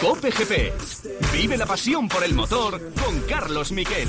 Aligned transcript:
Cope 0.00 0.30
GP. 0.32 0.72
Vive 1.32 1.56
la 1.56 1.66
pasión 1.66 2.08
por 2.08 2.24
el 2.24 2.34
motor 2.34 2.80
con 3.00 3.20
Carlos 3.28 3.70
Miquel. 3.70 4.08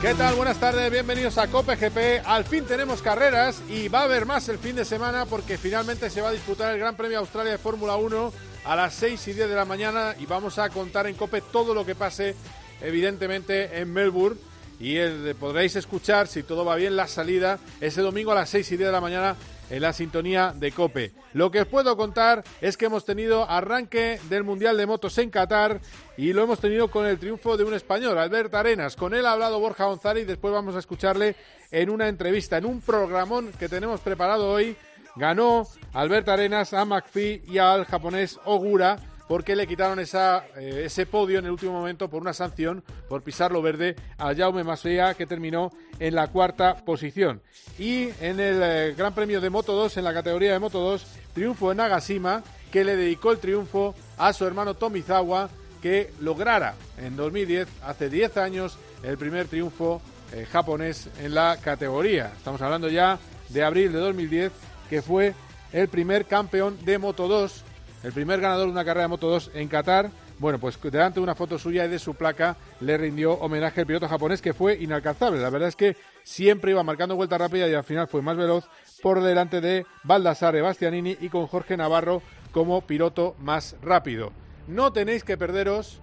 ¿Qué 0.00 0.14
tal? 0.14 0.34
Buenas 0.34 0.58
tardes, 0.58 0.90
bienvenidos 0.90 1.36
a 1.36 1.48
Cope 1.48 1.76
GP. 1.76 2.26
Al 2.26 2.44
fin 2.46 2.64
tenemos 2.64 3.02
carreras 3.02 3.60
y 3.68 3.88
va 3.88 4.00
a 4.00 4.04
haber 4.04 4.24
más 4.24 4.48
el 4.48 4.58
fin 4.58 4.74
de 4.74 4.86
semana 4.86 5.26
porque 5.26 5.58
finalmente 5.58 6.08
se 6.08 6.22
va 6.22 6.30
a 6.30 6.32
disputar 6.32 6.72
el 6.72 6.78
Gran 6.78 6.96
Premio 6.96 7.18
Australia 7.18 7.52
de 7.52 7.58
Fórmula 7.58 7.96
1 7.96 8.51
a 8.64 8.76
las 8.76 8.94
6 8.94 9.28
y 9.28 9.32
10 9.32 9.48
de 9.48 9.54
la 9.54 9.64
mañana 9.64 10.14
y 10.18 10.26
vamos 10.26 10.58
a 10.58 10.68
contar 10.70 11.06
en 11.06 11.14
Cope 11.14 11.40
todo 11.40 11.74
lo 11.74 11.84
que 11.84 11.94
pase, 11.94 12.34
evidentemente, 12.80 13.78
en 13.78 13.92
Melbourne. 13.92 14.38
Y 14.80 14.98
podréis 15.34 15.76
escuchar, 15.76 16.26
si 16.26 16.42
todo 16.42 16.64
va 16.64 16.74
bien, 16.74 16.96
la 16.96 17.06
salida 17.06 17.58
ese 17.80 18.02
domingo 18.02 18.32
a 18.32 18.36
las 18.36 18.50
6 18.50 18.72
y 18.72 18.76
10 18.76 18.88
de 18.88 18.92
la 18.92 19.00
mañana 19.00 19.36
en 19.70 19.80
la 19.80 19.92
sintonía 19.92 20.52
de 20.54 20.70
Cope. 20.72 21.12
Lo 21.32 21.50
que 21.50 21.62
os 21.62 21.66
puedo 21.66 21.96
contar 21.96 22.44
es 22.60 22.76
que 22.76 22.86
hemos 22.86 23.04
tenido 23.04 23.48
arranque 23.48 24.20
del 24.28 24.44
Mundial 24.44 24.76
de 24.76 24.86
Motos 24.86 25.16
en 25.18 25.30
Qatar 25.30 25.80
y 26.16 26.32
lo 26.32 26.42
hemos 26.42 26.60
tenido 26.60 26.88
con 26.88 27.06
el 27.06 27.18
triunfo 27.18 27.56
de 27.56 27.64
un 27.64 27.72
español, 27.74 28.18
Albert 28.18 28.54
Arenas. 28.54 28.96
Con 28.96 29.14
él 29.14 29.24
ha 29.24 29.32
hablado 29.32 29.60
Borja 29.60 29.86
González 29.86 30.24
y 30.24 30.26
después 30.26 30.52
vamos 30.52 30.74
a 30.76 30.80
escucharle 30.80 31.36
en 31.70 31.88
una 31.88 32.08
entrevista, 32.08 32.58
en 32.58 32.66
un 32.66 32.80
programón 32.80 33.50
que 33.58 33.68
tenemos 33.68 34.00
preparado 34.00 34.50
hoy. 34.50 34.76
Ganó 35.16 35.66
Albert 35.92 36.28
Arenas 36.28 36.72
a 36.72 36.84
McPhee 36.84 37.42
y 37.46 37.58
al 37.58 37.84
japonés 37.84 38.40
Ogura 38.44 38.98
porque 39.28 39.56
le 39.56 39.66
quitaron 39.66 39.98
esa, 39.98 40.44
eh, 40.56 40.82
ese 40.84 41.06
podio 41.06 41.38
en 41.38 41.46
el 41.46 41.52
último 41.52 41.72
momento 41.72 42.08
por 42.08 42.20
una 42.20 42.32
sanción 42.32 42.82
por 43.08 43.22
pisarlo 43.22 43.62
verde 43.62 43.96
a 44.18 44.34
Jaume 44.34 44.64
Masea, 44.64 45.14
que 45.14 45.26
terminó 45.26 45.70
en 45.98 46.14
la 46.14 46.26
cuarta 46.26 46.76
posición. 46.76 47.40
Y 47.78 48.08
en 48.20 48.40
el 48.40 48.60
eh, 48.62 48.94
Gran 48.96 49.14
Premio 49.14 49.40
de 49.40 49.48
Moto 49.48 49.72
2, 49.72 49.96
en 49.96 50.04
la 50.04 50.12
categoría 50.12 50.52
de 50.52 50.58
Moto 50.58 50.80
2, 50.80 51.06
triunfo 51.32 51.70
en 51.70 51.78
Nagashima, 51.78 52.42
que 52.70 52.84
le 52.84 52.96
dedicó 52.96 53.32
el 53.32 53.38
triunfo 53.38 53.94
a 54.18 54.32
su 54.32 54.44
hermano 54.44 54.74
Tomizawa, 54.74 55.48
que 55.80 56.12
lograra 56.20 56.74
en 56.98 57.16
2010, 57.16 57.68
hace 57.84 58.10
10 58.10 58.36
años, 58.36 58.78
el 59.02 59.16
primer 59.18 59.48
triunfo 59.48 60.02
eh, 60.32 60.46
japonés 60.50 61.08
en 61.20 61.34
la 61.34 61.56
categoría. 61.56 62.32
Estamos 62.36 62.60
hablando 62.60 62.88
ya 62.88 63.18
de 63.48 63.62
abril 63.62 63.92
de 63.92 63.98
2010, 63.98 64.52
que 64.90 65.00
fue 65.02 65.34
el 65.72 65.88
primer 65.88 66.26
campeón 66.26 66.78
de 66.84 66.98
Moto 66.98 67.28
2 67.28 67.64
el 68.02 68.12
primer 68.12 68.40
ganador 68.40 68.66
de 68.66 68.72
una 68.72 68.84
carrera 68.84 69.02
de 69.02 69.08
Moto 69.08 69.28
2 69.28 69.52
en 69.54 69.68
Qatar. 69.68 70.10
Bueno, 70.38 70.58
pues 70.58 70.80
delante 70.82 71.20
de 71.20 71.24
una 71.24 71.36
foto 71.36 71.58
suya 71.58 71.84
y 71.84 71.88
de 71.88 72.00
su 72.00 72.14
placa 72.14 72.56
le 72.80 72.98
rindió 72.98 73.34
homenaje 73.34 73.80
al 73.80 73.86
piloto 73.86 74.08
japonés 74.08 74.42
que 74.42 74.52
fue 74.52 74.74
inalcanzable. 74.74 75.40
La 75.40 75.50
verdad 75.50 75.68
es 75.68 75.76
que 75.76 75.96
siempre 76.24 76.72
iba 76.72 76.82
marcando 76.82 77.14
vuelta 77.14 77.38
rápida 77.38 77.68
y 77.68 77.74
al 77.74 77.84
final 77.84 78.08
fue 78.08 78.22
más 78.22 78.36
veloz 78.36 78.68
por 79.02 79.22
delante 79.22 79.60
de 79.60 79.86
Baldassare 80.02 80.60
Bastianini 80.60 81.16
y 81.20 81.28
con 81.28 81.46
Jorge 81.46 81.76
Navarro 81.76 82.22
como 82.50 82.80
piloto 82.80 83.36
más 83.38 83.76
rápido. 83.82 84.32
No 84.66 84.92
tenéis 84.92 85.22
que 85.22 85.36
perderos 85.36 86.00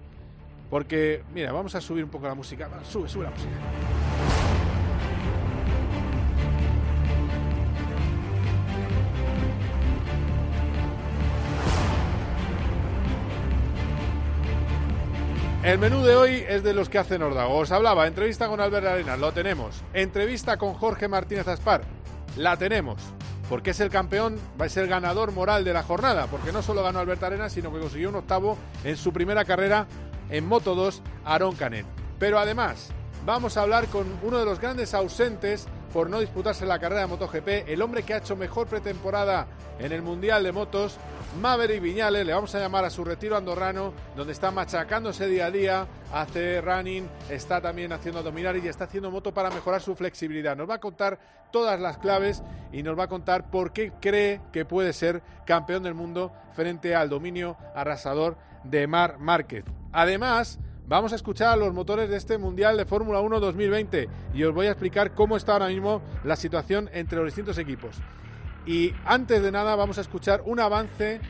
porque, 0.70 1.22
mira, 1.34 1.52
vamos 1.52 1.74
a 1.74 1.80
subir 1.80 2.04
un 2.04 2.10
poco 2.10 2.26
la 2.26 2.34
música. 2.34 2.68
Sube, 2.84 3.08
sube 3.08 3.24
la 3.24 3.30
música. 3.30 3.50
El 15.62 15.78
menú 15.78 16.02
de 16.02 16.16
hoy 16.16 16.42
es 16.48 16.62
de 16.62 16.72
los 16.72 16.88
que 16.88 16.96
hacen 16.96 17.20
Ordago. 17.20 17.58
Os 17.58 17.70
hablaba, 17.70 18.06
entrevista 18.06 18.48
con 18.48 18.62
Albert 18.62 18.86
Arenas, 18.86 19.18
lo 19.18 19.32
tenemos. 19.32 19.82
Entrevista 19.92 20.56
con 20.56 20.72
Jorge 20.72 21.06
Martínez 21.06 21.46
Aspar, 21.48 21.82
la 22.38 22.56
tenemos. 22.56 23.02
Porque 23.46 23.72
es 23.72 23.80
el 23.80 23.90
campeón, 23.90 24.40
va 24.58 24.64
a 24.64 24.70
ser 24.70 24.86
ganador 24.86 25.32
moral 25.32 25.62
de 25.62 25.74
la 25.74 25.82
jornada. 25.82 26.28
Porque 26.28 26.50
no 26.50 26.62
solo 26.62 26.82
ganó 26.82 27.00
Albert 27.00 27.22
Arenas, 27.24 27.52
sino 27.52 27.70
que 27.70 27.78
consiguió 27.78 28.08
un 28.08 28.14
octavo 28.14 28.56
en 28.84 28.96
su 28.96 29.12
primera 29.12 29.44
carrera 29.44 29.86
en 30.30 30.46
Moto 30.46 30.74
2, 30.74 31.02
Aaron 31.26 31.54
Canet. 31.54 31.84
Pero 32.18 32.38
además, 32.38 32.88
vamos 33.26 33.58
a 33.58 33.62
hablar 33.62 33.84
con 33.88 34.06
uno 34.22 34.38
de 34.38 34.46
los 34.46 34.60
grandes 34.60 34.94
ausentes 34.94 35.68
por 35.92 36.08
no 36.08 36.20
disputarse 36.20 36.66
la 36.66 36.78
carrera 36.78 37.02
de 37.02 37.06
MotoGP, 37.08 37.68
el 37.68 37.82
hombre 37.82 38.02
que 38.02 38.14
ha 38.14 38.18
hecho 38.18 38.36
mejor 38.36 38.66
pretemporada 38.66 39.46
en 39.78 39.92
el 39.92 40.02
Mundial 40.02 40.44
de 40.44 40.52
Motos, 40.52 40.98
Maverick 41.40 41.80
Viñales, 41.80 42.26
le 42.26 42.32
vamos 42.32 42.54
a 42.54 42.58
llamar 42.58 42.84
a 42.84 42.90
su 42.90 43.04
retiro 43.04 43.36
andorrano, 43.36 43.92
donde 44.16 44.32
está 44.32 44.50
machacándose 44.50 45.26
día 45.26 45.46
a 45.46 45.50
día, 45.50 45.86
hace 46.12 46.60
running, 46.60 47.08
está 47.28 47.60
también 47.60 47.92
haciendo 47.92 48.18
abdominales 48.18 48.64
y 48.64 48.68
está 48.68 48.84
haciendo 48.84 49.10
moto 49.10 49.32
para 49.32 49.50
mejorar 49.50 49.80
su 49.80 49.94
flexibilidad. 49.94 50.56
Nos 50.56 50.68
va 50.68 50.74
a 50.74 50.80
contar 50.80 51.18
todas 51.50 51.80
las 51.80 51.98
claves 51.98 52.42
y 52.72 52.82
nos 52.82 52.98
va 52.98 53.04
a 53.04 53.08
contar 53.08 53.50
por 53.50 53.72
qué 53.72 53.92
cree 54.00 54.40
que 54.52 54.64
puede 54.64 54.92
ser 54.92 55.22
campeón 55.46 55.82
del 55.82 55.94
mundo 55.94 56.32
frente 56.54 56.94
al 56.94 57.08
dominio 57.08 57.56
arrasador 57.74 58.36
de 58.64 58.86
Mar 58.86 59.18
Márquez. 59.18 59.64
Además, 59.92 60.58
Vamos 60.90 61.12
a 61.12 61.14
escuchar 61.14 61.56
los 61.56 61.72
motores 61.72 62.10
de 62.10 62.16
este 62.16 62.36
Mundial 62.36 62.76
de 62.76 62.84
Fórmula 62.84 63.20
1 63.20 63.38
2020 63.38 64.08
y 64.34 64.42
os 64.42 64.52
voy 64.52 64.66
a 64.66 64.70
explicar 64.70 65.14
cómo 65.14 65.36
está 65.36 65.52
ahora 65.52 65.68
mismo 65.68 66.02
la 66.24 66.34
situación 66.34 66.90
entre 66.92 67.16
los 67.18 67.26
distintos 67.26 67.58
equipos. 67.58 67.94
Y 68.66 68.92
antes 69.04 69.40
de 69.40 69.52
nada 69.52 69.76
vamos 69.76 69.98
a 69.98 70.00
escuchar 70.00 70.42
un 70.46 70.58
avance 70.58 71.20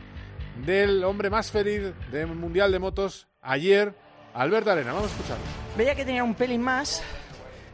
del 0.65 1.03
hombre 1.03 1.29
más 1.29 1.51
feliz 1.51 1.93
del 2.11 2.25
Mundial 2.29 2.71
de 2.71 2.79
Motos 2.79 3.27
ayer, 3.39 3.93
Albert 4.33 4.67
Arena. 4.67 4.93
Vamos 4.93 5.11
a 5.11 5.13
escucharlo. 5.13 5.43
Veía 5.77 5.93
que 5.93 6.05
tenía 6.05 6.23
un 6.23 6.33
pelín 6.33 6.63
más 6.63 7.03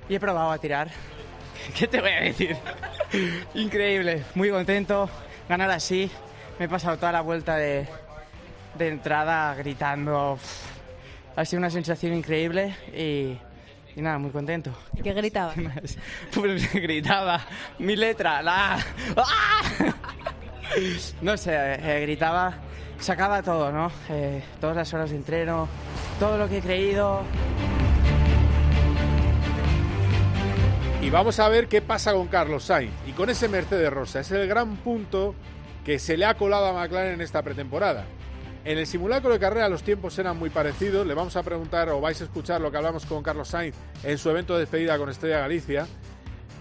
y 0.09 0.15
he 0.15 0.19
probado 0.19 0.51
a 0.51 0.57
tirar. 0.57 0.89
¿Qué 1.73 1.87
te 1.87 2.01
voy 2.01 2.11
a 2.11 2.19
decir? 2.19 2.57
Increíble, 3.53 4.25
muy 4.35 4.49
contento. 4.49 5.09
Ganar 5.47 5.71
así. 5.71 6.11
Me 6.59 6.65
he 6.65 6.67
pasado 6.67 6.97
toda 6.97 7.13
la 7.13 7.21
vuelta 7.21 7.55
de, 7.55 7.87
de 8.77 8.87
entrada 8.89 9.55
gritando 9.55 10.37
ha 11.37 11.45
sido 11.45 11.59
una 11.59 11.69
sensación 11.69 12.15
increíble 12.15 12.75
y, 12.91 13.37
nada, 14.01 14.17
muy 14.17 14.31
contento. 14.31 14.71
¿Y 14.95 15.03
qué 15.03 15.13
gritaba? 15.13 15.53
Pues 16.33 16.73
gritaba 16.73 17.39
mi 17.77 17.95
letra, 17.95 18.41
la... 18.41 18.83
¡Ah! 19.15 19.61
No 21.21 21.37
sé, 21.37 21.53
eh, 21.53 22.01
gritaba, 22.01 22.55
sacaba 22.99 23.43
todo, 23.43 23.71
¿no? 23.71 23.91
Eh, 24.09 24.43
todas 24.59 24.75
las 24.75 24.91
horas 24.93 25.11
de 25.11 25.15
entreno, 25.15 25.69
todo 26.19 26.39
lo 26.39 26.49
que 26.49 26.57
he 26.57 26.61
creído. 26.61 27.21
Y 31.01 31.09
vamos 31.11 31.39
a 31.39 31.47
ver 31.49 31.67
qué 31.67 31.83
pasa 31.83 32.13
con 32.13 32.27
Carlos 32.27 32.63
Sainz 32.63 32.91
y 33.07 33.11
con 33.11 33.29
ese 33.29 33.47
Mercedes 33.47 33.93
Rosa. 33.93 34.21
Es 34.21 34.31
el 34.31 34.47
gran 34.47 34.75
punto 34.77 35.35
que 35.85 35.99
se 35.99 36.17
le 36.17 36.25
ha 36.25 36.33
colado 36.33 36.65
a 36.65 36.73
McLaren 36.73 37.13
en 37.13 37.21
esta 37.21 37.43
pretemporada. 37.43 38.05
En 38.67 38.77
el 38.77 38.85
simulacro 38.85 39.31
de 39.31 39.39
carrera 39.39 39.69
los 39.69 39.81
tiempos 39.81 40.19
eran 40.19 40.37
muy 40.37 40.49
parecidos. 40.49 41.07
Le 41.07 41.13
vamos 41.13 41.37
a 41.37 41.41
preguntar 41.41 41.87
o 41.87 42.01
vais 42.01 42.19
a 42.19 42.25
escuchar 42.25 42.59
lo 42.59 42.69
que 42.69 42.75
hablamos 42.75 43.05
con 43.05 43.23
Carlos 43.23 43.47
Sainz 43.47 43.73
en 44.03 44.17
su 44.17 44.29
evento 44.29 44.55
de 44.55 44.59
despedida 44.59 44.97
con 44.97 45.09
Estrella 45.09 45.39
Galicia. 45.39 45.87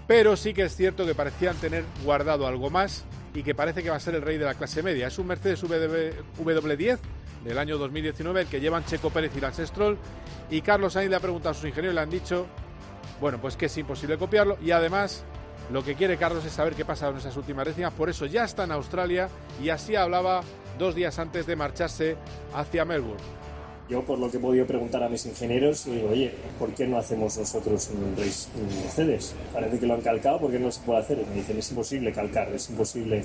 Pero 0.07 0.37
sí 0.37 0.55
que 0.55 0.63
es 0.63 0.77
cierto 0.77 1.05
que 1.05 1.17
parecían 1.17 1.57
tener 1.57 1.83
guardado 2.05 2.47
algo 2.47 2.71
más 2.71 3.05
y 3.35 3.43
que 3.43 3.57
parece 3.57 3.83
que 3.83 3.91
va 3.91 3.97
a 3.97 4.01
ser 4.01 4.15
el 4.15 4.23
rey 4.23 4.39
de 4.39 4.45
la 4.45 4.55
clase 4.55 4.85
media. 4.85 5.09
Es 5.09 5.19
un 5.19 5.27
Mercedes 5.27 5.65
W10 5.65 6.99
del 7.43 7.59
año 7.59 7.77
2019 7.77 8.43
el 8.43 8.47
que 8.47 8.61
llevan 8.61 8.85
Checo 8.85 9.11
Pérez 9.11 9.33
y 9.37 9.41
Lance 9.41 9.67
Stroll. 9.67 9.99
Y 10.49 10.61
Carlos 10.61 10.93
Sainz 10.93 11.11
le 11.11 11.17
ha 11.17 11.21
preguntado 11.21 11.51
a 11.51 11.55
sus 11.55 11.65
ingenieros 11.65 11.93
y 11.93 11.97
le 11.97 12.03
han 12.03 12.11
dicho, 12.11 12.47
bueno, 13.21 13.41
pues 13.41 13.57
que 13.57 13.67
es 13.67 13.77
imposible 13.79 14.17
copiarlo. 14.17 14.59
Y 14.63 14.71
además 14.71 15.25
lo 15.73 15.85
que 15.85 15.97
quiere 15.97 16.19
Carlos 16.19 16.45
es 16.45 16.53
saber 16.53 16.75
qué 16.75 16.85
pasa 16.85 17.09
en 17.09 17.17
esas 17.17 17.37
últimas 17.37 17.67
décimas. 17.67 17.93
Por 17.95 18.09
eso 18.09 18.27
ya 18.27 18.45
está 18.45 18.63
en 18.63 18.71
Australia 18.71 19.29
y 19.61 19.71
así 19.71 19.97
hablaba 19.97 20.43
dos 20.79 20.95
días 20.95 21.19
antes 21.19 21.47
de 21.47 21.57
marcharse 21.57 22.17
hacia 22.55 22.85
Melbourne. 22.85 23.23
Yo, 23.89 24.05
por 24.05 24.19
lo 24.19 24.29
que 24.31 24.39
he 24.39 24.41
podido 24.41 24.67
preguntar 24.67 25.03
a 25.05 25.09
mis 25.09 25.27
ingenieros, 25.27 25.85
digo, 25.85 26.09
oye, 26.11 26.33
¿por 26.59 26.75
qué 26.75 26.89
no 26.89 26.99
hacemos 26.99 27.39
nosotros 27.39 27.89
un 27.95 28.17
race 28.17 28.49
Mercedes? 28.83 29.35
Parece 29.53 29.79
que 29.79 29.87
lo 29.87 29.95
han 29.95 30.01
calcado, 30.01 30.41
¿por 30.41 30.51
qué 30.51 30.59
no 30.59 30.73
se 30.73 30.81
puede 30.81 30.99
hacer? 30.99 31.25
me 31.29 31.37
dicen, 31.37 31.57
es 31.57 31.71
imposible 31.71 32.13
calcar, 32.13 32.49
es 32.53 32.69
imposible 32.69 33.23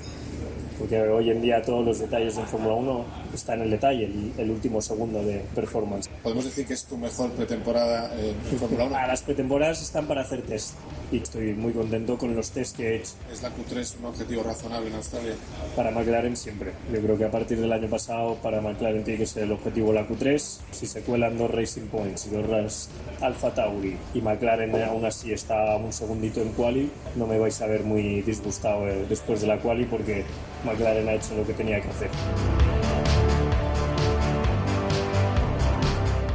porque 0.82 1.00
hoy 1.00 1.30
en 1.30 1.40
día 1.40 1.62
todos 1.62 1.84
los 1.84 2.00
detalles 2.00 2.36
en 2.36 2.44
Fórmula 2.44 2.74
1 2.74 3.04
están 3.34 3.58
en 3.58 3.66
el 3.66 3.70
detalle, 3.70 4.10
el, 4.36 4.50
último 4.50 4.82
segundo 4.82 5.22
de 5.22 5.44
performance. 5.54 6.10
¿Podemos 6.24 6.44
decir 6.44 6.66
que 6.66 6.74
es 6.74 6.84
tu 6.86 6.98
mejor 6.98 7.30
pretemporada 7.30 8.10
en 8.18 8.58
Fórmula 8.58 8.86
1? 8.86 9.06
las 9.06 9.22
pretemporadas 9.22 9.80
están 9.80 10.08
para 10.08 10.22
hacer 10.22 10.42
test 10.42 10.74
y 11.12 11.18
estoy 11.18 11.54
muy 11.54 11.72
contento 11.72 12.18
con 12.18 12.34
los 12.34 12.50
test 12.50 12.76
que 12.76 12.88
he 12.88 12.96
hecho. 12.96 13.12
¿Es 13.32 13.42
la 13.42 13.50
Q3 13.50 13.98
un 14.00 14.06
objetivo 14.06 14.42
razonable 14.42 14.88
en 14.88 14.96
Australia? 14.96 15.34
Para 15.76 15.92
McLaren 15.92 16.36
siempre. 16.36 16.72
Yo 16.92 17.00
creo 17.00 17.16
que 17.16 17.26
a 17.26 17.30
partir 17.30 17.60
del 17.60 17.72
año 17.72 17.88
pasado 17.88 18.34
para 18.42 18.60
McLaren 18.60 19.04
tiene 19.04 19.20
que 19.20 19.26
ser 19.26 19.44
el 19.44 19.52
objetivo 19.52 19.92
la 19.92 20.08
Q3. 20.08 20.58
Si 20.72 20.86
se 20.86 21.02
cuelan 21.02 21.38
dos 21.38 21.52
Racing 21.52 21.86
Points 21.86 22.26
y 22.26 22.30
dos 22.30 22.88
Alfa 23.20 23.54
Tauri 23.54 23.96
y 24.14 24.20
McLaren 24.20 24.74
aún 24.82 25.04
así 25.04 25.32
está 25.32 25.76
un 25.76 25.92
segundito 25.92 26.42
en 26.42 26.48
quali, 26.54 26.90
no 27.14 27.28
me 27.28 27.38
vais 27.38 27.60
a 27.62 27.66
ver 27.66 27.84
muy 27.84 28.22
disgustado 28.22 28.88
eh, 28.88 29.06
después 29.08 29.42
de 29.42 29.46
la 29.46 29.60
quali 29.60 29.84
porque 29.84 30.24
McLaren 30.64 31.08
ha 31.08 31.12
hecho 31.14 31.34
lo 31.36 31.46
que 31.46 31.52
tenía 31.52 31.80
que 31.80 31.88
hacer. 31.88 32.10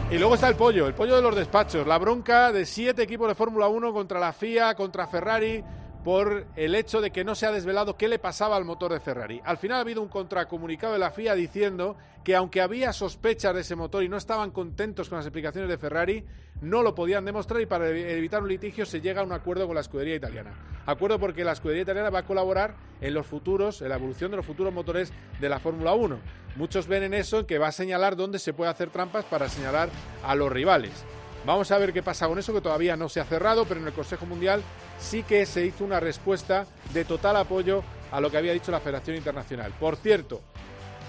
Y 0.10 0.18
luego 0.18 0.36
está 0.36 0.48
el 0.48 0.56
pollo, 0.56 0.88
el 0.88 0.94
pollo 0.94 1.18
de 1.18 1.22
los 1.22 1.36
despachos, 1.36 1.86
la 1.86 1.98
bronca 1.98 2.54
de 2.54 2.66
siete 2.66 3.04
equipos 3.04 3.28
de 3.28 3.36
Fórmula 3.36 3.68
1 3.68 3.92
contra 3.92 4.20
la 4.20 4.32
FIA, 4.32 4.74
contra 4.74 5.06
Ferrari, 5.06 5.62
por 6.06 6.48
el 6.56 6.76
hecho 6.76 7.02
de 7.02 7.12
que 7.12 7.26
no 7.26 7.36
se 7.36 7.46
ha 7.46 7.52
desvelado 7.52 7.98
qué 7.98 8.08
le 8.08 8.18
pasaba 8.18 8.56
al 8.56 8.64
motor 8.64 8.94
de 8.94 9.02
Ferrari. 9.02 9.42
Al 9.44 9.58
final 9.58 9.80
ha 9.80 9.82
habido 9.82 10.02
un 10.02 10.08
contracomunicado 10.08 10.94
de 10.94 11.00
la 11.00 11.12
FIA 11.12 11.36
diciendo 11.36 11.98
que 12.24 12.34
aunque 12.34 12.62
había 12.62 12.94
sospechas 12.94 13.54
de 13.54 13.60
ese 13.60 13.76
motor 13.76 14.02
y 14.02 14.08
no 14.08 14.16
estaban 14.16 14.52
contentos 14.52 15.10
con 15.10 15.18
las 15.18 15.26
explicaciones 15.26 15.70
de 15.70 15.78
Ferrari, 15.78 16.24
no 16.62 16.81
lo 16.81 16.95
podían 16.95 17.25
demostrar 17.25 17.62
y 17.62 17.65
para 17.65 17.89
evitar 17.89 18.42
un 18.42 18.50
litigio 18.50 18.86
se 18.86 19.01
llega 19.01 19.21
a 19.21 19.24
un 19.24 19.31
acuerdo 19.31 19.68
con 19.68 19.75
la 19.75 19.81
escudería 19.81 20.15
italiana. 20.15 20.51
Acuerdo 20.86 21.19
porque 21.19 21.44
la 21.44 21.51
escudería 21.51 21.83
italiana 21.83 22.09
va 22.09 22.19
a 22.19 22.25
colaborar 22.25 22.75
en 23.01 23.13
los 23.13 23.25
futuros, 23.27 23.81
en 23.81 23.89
la 23.89 23.95
evolución 23.95 24.31
de 24.31 24.38
los 24.38 24.45
futuros 24.45 24.74
motores 24.74 25.12
de 25.39 25.50
la 25.50 25.59
Fórmula 25.59 25.94
1. 25.94 26.18
Muchos 26.56 26.88
ven 26.88 27.04
en 27.04 27.13
eso 27.13 27.45
que 27.45 27.59
va 27.59 27.68
a 27.68 27.71
señalar 27.71 28.15
dónde 28.15 28.39
se 28.39 28.54
puede 28.54 28.71
hacer 28.71 28.89
trampas 28.89 29.25
para 29.25 29.50
señalar 29.50 29.89
a 30.24 30.33
los 30.33 30.51
rivales. 30.51 31.06
Vamos 31.45 31.71
a 31.71 31.77
ver 31.77 31.94
qué 31.94 32.01
pasa 32.01 32.27
con 32.27 32.39
eso, 32.39 32.54
que 32.54 32.62
todavía 32.62 32.98
no 32.98 33.09
se 33.09 33.19
ha 33.19 33.25
cerrado, 33.25 33.65
pero 33.65 33.80
en 33.80 33.88
el 33.88 33.94
Consejo 33.94 34.25
Mundial 34.25 34.62
sí 35.00 35.24
que 35.24 35.45
se 35.45 35.65
hizo 35.65 35.86
una 35.86 36.00
respuesta 36.00 36.65
de 36.94 37.06
total 37.06 37.36
apoyo 37.38 37.83
a 38.12 38.19
lo 38.19 38.31
que 38.31 38.38
había 38.38 38.54
dicho 38.54 38.71
la 38.71 38.80
Federación 38.80 39.18
Internacional. 39.18 39.71
Por 39.80 39.95
cierto, 39.98 40.42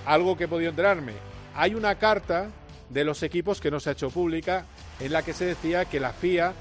algo 0.04 0.36
que 0.36 0.44
he 0.44 0.48
podido 0.48 0.70
enterarme, 0.70 1.14
hay 1.54 1.74
una 1.74 1.94
carta 1.96 2.50
de 2.90 3.05
los 3.05 3.23
equipos 3.23 3.61
que 3.61 3.70
no 3.70 3.81
se 3.81 3.90
ha 3.90 3.93
hecho 3.93 4.11
pública 4.11 4.64
en 5.00 5.12
la 5.12 5.23
que 5.23 5.32
se 5.32 5.44
decía 5.44 5.85
que 5.85 6.00
la 6.00 6.12
FIA 6.12 6.52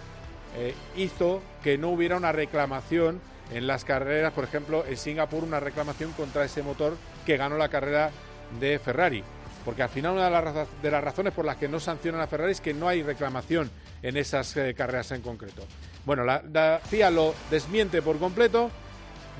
eh, 0.58 0.74
hizo 0.96 1.42
que 1.64 1.78
no 1.78 1.90
hubiera 1.90 2.18
una 2.18 2.32
reclamación 2.32 3.22
en 3.52 3.68
las 3.68 3.86
carreras, 3.86 4.34
por 4.34 4.44
ejemplo, 4.44 4.86
en 4.86 4.98
Singapur, 4.98 5.44
una 5.44 5.60
reclamación 5.60 6.12
contra 6.14 6.44
ese 6.44 6.64
motor 6.64 6.98
que 7.26 7.38
ganó 7.38 7.58
la 7.58 7.70
carrera 7.70 8.12
de 8.60 8.80
Ferrari. 8.80 9.24
Porque 9.64 9.84
al 9.84 9.90
final 9.90 10.14
una 10.14 10.26
de 10.26 10.92
las, 10.92 11.04
razones 11.04 11.34
por 11.34 11.44
las 11.44 11.58
que 11.58 11.68
no 11.68 11.80
sancionan 11.80 12.22
a 12.22 12.28
Ferrari 12.28 12.54
es 12.54 12.62
que 12.62 12.74
no 12.74 12.88
hay 12.88 13.04
reclamación 13.04 13.70
en 14.02 14.16
esas 14.16 14.56
eh, 14.56 14.74
carreras 14.74 15.12
en 15.12 15.22
concreto. 15.22 15.64
Bueno, 16.06 16.24
la, 16.24 16.80
FIA 16.86 17.12
lo 17.12 17.36
desmiente 17.52 18.02
por 18.02 18.18
completo, 18.18 18.72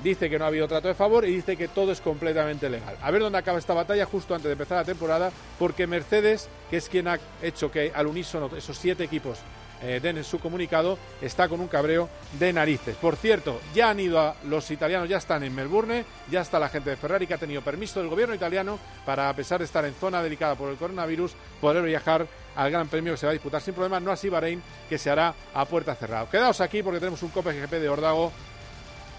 dice 0.02 0.30
que 0.30 0.38
no 0.38 0.44
ha 0.44 0.48
habido 0.48 0.68
trato 0.68 0.88
de 0.88 0.94
favor 0.94 1.24
y 1.24 1.34
dice 1.34 1.56
que 1.56 1.68
todo 1.68 1.92
es 1.92 2.00
completamente 2.00 2.68
legal. 2.68 2.96
A 3.02 3.10
ver 3.10 3.22
dónde 3.22 3.38
acaba 3.38 3.58
esta 3.58 3.74
batalla 3.74 4.04
justo 4.06 4.34
antes 4.34 4.46
de 4.46 4.52
empezar 4.52 4.78
la 4.78 4.84
temporada, 4.84 5.30
porque 5.58 5.86
Mercedes, 5.86 6.48
que 6.70 6.76
es 6.76 6.88
quien 6.88 7.08
ha 7.08 7.18
hecho 7.42 7.70
que 7.70 7.92
al 7.94 8.06
unísono 8.06 8.50
esos 8.56 8.76
siete 8.76 9.04
equipos 9.04 9.38
eh, 9.80 10.00
den 10.02 10.16
en 10.16 10.24
su 10.24 10.40
comunicado, 10.40 10.98
está 11.20 11.48
con 11.48 11.60
un 11.60 11.68
cabreo 11.68 12.08
de 12.38 12.52
narices. 12.52 12.96
Por 12.96 13.16
cierto, 13.16 13.60
ya 13.74 13.90
han 13.90 14.00
ido 14.00 14.18
a, 14.18 14.34
los 14.44 14.70
italianos, 14.70 15.08
ya 15.08 15.18
están 15.18 15.44
en 15.44 15.54
Melbourne, 15.54 16.04
ya 16.28 16.40
está 16.40 16.58
la 16.58 16.68
gente 16.68 16.90
de 16.90 16.96
Ferrari 16.96 17.26
que 17.26 17.34
ha 17.34 17.38
tenido 17.38 17.62
permiso 17.62 18.00
del 18.00 18.08
gobierno 18.08 18.34
italiano 18.34 18.78
para, 19.06 19.28
a 19.28 19.36
pesar 19.36 19.60
de 19.60 19.66
estar 19.66 19.84
en 19.84 19.94
zona 19.94 20.22
delicada 20.22 20.56
por 20.56 20.70
el 20.70 20.76
coronavirus, 20.76 21.34
poder 21.60 21.84
viajar 21.84 22.26
al 22.56 22.70
Gran 22.72 22.88
Premio 22.88 23.12
que 23.12 23.18
se 23.18 23.26
va 23.26 23.30
a 23.30 23.34
disputar 23.34 23.62
sin 23.62 23.74
problema, 23.74 24.00
no 24.00 24.10
así 24.10 24.28
Bahrein, 24.28 24.60
que 24.88 24.98
se 24.98 25.10
hará 25.10 25.32
a 25.54 25.64
puerta 25.64 25.94
cerrada. 25.94 26.28
Quedaos 26.28 26.60
aquí 26.60 26.82
porque 26.82 26.98
tenemos 26.98 27.22
un 27.22 27.30
Cope 27.30 27.52
GP 27.52 27.74
de 27.74 27.88
Ordago. 27.88 28.32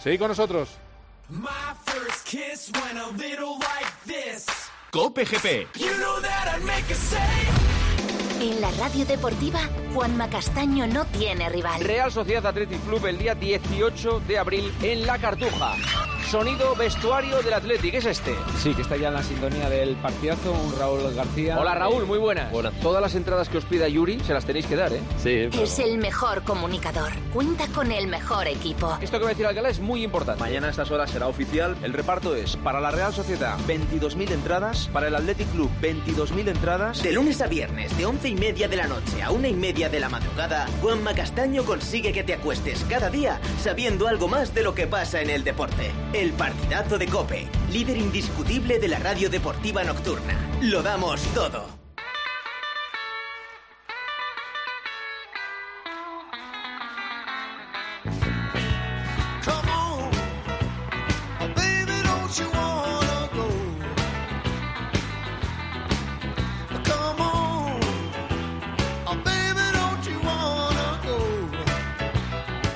Seguid 0.01 0.19
con 0.19 0.29
nosotros. 0.29 0.69
Cope 4.91 5.25
GP. 5.25 5.67
En 8.41 8.61
la 8.61 8.71
radio 8.71 9.05
deportiva, 9.05 9.59
Juanma 9.93 10.29
Castaño 10.29 10.87
no 10.87 11.05
tiene 11.05 11.49
rival. 11.49 11.81
Real 11.81 12.11
Sociedad 12.11 12.45
Athletic 12.47 12.81
Club 12.85 13.05
el 13.05 13.17
día 13.17 13.35
18 13.35 14.21
de 14.21 14.39
abril 14.39 14.73
en 14.81 15.05
La 15.05 15.19
Cartuja. 15.19 15.75
Sonido 16.29 16.75
vestuario 16.75 17.41
del 17.41 17.53
Athletic, 17.53 17.95
¿es 17.95 18.05
este? 18.05 18.35
Sí, 18.59 18.75
que 18.75 18.83
está 18.83 18.95
ya 18.95 19.07
en 19.07 19.15
la 19.15 19.23
sintonía 19.23 19.67
del 19.67 19.95
partidazo, 19.95 20.51
un 20.51 20.77
Raúl 20.77 21.11
García. 21.15 21.57
Hola 21.59 21.73
Raúl, 21.73 22.05
muy 22.05 22.19
buenas. 22.19 22.51
Buenas. 22.51 22.71
Todas 22.81 23.01
las 23.01 23.15
entradas 23.15 23.49
que 23.49 23.57
os 23.57 23.65
pida 23.65 23.87
Yuri 23.87 24.19
se 24.19 24.35
las 24.35 24.45
tenéis 24.45 24.67
que 24.67 24.75
dar, 24.75 24.93
¿eh? 24.93 25.01
Sí. 25.17 25.49
Es 25.59 25.79
el 25.79 25.97
mejor 25.97 26.43
comunicador. 26.43 27.11
Cuenta 27.33 27.65
con 27.69 27.91
el 27.91 28.05
mejor 28.05 28.45
equipo. 28.47 28.95
Esto 29.01 29.17
que 29.17 29.23
va 29.23 29.31
a 29.31 29.33
decir 29.33 29.47
Alcalá 29.47 29.69
es 29.69 29.79
muy 29.79 30.03
importante. 30.03 30.39
Mañana 30.39 30.67
a 30.67 30.69
estas 30.69 30.91
horas 30.91 31.09
será 31.09 31.25
oficial. 31.25 31.75
El 31.81 31.93
reparto 31.93 32.35
es 32.35 32.57
para 32.57 32.79
la 32.79 32.91
Real 32.91 33.11
Sociedad 33.11 33.57
22.000 33.67 34.29
entradas, 34.29 34.87
para 34.93 35.07
el 35.07 35.15
Athletic 35.15 35.49
Club 35.51 35.71
22.000 35.81 36.49
entradas. 36.49 37.01
De 37.01 37.11
lunes 37.11 37.41
a 37.41 37.47
viernes, 37.47 37.97
de 37.97 38.05
11 38.05 38.29
y 38.29 38.35
media 38.35 38.67
de 38.67 38.75
la 38.75 38.85
noche 38.85 39.23
a 39.23 39.31
una 39.31 39.47
y 39.47 39.55
media 39.55 39.89
de 39.89 39.99
la 39.99 40.09
madrugada, 40.09 40.67
Juanma 40.79 41.15
Castaño 41.15 41.63
consigue 41.63 42.13
que 42.13 42.23
te 42.23 42.35
acuestes 42.35 42.85
cada 42.87 43.09
día 43.09 43.41
sabiendo 43.63 44.07
algo 44.07 44.27
más 44.27 44.53
de 44.53 44.61
lo 44.61 44.75
que 44.75 44.85
pasa 44.85 45.23
en 45.23 45.31
el 45.31 45.43
deporte. 45.43 45.91
El 46.19 46.33
partidazo 46.33 46.97
de 46.97 47.07
Cope, 47.07 47.47
líder 47.71 47.95
indiscutible 47.95 48.77
de 48.77 48.89
la 48.89 48.99
radio 48.99 49.29
deportiva 49.29 49.85
nocturna. 49.85 50.37
Lo 50.61 50.83
damos 50.83 51.21
todo. 51.33 51.65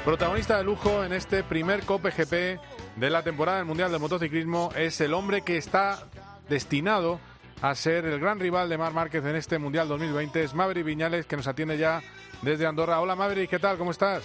Protagonista 0.06 0.58
de 0.58 0.64
lujo 0.64 1.04
en 1.04 1.12
este 1.12 1.44
primer 1.44 1.84
Cope 1.84 2.12
GP 2.12 2.83
de 2.96 3.10
la 3.10 3.24
temporada 3.24 3.58
del 3.58 3.66
Mundial 3.66 3.92
de 3.92 4.00
Motociclismo 4.00 4.72
es 4.76 5.02
el 5.02 5.14
hombre 5.14 5.42
que 5.42 5.58
está 5.58 6.04
destinado 6.50 7.20
a 7.62 7.74
ser 7.76 8.06
el 8.06 8.20
gran 8.20 8.40
rival 8.40 8.70
de 8.70 8.78
Mar 8.78 8.94
Márquez 8.94 9.24
en 9.26 9.36
este 9.36 9.58
Mundial 9.58 9.88
2020. 9.88 10.44
Es 10.44 10.54
Maverick 10.54 10.86
Viñales, 10.86 11.26
que 11.26 11.38
nos 11.38 11.48
atiende 11.48 11.78
ya 11.78 12.02
desde 12.42 12.66
Andorra. 12.66 13.00
Hola 13.00 13.16
Maverick, 13.16 13.50
¿qué 13.50 13.60
tal? 13.60 13.78
¿Cómo 13.78 13.92
estás? 13.92 14.24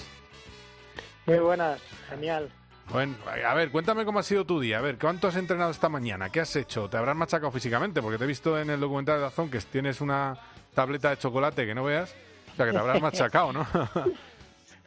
Muy 1.26 1.38
buenas, 1.38 1.81
genial. 2.09 2.50
Bueno, 2.91 3.15
a 3.26 3.55
ver, 3.55 3.70
cuéntame 3.70 4.05
cómo 4.05 4.19
ha 4.19 4.23
sido 4.23 4.47
tu 4.47 4.61
día. 4.61 4.79
A 4.79 4.81
ver, 4.81 4.99
¿cuánto 4.99 5.29
has 5.29 5.37
entrenado 5.37 5.71
esta 5.71 5.88
mañana? 5.88 6.31
¿Qué 6.31 6.41
has 6.41 6.56
hecho? 6.56 6.88
¿Te 6.88 6.97
habrás 6.97 7.17
machacado 7.17 7.53
físicamente? 7.53 8.00
Porque 8.00 8.17
te 8.17 8.25
he 8.25 8.26
visto 8.26 8.59
en 8.59 8.71
el 8.71 8.81
documental 8.81 9.17
de 9.17 9.23
Dazón 9.23 9.50
que 9.50 9.61
tienes 9.61 10.00
una 10.00 10.38
tableta 10.75 11.11
de 11.11 11.19
chocolate 11.19 11.67
que 11.67 11.75
no 11.75 11.85
veas. 11.85 12.14
O 12.55 12.56
sea, 12.56 12.67
que 12.67 12.73
te 12.73 12.79
habrás 12.79 13.00
machacado, 13.03 13.53
¿no? 13.53 13.67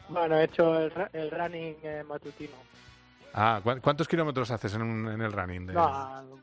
bueno, 0.10 0.38
he 0.40 0.46
hecho 0.46 0.80
el, 0.80 1.32
running 1.32 1.78
eh, 1.84 2.04
matutino. 2.08 2.71
Ah, 3.34 3.62
¿cuántos 3.82 4.08
kilómetros 4.08 4.52
haces 4.52 4.74
en, 4.74 5.22
el 5.22 5.32
running? 5.32 5.68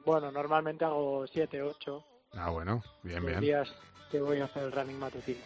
bueno, 0.05 0.33
normalmente 0.33 0.85
hago 0.85 1.27
7, 1.27 1.63
8. 1.63 2.05
Ah, 2.35 2.51
bueno, 2.51 2.83
bien, 3.03 3.25
bien. 3.25 3.41
días 3.41 3.69
que 4.11 4.21
voy 4.21 4.41
a 4.41 4.45
hacer 4.45 4.65
el 4.65 4.73
running 4.73 4.99
matutino. 4.99 5.41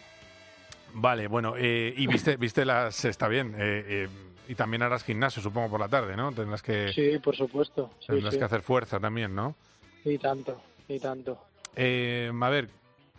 Vale, 0.93 1.27
bueno, 1.27 1.55
eh, 1.57 1.93
y 1.95 2.07
viste, 2.07 2.37
viste 2.37 2.65
las, 2.65 3.03
está 3.05 3.27
bien, 3.27 3.55
eh, 3.57 3.83
eh, 3.87 4.09
y 4.47 4.55
también 4.55 4.83
harás 4.83 5.03
gimnasio, 5.03 5.41
supongo, 5.41 5.71
por 5.71 5.79
la 5.79 5.89
tarde, 5.89 6.15
¿no? 6.15 6.31
Tendrás 6.31 6.61
que... 6.61 6.93
Sí, 6.93 7.17
por 7.19 7.35
supuesto. 7.35 7.89
tendrás 8.05 8.37
que 8.37 8.43
hacer 8.43 8.61
fuerza 8.61 8.99
también, 8.99 9.33
¿no? 9.33 9.55
Y 10.05 10.17
tanto, 10.17 10.61
y 10.87 10.99
tanto. 10.99 11.39
a 11.75 12.49
ver, 12.49 12.69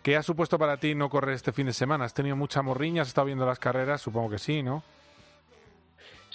¿qué 0.01 0.15
ha 0.15 0.23
supuesto 0.23 0.57
para 0.57 0.77
ti 0.77 0.95
no 0.95 1.09
correr 1.09 1.35
este 1.35 1.51
fin 1.51 1.65
de 1.65 1.73
semana? 1.73 2.05
¿Has 2.05 2.13
tenido 2.13 2.35
mucha 2.35 2.61
morriña? 2.61 3.01
¿Has 3.01 3.09
estado 3.09 3.25
viendo 3.25 3.45
las 3.45 3.59
carreras? 3.59 4.01
Supongo 4.01 4.29
que 4.29 4.39
sí, 4.39 4.63
¿no? 4.63 4.83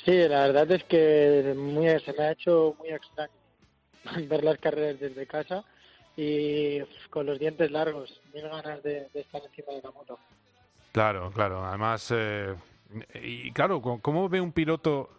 Sí, 0.04 0.12
la 0.28 0.46
verdad 0.46 0.70
es 0.70 0.84
que 0.84 1.54
muy, 1.56 1.86
se 2.00 2.12
me 2.14 2.24
ha 2.24 2.32
hecho 2.32 2.74
muy 2.78 2.88
extraño 2.88 3.32
ver 4.28 4.44
las 4.44 4.58
carreras 4.58 4.98
desde 4.98 5.26
casa 5.26 5.64
y 6.16 6.80
con 7.10 7.26
los 7.26 7.38
dientes 7.38 7.70
largos, 7.70 8.20
mil 8.32 8.48
ganas 8.48 8.82
de, 8.82 9.08
estar 9.14 9.42
encima 9.44 9.74
de 9.74 9.82
la 9.82 9.90
moto. 9.90 10.18
Claro, 10.92 11.30
claro. 11.32 11.64
Además, 11.64 12.12
eh, 12.14 12.54
y 13.14 13.52
claro, 13.52 13.80
¿cómo 13.80 14.28
ve 14.28 14.40
un 14.40 14.52
piloto 14.52 15.10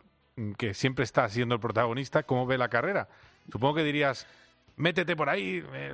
que 0.57 0.73
siempre 0.73 1.03
está 1.03 1.29
siendo 1.29 1.55
el 1.55 1.61
protagonista, 1.61 2.23
cómo 2.23 2.45
ve 2.45 2.57
la 2.57 2.69
carrera? 2.69 3.07
Supongo 3.51 3.75
que 3.75 3.83
dirías, 3.83 4.27
métete 4.75 5.15
por 5.15 5.29
ahí, 5.29 5.63
eh, 5.73 5.93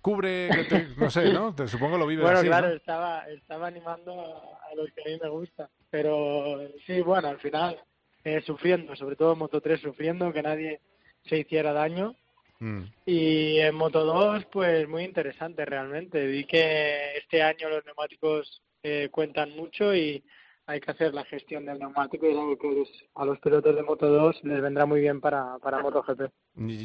cubre, 0.00 0.48
no 0.96 1.10
sé, 1.10 1.32
¿no? 1.32 1.54
Te, 1.54 1.66
supongo 1.68 1.94
que 1.94 1.98
lo 1.98 2.06
vive 2.06 2.22
bueno, 2.22 2.38
así, 2.38 2.46
claro, 2.46 2.68
estaba, 2.68 3.28
estaba 3.28 3.66
animando 3.66 4.12
a, 4.20 4.70
a, 4.70 4.74
los 4.76 4.90
que 4.92 5.02
a 5.02 5.12
mí 5.12 5.18
me 5.20 5.28
gusta, 5.28 5.68
pero 5.90 6.60
sí, 6.86 7.00
bueno, 7.00 7.28
al 7.28 7.40
final 7.40 7.78
eh, 8.24 8.40
sufriendo, 8.44 8.96
sobre 8.96 9.16
todo 9.16 9.32
en 9.32 9.38
Moto 9.38 9.60
3 9.60 9.80
sufriendo, 9.80 10.32
que 10.32 10.42
nadie 10.42 10.80
se 11.24 11.38
hiciera 11.38 11.72
daño. 11.72 12.14
Mm. 12.60 12.82
Y 13.06 13.58
en 13.60 13.74
Moto 13.74 14.04
2, 14.04 14.46
pues 14.46 14.88
muy 14.88 15.04
interesante 15.04 15.64
realmente. 15.64 16.26
Vi 16.26 16.44
que 16.44 17.16
este 17.16 17.42
año 17.42 17.68
los 17.68 17.84
neumáticos 17.84 18.62
eh, 18.82 19.08
cuentan 19.10 19.50
mucho 19.56 19.94
y 19.94 20.24
hay 20.66 20.80
que 20.80 20.90
hacer 20.90 21.14
la 21.14 21.24
gestión 21.24 21.64
del 21.64 21.78
neumático 21.78 22.26
y 22.26 22.30
algo 22.32 22.58
que 22.58 22.84
a 23.14 23.24
los 23.24 23.38
pilotos 23.38 23.74
de 23.74 23.82
Moto 23.82 24.08
2 24.08 24.44
les 24.44 24.60
vendrá 24.60 24.84
muy 24.84 25.00
bien 25.00 25.20
para, 25.20 25.56
para 25.60 25.80
MotoGP. 25.80 26.30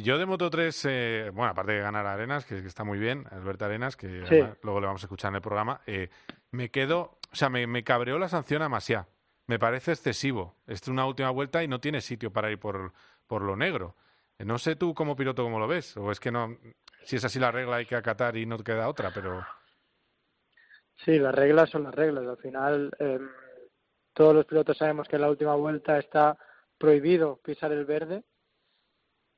Yo 0.02 0.16
de 0.16 0.24
Moto 0.24 0.48
3, 0.48 0.84
eh, 0.88 1.30
bueno, 1.34 1.50
aparte 1.50 1.72
de 1.72 1.80
ganar 1.80 2.06
a 2.06 2.14
Arenas, 2.14 2.46
que, 2.46 2.58
está 2.58 2.84
muy 2.84 2.98
bien, 2.98 3.24
Alberto 3.30 3.66
Arenas, 3.66 3.96
que 3.96 4.06
luego 4.62 4.80
le 4.80 4.86
vamos 4.86 5.02
a 5.02 5.06
escuchar 5.06 5.30
en 5.30 5.36
el 5.36 5.42
programa, 5.42 5.82
me 6.50 6.70
quedo, 6.70 7.18
o 7.30 7.36
sea, 7.36 7.50
me, 7.50 7.66
me 7.66 7.84
cabreó 7.84 8.18
la 8.18 8.30
sanción 8.30 8.62
a 8.62 8.70
Masia 8.70 9.08
me 9.46 9.58
parece 9.58 9.92
excesivo. 9.92 10.56
Es 10.66 10.86
una 10.88 11.06
última 11.06 11.30
vuelta 11.30 11.62
y 11.62 11.68
no 11.68 11.80
tiene 11.80 12.00
sitio 12.00 12.32
para 12.32 12.50
ir 12.50 12.58
por, 12.58 12.92
por 13.26 13.42
lo 13.42 13.56
negro. 13.56 13.96
Eh, 14.38 14.44
no 14.44 14.58
sé 14.58 14.76
tú 14.76 14.94
como 14.94 15.16
piloto 15.16 15.42
cómo 15.42 15.58
lo 15.58 15.68
ves, 15.68 15.96
o 15.96 16.10
es 16.10 16.20
que 16.20 16.30
no, 16.30 16.56
si 17.04 17.16
es 17.16 17.24
así 17.24 17.38
la 17.38 17.52
regla 17.52 17.76
hay 17.76 17.86
que 17.86 17.96
acatar 17.96 18.36
y 18.36 18.46
no 18.46 18.58
queda 18.58 18.88
otra, 18.88 19.12
pero... 19.12 19.44
Sí, 21.04 21.18
las 21.18 21.34
reglas 21.34 21.70
son 21.70 21.84
las 21.84 21.94
reglas. 21.94 22.26
Al 22.26 22.38
final, 22.38 22.90
em, 22.98 23.28
todos 24.12 24.34
los 24.34 24.46
pilotos 24.46 24.76
sabemos 24.78 25.08
que 25.08 25.16
en 25.16 25.22
la 25.22 25.30
última 25.30 25.54
vuelta 25.54 25.98
está 25.98 26.38
prohibido 26.78 27.36
pisar 27.42 27.72
el 27.72 27.84
verde, 27.84 28.22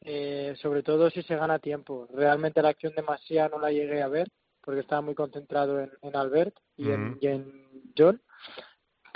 eh, 0.03 0.55
sobre 0.61 0.83
todo 0.83 1.11
si 1.11 1.23
se 1.23 1.37
gana 1.37 1.59
tiempo. 1.59 2.07
Realmente 2.13 2.63
la 2.63 2.69
acción 2.69 2.95
de 2.95 3.03
Masia 3.03 3.49
no 3.49 3.59
la 3.59 3.73
llegué 3.73 4.03
a 4.03 4.09
ver 4.09 4.29
porque 4.61 4.81
estaba 4.81 5.01
muy 5.01 5.15
concentrado 5.15 5.81
en, 5.81 5.91
en 6.03 6.17
Albert 6.17 6.57
y, 6.77 6.91
en, 6.91 7.19
y 7.21 7.27
en 7.29 7.93
John. 7.97 8.21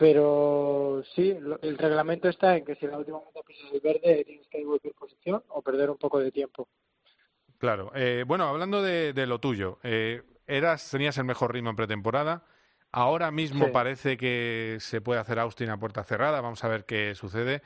Pero 0.00 1.02
sí, 1.14 1.30
el 1.60 1.76
reglamento 1.76 2.30
está 2.30 2.56
en 2.56 2.64
que 2.64 2.74
si 2.76 2.86
en 2.86 2.92
la 2.92 2.98
última 2.98 3.18
vuelta 3.18 3.42
pisas 3.46 3.70
el 3.70 3.80
verde 3.80 4.24
tienes 4.24 4.48
que 4.48 4.58
devolver 4.58 4.94
posición 4.94 5.44
o 5.48 5.60
perder 5.60 5.90
un 5.90 5.98
poco 5.98 6.18
de 6.18 6.32
tiempo. 6.32 6.68
Claro. 7.58 7.92
Eh, 7.94 8.24
bueno, 8.26 8.44
hablando 8.44 8.82
de, 8.82 9.12
de 9.12 9.26
lo 9.26 9.40
tuyo, 9.40 9.78
eh, 9.82 10.22
eras, 10.46 10.90
tenías 10.90 11.18
el 11.18 11.24
mejor 11.24 11.52
ritmo 11.52 11.68
en 11.68 11.76
pretemporada. 11.76 12.44
Ahora 12.92 13.30
mismo 13.30 13.66
Sí. 13.66 13.70
parece 13.72 14.16
que 14.16 14.78
se 14.80 15.02
puede 15.02 15.20
hacer 15.20 15.38
Austin 15.38 15.68
a 15.68 15.78
puerta 15.78 16.02
cerrada. 16.02 16.40
Vamos 16.40 16.64
a 16.64 16.68
ver 16.68 16.86
qué 16.86 17.14
sucede. 17.14 17.60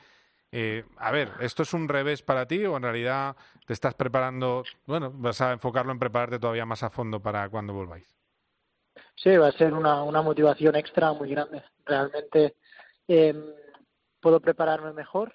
Eh, 0.51 0.83
a 0.97 1.11
ver, 1.11 1.31
¿esto 1.39 1.63
es 1.63 1.73
un 1.73 1.87
revés 1.87 2.21
para 2.21 2.47
ti 2.47 2.65
o 2.65 2.75
en 2.75 2.83
realidad 2.83 3.37
te 3.65 3.71
estás 3.71 3.93
preparando? 3.93 4.63
Bueno, 4.85 5.09
vas 5.13 5.39
a 5.39 5.53
enfocarlo 5.53 5.93
en 5.93 5.99
prepararte 5.99 6.37
todavía 6.37 6.65
más 6.65 6.83
a 6.83 6.89
fondo 6.89 7.21
para 7.21 7.47
cuando 7.49 7.73
volváis. 7.73 8.14
Sí, 9.15 9.35
va 9.37 9.47
a 9.47 9.51
ser 9.53 9.73
una, 9.73 10.03
una 10.03 10.21
motivación 10.21 10.75
extra 10.75 11.13
muy 11.13 11.29
grande. 11.29 11.63
Realmente 11.85 12.55
eh, 13.07 13.33
puedo 14.19 14.39
prepararme 14.39 14.93
mejor 14.93 15.33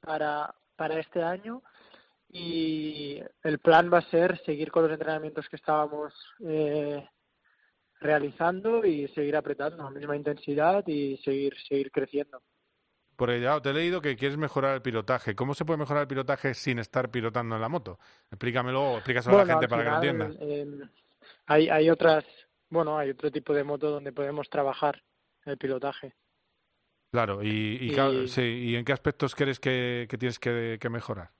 para, 0.00 0.54
para 0.76 0.98
este 0.98 1.22
año 1.22 1.62
y 2.30 3.20
el 3.42 3.58
plan 3.58 3.90
va 3.92 3.98
a 3.98 4.10
ser 4.10 4.40
seguir 4.44 4.70
con 4.70 4.84
los 4.84 4.92
entrenamientos 4.92 5.48
que 5.48 5.56
estábamos 5.56 6.12
eh, 6.44 7.06
realizando 8.00 8.84
y 8.84 9.08
seguir 9.08 9.36
apretando 9.36 9.82
a 9.82 9.90
la 9.90 9.98
misma 9.98 10.16
intensidad 10.16 10.86
y 10.86 11.16
seguir, 11.18 11.54
seguir 11.68 11.90
creciendo. 11.90 12.42
Porque 13.16 13.40
ya 13.40 13.60
te 13.60 13.70
he 13.70 13.72
leído 13.72 14.00
que 14.00 14.14
quieres 14.14 14.38
mejorar 14.38 14.76
el 14.76 14.82
pilotaje. 14.82 15.34
¿Cómo 15.34 15.52
se 15.54 15.64
puede 15.64 15.78
mejorar 15.78 16.02
el 16.02 16.08
pilotaje 16.08 16.54
sin 16.54 16.78
estar 16.78 17.10
pilotando 17.10 17.56
en 17.56 17.60
la 17.60 17.68
moto? 17.68 17.98
Explícamelo 18.30 18.92
o 18.92 18.94
explícaselo 18.98 19.40
a 19.40 19.44
la 19.44 19.52
gente 19.54 19.66
para 19.68 19.82
que 19.82 19.90
lo 19.90 19.94
entienda. 19.96 20.30
eh, 20.38 20.66
hay, 21.46 21.68
hay 21.68 21.90
otras, 21.90 22.24
bueno, 22.70 22.98
hay 22.98 23.10
otro 23.10 23.30
tipo 23.30 23.52
de 23.54 23.64
moto 23.64 23.90
donde 23.90 24.12
podemos 24.12 24.48
trabajar 24.50 25.02
el 25.44 25.56
pilotaje. 25.58 26.14
Claro, 27.10 27.42
y, 27.42 27.48
y, 27.80 27.86
y- 27.86 27.90
claro, 27.90 28.26
sí, 28.26 28.42
¿y 28.42 28.76
en 28.76 28.84
qué 28.84 28.92
aspectos 28.92 29.34
crees 29.34 29.58
que, 29.60 30.06
que 30.10 30.18
tienes 30.18 30.38
que, 30.38 30.78
que 30.80 30.90
mejorar? 30.90 31.30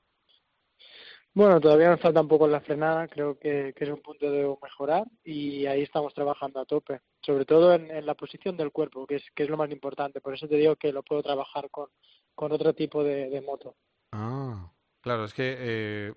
Bueno, 1.35 1.61
todavía 1.61 1.91
nos 1.91 2.01
falta 2.01 2.21
un 2.21 2.27
poco 2.27 2.49
la 2.49 2.61
frenada, 2.61 3.07
creo 3.07 3.39
que, 3.39 3.73
que 3.77 3.85
es 3.85 3.91
un 3.91 4.01
punto 4.01 4.31
de 4.31 4.57
mejorar 4.61 5.05
y 5.23 5.67
ahí 5.67 5.83
estamos 5.83 6.13
trabajando 6.15 6.59
a 6.59 6.65
tope, 6.65 7.01
sobre 7.21 7.45
todo 7.45 7.75
en, 7.75 7.91
en 7.91 8.07
la 8.07 8.15
posición 8.15 8.57
del 8.57 8.73
cuerpo, 8.73 9.07
que 9.07 9.17
es, 9.17 9.25
que 9.37 9.45
es 9.45 9.51
lo 9.51 9.57
más 9.57 9.71
importante. 9.71 10.21
Por 10.21 10.35
eso 10.35 10.49
te 10.49 10.57
digo 10.57 10.75
que 10.77 10.93
lo 10.93 11.03
puedo 11.05 11.23
trabajar 11.23 11.71
con, 11.71 11.91
con 12.35 12.51
otro 12.51 12.75
tipo 12.75 13.05
de, 13.05 13.29
de 13.29 13.41
moto. 13.41 13.77
Ah, 14.13 14.73
claro, 15.01 15.27
es 15.27 15.35
que 15.35 15.55
eh, 15.59 16.15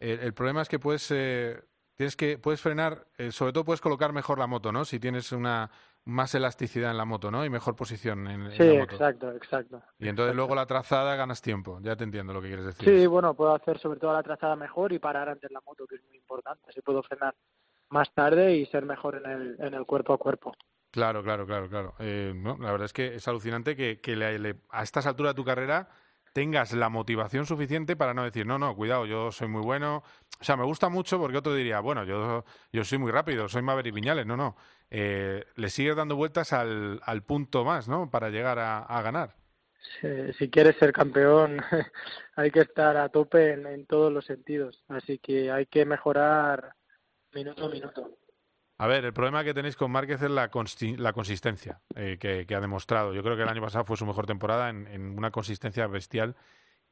el, 0.00 0.20
el 0.20 0.34
problema 0.34 0.60
es 0.62 0.68
que 0.68 0.78
puedes, 0.78 1.08
eh, 1.12 1.56
tienes 1.98 2.14
que 2.16 2.38
puedes 2.38 2.60
frenar, 2.60 3.08
eh, 3.18 3.32
sobre 3.32 3.52
todo 3.52 3.64
puedes 3.64 3.80
colocar 3.80 4.12
mejor 4.12 4.38
la 4.38 4.46
moto, 4.46 4.70
¿no? 4.70 4.84
Si 4.84 5.00
tienes 5.00 5.32
una 5.32 5.68
más 6.04 6.32
elasticidad 6.36 6.92
en 6.92 6.96
la 6.96 7.04
moto, 7.04 7.32
¿no? 7.32 7.44
Y 7.44 7.50
mejor 7.50 7.74
posición 7.74 8.28
en, 8.28 8.42
en 8.42 8.52
Sí, 8.52 8.62
la 8.62 8.74
moto. 8.74 8.94
exacto, 8.94 9.32
exacto. 9.32 9.82
Y 9.98 10.06
entonces 10.08 10.36
luego 10.36 10.54
la 10.54 10.64
trazada 10.64 11.16
ganas 11.16 11.42
tiempo. 11.42 11.80
Ya 11.82 11.96
te 11.96 12.04
entiendo 12.04 12.32
lo 12.32 12.40
que 12.40 12.46
quieres 12.46 12.66
decir. 12.66 12.88
Sí, 12.88 13.06
bueno, 13.08 13.34
puedo 13.34 13.52
hacer 13.52 13.78
sobre 13.78 13.98
todo 13.98 14.12
la 14.12 14.22
trazada 14.22 14.54
mejor 14.54 14.92
y 14.92 15.00
parar 15.00 15.28
antes 15.28 15.50
la 15.50 15.60
moto, 15.66 15.88
que 15.88 15.96
es 15.96 16.04
muy 16.06 16.16
importante. 16.16 16.62
Así 16.68 16.80
puedo 16.82 17.02
frenar 17.02 17.34
más 17.88 18.14
tarde 18.14 18.54
y 18.54 18.64
ser 18.66 18.86
mejor 18.86 19.16
en 19.16 19.28
el, 19.30 19.56
en 19.58 19.74
el 19.74 19.84
cuerpo 19.84 20.12
a 20.12 20.18
cuerpo. 20.18 20.54
Claro, 20.92 21.22
claro, 21.24 21.46
claro, 21.46 21.68
claro. 21.68 21.94
Eh, 21.98 22.32
no, 22.34 22.56
la 22.58 22.70
verdad 22.70 22.84
es 22.86 22.92
que 22.92 23.16
es 23.16 23.26
alucinante 23.26 23.74
que, 23.74 24.00
que 24.00 24.14
le- 24.14 24.38
le- 24.38 24.60
a 24.70 24.84
estas 24.84 25.04
alturas 25.06 25.34
de 25.34 25.36
tu 25.36 25.44
carrera 25.44 25.88
tengas 26.32 26.72
la 26.72 26.88
motivación 26.88 27.46
suficiente 27.46 27.96
para 27.96 28.14
no 28.14 28.24
decir, 28.24 28.46
no, 28.46 28.58
no, 28.58 28.74
cuidado, 28.74 29.06
yo 29.06 29.32
soy 29.32 29.48
muy 29.48 29.62
bueno. 29.62 30.02
O 30.40 30.44
sea, 30.44 30.56
me 30.56 30.64
gusta 30.64 30.88
mucho 30.88 31.18
porque 31.18 31.38
otro 31.38 31.54
diría, 31.54 31.80
bueno, 31.80 32.04
yo, 32.04 32.44
yo 32.72 32.84
soy 32.84 32.98
muy 32.98 33.10
rápido, 33.10 33.48
soy 33.48 33.62
Maverick 33.62 33.94
Viñales. 33.94 34.26
No, 34.26 34.36
no. 34.36 34.56
Eh, 34.90 35.44
le 35.56 35.70
sigues 35.70 35.96
dando 35.96 36.16
vueltas 36.16 36.52
al, 36.52 37.00
al 37.04 37.22
punto 37.22 37.64
más, 37.64 37.88
¿no? 37.88 38.10
Para 38.10 38.30
llegar 38.30 38.58
a, 38.58 38.78
a 38.78 39.02
ganar. 39.02 39.34
Si, 40.38 40.50
quieres 40.50 40.76
ser 40.76 40.92
campeón, 40.92 41.60
hay 42.36 42.50
que 42.50 42.60
estar 42.60 42.96
a 42.96 43.08
tope 43.08 43.52
en, 43.52 43.66
en 43.66 43.86
todos 43.86 44.12
los 44.12 44.24
sentidos. 44.24 44.84
Así 44.88 45.18
que 45.18 45.50
hay 45.50 45.66
que 45.66 45.84
mejorar 45.84 46.74
minuto 47.32 47.66
a 47.66 47.68
minuto. 47.68 48.18
A 48.80 48.86
ver, 48.86 49.04
el 49.04 49.12
problema 49.12 49.42
que 49.42 49.52
tenéis 49.52 49.76
con 49.76 49.90
Márquez 49.90 50.22
es 50.22 50.30
la, 50.30 50.50
la 50.98 51.12
consistencia 51.12 51.80
eh, 51.96 52.16
que, 52.20 52.46
que 52.46 52.54
ha 52.54 52.60
demostrado. 52.60 53.12
Yo 53.12 53.24
creo 53.24 53.36
que 53.36 53.42
el 53.42 53.48
año 53.48 53.60
pasado 53.60 53.84
fue 53.84 53.96
su 53.96 54.06
mejor 54.06 54.26
temporada 54.26 54.70
en, 54.70 54.86
en 54.86 55.18
una 55.18 55.32
consistencia 55.32 55.86
bestial. 55.88 56.36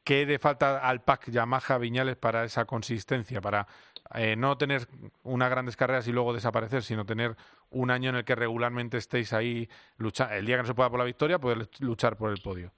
¿Qué 0.02 0.26
le 0.26 0.38
falta 0.38 0.78
al 0.78 1.02
pack 1.02 1.31
Yamaha 1.31 1.78
Viñales 1.78 2.16
para 2.16 2.45
esa 2.45 2.64
consistencia? 2.64 3.40
Para 3.40 3.66
eh, 4.14 4.37
no 4.37 4.57
tener 4.57 4.88
unas 5.23 5.50
grandes 5.50 5.76
carreras 5.76 6.07
y 6.09 6.12
luego 6.12 6.33
desaparecer, 6.33 6.83
sino 6.83 7.07
tener 7.07 7.37
un 7.71 7.90
año 7.90 8.11
en 8.11 8.16
el 8.16 8.25
que 8.25 8.35
regularmente 8.35 8.99
estéis 8.99 9.33
ahí 9.33 9.69
luchando. 9.97 10.35
El 10.35 10.47
día 10.47 10.57
que 10.57 10.62
no 10.62 10.69
se 10.69 10.75
pueda 10.75 10.90
por 10.90 10.99
la 10.99 11.05
victoria, 11.05 11.38
poder 11.38 11.69
luchar 11.81 12.16
por 12.16 12.31
el 12.31 12.40
podio. 12.43 12.73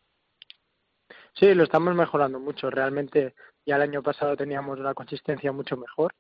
Sí, 1.35 1.55
lo 1.55 1.65
estamos 1.65 1.95
mejorando 1.95 2.41
mucho. 2.41 2.71
Realmente 2.71 3.35
ya 3.65 3.77
el 3.77 3.83
año 3.83 4.03
pasado 4.03 4.37
teníamos 4.37 4.79
una 4.79 4.95
consistencia 4.95 5.53
mucho 5.53 5.77
mejor 5.77 6.15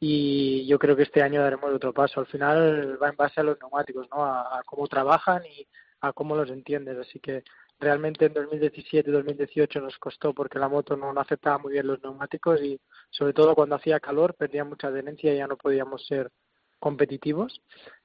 y 0.00 0.66
yo 0.66 0.78
creo 0.78 0.96
que 0.96 1.02
este 1.02 1.22
año 1.22 1.42
daremos 1.42 1.72
otro 1.72 1.92
paso. 1.92 2.20
Al 2.20 2.26
final 2.26 2.98
va 3.00 3.10
en 3.10 3.16
base 3.16 3.40
a 3.40 3.44
los 3.44 3.58
neumáticos, 3.60 4.08
¿no? 4.10 4.24
A, 4.24 4.62
cómo 4.64 4.88
trabajan 4.88 5.44
y 5.44 5.66
a 6.00 6.12
cómo 6.14 6.34
los 6.34 6.50
entiendes. 6.50 6.96
Así 6.98 7.20
que 7.20 7.44
realmente 7.78 8.26
en 8.26 8.32
2017 8.32 9.10
2018 9.10 9.80
nos 9.80 9.98
costó 9.98 10.32
porque 10.32 10.58
la 10.58 10.68
moto 10.68 10.96
no, 10.96 11.12
no 11.12 11.20
aceptaba 11.20 11.58
muy 11.58 11.74
bien 11.74 11.86
los 11.86 12.02
neumáticos 12.02 12.62
y 12.62 12.80
sobre 13.10 13.34
todo 13.34 13.54
cuando 13.54 13.76
hacía 13.76 14.00
calor 14.00 14.34
perdía 14.34 14.64
mucha 14.64 14.88
adherencia 14.88 15.34
y 15.34 15.38
ya 15.38 15.46
no 15.46 15.56
podíamos 15.56 16.06
ser 16.06 16.30
competitivos. 16.78 17.60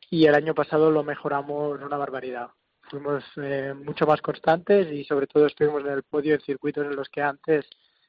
Y 0.10 0.26
el 0.26 0.36
año 0.36 0.54
pasado 0.54 0.92
lo 0.92 1.04
mejoramos 1.04 1.82
una 1.82 1.98
barbaridad 1.98 2.50
fuimos 2.90 3.24
eh, 3.38 3.74
mucho 3.74 4.06
más 4.06 4.22
constantes 4.22 4.92
y 4.92 5.04
sobre 5.06 5.28
todo 5.28 5.48
estuvimos 5.48 5.84
en 5.84 5.92
el 5.92 6.04
podio 6.04 6.36
en 6.36 6.42
circuitos 6.42 6.86
en 6.86 6.96
los 6.96 7.10
que 7.10 7.22
antes 7.22 7.66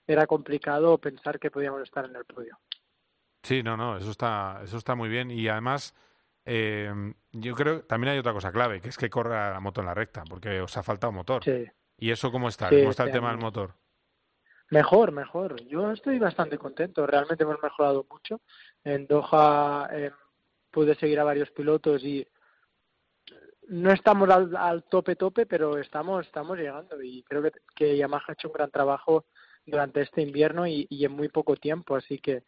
era 0.06 0.26
complicado 0.26 0.98
pensar 0.98 1.38
que 1.38 1.50
podíamos 1.50 1.82
estar 1.82 2.04
en 2.04 2.16
el 2.16 2.24
podio. 2.24 2.58
Sí, 3.46 3.62
no, 3.62 3.76
no, 3.76 3.96
eso 3.96 4.10
está, 4.10 4.60
eso 4.64 4.76
está 4.76 4.96
muy 4.96 5.08
bien. 5.08 5.30
Y 5.30 5.46
además, 5.46 5.94
eh, 6.44 6.92
yo 7.30 7.54
creo 7.54 7.76
que 7.80 7.86
también 7.86 8.12
hay 8.12 8.18
otra 8.18 8.32
cosa 8.32 8.50
clave, 8.50 8.80
que 8.80 8.88
es 8.88 8.96
que 8.96 9.08
corra 9.08 9.52
la 9.52 9.60
moto 9.60 9.80
en 9.80 9.86
la 9.86 9.94
recta, 9.94 10.24
porque 10.28 10.60
os 10.60 10.76
ha 10.76 10.82
faltado 10.82 11.12
motor. 11.12 11.44
Sí. 11.44 11.64
¿Y 11.96 12.10
eso 12.10 12.32
cómo 12.32 12.48
está? 12.48 12.70
Sí, 12.70 12.78
¿Cómo 12.78 12.90
está 12.90 13.04
el 13.04 13.12
tema 13.12 13.30
del 13.30 13.38
motor? 13.38 13.74
Mejor, 14.70 15.12
mejor. 15.12 15.64
Yo 15.68 15.92
estoy 15.92 16.18
bastante 16.18 16.58
contento. 16.58 17.06
Realmente 17.06 17.44
hemos 17.44 17.62
mejorado 17.62 18.04
mucho. 18.10 18.40
En 18.82 19.06
Doha 19.06 19.90
eh, 19.92 20.10
pude 20.72 20.96
seguir 20.96 21.20
a 21.20 21.24
varios 21.24 21.48
pilotos 21.52 22.02
y 22.02 22.26
no 23.68 23.92
estamos 23.92 24.28
al, 24.28 24.56
al 24.56 24.82
tope 24.88 25.14
tope, 25.14 25.46
pero 25.46 25.78
estamos 25.78 26.26
estamos 26.26 26.58
llegando 26.58 27.00
y 27.00 27.22
creo 27.22 27.42
que, 27.42 27.52
que 27.76 27.96
Yamaha 27.96 28.24
ha 28.26 28.32
hecho 28.32 28.48
un 28.48 28.54
gran 28.54 28.72
trabajo 28.72 29.26
durante 29.64 30.02
este 30.02 30.20
invierno 30.20 30.66
y, 30.66 30.88
y 30.90 31.04
en 31.04 31.12
muy 31.12 31.28
poco 31.28 31.54
tiempo, 31.54 31.94
así 31.94 32.18
que 32.18 32.42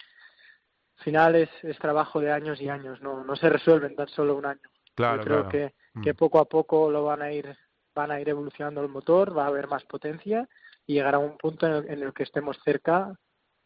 final 0.99 1.35
es, 1.37 1.49
es 1.62 1.78
trabajo 1.78 2.21
de 2.21 2.33
años 2.33 2.61
y 2.61 2.69
años, 2.69 3.00
no 3.00 3.25
no 3.25 3.37
se 3.37 3.49
resuelve 3.49 3.87
en 3.87 3.97
tan 3.97 4.09
solo 4.09 4.37
un 4.37 4.47
año. 4.47 4.69
Claro, 4.95 5.19
Yo 5.19 5.25
creo 5.25 5.37
claro. 5.45 5.49
que, 5.50 5.75
Mm. 5.95 6.02
que 6.02 6.14
poco 6.14 6.38
a 6.38 6.45
poco 6.45 6.90
lo 6.90 7.05
van 7.05 7.23
a 7.23 7.33
ir 7.33 7.57
van 7.95 8.11
a 8.12 8.21
ir 8.21 8.28
evolucionando 8.28 8.81
el 8.83 8.88
motor, 8.88 9.37
va 9.37 9.45
a 9.45 9.49
haber 9.49 9.67
más 9.67 9.85
potencia 9.85 10.49
y 10.87 10.95
llegará 10.95 11.17
a 11.17 11.21
un 11.21 11.37
punto 11.38 11.67
en 11.67 11.73
el, 11.73 11.90
en 11.90 12.02
el 12.02 12.12
que 12.12 12.23
estemos 12.23 12.57
cerca 12.64 13.12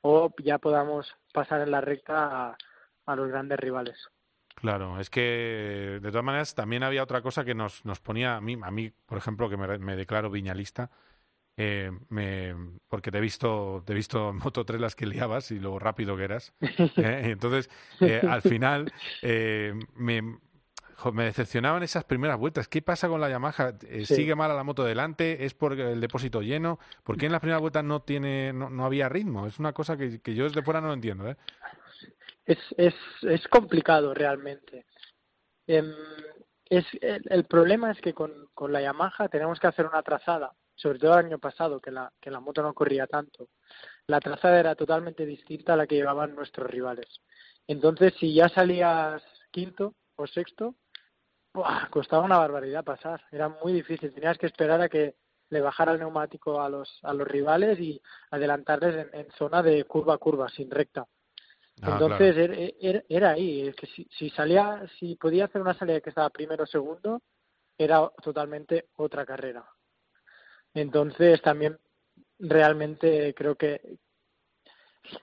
o 0.00 0.32
ya 0.42 0.58
podamos 0.58 1.12
pasar 1.34 1.60
en 1.60 1.70
la 1.70 1.80
recta 1.82 2.48
a, 2.50 2.56
a 3.06 3.16
los 3.16 3.28
grandes 3.28 3.58
rivales. 3.58 4.08
Claro, 4.54 4.98
es 5.00 5.10
que 5.10 5.98
de 6.00 6.10
todas 6.10 6.24
maneras 6.24 6.54
también 6.54 6.82
había 6.82 7.02
otra 7.02 7.20
cosa 7.22 7.44
que 7.44 7.54
nos, 7.54 7.84
nos 7.84 8.00
ponía 8.00 8.36
a 8.36 8.40
mí, 8.40 8.56
a 8.62 8.70
mí, 8.70 8.90
por 9.06 9.18
ejemplo, 9.18 9.50
que 9.50 9.56
me, 9.56 9.78
me 9.78 9.96
declaro 9.96 10.30
viñalista, 10.30 10.90
eh, 11.56 11.90
me, 12.08 12.54
porque 12.88 13.10
te 13.10 13.18
he 13.18 13.20
visto, 13.20 13.82
te 13.86 13.92
he 13.92 13.96
visto 13.96 14.30
en 14.30 14.36
Moto 14.36 14.64
3 14.64 14.80
las 14.80 14.96
que 14.96 15.06
liabas 15.06 15.50
y 15.50 15.58
lo 15.58 15.78
rápido 15.78 16.16
que 16.16 16.24
eras. 16.24 16.54
¿eh? 16.60 17.20
Entonces, 17.24 17.68
eh, 18.00 18.20
al 18.26 18.42
final, 18.42 18.92
eh, 19.22 19.74
me, 19.94 20.22
decepcionaban 21.24 21.82
esas 21.82 22.04
primeras 22.04 22.38
vueltas. 22.38 22.68
¿Qué 22.68 22.80
pasa 22.80 23.08
con 23.08 23.20
la 23.20 23.28
Yamaha? 23.28 23.74
Eh, 23.88 24.06
Sí. 24.06 24.14
¿Sigue 24.16 24.34
mal 24.34 24.50
a 24.50 24.54
la 24.54 24.64
moto 24.64 24.84
delante? 24.84 25.44
¿Es 25.44 25.54
por 25.54 25.78
el 25.78 26.00
depósito 26.00 26.42
lleno? 26.42 26.78
¿Por 27.02 27.16
qué 27.16 27.26
en 27.26 27.32
las 27.32 27.40
primeras 27.40 27.60
vueltas 27.60 27.84
no 27.84 28.02
tiene, 28.02 28.52
no, 28.52 28.70
no 28.70 28.84
había 28.84 29.08
ritmo? 29.08 29.46
Es 29.46 29.58
una 29.58 29.72
cosa 29.72 29.96
que, 29.96 30.20
que 30.20 30.34
yo 30.34 30.44
desde 30.44 30.62
fuera 30.62 30.80
no 30.80 30.88
lo 30.88 30.94
entiendo, 30.94 31.28
¿eh? 31.28 31.36
es, 32.46 32.58
es, 32.76 32.94
es 33.22 33.46
complicado 33.48 34.14
realmente. 34.14 34.86
Em, 35.66 35.92
es, 36.68 36.84
el, 37.00 37.22
el 37.28 37.44
problema 37.44 37.90
es 37.90 38.00
que 38.00 38.14
con, 38.14 38.48
con 38.54 38.72
la 38.72 38.80
Yamaha 38.80 39.28
tenemos 39.28 39.60
que 39.60 39.66
hacer 39.66 39.86
una 39.86 40.02
trazada, 40.02 40.52
sobre 40.74 40.98
todo 40.98 41.12
el 41.12 41.26
año 41.26 41.38
pasado, 41.38 41.80
que 41.80 41.90
la, 41.90 42.12
que 42.20 42.30
la 42.30 42.40
moto 42.40 42.62
no 42.62 42.74
corría 42.74 43.06
tanto. 43.06 43.48
La 44.06 44.20
trazada 44.20 44.58
era 44.58 44.74
totalmente 44.74 45.24
distinta 45.26 45.74
a 45.74 45.76
la 45.76 45.86
que 45.86 45.96
llevaban 45.96 46.34
nuestros 46.34 46.70
rivales. 46.70 47.20
Entonces, 47.66 48.14
si 48.18 48.34
ya 48.34 48.48
salías 48.48 49.22
quinto 49.50 49.94
o 50.16 50.26
sexto, 50.26 50.74
costaba 51.90 52.24
una 52.24 52.38
barbaridad 52.38 52.84
pasar, 52.84 53.22
era 53.30 53.48
muy 53.48 53.72
difícil, 53.72 54.12
tenías 54.12 54.38
que 54.38 54.46
esperar 54.46 54.80
a 54.80 54.88
que 54.88 55.16
le 55.50 55.60
bajara 55.60 55.92
el 55.92 55.98
neumático 55.98 56.60
a 56.62 56.68
los, 56.70 56.98
a 57.02 57.12
los 57.12 57.28
rivales 57.28 57.78
y 57.78 58.00
adelantarles 58.30 59.08
en, 59.12 59.30
zona 59.32 59.62
de 59.62 59.84
curva 59.84 60.14
a 60.14 60.18
curva, 60.18 60.48
sin 60.48 60.70
recta. 60.70 61.06
Ah, 61.82 61.90
Entonces 61.92 62.36
er, 62.36 62.74
er, 62.80 63.04
era, 63.08 63.30
ahí, 63.32 63.68
es 63.68 63.76
que 63.76 63.86
si, 63.86 64.08
si 64.16 64.30
salía, 64.30 64.82
si 64.98 65.16
podía 65.16 65.44
hacer 65.44 65.60
una 65.60 65.74
salida 65.74 66.00
que 66.00 66.08
estaba 66.08 66.30
primero 66.30 66.64
o 66.64 66.66
segundo, 66.66 67.20
era 67.76 68.08
totalmente 68.22 68.86
otra 68.96 69.26
carrera. 69.26 69.64
Entonces 70.74 71.40
también 71.42 71.78
realmente 72.38 73.34
creo 73.34 73.56
que 73.56 73.98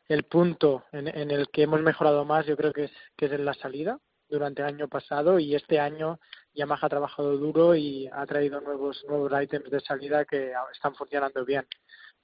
el 0.08 0.24
punto 0.24 0.84
en, 0.92 1.32
el 1.32 1.50
que 1.50 1.64
hemos 1.64 1.82
mejorado 1.82 2.26
más 2.26 2.46
yo 2.46 2.58
creo 2.58 2.74
que 2.74 2.86
es 2.86 2.92
que 3.16 3.26
es 3.26 3.32
en 3.32 3.46
la 3.46 3.54
salida 3.54 4.00
durante 4.28 4.62
el 4.62 4.68
año 4.68 4.88
pasado 4.88 5.40
y 5.40 5.56
este 5.56 5.80
año 5.80 6.20
Yamaha 6.54 6.86
ha 6.86 6.90
trabajado 6.90 7.38
duro 7.38 7.76
y 7.76 8.08
ha 8.12 8.26
traído 8.26 8.62
nuevos 8.62 9.04
nuevos 9.08 9.32
ítems 9.42 9.70
de 9.72 9.80
salida 9.80 10.26
que 10.26 10.54
están 10.72 10.94
funcionando 10.96 11.46
bien. 11.46 11.66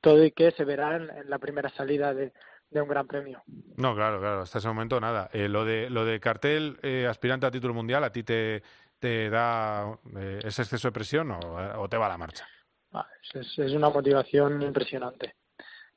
Todo 0.01 0.23
y 0.23 0.31
que 0.31 0.51
se 0.51 0.65
verá 0.65 0.97
en, 0.97 1.29
la 1.29 1.39
primera 1.39 1.69
salida 1.69 2.13
de, 2.13 2.31
un 2.71 2.87
gran 2.87 3.07
premio. 3.07 3.41
No, 3.77 3.95
claro, 3.95 4.19
claro, 4.19 4.41
hasta 4.41 4.59
ese 4.59 4.67
momento 4.67 4.99
nada. 4.99 5.29
Eh, 5.31 5.47
lo 5.47 5.63
de 5.63 5.89
lo 5.89 6.03
de 6.03 6.19
cartel 6.19 6.77
eh, 6.83 7.07
aspirante 7.09 7.45
a 7.45 7.51
título 7.51 7.73
mundial, 7.73 8.03
¿a 8.03 8.11
ti 8.11 8.23
te, 8.23 8.61
te 8.99 9.29
da 9.29 9.97
eh, 10.17 10.39
ese 10.43 10.63
exceso 10.63 10.89
de 10.89 10.91
presión 10.91 11.31
o, 11.31 11.87
te 11.89 11.97
va 11.97 12.09
la 12.09 12.17
marcha? 12.17 12.45
Es, 13.33 13.57
es 13.57 13.71
una 13.73 13.89
motivación 13.89 14.61
impresionante. 14.61 15.35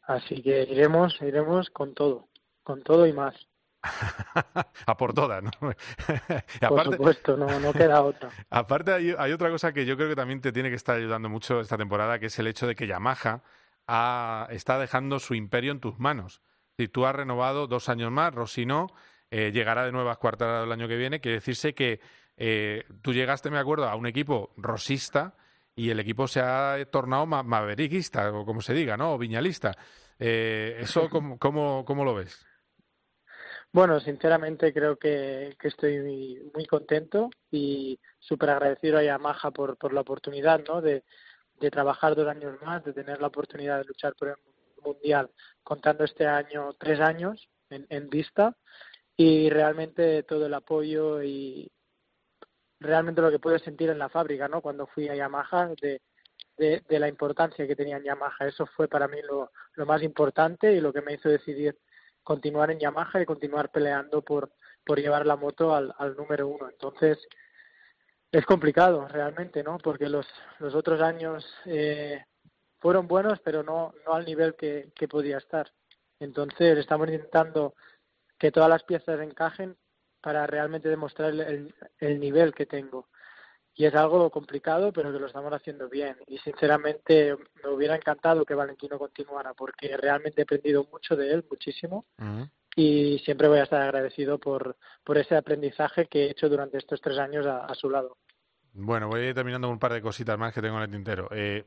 Así 0.02 0.42
que 0.42 0.62
iremos, 0.62 1.16
iremos 1.20 1.68
con 1.70 1.94
todo, 1.94 2.28
con 2.62 2.82
todo 2.82 3.06
y 3.06 3.12
más. 3.12 3.34
a 4.86 4.96
por 4.96 5.12
todas, 5.12 5.42
¿no? 5.42 5.50
por 6.68 6.84
supuesto, 6.84 7.36
no, 7.36 7.60
no 7.60 7.72
queda 7.72 8.02
otra. 8.02 8.30
aparte 8.50 8.92
hay, 8.92 9.14
hay, 9.16 9.32
otra 9.32 9.50
cosa 9.50 9.72
que 9.72 9.86
yo 9.86 9.96
creo 9.96 10.08
que 10.08 10.16
también 10.16 10.40
te 10.40 10.50
tiene 10.50 10.70
que 10.70 10.76
estar 10.76 10.96
ayudando 10.96 11.28
mucho 11.28 11.60
esta 11.60 11.76
temporada, 11.76 12.18
que 12.18 12.26
es 12.26 12.38
el 12.38 12.46
hecho 12.46 12.66
de 12.66 12.74
que 12.74 12.86
Yamaha 12.86 13.42
ha, 13.86 14.48
está 14.50 14.78
dejando 14.78 15.18
su 15.18 15.34
imperio 15.34 15.72
en 15.72 15.80
tus 15.80 15.98
manos. 15.98 16.42
Si 16.76 16.88
tú 16.88 17.06
has 17.06 17.14
renovado 17.14 17.66
dos 17.66 17.88
años 17.88 18.10
más, 18.10 18.34
Rossi 18.34 18.66
no, 18.66 18.88
eh, 19.30 19.50
llegará 19.52 19.84
de 19.84 19.92
nuevas 19.92 20.18
cuartas 20.18 20.64
el 20.64 20.72
año 20.72 20.88
que 20.88 20.96
viene, 20.96 21.20
quiere 21.20 21.36
decirse 21.36 21.74
que 21.74 22.00
eh, 22.36 22.84
tú 23.02 23.12
llegaste, 23.12 23.50
me 23.50 23.58
acuerdo, 23.58 23.88
a 23.88 23.94
un 23.94 24.06
equipo 24.06 24.54
rosista 24.56 25.34
y 25.78 25.90
el 25.90 26.00
equipo 26.00 26.26
se 26.26 26.40
ha 26.40 26.76
tornado 26.90 27.24
ma 27.24 27.44
maverickista, 27.44 28.32
o 28.32 28.44
como 28.44 28.60
se 28.60 28.74
diga, 28.74 28.96
¿no? 28.96 29.14
O 29.14 29.18
viñalista. 29.18 29.76
Eh, 30.18 30.76
¿Eso 30.80 31.08
cómo, 31.08 31.38
cómo, 31.38 31.84
cómo 31.84 32.04
lo 32.04 32.16
ves? 32.16 32.44
Bueno, 33.72 34.00
sinceramente 34.00 34.72
creo 34.72 34.96
que, 34.96 35.54
que 35.56 35.68
estoy 35.68 36.40
muy, 36.52 36.66
contento 36.66 37.30
y 37.52 37.96
súper 38.18 38.50
agradecido 38.50 38.98
a 38.98 39.04
Yamaha 39.04 39.52
por, 39.52 39.76
por 39.76 39.92
la 39.92 40.00
oportunidad 40.00 40.64
¿no? 40.66 40.80
de, 40.80 41.04
de 41.60 41.70
trabajar 41.70 42.16
dos 42.16 42.26
años 42.26 42.60
más, 42.60 42.82
de 42.82 42.92
tener 42.92 43.20
la 43.20 43.28
oportunidad 43.28 43.78
de 43.78 43.84
luchar 43.84 44.16
por 44.16 44.28
el 44.28 44.34
Mundial, 44.82 45.30
contando 45.62 46.04
este 46.04 46.26
año 46.26 46.72
tres 46.72 46.98
años 47.00 47.48
en, 47.70 47.86
en 47.88 48.08
vista 48.08 48.56
y 49.16 49.48
realmente 49.50 50.24
todo 50.24 50.46
el 50.46 50.54
apoyo 50.54 51.22
y 51.22 51.70
realmente 52.80 53.20
lo 53.20 53.30
que 53.30 53.38
puedo 53.38 53.58
sentir 53.58 53.90
en 53.90 53.98
la 53.98 54.08
fábrica, 54.08 54.48
¿no? 54.48 54.60
Cuando 54.60 54.86
fui 54.86 55.08
a 55.08 55.14
Yamaha, 55.14 55.74
de, 55.80 56.00
de, 56.56 56.82
de 56.88 56.98
la 56.98 57.08
importancia 57.08 57.66
que 57.66 57.76
tenía 57.76 57.96
en 57.96 58.04
Yamaha. 58.04 58.46
Eso 58.46 58.66
fue 58.66 58.88
para 58.88 59.08
mí 59.08 59.18
lo, 59.22 59.50
lo 59.74 59.86
más 59.86 60.02
importante 60.02 60.72
y 60.72 60.80
lo 60.80 60.92
que 60.92 61.02
me 61.02 61.14
hizo 61.14 61.28
decidir 61.28 61.78
continuar 62.22 62.70
en 62.70 62.78
Yamaha 62.78 63.22
y 63.22 63.26
continuar 63.26 63.70
peleando 63.70 64.22
por, 64.22 64.52
por 64.84 65.00
llevar 65.00 65.24
la 65.24 65.36
moto 65.36 65.74
al, 65.74 65.94
al 65.98 66.14
número 66.16 66.48
uno. 66.48 66.68
Entonces, 66.68 67.18
es 68.30 68.44
complicado 68.44 69.08
realmente, 69.08 69.62
¿no? 69.62 69.78
Porque 69.78 70.08
los, 70.08 70.26
los 70.58 70.74
otros 70.74 71.00
años 71.00 71.46
eh, 71.64 72.22
fueron 72.78 73.08
buenos, 73.08 73.40
pero 73.40 73.62
no, 73.62 73.94
no 74.04 74.12
al 74.14 74.26
nivel 74.26 74.54
que, 74.56 74.92
que 74.94 75.08
podía 75.08 75.38
estar. 75.38 75.72
Entonces, 76.20 76.76
estamos 76.76 77.08
intentando 77.08 77.74
que 78.38 78.52
todas 78.52 78.68
las 78.68 78.82
piezas 78.84 79.20
encajen 79.20 79.76
para 80.28 80.46
realmente 80.46 80.90
demostrar 80.90 81.30
el, 81.30 81.74
el 82.00 82.20
nivel 82.20 82.52
que 82.52 82.66
tengo 82.66 83.08
y 83.74 83.86
es 83.86 83.94
algo 83.94 84.28
complicado, 84.28 84.92
pero 84.92 85.10
que 85.10 85.18
lo 85.18 85.26
estamos 85.26 85.50
haciendo 85.54 85.88
bien. 85.88 86.16
Y 86.26 86.36
sinceramente 86.38 87.34
me 87.62 87.70
hubiera 87.70 87.96
encantado 87.96 88.44
que 88.44 88.52
Valentino 88.52 88.98
continuara, 88.98 89.54
porque 89.54 89.96
realmente 89.96 90.42
he 90.42 90.42
aprendido 90.42 90.84
mucho 90.92 91.16
de 91.16 91.32
él, 91.32 91.46
muchísimo. 91.48 92.04
Y 92.76 93.20
siempre 93.20 93.48
voy 93.48 93.60
a 93.60 93.62
estar 93.62 93.80
agradecido 93.80 94.38
por, 94.38 94.76
por 95.02 95.16
ese 95.16 95.34
aprendizaje 95.34 96.06
que 96.06 96.26
he 96.26 96.30
hecho 96.30 96.50
durante 96.50 96.76
estos 96.76 97.00
tres 97.00 97.18
años 97.18 97.46
a, 97.46 97.72
su 97.74 97.88
lado. 97.88 98.18
Bueno, 98.74 99.08
voy 99.08 99.20
a 99.20 99.28
ir 99.28 99.34
terminando 99.34 99.70
un 99.70 99.78
par 99.78 99.94
de 99.94 100.02
cositas 100.02 100.36
más 100.36 100.52
que 100.52 100.60
tengo 100.60 100.76
en 100.76 100.82
el 100.82 100.90
tintero. 100.90 101.28
Eh, 101.30 101.64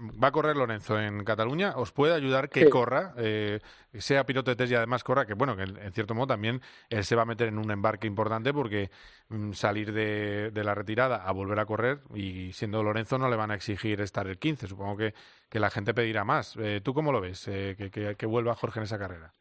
va 0.00 0.28
a 0.28 0.32
correr 0.32 0.56
Lorenzo 0.56 1.00
en 1.00 1.24
Cataluña, 1.24 1.74
os 1.76 1.92
puede 1.92 2.14
ayudar 2.14 2.48
que 2.48 2.68
corra, 2.68 3.14
eh, 3.16 3.60
sea 3.94 4.24
piloto 4.24 4.50
de 4.50 4.56
test 4.56 4.72
y 4.72 4.74
además 4.74 5.04
corra, 5.04 5.26
que 5.26 5.34
bueno, 5.34 5.56
que 5.56 5.62
en 5.62 5.92
cierto 5.92 6.14
modo 6.14 6.28
también 6.28 6.60
él 6.90 7.04
se 7.04 7.16
va 7.16 7.22
a 7.22 7.26
meter 7.26 7.48
en 7.48 7.58
un 7.58 7.70
embarque 7.70 8.06
importante 8.06 8.52
porque 8.52 8.90
mm, 9.28 9.52
salir 9.52 9.92
de, 9.92 10.50
la 10.54 10.74
retirada 10.74 11.16
a 11.16 11.32
volver 11.32 11.58
a 11.58 11.66
correr 11.66 12.00
y 12.14 12.52
siendo 12.52 12.82
Lorenzo 12.82 13.18
no 13.18 13.28
le 13.28 13.36
van 13.36 13.50
a 13.50 13.54
exigir 13.54 14.00
estar 14.00 14.26
el 14.26 14.38
15, 14.38 14.66
supongo 14.66 14.96
que, 14.96 15.14
que 15.48 15.60
la 15.60 15.70
gente 15.70 15.94
pedirá 15.94 16.24
más. 16.24 16.56
Eh, 16.56 16.80
¿Tú 16.82 16.94
cómo 16.94 17.12
lo 17.12 17.20
ves, 17.20 17.46
eh, 17.48 17.76
que, 17.76 18.16
que, 18.16 18.26
vuelva 18.26 18.54
Jorge 18.54 18.80
en 18.80 18.84
esa 18.84 18.98
carrera? 18.98 19.32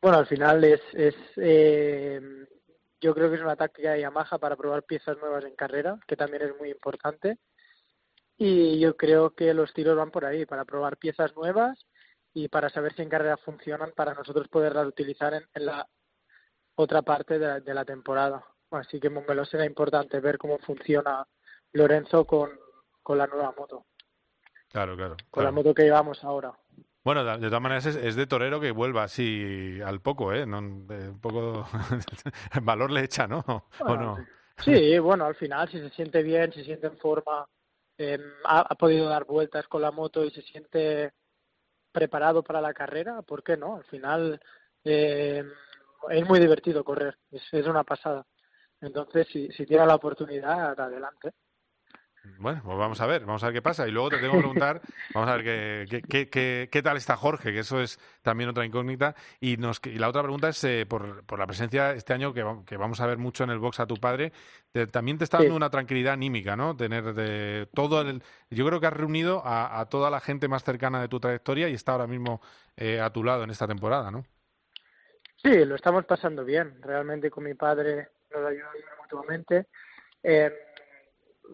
Bueno, 0.00 0.18
al 0.18 0.26
final 0.26 0.64
es, 0.64 0.80
es 0.94 1.14
yo 3.00 3.14
creo 3.14 3.28
que 3.30 3.36
es 3.36 3.42
una 3.42 3.56
táctica 3.56 3.92
de 3.92 4.00
Yamaha 4.00 4.38
para 4.38 4.56
probar 4.56 4.82
piezas 4.82 5.16
nuevas 5.18 5.44
en 5.44 5.54
carrera, 5.54 5.98
que 6.06 6.16
también 6.16 6.42
es 6.42 6.56
muy 6.58 6.70
importante 6.70 7.38
y 8.38 8.78
yo 8.78 8.96
creo 8.96 9.30
que 9.34 9.52
los 9.52 9.74
tiros 9.74 9.96
van 9.96 10.12
por 10.12 10.24
ahí, 10.24 10.46
para 10.46 10.64
probar 10.64 10.96
piezas 10.96 11.34
nuevas 11.34 11.86
y 12.32 12.48
para 12.48 12.70
saber 12.70 12.94
si 12.94 13.02
en 13.02 13.08
carrera 13.08 13.36
funcionan 13.36 13.92
para 13.96 14.14
nosotros 14.14 14.46
poderlas 14.48 14.86
utilizar 14.86 15.34
en, 15.34 15.66
la 15.66 15.86
otra 16.76 17.02
parte 17.02 17.38
de 17.38 17.74
la, 17.74 17.84
temporada. 17.84 18.44
Así 18.70 19.00
que 19.00 19.10
Montmeló 19.10 19.44
será 19.44 19.66
importante 19.66 20.20
ver 20.20 20.38
cómo 20.38 20.58
funciona 20.58 21.26
Lorenzo 21.72 22.24
con, 22.24 22.50
con 23.02 23.18
la 23.18 23.26
nueva 23.26 23.52
moto. 23.58 23.86
Claro, 24.70 24.96
claro. 24.96 25.16
Con 25.30 25.42
la 25.42 25.50
moto 25.50 25.74
que 25.74 25.82
llevamos 25.82 26.22
ahora. 26.22 26.52
Bueno, 27.02 27.24
de, 27.24 27.46
todas 27.48 27.62
maneras 27.62 27.86
es, 27.86 28.16
de 28.16 28.26
torero 28.26 28.60
que 28.60 28.70
vuelva 28.70 29.04
así 29.04 29.80
al 29.84 30.00
poco, 30.00 30.32
¿eh? 30.32 30.46
No, 30.46 30.58
un 30.58 31.18
poco 31.20 31.66
valor 32.62 32.92
le 32.92 33.02
echa, 33.02 33.26
¿no? 33.26 33.42
¿O 33.80 33.96
no? 33.96 34.18
Sí, 34.58 34.98
bueno, 34.98 35.24
al 35.24 35.34
final 35.34 35.68
si 35.70 35.78
se 35.78 35.90
siente 35.90 36.22
bien, 36.22 36.52
si 36.52 36.60
se 36.60 36.66
siente 36.66 36.88
en 36.88 36.98
forma, 36.98 37.46
Em, 37.98 38.22
ha, 38.44 38.74
podido 38.76 39.08
dar 39.08 39.24
vueltas 39.24 39.66
con 39.66 39.82
la 39.82 39.90
moto 39.90 40.24
y 40.24 40.30
se 40.30 40.42
siente 40.42 41.12
preparado 41.90 42.44
para 42.44 42.60
la 42.60 42.72
carrera, 42.72 43.22
¿por 43.22 43.42
qué 43.42 43.56
no? 43.56 43.76
Al 43.76 43.84
final 43.84 44.40
eh, 44.84 45.42
es 46.10 46.28
muy 46.28 46.38
divertido 46.38 46.84
correr, 46.84 47.18
es, 47.32 47.42
es 47.52 47.66
una 47.66 47.82
pasada. 47.82 48.24
Entonces, 48.80 49.26
si, 49.32 49.48
si 49.50 49.66
tiene 49.66 49.84
la 49.84 49.96
oportunidad, 49.96 50.78
adelante. 50.80 51.32
Bueno, 52.38 52.60
pues 52.64 52.78
vamos 52.78 53.00
a 53.00 53.06
ver, 53.06 53.24
vamos 53.24 53.42
a 53.42 53.46
ver 53.46 53.54
qué 53.54 53.62
pasa. 53.62 53.88
Y 53.88 53.90
luego 53.90 54.10
te 54.10 54.18
tengo 54.18 54.34
que 54.34 54.38
preguntar, 54.38 54.80
vamos 55.14 55.30
a 55.30 55.36
ver 55.36 55.44
qué, 55.88 56.02
qué, 56.08 56.28
qué, 56.28 56.68
qué, 56.70 56.82
tal 56.82 56.96
está 56.96 57.16
Jorge, 57.16 57.52
que 57.52 57.60
eso 57.60 57.80
es 57.80 57.98
también 58.22 58.50
otra 58.50 58.64
incógnita. 58.64 59.14
Y, 59.40 59.56
nos, 59.56 59.80
y 59.84 59.98
la 59.98 60.08
otra 60.08 60.22
pregunta 60.22 60.48
es 60.48 60.62
eh, 60.64 60.86
por, 60.86 61.24
por, 61.24 61.38
la 61.38 61.46
presencia 61.46 61.92
este 61.92 62.12
año 62.12 62.34
que, 62.34 62.44
que, 62.66 62.76
vamos 62.76 63.00
a 63.00 63.06
ver 63.06 63.18
mucho 63.18 63.44
en 63.44 63.50
el 63.50 63.58
box 63.58 63.80
a 63.80 63.86
tu 63.86 63.96
padre. 63.96 64.32
también 64.90 65.18
te 65.18 65.24
está 65.24 65.38
dando 65.38 65.56
una 65.56 65.70
tranquilidad 65.70 66.14
anímica, 66.14 66.56
¿no? 66.56 66.76
Tener 66.76 67.14
de 67.14 67.68
todo 67.74 68.02
el. 68.02 68.22
Yo 68.50 68.66
creo 68.66 68.80
que 68.80 68.86
has 68.86 68.92
reunido 68.92 69.42
a, 69.44 69.80
a 69.80 69.88
toda 69.88 70.10
la 70.10 70.20
gente 70.20 70.48
más 70.48 70.64
cercana 70.64 71.00
de 71.00 71.08
tu 71.08 71.20
trayectoria 71.20 71.68
y 71.68 71.74
está 71.74 71.92
ahora 71.92 72.06
mismo 72.06 72.40
eh, 72.76 73.00
a 73.00 73.10
tu 73.10 73.24
lado 73.24 73.42
en 73.42 73.50
esta 73.50 73.66
temporada, 73.66 74.10
¿no? 74.10 74.24
Sí, 75.42 75.64
lo 75.64 75.74
estamos 75.74 76.04
pasando 76.04 76.44
bien. 76.44 76.80
Realmente 76.80 77.30
con 77.30 77.44
mi 77.44 77.54
padre 77.54 78.08
nos 78.30 78.46
ayudamos 78.46 78.76
mutuamente. 79.02 79.66
Eh, 80.22 80.52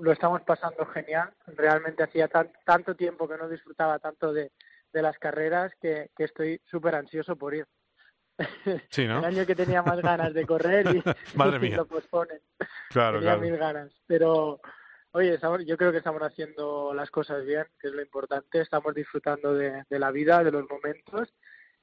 lo 0.00 0.12
estamos 0.12 0.42
pasando 0.42 0.86
genial. 0.86 1.32
Realmente 1.46 2.02
hacía 2.02 2.28
tanto 2.28 2.94
tiempo 2.94 3.28
que 3.28 3.36
no 3.36 3.48
disfrutaba 3.48 3.98
tanto 3.98 4.32
de, 4.32 4.52
de 4.92 5.02
las 5.02 5.18
carreras 5.18 5.72
que, 5.80 6.10
que 6.16 6.24
estoy 6.24 6.60
súper 6.70 6.94
ansioso 6.94 7.36
por 7.36 7.54
ir. 7.54 7.66
Sí, 8.90 9.06
¿no? 9.06 9.18
El 9.20 9.24
año 9.24 9.46
que 9.46 9.54
tenía 9.54 9.82
más 9.82 10.00
ganas 10.00 10.34
de 10.34 10.46
correr 10.46 10.86
y, 10.94 11.02
lo 11.76 11.86
posponen. 11.86 12.40
Claro, 12.90 13.18
tenía 13.18 13.36
mil 13.36 13.56
ganas. 13.56 13.92
Pero, 14.06 14.60
oye, 15.12 15.38
yo 15.66 15.76
creo 15.76 15.92
que 15.92 15.98
estamos 15.98 16.22
haciendo 16.22 16.92
las 16.94 17.10
cosas 17.10 17.44
bien, 17.44 17.66
que 17.80 17.88
es 17.88 17.94
lo 17.94 18.02
importante. 18.02 18.60
Estamos 18.60 18.94
disfrutando 18.94 19.54
de, 19.54 19.84
de 19.88 19.98
la 19.98 20.10
vida, 20.10 20.42
de 20.42 20.50
los 20.50 20.68
momentos 20.68 21.32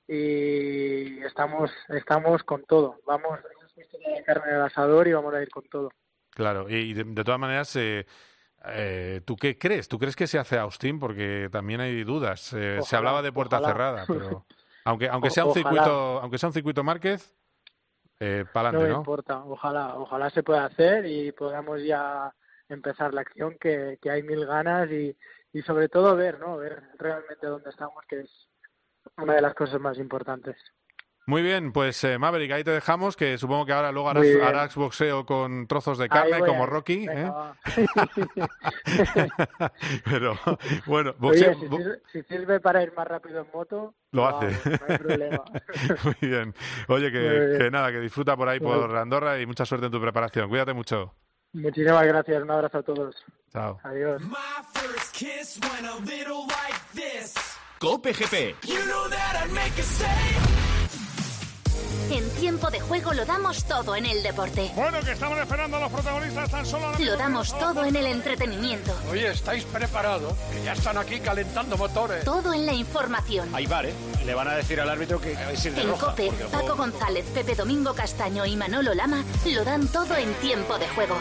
y 0.08 1.24
estamos, 1.24 1.71
estamos 1.89 2.43
con 2.43 2.63
todo. 2.65 3.00
Vamos, 3.06 3.39
a 3.39 4.24
carne 4.24 4.52
del 4.52 4.62
asador 4.62 5.08
y 5.08 5.13
vamos 5.13 5.34
a 5.34 5.41
ir 5.41 5.50
con 5.50 5.63
todo. 5.69 5.91
Claro, 6.32 6.70
y 6.70 6.94
de, 6.94 7.24
todas 7.24 7.39
maneras, 7.39 7.76
eh, 7.76 8.06
eh, 8.65 9.22
¿tú 9.26 9.36
qué 9.36 9.58
crees? 9.58 9.88
¿Tú 9.88 9.98
crees 9.98 10.15
que 10.15 10.28
se 10.28 10.39
hace 10.39 10.58
Austin? 10.58 11.00
Porque 11.00 11.50
también 11.52 11.82
hay 11.82 12.04
dudas. 12.04 12.54
Eh, 12.54 12.80
se 12.84 12.96
hablaba 12.96 13.22
de 13.22 13.32
puerta 13.32 13.60
cerrada, 13.60 14.06
pero 14.08 14.46
aunque 14.86 15.10
aunque 15.10 15.30
sea 15.30 15.46
un 15.46 15.54
circuito, 15.54 16.20
aunque 16.22 16.38
sea 16.38 16.50
un 16.50 16.54
circuito 16.54 16.84
Márquez, 16.84 17.36
eh, 18.20 18.46
para 18.54 18.70
adelante, 18.70 18.89
no 18.89 18.98
me 18.98 19.02
importa, 19.02 19.44
ojalá, 19.44 19.96
ojalá 19.98 20.30
se 20.30 20.44
pueda 20.44 20.65
hacer 20.65 21.06
y 21.08 21.32
podamos 21.32 21.84
ya 21.84 22.32
empezar 22.70 23.13
la 23.13 23.22
acción 23.22 23.58
que, 23.60 23.98
que 24.00 24.12
hay 24.12 24.22
mil 24.22 24.46
ganas 24.46 24.89
y, 24.91 25.17
y 25.52 25.62
sobre 25.63 25.89
todo 25.89 26.15
ver, 26.15 26.39
¿no? 26.39 26.58
Ver 26.58 26.84
realmente 27.00 27.48
dónde 27.48 27.72
estamos, 27.72 28.04
que 28.08 28.22
es 28.22 28.30
una 29.17 29.34
de 29.34 29.41
las 29.41 29.56
cosas 29.56 29.82
más 29.82 29.98
importantes. 29.98 30.56
Muy 31.27 31.43
bien, 31.43 31.71
pues 31.71 32.03
eh, 32.03 32.17
Maverick, 32.17 32.51
ahí 32.51 32.63
te 32.63 32.71
dejamos, 32.71 33.15
que 33.15 33.38
supongo 33.38 33.65
que 33.65 33.73
ahora 33.73 33.91
luego 33.91 34.10
harás, 34.10 34.75
boxeo 34.75 35.25
con 35.25 35.67
trozos 35.67 35.99
de 35.99 36.10
carne 36.10 36.39
como 36.39 36.65
Rocky. 36.65 37.05
¿eh? 37.07 37.31
Pero 40.05 40.38
bueno, 40.88 41.13
boxeo... 41.19 41.53
si, 42.12 42.23
sirve, 42.23 42.60
para 42.60 42.81
ir 42.81 42.93
más 42.95 43.07
rápido 43.07 43.41
en 43.41 43.47
moto, 43.53 43.93
lo 44.12 44.27
hace. 44.27 44.47
No 44.69 44.79
hay 44.88 44.97
problema. 44.97 45.43
Muy 46.03 46.29
bien. 46.29 46.55
Oye, 46.88 47.12
que, 47.12 47.69
nada, 47.71 47.91
que 47.91 47.99
disfruta 47.99 48.36
por 48.36 48.49
ahí 48.49 48.60
por 48.60 48.95
Andorra 48.95 49.39
y 49.39 49.45
mucha 49.45 49.65
suerte 49.65 49.86
en 49.86 49.91
tu 49.91 50.01
preparación. 50.01 50.49
Cuídate 50.49 50.73
mucho. 50.73 51.13
Muchísimas 51.53 52.07
gracias, 52.07 52.41
un 52.41 52.49
abrazo 52.49 52.79
a 52.79 52.84
todos. 52.84 53.23
Chao. 53.51 53.79
Adiós. 53.84 54.23
Cope 57.79 58.13
GP. 58.13 58.55
En 62.12 62.30
tiempo 62.32 62.69
de 62.69 62.80
juego 62.80 63.13
lo 63.13 63.25
damos 63.25 63.63
todo 63.63 63.95
en 63.95 64.06
el 64.06 64.21
deporte. 64.23 64.71
Bueno, 64.75 64.99
que 65.01 65.12
estamos 65.12 65.38
esperando 65.39 65.77
a 65.77 65.80
los 65.82 65.91
protagonistas 65.91 66.51
tan 66.51 66.65
solo. 66.65 66.91
Lo 66.99 67.17
damos 67.17 67.58
todo 67.58 67.86
en 67.86 67.95
el 67.95 68.06
entretenimiento. 68.06 68.93
Oye, 69.10 69.32
¿estáis 69.32 69.63
preparados? 69.65 70.34
Que 70.51 70.63
ya 70.63 70.73
están 70.73 70.97
aquí 70.97 71.19
calentando 71.19 71.77
motores. 71.77 72.23
Todo 72.23 72.54
en 72.54 72.65
la 72.65 72.73
información. 72.73 73.54
Ahí 73.54 73.65
vale. 73.65 73.93
Le 74.25 74.34
van 74.34 74.47
a 74.47 74.56
decir 74.56 74.80
al 74.80 74.89
árbitro 74.89 75.19
que 75.19 75.34
es 75.34 75.65
En 75.65 75.91
Cope, 75.93 76.32
Paco 76.51 76.75
González, 76.75 77.25
Pepe 77.34 77.56
Domingo 77.56 77.93
Castaño 77.93 78.45
y 78.45 78.56
Manolo 78.56 78.93
Lama 78.93 79.23
lo 79.45 79.63
dan 79.63 79.88
todo 79.88 80.15
en 80.15 80.34
tiempo 80.36 80.77
de 80.77 80.88
juego. 80.89 81.15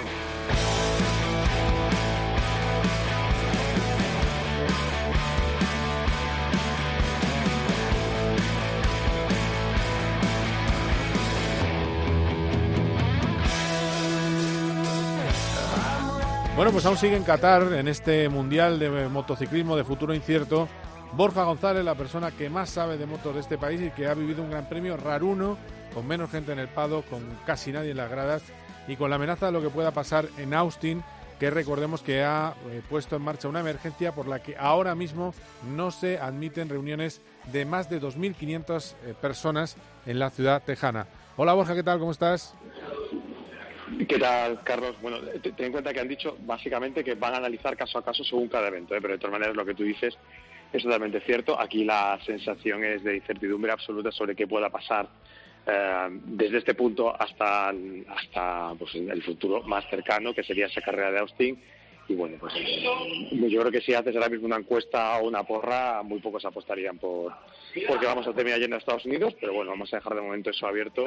Bueno, 16.61 16.73
pues 16.73 16.85
aún 16.85 16.99
sigue 16.99 17.17
en 17.17 17.25
Qatar, 17.25 17.73
en 17.73 17.89
este 17.89 18.29
Mundial 18.29 18.79
de 18.79 19.09
Motociclismo 19.09 19.77
de 19.77 19.83
futuro 19.83 20.13
incierto. 20.13 20.69
Borja 21.15 21.45
González, 21.45 21.83
la 21.83 21.95
persona 21.95 22.33
que 22.33 22.51
más 22.51 22.69
sabe 22.69 22.99
de 22.99 23.07
motos 23.07 23.33
de 23.33 23.41
este 23.41 23.57
país 23.57 23.81
y 23.81 23.91
que 23.93 24.07
ha 24.07 24.13
vivido 24.13 24.43
un 24.43 24.51
gran 24.51 24.69
premio 24.69 24.99
raruno, 24.99 25.57
con 25.95 26.07
menos 26.07 26.31
gente 26.31 26.53
en 26.53 26.59
el 26.59 26.69
pado, 26.69 27.01
con 27.09 27.23
casi 27.47 27.73
nadie 27.73 27.93
en 27.93 27.97
las 27.97 28.11
gradas 28.11 28.43
y 28.87 28.97
con 28.97 29.09
la 29.09 29.17
amenaza 29.17 29.47
de 29.47 29.53
lo 29.53 29.63
que 29.63 29.71
pueda 29.71 29.93
pasar 29.93 30.29
en 30.37 30.53
Austin, 30.53 31.03
que 31.39 31.49
recordemos 31.49 32.03
que 32.03 32.25
ha 32.25 32.53
eh, 32.69 32.83
puesto 32.91 33.17
en 33.17 33.23
marcha 33.23 33.49
una 33.49 33.61
emergencia 33.61 34.13
por 34.13 34.29
la 34.29 34.43
que 34.43 34.55
ahora 34.59 34.95
mismo 34.95 35.33
no 35.75 35.91
se 35.91 36.19
admiten 36.19 36.69
reuniones 36.69 37.23
de 37.51 37.65
más 37.65 37.89
de 37.89 38.03
2.500 38.03 38.93
eh, 39.07 39.15
personas 39.19 39.77
en 40.05 40.19
la 40.19 40.29
ciudad 40.29 40.63
tejana. 40.63 41.07
Hola 41.39 41.55
Borja, 41.55 41.75
¿qué 41.75 41.83
tal? 41.83 41.99
¿Cómo 42.01 42.11
estás? 42.11 42.53
¿Qué 44.09 44.19
tal, 44.19 44.63
Carlos? 44.63 44.97
Bueno, 45.03 45.19
ten 45.43 45.55
en 45.59 45.73
cuenta 45.73 45.93
que 45.93 46.01
han 46.01 46.09
dicho 46.09 46.37
básicamente 46.41 47.03
que 47.03 47.15
van 47.15 47.35
a 47.35 47.39
analizar 47.39 47.77
caso 47.77 47.99
a 47.99 48.05
caso 48.05 48.23
según 48.25 48.49
cada 48.49 48.69
evento, 48.69 48.95
¿eh? 48.95 48.99
pero 49.01 49.15
de 49.15 49.19
todas 49.19 49.33
maneras 49.33 49.57
lo 49.57 49.65
que 49.65 49.75
tú 49.75 49.83
dices 49.83 50.17
es 50.73 50.83
totalmente 50.83 51.21
cierto. 51.21 51.59
Aquí 51.61 51.85
la 51.85 52.19
sensación 52.25 52.85
es 52.85 53.03
de 53.03 53.17
incertidumbre 53.17 53.73
absoluta 53.73 54.13
sobre 54.13 54.37
qué 54.37 54.47
pueda 54.47 54.71
pasar 54.71 55.09
eh, 55.67 56.09
desde 56.25 56.59
este 56.59 56.75
punto 56.75 57.15
hasta, 57.21 57.71
hasta 57.71 58.75
pues, 58.79 58.95
el 58.95 59.23
futuro 59.23 59.63
más 59.63 59.85
cercano, 59.91 60.33
que 60.33 60.45
sería 60.45 60.67
esa 60.67 60.81
carrera 60.81 61.11
de 61.11 61.19
Austin 61.19 61.59
y 62.11 62.15
bueno, 62.17 62.39
pues 62.41 62.53
yo 63.31 63.61
creo 63.61 63.71
que 63.71 63.81
si 63.81 63.95
haces 63.95 64.17
ahora 64.17 64.29
mismo 64.29 64.47
una 64.47 64.57
encuesta 64.57 65.19
o 65.19 65.29
una 65.29 65.45
porra, 65.45 66.03
muy 66.03 66.19
pocos 66.19 66.45
apostarían 66.45 66.99
por 66.99 67.33
porque 67.87 68.07
vamos 68.07 68.27
a 68.27 68.33
terminar 68.33 68.61
yendo 68.61 68.77
a 68.77 68.79
Estados 68.79 69.05
Unidos, 69.05 69.35
pero 69.41 69.53
bueno, 69.53 69.71
vamos 69.71 69.93
a 69.93 69.97
dejar 69.97 70.15
de 70.15 70.21
momento 70.21 70.51
eso 70.51 70.67
abierto 70.67 71.05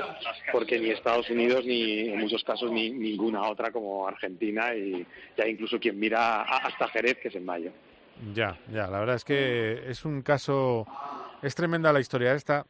porque 0.51 0.79
ni 0.79 0.89
Estados 0.89 1.29
Unidos 1.29 1.65
ni 1.65 2.09
en 2.09 2.19
muchos 2.19 2.43
casos 2.43 2.71
ni 2.71 2.89
ninguna 2.89 3.49
otra 3.49 3.71
como 3.71 4.07
Argentina 4.07 4.75
y 4.75 5.05
ya 5.37 5.47
incluso 5.47 5.79
quien 5.79 5.99
mira 5.99 6.41
hasta 6.41 6.87
Jerez 6.89 7.17
que 7.21 7.27
es 7.29 7.35
en 7.35 7.45
mayo. 7.45 7.71
Ya, 8.33 8.57
ya, 8.71 8.87
la 8.87 8.99
verdad 8.99 9.15
es 9.15 9.25
que 9.25 9.83
es 9.87 10.05
un 10.05 10.21
caso 10.21 10.85
es 11.43 11.55
tremenda 11.55 11.91
la 11.91 11.99
historia 11.99 12.33
esta. 12.33 12.65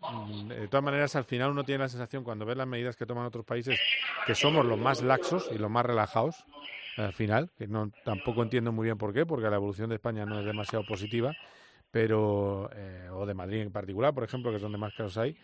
De 0.47 0.67
todas 0.67 0.83
maneras, 0.83 1.15
al 1.15 1.25
final 1.25 1.51
uno 1.51 1.63
tiene 1.63 1.83
la 1.83 1.89
sensación, 1.89 2.23
cuando 2.23 2.43
ve 2.43 2.55
las 2.55 2.65
medidas 2.65 2.95
que 2.95 3.05
toman 3.05 3.25
otros 3.25 3.45
países, 3.45 3.79
que 4.25 4.33
somos 4.33 4.65
los 4.65 4.79
más 4.79 5.03
laxos 5.03 5.47
y 5.53 5.59
los 5.59 5.69
más 5.69 5.85
relajados 5.85 6.43
al 6.97 7.13
final, 7.13 7.51
que 7.57 7.67
no 7.67 7.91
tampoco 8.03 8.41
entiendo 8.41 8.71
muy 8.71 8.85
bien 8.85 8.97
por 8.97 9.13
qué, 9.13 9.25
porque 9.25 9.49
la 9.49 9.57
evolución 9.57 9.89
de 9.89 9.95
España 9.95 10.25
no 10.25 10.39
es 10.39 10.45
demasiado 10.45 10.85
positiva, 10.85 11.35
pero 11.93 12.71
eh, 12.73 13.07
o 13.11 13.23
de 13.27 13.35
Madrid 13.35 13.61
en 13.61 13.71
particular, 13.71 14.15
por 14.15 14.23
ejemplo, 14.23 14.49
que 14.49 14.55
es 14.55 14.63
donde 14.63 14.79
más 14.79 14.95
casos 14.95 15.15
hay, 15.19 15.37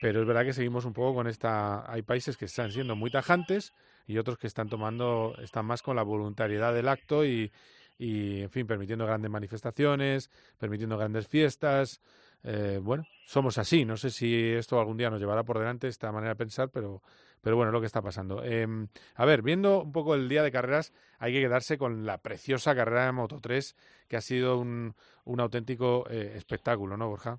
pero 0.00 0.22
es 0.22 0.26
verdad 0.26 0.46
que 0.46 0.54
seguimos 0.54 0.86
un 0.86 0.94
poco 0.94 1.14
con 1.16 1.26
esta 1.26 1.92
hay 1.92 2.00
países 2.00 2.38
que 2.38 2.46
están 2.46 2.72
siendo 2.72 2.96
muy 2.96 3.10
tajantes 3.10 3.74
y 4.06 4.16
otros 4.16 4.38
que 4.38 4.46
están 4.46 4.70
tomando 4.70 5.34
están 5.42 5.66
más 5.66 5.82
con 5.82 5.96
la 5.96 6.02
voluntariedad 6.02 6.72
del 6.72 6.88
acto 6.88 7.26
y 7.26 7.52
y 7.98 8.42
en 8.42 8.50
fin, 8.50 8.66
permitiendo 8.66 9.06
grandes 9.06 9.30
manifestaciones, 9.30 10.30
permitiendo 10.58 10.98
grandes 10.98 11.28
fiestas. 11.28 12.00
Eh, 12.42 12.80
bueno, 12.82 13.06
somos 13.24 13.56
así. 13.58 13.84
No 13.84 13.96
sé 13.96 14.10
si 14.10 14.50
esto 14.50 14.78
algún 14.78 14.96
día 14.96 15.10
nos 15.10 15.20
llevará 15.20 15.44
por 15.44 15.58
delante 15.58 15.88
esta 15.88 16.10
manera 16.10 16.30
de 16.30 16.36
pensar, 16.36 16.70
pero 16.70 17.02
pero 17.44 17.56
bueno, 17.56 17.70
es 17.70 17.74
lo 17.74 17.80
que 17.80 17.86
está 17.86 18.02
pasando. 18.02 18.42
Em, 18.42 18.88
a 19.14 19.24
ver, 19.26 19.42
viendo 19.42 19.82
un 19.82 19.92
poco 19.92 20.14
el 20.14 20.28
día 20.28 20.42
de 20.42 20.50
carreras, 20.50 20.94
hay 21.18 21.34
que 21.34 21.42
quedarse 21.42 21.76
con 21.76 22.06
la 22.06 22.18
preciosa 22.18 22.74
carrera 22.74 23.04
de 23.04 23.12
Moto 23.12 23.38
3, 23.40 23.76
que 24.08 24.16
ha 24.16 24.22
sido 24.22 24.58
un, 24.58 24.94
un 25.24 25.40
auténtico 25.40 26.06
eh, 26.10 26.32
espectáculo, 26.36 26.96
¿no, 26.96 27.08
Borja? 27.08 27.38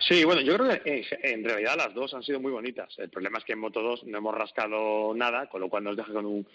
Sí, 0.00 0.24
bueno, 0.24 0.40
yo 0.40 0.56
creo 0.56 0.82
que 0.82 1.06
en 1.22 1.44
realidad 1.44 1.76
las 1.76 1.94
dos 1.94 2.12
han 2.14 2.22
sido 2.22 2.40
muy 2.40 2.50
bonitas. 2.50 2.92
El 2.98 3.10
problema 3.10 3.38
es 3.38 3.44
que 3.44 3.52
en 3.52 3.60
Moto 3.60 3.80
2 3.80 4.04
no 4.04 4.18
hemos 4.18 4.34
rascado 4.34 5.14
nada, 5.14 5.46
con 5.48 5.60
lo 5.60 5.68
cual 5.68 5.84
nos 5.84 5.96
deja 5.96 6.12
con 6.12 6.26
un 6.26 6.46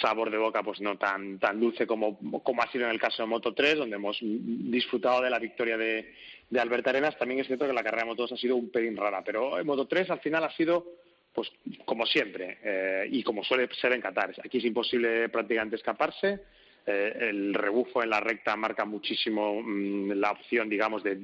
sabor 0.00 0.30
de 0.30 0.38
boca 0.38 0.62
pues 0.62 0.80
no 0.80 0.96
tan 0.96 1.38
tan 1.38 1.58
dulce 1.58 1.86
como, 1.86 2.18
como 2.42 2.62
ha 2.62 2.70
sido 2.70 2.84
en 2.84 2.92
el 2.92 3.00
caso 3.00 3.22
de 3.22 3.28
Moto 3.28 3.54
3, 3.54 3.78
donde 3.78 3.96
hemos 3.96 4.18
disfrutado 4.20 5.22
de 5.22 5.30
la 5.30 5.38
victoria 5.38 5.76
de, 5.76 6.14
de 6.48 6.60
Alberto 6.60 6.90
Arenas. 6.90 7.18
También 7.18 7.40
es 7.40 7.46
cierto 7.46 7.66
que 7.66 7.72
la 7.72 7.82
carrera 7.82 8.04
de 8.04 8.10
Moto 8.10 8.22
2 8.22 8.32
ha 8.32 8.36
sido 8.36 8.56
un 8.56 8.70
pelín 8.70 8.96
rara, 8.96 9.22
pero 9.24 9.58
en 9.58 9.66
Moto 9.66 9.86
3 9.86 10.10
al 10.10 10.20
final 10.20 10.44
ha 10.44 10.56
sido 10.56 10.86
pues 11.36 11.52
como 11.84 12.06
siempre 12.06 12.56
eh, 12.64 13.08
y 13.10 13.22
como 13.22 13.44
suele 13.44 13.68
ser 13.78 13.92
en 13.92 14.00
Qatar. 14.00 14.34
Aquí 14.42 14.56
es 14.56 14.64
imposible 14.64 15.28
prácticamente 15.28 15.76
escaparse. 15.76 16.40
Eh, 16.86 17.28
el 17.28 17.52
rebufo 17.52 18.02
en 18.02 18.10
la 18.10 18.20
recta 18.20 18.56
marca 18.56 18.86
muchísimo 18.86 19.60
mm, 19.62 20.12
la 20.12 20.30
opción, 20.30 20.70
digamos, 20.70 21.02
de, 21.02 21.16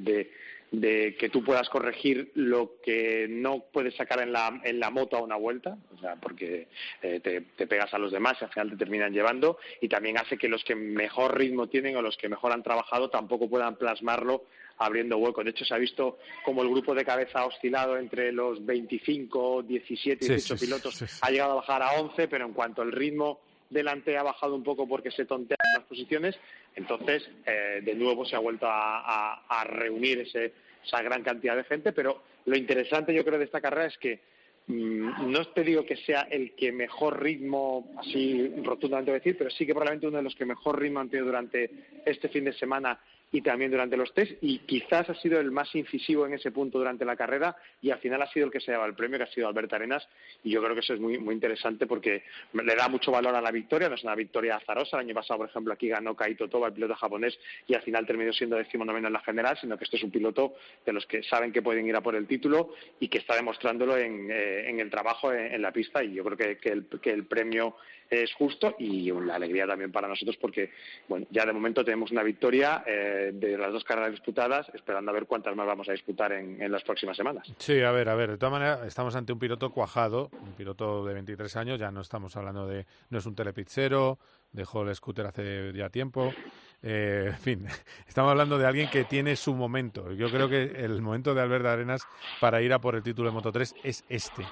de, 0.71 1.17
que 1.17 1.29
tú 1.31 1.43
puedas 1.43 1.69
corregir 1.71 2.31
lo 2.35 2.75
que 2.85 3.27
no 3.31 3.65
puedes 3.73 3.95
sacar 3.95 4.21
en 4.21 4.33
la, 4.33 4.61
en 4.65 4.81
la 4.81 4.91
moto 4.91 5.17
a 5.17 5.23
una 5.23 5.37
vuelta, 5.37 5.79
o 5.95 5.99
sea, 5.99 6.17
porque 6.17 6.69
eh, 7.01 7.21
te, 7.21 7.43
te, 7.57 7.67
pegas 7.67 7.95
a 7.95 7.99
los 7.99 8.13
demás 8.13 8.37
y 8.41 8.45
al 8.45 8.51
final 8.51 8.71
te 8.71 8.77
terminan 8.77 9.13
llevando, 9.13 9.59
y 9.81 9.89
también 9.89 10.19
hace 10.19 10.37
que 10.37 10.49
los 10.49 10.65
que 10.65 10.75
mejor 10.75 11.39
ritmo 11.39 11.69
tienen 11.69 11.97
o 11.97 12.03
los 12.03 12.17
que 12.17 12.29
mejor 12.29 12.53
han 12.53 12.63
trabajado 12.63 13.09
tampoco 13.09 13.49
puedan 13.49 13.77
plasmarlo 13.77 14.45
abriendo 14.85 15.17
huecos. 15.19 15.45
De 15.45 15.51
hecho, 15.51 15.65
se 15.65 15.75
ha 15.75 15.79
visto 15.79 16.19
como 16.45 16.63
el 16.63 16.69
grupo 16.69 16.95
de 16.95 17.05
cabeza 17.05 17.41
ha 17.41 17.47
oscilado 17.47 17.97
entre 17.97 18.33
los 18.33 18.65
25, 18.65 19.63
17, 19.63 20.27
18 20.27 20.57
pilotos. 20.57 21.21
Ha 21.23 21.31
llegado 21.31 21.53
a 21.53 21.57
bajar 21.57 21.83
a 21.83 21.93
11, 22.01 22.29
pero 22.29 22.47
en 22.47 22.53
cuanto 22.53 22.83
al 22.83 22.93
ritmo 22.93 23.41
delante 23.73 24.17
ha 24.17 24.23
bajado 24.23 24.55
un 24.55 24.63
poco 24.63 24.87
porque 24.87 25.11
se 25.11 25.25
tontean 25.25 25.59
las 25.77 25.85
posiciones, 25.85 26.37
entonces 26.77 27.29
eh, 27.47 27.81
de 27.83 27.95
nuevo 27.95 28.25
se 28.25 28.37
ha 28.37 28.39
vuelto 28.39 28.67
a, 28.69 29.65
reunir 29.65 30.21
esa 30.21 31.03
gran 31.03 31.23
cantidad 31.23 31.57
de 31.57 31.65
gente, 31.65 31.93
pero 31.93 32.23
lo 32.45 32.57
interesante 32.57 33.15
yo 33.15 33.25
creo 33.25 33.39
de 33.39 33.45
esta 33.45 33.61
carrera 33.61 33.87
es 33.87 33.99
que 33.99 34.21
mm, 34.67 35.31
no 35.31 35.45
te 35.49 35.63
digo 35.63 35.87
que 35.87 35.97
sea 35.97 36.23
el 36.31 36.53
que 36.55 36.73
mejor 36.73 37.23
ritmo, 37.23 37.93
así 37.97 38.53
rotundamente 38.63 39.13
decir, 39.13 39.37
pero 39.39 39.51
sí 39.51 39.65
que 39.65 39.73
probablemente 39.73 40.09
uno 40.09 40.19
de 40.19 40.25
los 40.25 40.35
que 40.35 40.45
mejor 40.45 40.81
ritmo 40.81 41.01
han 41.01 41.09
tenido 41.09 41.27
durante 41.27 41.71
este 42.05 42.29
fin 42.29 42.45
de 42.45 42.53
semana 42.53 42.99
y 43.33 43.41
también 43.41 43.71
durante 43.71 43.97
los 43.97 44.13
test 44.13 44.33
y 44.43 44.59
quizás 44.61 45.09
ha 45.09 45.15
sido 45.15 45.41
el 45.41 45.51
más 45.51 45.75
incisivo 45.75 46.27
en 46.27 46.35
ese 46.35 46.53
punto 46.53 46.79
durante 46.79 47.05
la 47.05 47.17
carrera 47.17 47.57
y 47.81 47.91
al 47.91 47.99
final 47.99 48.21
ha 48.23 48.31
sido 48.31 48.47
el 48.47 48.53
que 48.53 48.61
se 48.61 48.71
lleva 48.71 48.87
el 48.87 48.95
premio, 48.95 49.19
que 49.19 49.25
ha 49.25 49.33
sido 49.33 49.49
Alberto 49.49 49.75
Arenas 49.75 50.07
y 50.45 50.51
yo 50.51 50.63
creo 50.63 50.75
que 50.75 50.81
eso 50.81 50.95
es 50.95 51.01
muy, 51.01 51.19
muy 51.19 51.35
interesante 51.35 51.87
porque 51.87 52.23
le 52.53 52.75
da 52.77 52.89
mucho 52.89 53.11
valor 53.11 53.35
a 53.35 53.41
la 53.41 53.51
victoria, 53.51 53.89
no 53.89 53.95
es 53.95 54.05
una 54.05 54.15
victoria 54.15 54.57
azarosa, 54.57 54.99
el 54.99 55.07
año 55.07 55.15
pasado 55.15 55.39
por 55.39 55.49
ejemplo 55.49 55.73
aquí 55.73 55.89
ganó 55.89 56.15
Kaito 56.15 56.49
Toba, 56.49 56.69
el 56.69 56.75
piloto 56.75 56.95
japonés 56.95 57.39
y 57.67 57.75
al 57.75 57.83
final 57.83 58.07
terminó 58.07 58.33
siendo 58.33 58.57
noveno 58.85 59.07
en 59.07 59.13
la 59.13 59.21
general, 59.21 59.57
sino 59.61 59.79
que 59.79 59.85
este 59.85 59.97
es 59.97 60.03
un 60.03 60.11
piloto 60.11 60.55
de 60.85 60.93
los 60.93 61.07
que 61.07 61.23
saben 61.23 61.53
que 61.53 61.63
pueden 61.63 61.87
ir 61.87 61.97
a 61.97 62.01
por 62.01 62.15
el 62.15 62.27
título 62.27 62.75
y 63.01 63.09
que 63.09 63.19
está 63.19 63.35
demostrándolo 63.35 63.97
en, 63.97 64.31
eh, 64.31 64.81
el 64.81 64.91
trabajo 64.91 65.33
en, 65.33 65.63
la 65.63 65.73
pista 65.73 66.03
y 66.03 66.15
yo 66.15 66.25
creo 66.25 66.37
que, 66.37 66.69
el, 66.69 66.87
que 66.87 67.11
el 67.11 67.27
premio 67.27 67.77
es 68.13 68.33
justo 68.35 68.75
y 68.79 69.11
la 69.11 69.37
alegría 69.37 69.67
también 69.67 69.91
para 69.91 70.07
nosotros 70.09 70.37
porque, 70.37 70.71
bueno, 71.09 71.27
ya 71.31 71.47
de 71.47 71.53
momento 71.53 71.85
tenemos 71.85 72.11
una 72.11 72.23
victoria 72.23 72.85
eh, 72.87 73.31
de 73.33 73.57
las 73.57 73.73
dos 73.73 73.85
carreras 73.85 74.11
disputadas, 74.11 74.71
esperando 74.75 75.11
a 75.11 75.15
ver 75.15 75.27
cuántas 75.27 75.57
más 75.57 75.67
vamos 75.67 75.89
a 75.89 75.93
disputar 75.93 76.33
en, 76.33 76.71
las 76.71 76.83
próximas 76.85 77.17
semanas. 77.17 77.53
Sí, 77.59 77.81
a 77.81 77.91
ver, 77.91 78.09
a 78.09 78.15
ver, 78.15 78.33
de 78.33 78.39
todas 78.39 78.53
maneras 78.53 78.87
estamos 78.87 79.17
ante 79.17 79.33
un 79.33 79.39
piloto 79.39 79.71
cuajado, 79.71 80.31
un 80.33 80.53
piloto 80.53 81.05
de 81.05 81.15
23 81.15 81.57
años, 81.57 81.79
ya 81.79 81.91
no 81.91 82.01
estamos 82.01 82.37
hablando 82.37 82.67
de, 82.67 82.87
no 83.11 83.19
es 83.19 83.27
un 83.27 83.35
telepizzero, 83.35 84.19
dejó 84.53 84.83
el 84.83 84.95
scooter 84.95 85.27
hace 85.27 85.73
ya 85.75 85.89
tiempo. 85.89 86.33
Eh, 86.83 87.27
en 87.29 87.39
fin, 87.39 87.67
estamos 88.09 88.31
hablando 88.31 88.59
de 88.59 88.67
alguien 88.67 88.91
que 88.91 89.05
tiene 89.05 89.37
su 89.37 89.55
momento. 89.55 90.13
Yo 90.13 90.31
creo 90.31 90.49
que 90.49 90.63
el 90.63 91.01
momento 91.01 91.35
de 91.35 91.41
Albert 91.41 91.67
Arenas 91.67 92.03
para 92.41 92.61
ir 92.61 92.73
a 92.73 92.81
por 92.81 92.97
el 92.97 93.03
título 93.03 93.29
de 93.29 93.35
Moto 93.35 93.53
3 93.53 93.75
es 93.85 94.05
este, 94.09 94.43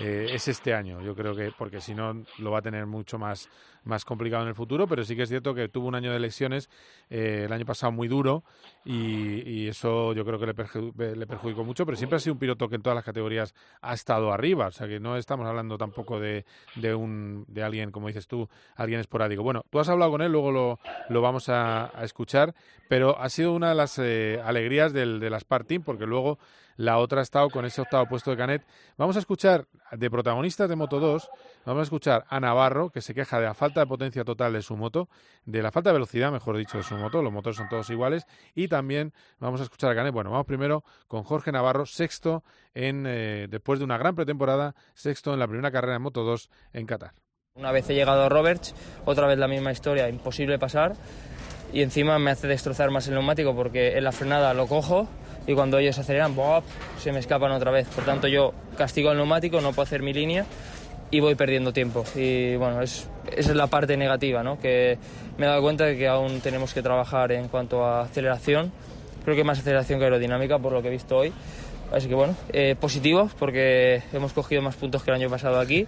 eh, 0.00 0.28
es 0.32 0.48
este 0.48 0.74
año. 0.74 1.00
Yo 1.00 1.14
creo 1.14 1.34
que, 1.34 1.52
porque 1.56 1.80
si 1.80 1.94
no, 1.94 2.24
lo 2.38 2.50
va 2.50 2.58
a 2.58 2.62
tener 2.62 2.86
mucho 2.86 3.18
más, 3.18 3.48
más 3.86 4.04
complicado 4.04 4.42
en 4.42 4.48
el 4.48 4.54
futuro, 4.54 4.86
pero 4.86 5.04
sí 5.04 5.16
que 5.16 5.22
es 5.22 5.28
cierto 5.28 5.54
que 5.54 5.68
tuvo 5.68 5.88
un 5.88 5.94
año 5.94 6.12
de 6.12 6.18
lesiones 6.18 6.68
eh, 7.08 7.44
el 7.46 7.52
año 7.52 7.64
pasado 7.64 7.92
muy 7.92 8.08
duro 8.08 8.44
y, 8.84 9.66
eso 9.66 10.12
yo 10.12 10.24
creo 10.24 10.38
que 10.38 10.46
le, 10.46 11.16
le, 11.16 11.26
perjudicó 11.26 11.64
mucho, 11.64 11.84
pero 11.84 11.96
siempre 11.96 12.16
ha 12.16 12.20
sido 12.20 12.34
un 12.34 12.38
piloto 12.38 12.68
que 12.68 12.76
en 12.76 12.82
todas 12.82 12.94
las 12.94 13.04
categorías 13.04 13.54
ha 13.80 13.94
estado 13.94 14.32
arriba, 14.32 14.68
o 14.68 14.70
sea 14.70 14.86
que 14.86 15.00
no 15.00 15.16
estamos 15.16 15.46
hablando 15.46 15.76
tampoco 15.76 16.20
de, 16.20 16.44
de, 16.76 16.94
un, 16.94 17.44
de 17.48 17.62
alguien, 17.62 17.90
como 17.90 18.06
dices 18.06 18.28
tú, 18.28 18.48
alguien 18.76 19.00
esporádico. 19.00 19.42
Bueno, 19.42 19.64
tú 19.70 19.80
has 19.80 19.88
hablado 19.88 20.12
con 20.12 20.22
él, 20.22 20.30
luego 20.30 20.52
lo, 20.52 20.78
lo 21.08 21.20
vamos 21.20 21.48
a, 21.48 21.90
escuchar, 22.02 22.54
pero 22.88 23.18
ha 23.18 23.28
sido 23.28 23.52
una 23.52 23.70
de 23.70 23.74
las 23.74 23.98
eh, 23.98 24.40
alegrías 24.44 24.92
del, 24.92 25.18
de 25.18 25.30
las 25.30 25.44
Team, 25.66 25.82
porque 25.82 26.06
luego 26.06 26.38
la 26.76 26.98
otra 26.98 27.20
ha 27.20 27.22
estado 27.22 27.50
con 27.50 27.64
ese 27.64 27.80
octavo 27.80 28.06
puesto 28.06 28.30
de 28.30 28.36
Canet. 28.36 28.66
Vamos 28.96 29.16
a 29.16 29.18
escuchar 29.18 29.66
de 29.92 30.10
protagonistas 30.10 30.68
de 30.68 30.76
Moto 30.76 31.00
2, 31.00 31.28
vamos 31.64 31.80
a 31.80 31.82
escuchar 31.84 32.24
a 32.28 32.40
Navarro, 32.40 32.90
que 32.90 33.00
se 33.00 33.14
queja 33.14 33.40
de 33.40 33.46
la 33.46 33.54
falta 33.54 33.80
de 33.80 33.86
potencia 33.86 34.24
total 34.24 34.52
de 34.52 34.62
su 34.62 34.76
moto, 34.76 35.08
de 35.44 35.62
la 35.62 35.72
falta 35.72 35.90
de 35.90 35.94
velocidad, 35.94 36.32
mejor 36.32 36.56
dicho, 36.56 36.78
de 36.78 36.84
su 36.84 36.96
moto, 36.96 37.22
los 37.22 37.32
motores 37.32 37.56
son 37.56 37.68
todos 37.68 37.88
iguales, 37.90 38.26
y 38.54 38.68
también 38.68 39.12
vamos 39.38 39.60
a 39.60 39.64
escuchar 39.64 39.90
a 39.90 39.94
Canet. 39.94 40.12
Bueno, 40.12 40.30
vamos 40.30 40.46
primero 40.46 40.84
con 41.08 41.22
Jorge 41.22 41.52
Navarro, 41.52 41.86
sexto 41.86 42.44
en, 42.74 43.04
eh, 43.06 43.46
después 43.48 43.78
de 43.78 43.84
una 43.84 43.98
gran 43.98 44.14
pretemporada, 44.14 44.74
sexto 44.94 45.32
en 45.32 45.38
la 45.38 45.48
primera 45.48 45.70
carrera 45.70 45.94
de 45.94 45.98
Moto 46.00 46.24
2 46.24 46.50
en 46.72 46.86
Qatar. 46.86 47.12
Una 47.54 47.72
vez 47.72 47.88
he 47.88 47.94
llegado 47.94 48.22
a 48.22 48.28
Roberts, 48.28 48.74
otra 49.06 49.26
vez 49.26 49.38
la 49.38 49.48
misma 49.48 49.72
historia, 49.72 50.10
imposible 50.10 50.58
pasar 50.58 50.94
y 51.72 51.82
encima 51.82 52.18
me 52.18 52.30
hace 52.30 52.46
destrozar 52.46 52.90
más 52.90 53.08
el 53.08 53.14
neumático 53.14 53.54
porque 53.54 53.96
en 53.96 54.04
la 54.04 54.12
frenada 54.12 54.54
lo 54.54 54.66
cojo 54.66 55.08
y 55.46 55.54
cuando 55.54 55.78
ellos 55.78 55.98
aceleran, 55.98 56.34
¡bop! 56.34 56.64
se 56.98 57.12
me 57.12 57.20
escapan 57.20 57.52
otra 57.52 57.70
vez. 57.70 57.86
Por 57.88 58.04
tanto, 58.04 58.26
yo 58.28 58.52
castigo 58.76 59.10
el 59.10 59.16
neumático, 59.16 59.60
no 59.60 59.70
puedo 59.70 59.82
hacer 59.82 60.02
mi 60.02 60.12
línea 60.12 60.44
y 61.10 61.20
voy 61.20 61.34
perdiendo 61.34 61.72
tiempo. 61.72 62.04
Y 62.14 62.56
bueno, 62.56 62.82
es, 62.82 63.08
esa 63.30 63.50
es 63.50 63.56
la 63.56 63.68
parte 63.68 63.96
negativa, 63.96 64.42
¿no? 64.42 64.58
que 64.58 64.98
me 65.38 65.46
he 65.46 65.48
dado 65.48 65.62
cuenta 65.62 65.84
de 65.84 65.96
que 65.96 66.08
aún 66.08 66.40
tenemos 66.40 66.74
que 66.74 66.82
trabajar 66.82 67.32
en 67.32 67.48
cuanto 67.48 67.84
a 67.84 68.02
aceleración. 68.02 68.72
Creo 69.24 69.36
que 69.36 69.44
más 69.44 69.58
aceleración 69.58 69.98
que 69.98 70.04
aerodinámica, 70.04 70.58
por 70.58 70.72
lo 70.72 70.82
que 70.82 70.88
he 70.88 70.92
visto 70.92 71.16
hoy. 71.16 71.32
Así 71.92 72.08
que 72.08 72.14
bueno, 72.14 72.34
eh, 72.52 72.74
porque 73.38 74.02
hemos 74.12 74.32
cogido 74.32 74.62
más 74.62 74.74
puntos 74.74 75.02
que 75.04 75.10
el 75.10 75.16
año 75.16 75.30
pasado 75.30 75.60
aquí. 75.60 75.86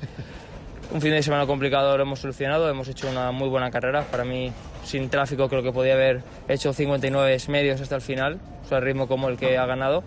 Un 0.91 1.03
fin 1.03 1.11
de 1.11 1.23
semana 1.23 1.47
complicado 1.47 1.95
lo 1.99 2.03
hemos 2.03 2.21
solucionado, 2.21 2.67
hemos 2.71 2.89
hecho 2.89 3.11
una 3.11 3.31
muy 3.31 3.51
buena 3.51 3.71
carrera. 3.71 4.05
Para 4.11 4.25
mí 4.25 4.51
sin 4.85 5.11
tráfico 5.11 5.47
creo 5.47 5.63
que 5.63 5.71
podía 5.71 5.93
haber 5.93 6.23
hecho 6.49 6.73
59 6.73 7.37
medios 7.49 7.81
hasta 7.83 7.97
el 7.97 8.01
final, 8.01 8.41
o 8.65 8.69
sea, 8.69 8.81
ritmo 8.81 9.07
como 9.07 9.29
el 9.29 9.37
que 9.37 9.59
ha 9.59 9.67
ganado. 9.67 10.03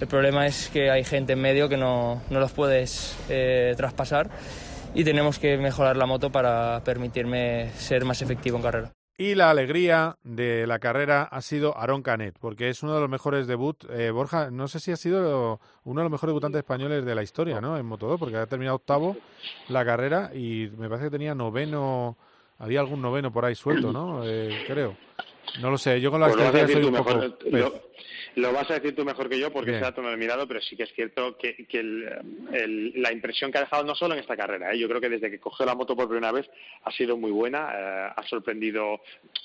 El 0.00 0.08
problema 0.08 0.46
es 0.46 0.68
que 0.68 0.90
hay 0.90 1.04
gente 1.04 1.34
en 1.34 1.40
medio 1.40 1.68
que 1.68 1.76
no, 1.76 2.22
no 2.28 2.40
los 2.40 2.50
puedes 2.50 3.16
eh, 3.28 3.74
traspasar 3.76 4.28
y 4.94 5.04
tenemos 5.04 5.38
que 5.38 5.56
mejorar 5.58 5.96
la 5.96 6.06
moto 6.06 6.30
para 6.30 6.80
permitirme 6.80 7.70
ser 7.76 8.04
más 8.04 8.20
efectivo 8.20 8.56
en 8.56 8.62
carrera. 8.64 8.95
Y 9.18 9.34
la 9.34 9.50
alegría 9.50 10.18
de 10.24 10.66
la 10.66 10.78
carrera 10.78 11.22
ha 11.22 11.40
sido 11.40 11.76
Aaron 11.78 12.02
Canet, 12.02 12.36
porque 12.38 12.68
es 12.68 12.82
uno 12.82 12.94
de 12.94 13.00
los 13.00 13.08
mejores 13.08 13.46
debuts. 13.46 13.86
Eh, 13.90 14.10
Borja, 14.10 14.50
no 14.50 14.68
sé 14.68 14.78
si 14.78 14.92
ha 14.92 14.96
sido 14.96 15.58
uno 15.84 16.00
de 16.00 16.04
los 16.04 16.12
mejores 16.12 16.30
debutantes 16.30 16.58
españoles 16.58 17.04
de 17.04 17.14
la 17.14 17.22
historia, 17.22 17.60
¿no? 17.60 17.78
En 17.78 17.88
Moto2, 17.88 18.18
porque 18.18 18.36
ha 18.36 18.46
terminado 18.46 18.76
octavo 18.76 19.16
la 19.68 19.84
carrera 19.84 20.32
y 20.34 20.70
me 20.76 20.88
parece 20.88 21.06
que 21.06 21.12
tenía 21.12 21.34
noveno 21.34 22.16
había 22.58 22.80
algún 22.80 23.02
noveno 23.02 23.32
por 23.32 23.44
ahí 23.44 23.54
suelto, 23.54 23.92
¿no? 23.92 24.22
Eh, 24.24 24.64
creo. 24.66 24.96
No 25.60 25.70
lo 25.70 25.78
sé, 25.78 26.00
yo 26.00 26.10
con 26.10 26.20
la 26.20 26.28
pues 26.28 26.72
soy 26.72 26.84
un 26.84 26.94
poco... 26.94 27.14
Lo, 27.14 27.86
vas 28.52 28.70
a 28.70 28.74
decir 28.74 28.94
tú 28.94 29.04
mejor 29.04 29.28
que 29.28 29.38
yo 29.38 29.50
porque 29.50 29.72
se 29.72 29.80
dato 29.80 30.02
no 30.02 30.08
lo 30.08 30.14
he 30.14 30.18
mirado, 30.18 30.46
pero 30.46 30.60
sí 30.60 30.76
que 30.76 30.82
es 30.82 30.92
cierto 30.92 31.38
que, 31.38 31.56
la 32.94 33.12
impresión 33.12 33.50
que 33.50 33.58
ha 33.58 33.62
dejado 33.62 33.84
no 33.84 33.94
solo 33.94 34.14
en 34.14 34.20
esta 34.20 34.36
carrera, 34.36 34.72
¿eh? 34.72 34.78
yo 34.78 34.88
creo 34.88 35.00
que 35.00 35.08
desde 35.08 35.30
que 35.30 35.40
cogió 35.40 35.64
la 35.64 35.74
moto 35.74 35.96
por 35.96 36.08
primera 36.08 36.32
vez 36.32 36.46
ha 36.84 36.90
sido 36.92 37.16
muy 37.16 37.30
buena, 37.30 37.70
eh, 37.74 38.12
ha 38.14 38.22
sorprendido, 38.28 39.00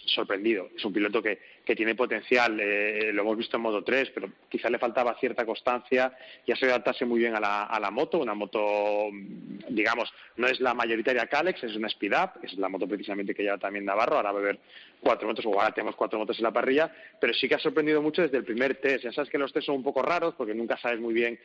sorprendido. 0.06 0.70
Es 0.76 0.84
un 0.84 0.92
piloto 0.92 1.22
que, 1.22 1.40
que 1.66 1.76
tiene 1.76 1.96
potencial, 1.96 2.60
eh, 2.60 3.12
lo 3.14 3.22
hemos 3.22 3.38
visto 3.38 3.58
en 3.58 3.64
modo 3.64 3.84
3, 3.84 4.12
pero 4.14 4.30
quizá 4.50 4.70
le 4.70 4.80
faltaba 4.80 5.18
cierta 5.20 5.46
constancia 5.46 6.12
y 6.46 6.52
ha 6.52 6.56
sabido 6.56 6.74
adaptarse 6.74 7.06
muy 7.06 7.20
bien 7.20 7.36
a 7.36 7.40
la, 7.40 7.64
a 7.64 7.80
la 7.80 7.92
moto, 7.92 8.20
una 8.20 8.34
moto, 8.34 9.10
digamos, 9.70 10.12
no 10.38 10.48
es 10.48 10.60
la 10.60 10.74
mayoritaria 10.74 11.28
Calex, 11.28 11.64
es 11.64 11.76
una 11.76 11.88
Speed 11.88 12.14
Up, 12.14 12.30
es 12.44 12.54
la 12.58 12.70
moto 12.70 12.88
precisamente 12.88 13.36
que 13.36 13.44
lleva 13.44 13.58
también 13.58 13.86
Navarro, 13.86 14.16
ahora 14.16 14.32
va 14.32 14.40
a 14.40 14.44
ver 14.44 14.60
cuatro 15.00 15.28
motos, 15.28 15.46
o 15.46 15.54
ahora 15.54 15.74
tenemos 15.74 15.96
cuatro 15.96 16.18
motos 16.18 16.38
en 16.38 16.44
la 16.44 16.52
parrilla, 16.52 16.92
pero 17.20 17.34
sí 17.34 17.48
que 17.48 17.56
ha 17.56 17.60
sorprendido 17.60 18.02
mucho 18.02 18.22
desde 18.22 18.38
el 18.38 18.44
primer 18.44 18.76
test. 18.76 19.04
Ya 19.04 19.12
sabes 19.12 19.30
que 19.30 19.38
los 19.38 19.54
test 19.54 19.68
son 19.68 19.76
un 19.76 19.84
poco 19.84 20.02
raros 20.02 20.36
porque 20.36 20.54
nunca 20.54 20.78
sabes 20.78 21.00
muy 21.00 21.14
bien 21.14 21.40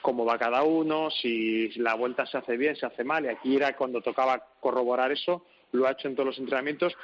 cómo 0.00 0.24
va 0.24 0.38
cada 0.38 0.62
uno, 0.64 1.10
si 1.10 1.68
la 1.78 1.94
vuelta 1.94 2.26
se 2.26 2.36
hace 2.36 2.56
bien, 2.56 2.76
se 2.76 2.86
hace 2.86 3.04
mal, 3.04 3.24
y 3.24 3.28
aquí 3.28 3.56
era 3.56 3.76
cuando 3.76 4.00
tocaba 4.00 4.44
corroborar 4.60 5.12
eso, 5.12 5.46
lo 5.72 5.86
ha 5.86 5.92
hecho 5.92 6.08
en 6.08 6.14
todos 6.14 6.28
los 6.28 6.38
entrenamientos, 6.38 6.96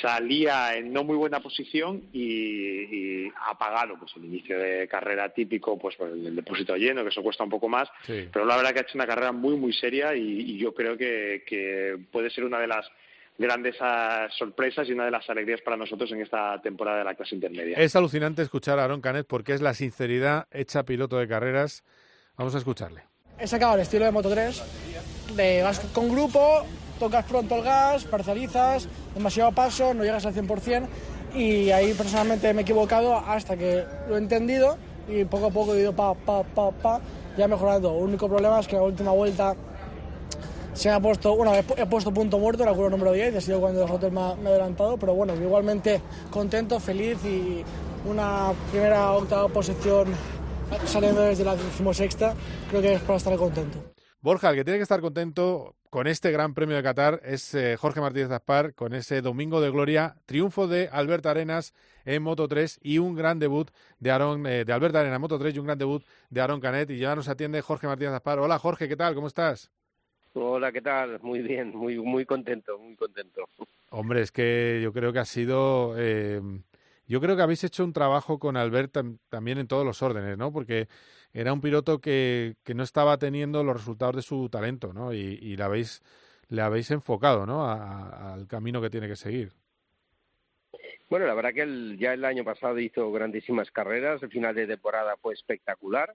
salía 0.00 0.74
en 0.76 0.92
no 0.92 1.04
muy 1.04 1.16
buena 1.16 1.40
posición 1.40 2.02
y, 2.12 3.28
ha 3.42 3.56
pagado 3.58 3.98
pues 3.98 4.12
el 4.16 4.24
inicio 4.24 4.58
de 4.58 4.86
carrera 4.86 5.28
típico, 5.30 5.78
pues 5.78 5.96
el 6.00 6.36
depósito 6.36 6.76
lleno, 6.76 7.02
que 7.02 7.08
eso 7.08 7.22
cuesta 7.22 7.44
un 7.44 7.50
poco 7.50 7.68
más, 7.68 7.88
pero 8.06 8.44
la 8.44 8.56
verdad 8.56 8.72
que 8.72 8.80
ha 8.80 8.82
hecho 8.82 8.98
una 8.98 9.06
carrera 9.06 9.32
muy 9.32 9.56
muy 9.56 9.72
seria 9.72 10.14
y, 10.14 10.58
yo 10.58 10.74
creo 10.74 10.96
que, 10.96 11.98
puede 12.12 12.30
ser 12.30 12.44
una 12.44 12.58
de 12.58 12.66
las 12.66 12.86
grandes 13.38 13.74
ah, 13.80 14.28
sorpresas 14.36 14.86
y 14.88 14.92
una 14.92 15.06
de 15.06 15.10
las 15.10 15.28
alegrías 15.30 15.62
para 15.62 15.76
nosotros 15.76 16.12
en 16.12 16.20
esta 16.20 16.60
temporada 16.60 16.98
de 16.98 17.04
la 17.04 17.14
clase 17.14 17.34
intermedia. 17.34 17.78
Es 17.78 17.96
alucinante 17.96 18.42
escuchar 18.42 18.78
a 18.78 18.84
Aaron 18.84 19.00
Canet 19.00 19.26
porque 19.26 19.54
es 19.54 19.62
la 19.62 19.72
sinceridad 19.72 20.46
hecha 20.50 20.84
piloto 20.84 21.16
de 21.16 21.26
carreras. 21.26 21.82
Vamos 22.36 22.54
a 22.54 22.58
escucharle. 22.58 23.04
He 23.38 23.46
sacado 23.46 23.74
el 23.76 23.80
estilo 23.80 24.04
de 24.04 24.10
Moto 24.10 24.28
3, 24.28 25.34
de 25.34 25.62
vas 25.62 25.80
con 25.94 26.10
grupo, 26.10 26.66
tocas 27.00 27.24
pronto 27.24 27.56
el 27.56 27.62
gas, 27.62 28.04
parcializas, 28.04 28.86
demasiado 29.14 29.50
paso, 29.52 29.94
no 29.94 30.04
llegas 30.04 30.26
al 30.26 30.34
100% 30.34 30.86
y 31.34 31.70
ahí 31.70 31.94
personalmente 31.94 32.52
me 32.52 32.60
he 32.60 32.62
equivocado 32.62 33.16
hasta 33.16 33.56
que 33.56 33.84
lo 34.08 34.16
he 34.16 34.18
entendido 34.18 34.76
y 35.08 35.24
poco 35.24 35.46
a 35.46 35.50
poco 35.50 35.74
he 35.74 35.80
ido 35.80 35.96
pa, 35.96 36.14
pa, 36.14 36.44
pa, 36.44 36.70
pa, 36.70 37.00
ya 37.36 37.48
mejorando. 37.48 37.96
El 37.96 38.04
único 38.04 38.28
problema 38.28 38.60
es 38.60 38.68
que 38.68 38.76
la 38.76 38.82
última 38.82 39.12
vuelta 39.12 39.56
se 40.74 40.90
me 40.90 40.94
ha 40.94 41.00
puesto, 41.00 41.34
bueno, 41.34 41.54
he, 41.54 41.86
puesto 41.86 42.12
punto 42.12 42.38
muerto, 42.38 42.62
el 42.62 42.68
acuerdo 42.68 42.90
número 42.90 43.12
10, 43.12 43.34
ha 43.34 43.40
sido 43.40 43.60
cuando 43.60 43.82
el 43.82 43.90
hotel 43.90 44.12
me, 44.12 44.20
ha, 44.20 44.34
me 44.34 44.48
ha 44.48 44.50
adelantado, 44.50 44.98
pero 44.98 45.14
bueno, 45.14 45.34
igualmente 45.34 46.02
contento, 46.30 46.78
feliz 46.78 47.18
y 47.24 47.64
una 48.06 48.52
primera 48.70 49.12
octava 49.12 49.48
posición 49.48 50.08
saliendo 50.84 51.22
desde 51.22 51.44
la 51.44 51.56
decimosexta, 51.56 52.34
creo 52.68 52.82
que 52.82 52.94
es 52.94 53.00
para 53.00 53.16
estar 53.16 53.36
contento. 53.36 53.78
Borja, 54.20 54.50
el 54.50 54.56
que 54.56 54.64
tiene 54.64 54.78
que 54.78 54.82
estar 54.82 55.00
contento 55.00 55.74
con 55.90 56.06
este 56.06 56.30
Gran 56.30 56.54
Premio 56.54 56.76
de 56.76 56.84
Qatar 56.84 57.20
es 57.24 57.52
eh, 57.52 57.76
Jorge 57.76 58.00
Martínez 58.00 58.30
Aspar 58.30 58.74
con 58.74 58.94
ese 58.94 59.20
Domingo 59.22 59.60
de 59.60 59.70
Gloria, 59.70 60.14
triunfo 60.24 60.68
de 60.68 60.88
Albert 60.90 61.26
Arenas 61.26 61.74
en 62.04 62.22
Moto 62.22 62.46
3 62.46 62.78
y 62.80 62.98
un 62.98 63.16
gran 63.16 63.40
debut 63.40 63.68
de 63.98 64.12
Aaron, 64.12 64.46
eh, 64.46 64.64
de 64.64 64.72
Albert 64.72 64.94
Arenas 64.94 65.16
en 65.16 65.20
Moto 65.20 65.38
3 65.38 65.56
y 65.56 65.58
un 65.58 65.66
gran 65.66 65.78
debut 65.78 66.04
de 66.30 66.40
Aaron 66.40 66.60
Canet 66.60 66.90
y 66.90 66.98
ya 66.98 67.16
nos 67.16 67.28
atiende 67.28 67.60
Jorge 67.60 67.88
Martínez 67.88 68.14
Aspar. 68.14 68.38
Hola 68.38 68.60
Jorge, 68.60 68.88
¿qué 68.88 68.96
tal? 68.96 69.16
¿Cómo 69.16 69.26
estás? 69.26 69.72
Hola, 70.32 70.70
¿qué 70.70 70.80
tal? 70.80 71.18
Muy 71.22 71.40
bien, 71.40 71.76
muy 71.76 71.98
muy 71.98 72.24
contento, 72.24 72.78
muy 72.78 72.94
contento. 72.94 73.48
Hombre, 73.90 74.22
es 74.22 74.30
que 74.30 74.78
yo 74.80 74.92
creo 74.92 75.12
que 75.12 75.18
ha 75.18 75.24
sido 75.24 75.96
eh, 75.98 76.40
yo 77.10 77.20
creo 77.20 77.34
que 77.34 77.42
habéis 77.42 77.64
hecho 77.64 77.82
un 77.82 77.92
trabajo 77.92 78.38
con 78.38 78.56
Albert 78.56 78.96
también 79.28 79.58
en 79.58 79.66
todos 79.66 79.84
los 79.84 80.00
órdenes, 80.00 80.38
¿no? 80.38 80.52
Porque 80.52 80.86
era 81.32 81.52
un 81.52 81.60
piloto 81.60 82.00
que, 82.00 82.56
que 82.64 82.74
no 82.74 82.82
estaba 82.82 83.18
teniendo 83.18 83.62
los 83.62 83.76
resultados 83.76 84.16
de 84.16 84.22
su 84.22 84.48
talento, 84.48 84.92
¿no? 84.92 85.12
Y, 85.12 85.38
y 85.40 85.56
le, 85.56 85.62
habéis, 85.62 86.02
le 86.48 86.62
habéis 86.62 86.90
enfocado, 86.90 87.46
¿no? 87.46 87.68
al 87.68 88.46
camino 88.46 88.80
que 88.80 88.90
tiene 88.90 89.08
que 89.08 89.16
seguir. 89.16 89.52
Bueno, 91.08 91.26
la 91.26 91.34
verdad 91.34 91.52
que 91.52 91.96
ya 91.98 92.12
el 92.14 92.24
año 92.24 92.44
pasado 92.44 92.78
hizo 92.78 93.10
grandísimas 93.10 93.70
carreras, 93.70 94.22
el 94.22 94.30
final 94.30 94.54
de 94.54 94.66
temporada 94.66 95.16
fue 95.20 95.34
espectacular 95.34 96.14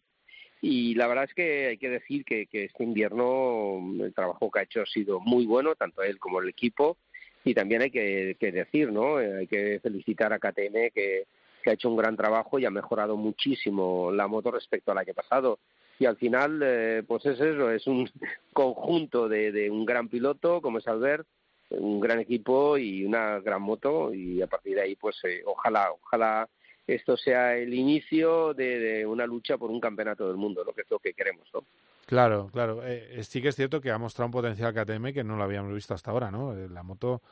y 0.62 0.95
la 0.95 1.08
verdad 1.08 1.25
es 1.25 1.34
que 1.34 1.67
hay 1.67 1.78
que 1.78 1.89
decir 1.89 2.23
que, 2.23 2.47
este 2.51 2.84
invierno 2.84 3.78
el 4.01 4.13
trabajo 4.13 4.49
que 4.49 4.60
ha 4.60 4.63
hecho 4.63 4.82
ha 4.82 4.86
sido 4.86 5.19
muy 5.19 5.45
bueno, 5.45 5.75
tanto 5.75 6.01
él 6.01 6.17
como 6.17 6.39
el 6.39 6.49
equipo, 6.49 6.97
y 7.43 7.54
también 7.54 7.84
hay 7.84 7.91
que, 7.91 8.36
que 8.39 8.51
decir, 8.51 8.91
¿no? 8.91 9.19
Eh, 9.19 9.39
hay 9.39 9.47
que 9.47 9.80
felicitar 9.82 10.34
a 10.34 10.39
KTM 10.39 10.91
que, 10.93 11.28
que 11.65 11.71
ha 11.71 11.73
hecho 11.73 11.89
un 11.89 11.97
gran 11.97 12.15
trabajo 12.15 12.60
y 12.60 12.65
ha 12.65 12.69
mejorado 12.69 13.17
muchísimo 13.17 14.12
la 14.12 14.28
moto 14.28 14.51
respecto 14.51 14.91
al 14.91 14.99
año 14.99 15.15
pasado. 15.15 15.58
Y 15.97 16.06
al 16.06 16.15
final, 16.15 16.62
eh, 16.63 17.01
pues 17.08 17.25
es 17.25 17.39
eso, 17.39 17.71
es 17.71 17.88
un 17.88 18.08
conjunto 18.54 19.28
de, 19.28 19.51
de, 19.51 19.71
un 19.71 19.84
gran 19.84 20.08
piloto 20.08 20.62
como 20.62 20.78
es 20.78 20.88
Albert 20.88 21.28
un 21.71 21.99
gran 21.99 22.19
equipo 22.19 22.78
y 22.78 23.04
una 23.04 23.39
gran 23.39 23.63
moto 23.63 24.13
y 24.13 24.39
a 24.39 24.45
partir 24.45 24.75
de 24.75 24.84
ahí 24.84 24.95
pues 24.95 25.15
eh, 25.23 25.41
ojalá 25.47 25.91
ojalá 25.93 26.47
esto 26.86 27.17
sea 27.17 27.58
el 27.58 27.73
inicio 27.73 28.54
de, 28.54 29.04
una 29.08 29.25
lucha 29.25 29.58
por 29.58 29.71
un 29.71 29.80
campeonato 29.80 30.28
del 30.28 30.38
mundo, 30.38 30.63
lo 30.63 30.71
que 30.71 30.82
es 30.82 30.91
lo 30.91 30.99
que 30.99 31.15
queremos, 31.15 31.47
¿no? 31.51 31.65
Claro, 32.06 32.51
claro. 32.54 32.86
Eh, 32.86 33.23
sí 33.23 33.41
que 33.41 33.47
es 33.47 33.56
cierto 33.56 33.82
que 33.82 33.89
ha 33.89 33.97
mostrado 33.97 34.28
un 34.28 34.32
potencial 34.32 34.71
KTM 34.71 35.12
que 35.12 35.23
no 35.23 35.36
lo 35.36 35.43
habíamos 35.43 35.73
visto 35.73 35.95
hasta 35.95 36.12
ahora, 36.12 36.30
¿no? 36.30 36.54
La 36.54 36.84
moto 36.84 37.23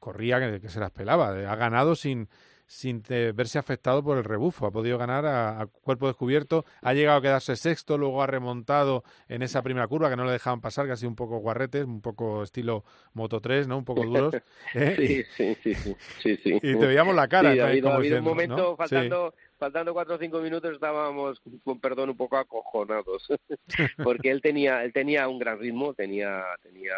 corría 0.00 0.40
que, 0.40 0.60
que, 0.60 0.68
se 0.68 0.80
las 0.80 0.90
pelaba. 0.90 1.28
Ha 1.28 1.54
ganado 1.54 1.94
sin, 1.94 2.28
sin 2.66 3.02
verse 3.34 3.58
afectado 3.58 4.02
por 4.02 4.18
el 4.18 4.24
rebufo. 4.24 4.66
Ha 4.66 4.70
podido 4.70 4.98
ganar 4.98 5.24
a, 5.26 5.66
cuerpo 5.66 6.08
descubierto, 6.08 6.64
ha 6.82 6.92
llegado 6.94 7.18
a 7.18 7.22
quedarse 7.22 7.56
sexto, 7.56 7.96
luego 7.96 8.22
ha 8.22 8.26
remontado 8.26 9.04
en 9.28 9.42
esa 9.42 9.62
primera 9.62 9.86
curva 9.86 10.10
que 10.10 10.16
no 10.16 10.24
le 10.24 10.32
dejaban 10.32 10.60
pasar, 10.60 10.86
que 10.86 10.92
ha 10.92 10.96
sido 10.96 11.10
un 11.10 11.16
poco 11.16 11.38
guarretes, 11.38 11.84
un 11.84 12.00
poco 12.00 12.42
estilo 12.42 12.84
Moto 13.14 13.40
3, 13.40 13.68
¿no? 13.68 13.78
Un 13.78 13.84
poco 13.84 14.04
duros. 14.04 14.34
¿eh? 14.74 15.24
sí, 15.36 15.54
sí, 15.62 15.74
sí, 16.20 16.36
sí, 16.36 16.58
Y 16.62 16.76
te 16.76 16.86
veíamos 16.86 17.14
la 17.14 17.28
cara. 17.28 17.50
ha 17.50 17.68
habido, 17.68 18.18
un 18.18 18.24
momento, 18.24 18.76
faltando, 18.76 19.34
faltando 19.58 19.92
cuatro 19.92 20.16
o 20.16 20.18
cinco 20.18 20.40
minutos, 20.40 20.72
estábamos, 20.72 21.40
con 21.64 21.80
perdón, 21.80 22.10
un 22.10 22.16
poco 22.16 22.36
acojonados, 22.36 23.28
porque 24.02 24.30
él 24.30 24.40
tenía, 24.42 24.84
él 24.84 24.92
tenía 24.92 25.28
un 25.28 25.38
gran 25.38 25.58
ritmo, 25.58 25.94
tenía, 25.94 26.44
tenía 26.62 26.94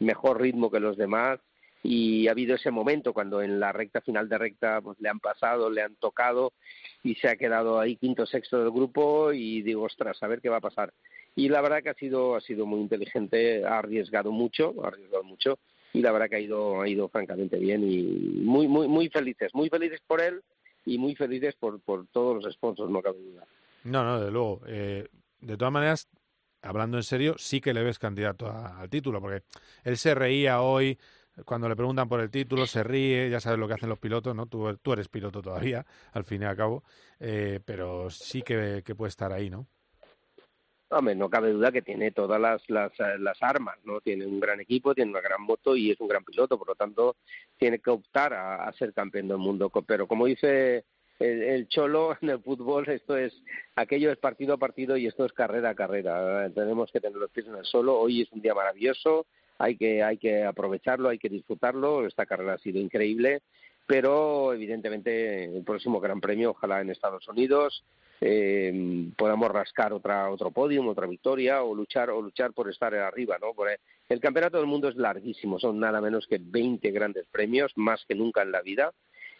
mejor 0.00 0.40
ritmo 0.40 0.70
que 0.70 0.80
los 0.80 0.96
demás, 0.96 1.38
y 1.82 2.28
ha 2.28 2.30
habido 2.30 2.54
ese 2.54 2.70
momento 2.70 3.12
cuando 3.12 3.42
en 3.42 3.58
la 3.58 3.72
recta 3.72 4.00
final 4.00 4.28
de 4.28 4.38
recta 4.38 4.80
pues 4.80 5.00
le 5.00 5.08
han 5.08 5.20
pasado, 5.20 5.68
le 5.68 5.82
han 5.82 5.96
tocado 5.96 6.52
y 7.02 7.16
se 7.16 7.28
ha 7.28 7.36
quedado 7.36 7.80
ahí 7.80 7.96
quinto 7.96 8.24
sexto 8.24 8.58
del 8.60 8.70
grupo 8.70 9.32
y 9.32 9.62
digo, 9.62 9.82
ostras, 9.82 10.22
a 10.22 10.28
ver 10.28 10.40
qué 10.40 10.48
va 10.48 10.58
a 10.58 10.60
pasar. 10.60 10.92
Y 11.34 11.48
la 11.48 11.60
verdad 11.60 11.82
que 11.82 11.90
ha 11.90 11.94
sido 11.94 12.36
ha 12.36 12.40
sido 12.40 12.66
muy 12.66 12.80
inteligente, 12.80 13.64
ha 13.64 13.78
arriesgado 13.78 14.30
mucho, 14.30 14.74
ha 14.84 14.88
arriesgado 14.88 15.24
mucho 15.24 15.58
y 15.92 16.00
la 16.00 16.12
verdad 16.12 16.28
que 16.28 16.36
ha 16.36 16.40
ido 16.40 16.80
ha 16.80 16.88
ido 16.88 17.08
francamente 17.08 17.58
bien 17.58 17.82
y 17.82 18.02
muy 18.42 18.68
muy 18.68 18.86
muy 18.86 19.08
felices, 19.08 19.52
muy 19.54 19.68
felices 19.68 20.00
por 20.06 20.20
él 20.20 20.40
y 20.84 20.98
muy 20.98 21.16
felices 21.16 21.54
por 21.56 21.80
por 21.80 22.06
todos 22.08 22.42
los 22.42 22.54
sponsors, 22.54 22.90
no 22.90 23.02
cabe 23.02 23.18
duda. 23.18 23.44
No, 23.84 24.04
no, 24.04 24.20
de 24.20 24.30
luego. 24.30 24.60
Eh, 24.66 25.08
de 25.40 25.56
todas 25.56 25.72
maneras, 25.72 26.08
hablando 26.60 26.96
en 26.96 27.02
serio, 27.02 27.34
sí 27.36 27.60
que 27.60 27.74
le 27.74 27.82
ves 27.82 27.98
candidato 27.98 28.48
al 28.48 28.88
título, 28.88 29.20
porque 29.20 29.42
él 29.82 29.96
se 29.96 30.14
reía 30.14 30.62
hoy 30.62 30.98
cuando 31.44 31.68
le 31.68 31.76
preguntan 31.76 32.08
por 32.08 32.20
el 32.20 32.30
título, 32.30 32.66
se 32.66 32.82
ríe, 32.82 33.30
ya 33.30 33.40
sabes 33.40 33.58
lo 33.58 33.66
que 33.66 33.74
hacen 33.74 33.88
los 33.88 33.98
pilotos, 33.98 34.34
¿no? 34.34 34.46
Tú, 34.46 34.76
tú 34.76 34.92
eres 34.92 35.08
piloto 35.08 35.40
todavía, 35.40 35.86
al 36.12 36.24
fin 36.24 36.42
y 36.42 36.44
al 36.44 36.56
cabo, 36.56 36.84
eh, 37.20 37.60
pero 37.64 38.10
sí 38.10 38.42
que, 38.42 38.82
puede 38.96 39.08
estar 39.08 39.32
ahí, 39.32 39.48
¿no? 39.48 39.66
No 40.90 41.30
cabe 41.30 41.52
duda 41.52 41.72
que 41.72 41.80
tiene 41.80 42.10
todas 42.10 42.38
las, 42.38 42.68
las, 42.68 42.92
las, 43.18 43.42
armas, 43.42 43.78
¿no? 43.84 44.02
Tiene 44.02 44.26
un 44.26 44.38
gran 44.38 44.60
equipo, 44.60 44.94
tiene 44.94 45.10
una 45.10 45.22
gran 45.22 45.40
moto 45.40 45.74
y 45.74 45.90
es 45.90 45.98
un 45.98 46.08
gran 46.08 46.22
piloto, 46.22 46.58
por 46.58 46.68
lo 46.68 46.74
tanto, 46.74 47.16
tiene 47.56 47.78
que 47.78 47.88
optar 47.88 48.34
a, 48.34 48.70
ser 48.74 48.92
campeón 48.92 49.28
del 49.28 49.38
mundo. 49.38 49.72
Pero 49.86 50.06
como 50.06 50.26
dice 50.26 50.84
el, 51.18 51.42
el, 51.44 51.68
Cholo 51.68 52.14
en 52.20 52.28
el 52.28 52.42
fútbol, 52.42 52.86
esto 52.90 53.16
es, 53.16 53.32
aquello 53.74 54.12
es 54.12 54.18
partido 54.18 54.52
a 54.52 54.58
partido 54.58 54.98
y 54.98 55.06
esto 55.06 55.24
es 55.24 55.32
carrera 55.32 55.70
a 55.70 55.74
carrera. 55.74 56.50
Tenemos 56.50 56.92
que 56.92 57.00
tener 57.00 57.16
los 57.16 57.30
pies 57.30 57.46
en 57.46 57.56
el 57.56 57.64
suelo. 57.64 57.98
Hoy 57.98 58.20
es 58.20 58.32
un 58.32 58.42
día 58.42 58.52
maravilloso, 58.54 59.24
hay 59.62 59.76
que, 59.76 60.02
hay 60.02 60.18
que 60.18 60.42
aprovecharlo, 60.42 61.08
hay 61.08 61.18
que 61.18 61.28
disfrutarlo. 61.28 62.04
Esta 62.04 62.26
carrera 62.26 62.54
ha 62.54 62.58
sido 62.58 62.80
increíble, 62.80 63.42
pero 63.86 64.52
evidentemente 64.52 65.44
el 65.44 65.62
próximo 65.62 66.00
Gran 66.00 66.20
Premio, 66.20 66.50
ojalá 66.50 66.80
en 66.80 66.90
Estados 66.90 67.28
Unidos, 67.28 67.84
eh, 68.20 69.08
podamos 69.16 69.48
rascar 69.52 69.92
otra 69.92 70.30
otro 70.30 70.50
podium, 70.50 70.88
otra 70.88 71.06
victoria 71.06 71.62
o 71.62 71.76
luchar 71.76 72.10
o 72.10 72.20
luchar 72.20 72.52
por 72.52 72.68
estar 72.68 72.92
arriba, 72.92 73.38
¿no? 73.40 73.52
El 74.08 74.18
campeonato 74.18 74.56
del 74.56 74.66
mundo 74.66 74.88
es 74.88 74.96
larguísimo, 74.96 75.60
son 75.60 75.78
nada 75.78 76.00
menos 76.00 76.26
que 76.26 76.40
20 76.40 76.90
grandes 76.90 77.26
premios, 77.30 77.70
más 77.76 78.04
que 78.08 78.16
nunca 78.16 78.42
en 78.42 78.50
la 78.50 78.62
vida. 78.62 78.92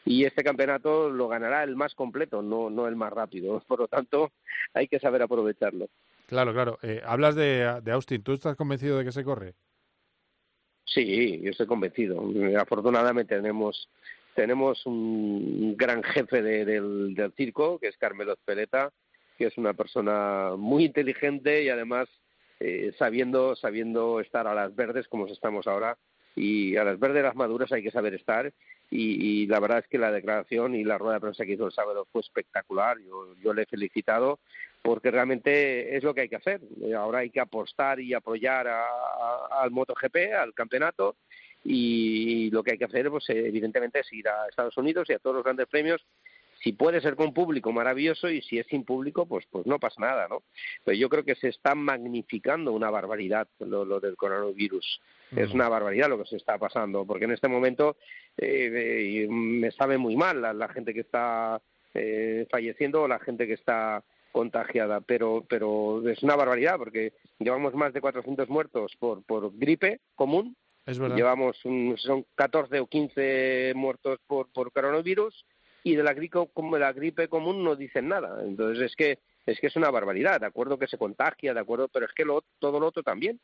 Y 0.05 0.25
este 0.25 0.45
campeonato 0.45 1.11
lo 1.11 1.27
ganará 1.27 1.65
el 1.65 1.75
más 1.75 1.97
completo, 1.97 2.43
no, 2.43 2.71
no 2.71 2.87
el 2.87 2.95
más 2.95 3.13
rápido. 3.13 3.61
Por 3.67 3.81
lo 3.81 3.89
tanto, 3.89 4.31
hay 4.73 4.87
que 4.87 5.01
saber 5.01 5.23
aprovecharlo. 5.23 5.89
Claro, 6.27 6.53
claro. 6.53 6.79
Eh, 6.83 7.03
hablas 7.05 7.35
de, 7.35 7.81
de 7.83 7.93
Austin. 7.93 8.23
¿Tú 8.23 8.33
estás 8.33 8.57
convencido 8.57 8.99
de 8.99 9.05
que 9.05 9.13
se 9.13 9.25
corre? 9.25 9.55
Sí, 10.85 11.41
yo 11.43 11.51
estoy 11.51 11.67
convencido. 11.67 12.23
Afortunadamente 12.59 13.37
tenemos 13.37 13.89
tenemos 14.35 14.87
un 14.87 15.77
gran 15.77 16.03
jefe 16.03 16.41
del, 16.43 17.15
del 17.15 17.33
circo, 17.33 17.79
que 17.79 17.89
es 17.89 17.97
Carmelo 17.99 18.33
Espeleta, 18.33 18.91
que 19.37 19.47
es 19.47 19.59
una 19.59 19.75
persona 19.75 20.53
muy 20.57 20.87
inteligente 20.87 21.63
y 21.63 21.69
además 21.69 22.09
eh, 22.61 22.93
sabiendo 22.99 23.57
sabiendo 23.57 24.21
estar 24.21 24.47
a 24.47 24.55
las 24.55 24.75
verdes 24.75 25.09
como 25.09 25.27
estamos 25.27 25.67
ahora. 25.67 25.99
Y 26.35 26.77
a 26.77 26.85
las 26.85 26.99
verdes 26.99 27.23
las 27.23 27.35
maduras 27.35 27.71
hay 27.73 27.83
que 27.83 27.91
saber 27.91 28.15
estar. 28.15 28.53
Y, 28.91 29.43
y, 29.43 29.47
la 29.47 29.61
verdad 29.61 29.79
es 29.79 29.89
que 29.89 29.99
la 29.99 30.11
declaración 30.11 30.75
y 30.75 30.85
la 30.85 30.97
rueda 30.97 31.15
de 31.15 31.21
prensa 31.21 31.45
que 31.45 31.53
hizo 31.53 31.67
el 31.67 31.73
sábado 31.73 32.07
fue 32.11 32.21
espectacular. 32.21 32.99
Yo, 33.01 33.35
yo 33.43 33.53
le 33.53 33.63
he 33.63 33.67
felicitado 33.67 34.39
porque 34.83 35.11
realmente 35.11 35.97
es 35.97 36.03
lo 36.03 36.13
que 36.13 36.23
hay 36.23 36.29
que 36.29 36.37
hacer. 36.37 36.61
Ahora 36.97 37.21
hay 37.21 37.31
que 37.31 37.41
apostar 37.41 38.01
y 38.01 38.15
apoyar 38.15 38.69
al 38.69 39.71
MotoGP, 39.71 40.35
al 40.37 40.53
campeonato, 40.53 41.17
y 41.65 42.51
lo 42.51 42.63
que 42.63 42.73
hay 42.73 42.79
que 42.79 42.87
hacer, 42.87 43.09
pues 43.09 43.25
evidentemente, 43.29 44.01
es 44.01 44.13
ir 44.13 44.29
a 44.29 44.49
Estados 44.49 44.77
Unidos 44.77 45.09
y 45.09 45.13
a 45.13 45.19
todos 45.21 45.37
los 45.37 45.45
grandes 45.45 45.69
premios. 45.69 46.05
Si 46.61 46.73
puede 46.73 47.01
ser 47.01 47.17
con 47.17 47.33
público, 47.33 47.73
maravilloso, 47.73 48.29
y 48.29 48.41
si 48.43 48.59
es 48.59 48.67
sin 48.69 48.85
público, 48.85 49.27
pues, 49.27 49.47
pues 49.51 49.67
no 49.67 49.81
pasa 49.81 50.01
nada, 50.01 50.29
¿no? 50.29 50.43
Pero 50.85 50.97
yo 50.97 51.09
creo 51.09 51.25
que 51.25 51.35
se 51.35 51.49
está 51.49 51.75
magnificando 51.75 52.73
una 52.73 52.89
barbaridad 52.89 53.49
lo, 53.59 53.99
del 53.99 54.17
coronavirus. 54.17 55.01
Es 55.37 55.51
una 55.53 55.69
barbaridad 55.69 56.09
lo 56.09 56.19
que 56.19 56.29
se 56.29 56.37
está 56.37 56.59
pasando, 56.59 57.05
porque 57.05 57.25
en 57.25 57.33
este 57.33 57.49
momento 57.49 57.97
eh, 58.37 59.27
me 59.29 59.73
sabe 59.73 59.99
muy 59.99 60.15
mal 60.15 60.41
la, 60.41 60.69
gente 60.69 60.95
que 60.95 61.01
está 61.01 61.61
eh, 61.95 62.47
falleciendo 62.49 63.03
o 63.03 63.09
la 63.09 63.19
gente 63.19 63.47
que 63.47 63.55
está 63.55 64.05
contagiada, 64.33 65.01
pero, 65.01 65.45
pero 65.49 66.07
es 66.09 66.23
una 66.23 66.37
barbaridad 66.37 66.79
porque 66.79 67.13
llevamos 67.39 67.75
más 67.75 67.93
de 67.93 68.01
400 68.01 68.49
muertos 68.49 68.93
por, 68.99 69.23
por 69.23 69.57
gripe 69.57 70.01
común. 70.15 70.57
Es 70.85 70.99
verdad. 70.99 71.17
Llevamos 71.17 71.57
son 71.59 72.27
14 72.35 72.81
o 72.81 72.87
15 72.87 73.73
muertos 73.77 74.19
por, 74.27 74.51
por 74.53 74.73
coronavirus 74.73 75.45
y 75.85 75.95
de 75.95 76.03
la 76.03 76.15
gripe, 76.15 76.49
como 76.53 76.77
la 76.79 76.93
gripe 76.93 77.29
común 77.29 77.63
no 77.63 77.77
dicen 77.77 78.09
nada. 78.09 78.43
Entonces 78.45 78.91
es 78.91 78.97
que 78.97 79.19
es 79.45 79.59
que 79.61 79.67
es 79.67 79.77
una 79.77 79.91
barbaridad, 79.91 80.41
de 80.41 80.47
acuerdo 80.47 80.79
que 80.79 80.87
se 80.87 80.99
contagia, 80.99 81.53
de 81.53 81.61
acuerdo, 81.61 81.89
pero 81.89 82.07
es 82.07 82.13
que 82.13 82.25
lo, 82.25 82.45
todo 82.61 82.79
lo 82.79 82.87
otro 82.87 83.03
también. 83.03 83.41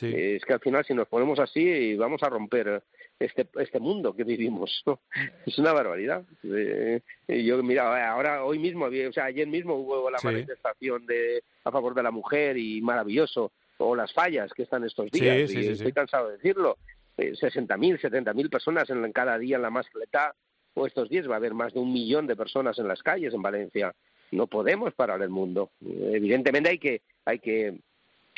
Es 0.00 0.44
que 0.44 0.52
al 0.52 0.60
final 0.60 0.84
si 0.84 0.92
nos 0.92 1.08
ponemos 1.08 1.38
así 1.38 1.96
vamos 1.96 2.22
a 2.22 2.28
romper 2.28 2.82
este 3.18 3.48
este 3.58 3.80
mundo 3.80 4.14
que 4.14 4.24
vivimos. 4.24 4.84
Es 5.46 5.58
una 5.58 5.72
barbaridad. 5.72 6.24
Eh, 6.44 7.00
yo 7.28 7.62
mira, 7.62 8.10
ahora 8.10 8.44
hoy 8.44 8.58
mismo, 8.58 8.86
o 8.86 9.12
sea, 9.12 9.24
ayer 9.24 9.46
mismo 9.46 9.74
hubo 9.74 10.10
la 10.10 10.18
manifestación 10.22 11.06
de 11.06 11.42
a 11.64 11.70
favor 11.70 11.94
de 11.94 12.02
la 12.02 12.10
mujer 12.10 12.56
y 12.58 12.80
maravilloso 12.80 13.52
o 13.78 13.94
las 13.94 14.12
fallas 14.12 14.52
que 14.52 14.62
están 14.62 14.84
estos 14.84 15.10
días. 15.10 15.50
y 15.50 15.68
estoy 15.68 15.92
cansado 15.92 16.28
de 16.28 16.36
decirlo. 16.36 16.78
Eh, 17.16 17.32
60.000, 17.32 17.98
70.000 17.98 18.50
personas 18.50 18.90
en 18.90 19.10
cada 19.12 19.38
día 19.38 19.56
en 19.56 19.62
la 19.62 19.70
mascleta 19.70 20.34
o 20.74 20.86
estos 20.86 21.08
días 21.08 21.28
va 21.28 21.34
a 21.34 21.36
haber 21.38 21.54
más 21.54 21.72
de 21.72 21.80
un 21.80 21.92
millón 21.92 22.26
de 22.26 22.36
personas 22.36 22.78
en 22.78 22.88
las 22.88 23.02
calles 23.02 23.32
en 23.32 23.40
Valencia. 23.40 23.94
No 24.30 24.46
podemos 24.46 24.92
parar 24.92 25.22
el 25.22 25.30
mundo. 25.30 25.70
Evidentemente 25.80 26.70
hay 26.70 26.78
que 26.78 27.00
hay 27.24 27.38
que 27.38 27.78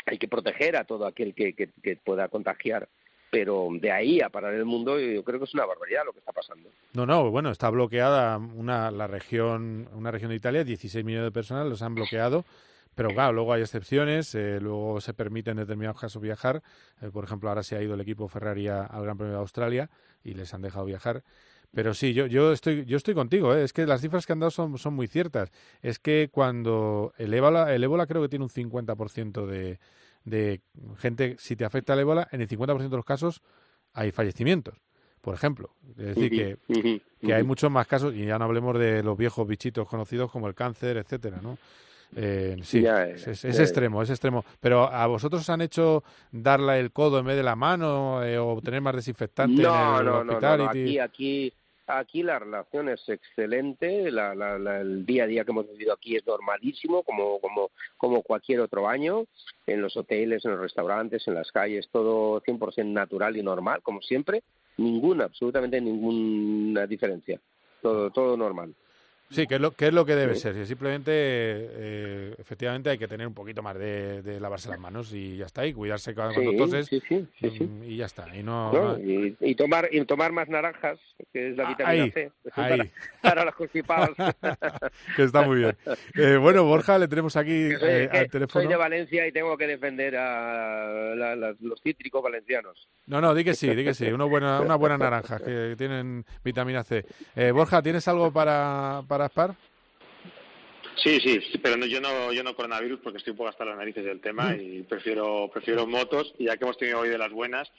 hay 0.07 0.19
que 0.19 0.29
proteger 0.29 0.77
a 0.77 0.85
todo 0.85 1.07
aquel 1.07 1.35
que, 1.35 1.55
que, 1.55 1.97
pueda 1.97 2.29
contagiar 2.29 2.89
pero 3.31 3.69
de 3.73 3.93
ahí 3.93 4.21
a 4.21 4.29
parar 4.29 4.55
el 4.55 4.65
mundo 4.65 4.99
yo 4.99 5.23
creo 5.23 5.39
que 5.39 5.45
es 5.45 5.55
una 5.55 5.67
barbaridad 5.67 6.05
lo 6.05 6.13
que 6.13 6.21
está 6.21 6.33
pasando. 6.33 6.71
No, 6.95 7.07
no, 7.07 7.31
bueno, 7.31 7.51
está 7.51 7.71
bloqueada 7.71 8.39
una 8.39 8.91
la 8.91 9.07
región 9.07 9.89
una 9.95 10.11
región 10.11 10.31
de 10.31 10.37
Italia, 10.37 10.65
16 10.65 11.05
millones 11.05 11.27
de 11.27 11.33
personas 11.33 11.67
los 11.67 11.83
han 11.83 11.95
bloqueado, 11.95 12.45
pero 12.95 13.11
claro, 13.11 13.33
luego 13.33 13.53
hay 13.53 13.63
excepciones, 13.63 14.35
eh, 14.35 14.59
luego 14.61 15.01
se 15.01 15.15
permite 15.15 15.51
en 15.51 15.59
determinados 15.59 16.01
casos 16.01 16.21
viajar, 16.21 16.63
eh, 17.01 17.11
por 17.13 17.25
ejemplo, 17.25 17.49
ahora 17.49 17.63
se 17.63 17.77
ha 17.77 17.83
ido 17.83 17.95
el 17.95 18.01
equipo 18.01 18.29
Ferrari 18.29 18.69
al 18.69 19.03
Gran 19.03 19.17
Premio 19.17 19.35
de 19.35 19.41
Australia 19.41 19.91
y 20.25 20.35
les 20.35 20.53
han 20.55 20.63
dejado 20.63 20.85
viajar. 20.85 21.23
Pero 21.73 21.93
sí, 21.93 22.15
yo, 22.15 22.27
yo 22.27 22.53
estoy, 22.53 22.87
yo 22.87 22.97
estoy 22.97 23.15
contigo, 23.15 23.55
¿eh? 23.55 23.63
es 23.63 23.75
que 23.75 23.87
las 23.87 24.01
cifras 24.01 24.27
que 24.27 24.33
han 24.33 24.41
dado 24.41 24.51
son, 24.51 24.79
son 24.79 24.95
muy 24.95 25.07
ciertas. 25.07 25.53
Es 25.83 25.99
que 25.99 26.31
cuando 26.33 27.13
el 27.19 27.35
el 27.35 27.85
ébola 27.85 28.07
creo 28.07 28.23
que 28.23 28.29
tiene 28.29 28.47
un 28.47 28.51
50% 28.51 29.47
de, 29.47 29.79
de 30.29 30.63
gente, 30.99 31.37
si 31.39 31.57
te 31.57 31.65
afecta 31.65 31.95
el 31.95 32.01
ébola, 32.01 32.29
en 32.33 32.41
el 32.41 32.49
50% 32.49 32.89
de 32.89 32.97
los 32.97 33.05
casos 33.05 33.43
hay 33.93 34.13
fallecimientos, 34.13 34.75
por 35.21 35.35
ejemplo. 35.35 35.75
Es 35.97 36.15
decir, 36.15 36.31
que, 36.31 37.01
que 37.21 37.35
hay 37.35 37.43
muchos 37.43 37.71
más 37.71 37.87
casos, 37.87 38.15
y 38.15 38.27
ya 38.27 38.39
no 38.39 38.45
hablemos 38.45 38.79
de 38.79 39.03
los 39.03 39.17
viejos 39.17 39.47
bichitos 39.47 39.89
conocidos 39.89 40.31
como 40.31 40.47
el 40.47 40.55
cáncer, 40.55 40.97
etcétera, 40.97 41.41
¿no? 41.43 41.59
Eh, 42.17 42.57
sí, 42.63 42.85
es, 42.87 43.45
extremo, 43.45 44.03
es 44.03 44.11
extremo. 44.11 44.45
Pero 44.61 44.91
¿a 44.91 45.07
vosotros 45.07 45.43
os 45.43 45.51
han 45.51 45.61
hecho 45.61 46.03
darle 46.33 46.81
el 46.81 46.91
codo 46.91 47.19
en 47.19 47.27
vez 47.27 47.37
de 47.37 47.43
la 47.43 47.57
mano 47.57 48.25
eh, 48.25 48.39
o 48.39 48.61
tener 48.63 48.81
más 48.81 48.95
desinfectante 48.95 49.61
en 49.61 49.61
el 49.61 49.67
hospital? 49.67 50.59
No, 50.59 50.65
no, 50.65 50.71
aquí, 50.71 50.99
aquí, 50.99 51.53
Aquí 51.91 52.23
la 52.23 52.39
relación 52.39 52.91
es 52.91 53.09
excelente, 53.09 54.11
la, 54.11 54.35
la, 54.35 54.81
el 54.83 55.07
día 55.07 55.25
a 55.25 55.27
día 55.27 55.45
que 55.45 55.53
hemos 55.53 55.71
vivido 55.71 55.95
aquí 55.95 56.17
es 56.17 56.27
normalísimo, 56.27 57.03
como, 57.03 57.41
como, 57.41 57.71
como 57.97 58.23
cualquier 58.23 58.61
otro 58.61 58.87
año, 58.87 59.25
en 59.67 59.81
los 59.81 59.97
hoteles, 59.97 60.45
en 60.45 60.51
los 60.51 60.61
restaurantes, 60.61 61.27
en 61.27 61.35
las 61.35 61.51
calles, 61.51 61.89
todo 61.91 62.43
100% 62.43 62.85
natural 62.85 63.39
y 63.39 63.43
normal, 63.43 63.81
como 63.83 64.03
siempre, 64.03 64.43
ninguna, 64.77 65.25
absolutamente 65.25 65.81
ninguna 65.81 66.87
diferencia, 66.87 67.41
todo, 67.81 68.11
todo 68.11 68.37
normal. 68.37 68.75
Sí, 69.31 69.47
que 69.47 69.57
es 69.57 69.61
lo 69.61 69.73
que, 69.73 69.89
es 69.89 69.93
lo 69.93 70.07
que 70.07 70.15
debe 70.15 70.37
ser. 70.37 70.67
Simplemente, 70.67 71.13
eh, 71.13 72.35
efectivamente, 72.39 72.91
hay 72.91 72.99
que 72.99 73.09
tener 73.09 73.27
un 73.27 73.35
poquito 73.35 73.63
más 73.63 73.79
de, 73.79 74.39
lavarse 74.41 74.71
las 74.71 74.81
manos 74.81 75.13
y 75.13 75.37
ya 75.37 75.47
está. 75.47 75.67
Y 75.67 75.75
cuidarse 75.75 76.15
cuando, 76.15 76.41
toses. 76.57 76.91
Mm, 77.11 77.83
y 77.85 77.97
ya 77.97 78.07
está. 78.07 78.35
Y, 78.35 78.43
no, 78.43 78.97
Y, 78.99 79.55
tomar, 79.55 79.89
y 79.93 80.03
tomar 80.05 80.33
más 80.33 80.49
naranjas, 80.49 80.99
que 81.33 81.51
es 81.51 81.57
la 81.57 81.67
ah, 81.67 81.69
vitamina 81.69 82.13
C. 82.13 82.33
Para, 83.23 83.45
las 83.45 83.55
constipadas. 83.55 84.11
que 85.17 85.23
está 85.25 85.43
muy 85.43 85.59
bien. 85.59 85.77
Eh, 86.15 86.37
bueno, 86.37 86.65
Borja, 86.65 86.99
le 86.99 87.09
tenemos 87.09 87.37
aquí 87.37 87.69
eh, 87.81 88.09
al 88.11 88.31
teléfono. 88.31 88.63
Soy 88.63 88.67
de 88.67 88.77
Valencia 88.77 89.27
y 89.27 89.33
tengo 89.33 89.59
que 89.59 89.67
defender 89.67 90.17
a 90.17 91.55
los 91.61 91.83
cítricos 91.83 92.23
valencianos. 92.23 92.89
No, 93.07 93.21
no, 93.21 93.35
di 93.35 93.45
que 93.45 93.55
sí, 93.55 93.75
di 93.75 93.85
que 93.85 93.95
sí. 93.95 94.07
Una 94.07 94.25
buena, 94.25 94.61
una 94.61 94.77
buena 94.77 94.97
naranja 94.97 95.39
que 95.39 95.75
tienen 95.77 96.25
vitamina 96.43 96.83
C. 96.83 97.05
Borja, 97.53 97.83
¿tienes 97.83 98.07
algo 98.09 98.33
para 98.33 99.03
para 99.18 99.18
Sí, 101.03 101.21
sí, 101.21 101.41
pero 101.63 101.77
no, 101.77 101.87
yo 101.87 102.01
no 102.01 102.33
yo 102.33 102.43
no 102.43 102.57
coronavirus 102.57 103.01
porque 103.01 103.19
estoy 103.19 103.31
un 103.31 103.37
poco 103.37 103.51
hasta 103.51 103.65
las 103.65 103.77
narices 103.77 104.05
del 104.05 104.21
tema 104.21 104.57
y 104.57 104.83
prefiero 104.83 105.49
prefiero 105.53 105.87
motos 105.87 106.35
y 106.39 106.47
ya 106.47 106.57
que 106.57 106.65
hemos 106.65 106.77
tenido 106.77 107.01
hoy 107.01 107.09
de 107.09 107.19
las 107.19 107.31
buenas. 107.31 107.71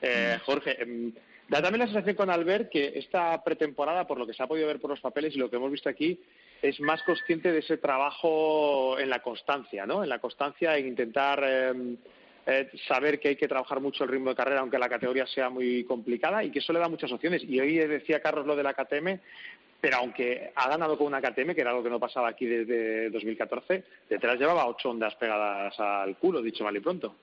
Eh. 0.00 0.38
Jorge, 0.44 0.82
em, 0.82 1.12
da 1.48 1.60
también 1.60 1.80
la 1.80 1.86
sensación 1.86 2.16
con 2.16 2.30
Albert 2.30 2.70
que 2.70 2.92
esta 2.94 3.42
pretemporada, 3.44 4.06
por 4.06 4.18
lo 4.18 4.26
que 4.26 4.32
se 4.32 4.42
ha 4.42 4.46
podido 4.46 4.68
ver 4.68 4.80
por 4.80 4.90
los 4.90 5.00
papeles 5.00 5.34
y 5.34 5.38
lo 5.38 5.50
que 5.50 5.56
hemos 5.56 5.70
visto 5.70 5.90
aquí, 5.90 6.18
es 6.62 6.80
más 6.80 7.02
consciente 7.02 7.52
de 7.52 7.58
ese 7.58 7.76
trabajo 7.76 8.98
en 8.98 9.10
la 9.10 9.20
constancia, 9.20 9.84
¿no? 9.84 10.02
En 10.02 10.08
la 10.08 10.18
constancia 10.18 10.78
en 10.78 10.86
intentar 10.88 11.44
em, 11.44 11.98
eh, 12.46 12.70
saber 12.88 13.20
que 13.20 13.28
hay 13.28 13.36
que 13.36 13.48
trabajar 13.48 13.80
mucho 13.80 14.02
el 14.02 14.10
ritmo 14.10 14.30
de 14.30 14.36
carrera, 14.36 14.60
aunque 14.60 14.78
la 14.78 14.88
categoría 14.88 15.26
sea 15.26 15.50
muy 15.50 15.84
complicada, 15.84 16.42
y 16.42 16.50
que 16.50 16.60
eso 16.60 16.72
le 16.72 16.78
da 16.78 16.88
muchas 16.88 17.12
opciones. 17.12 17.42
Y 17.44 17.60
hoy 17.60 17.76
decía 17.78 18.20
Carlos 18.20 18.46
lo 18.46 18.56
de 18.56 18.62
la 18.62 18.74
KTM, 18.74 19.20
pero 19.82 19.96
aunque 19.96 20.52
ha 20.54 20.68
ganado 20.68 20.96
con 20.96 21.08
una 21.08 21.20
KTM, 21.20 21.56
que 21.56 21.60
era 21.60 21.70
algo 21.70 21.82
que 21.82 21.90
no 21.90 21.98
pasaba 21.98 22.28
aquí 22.28 22.46
desde 22.46 23.10
2014, 23.10 23.82
detrás 24.08 24.38
llevaba 24.38 24.68
ocho 24.68 24.90
ondas 24.90 25.16
pegadas 25.16 25.74
al 25.80 26.16
culo, 26.18 26.40
dicho 26.40 26.62
mal 26.62 26.76
y 26.76 26.80
pronto. 26.80 27.16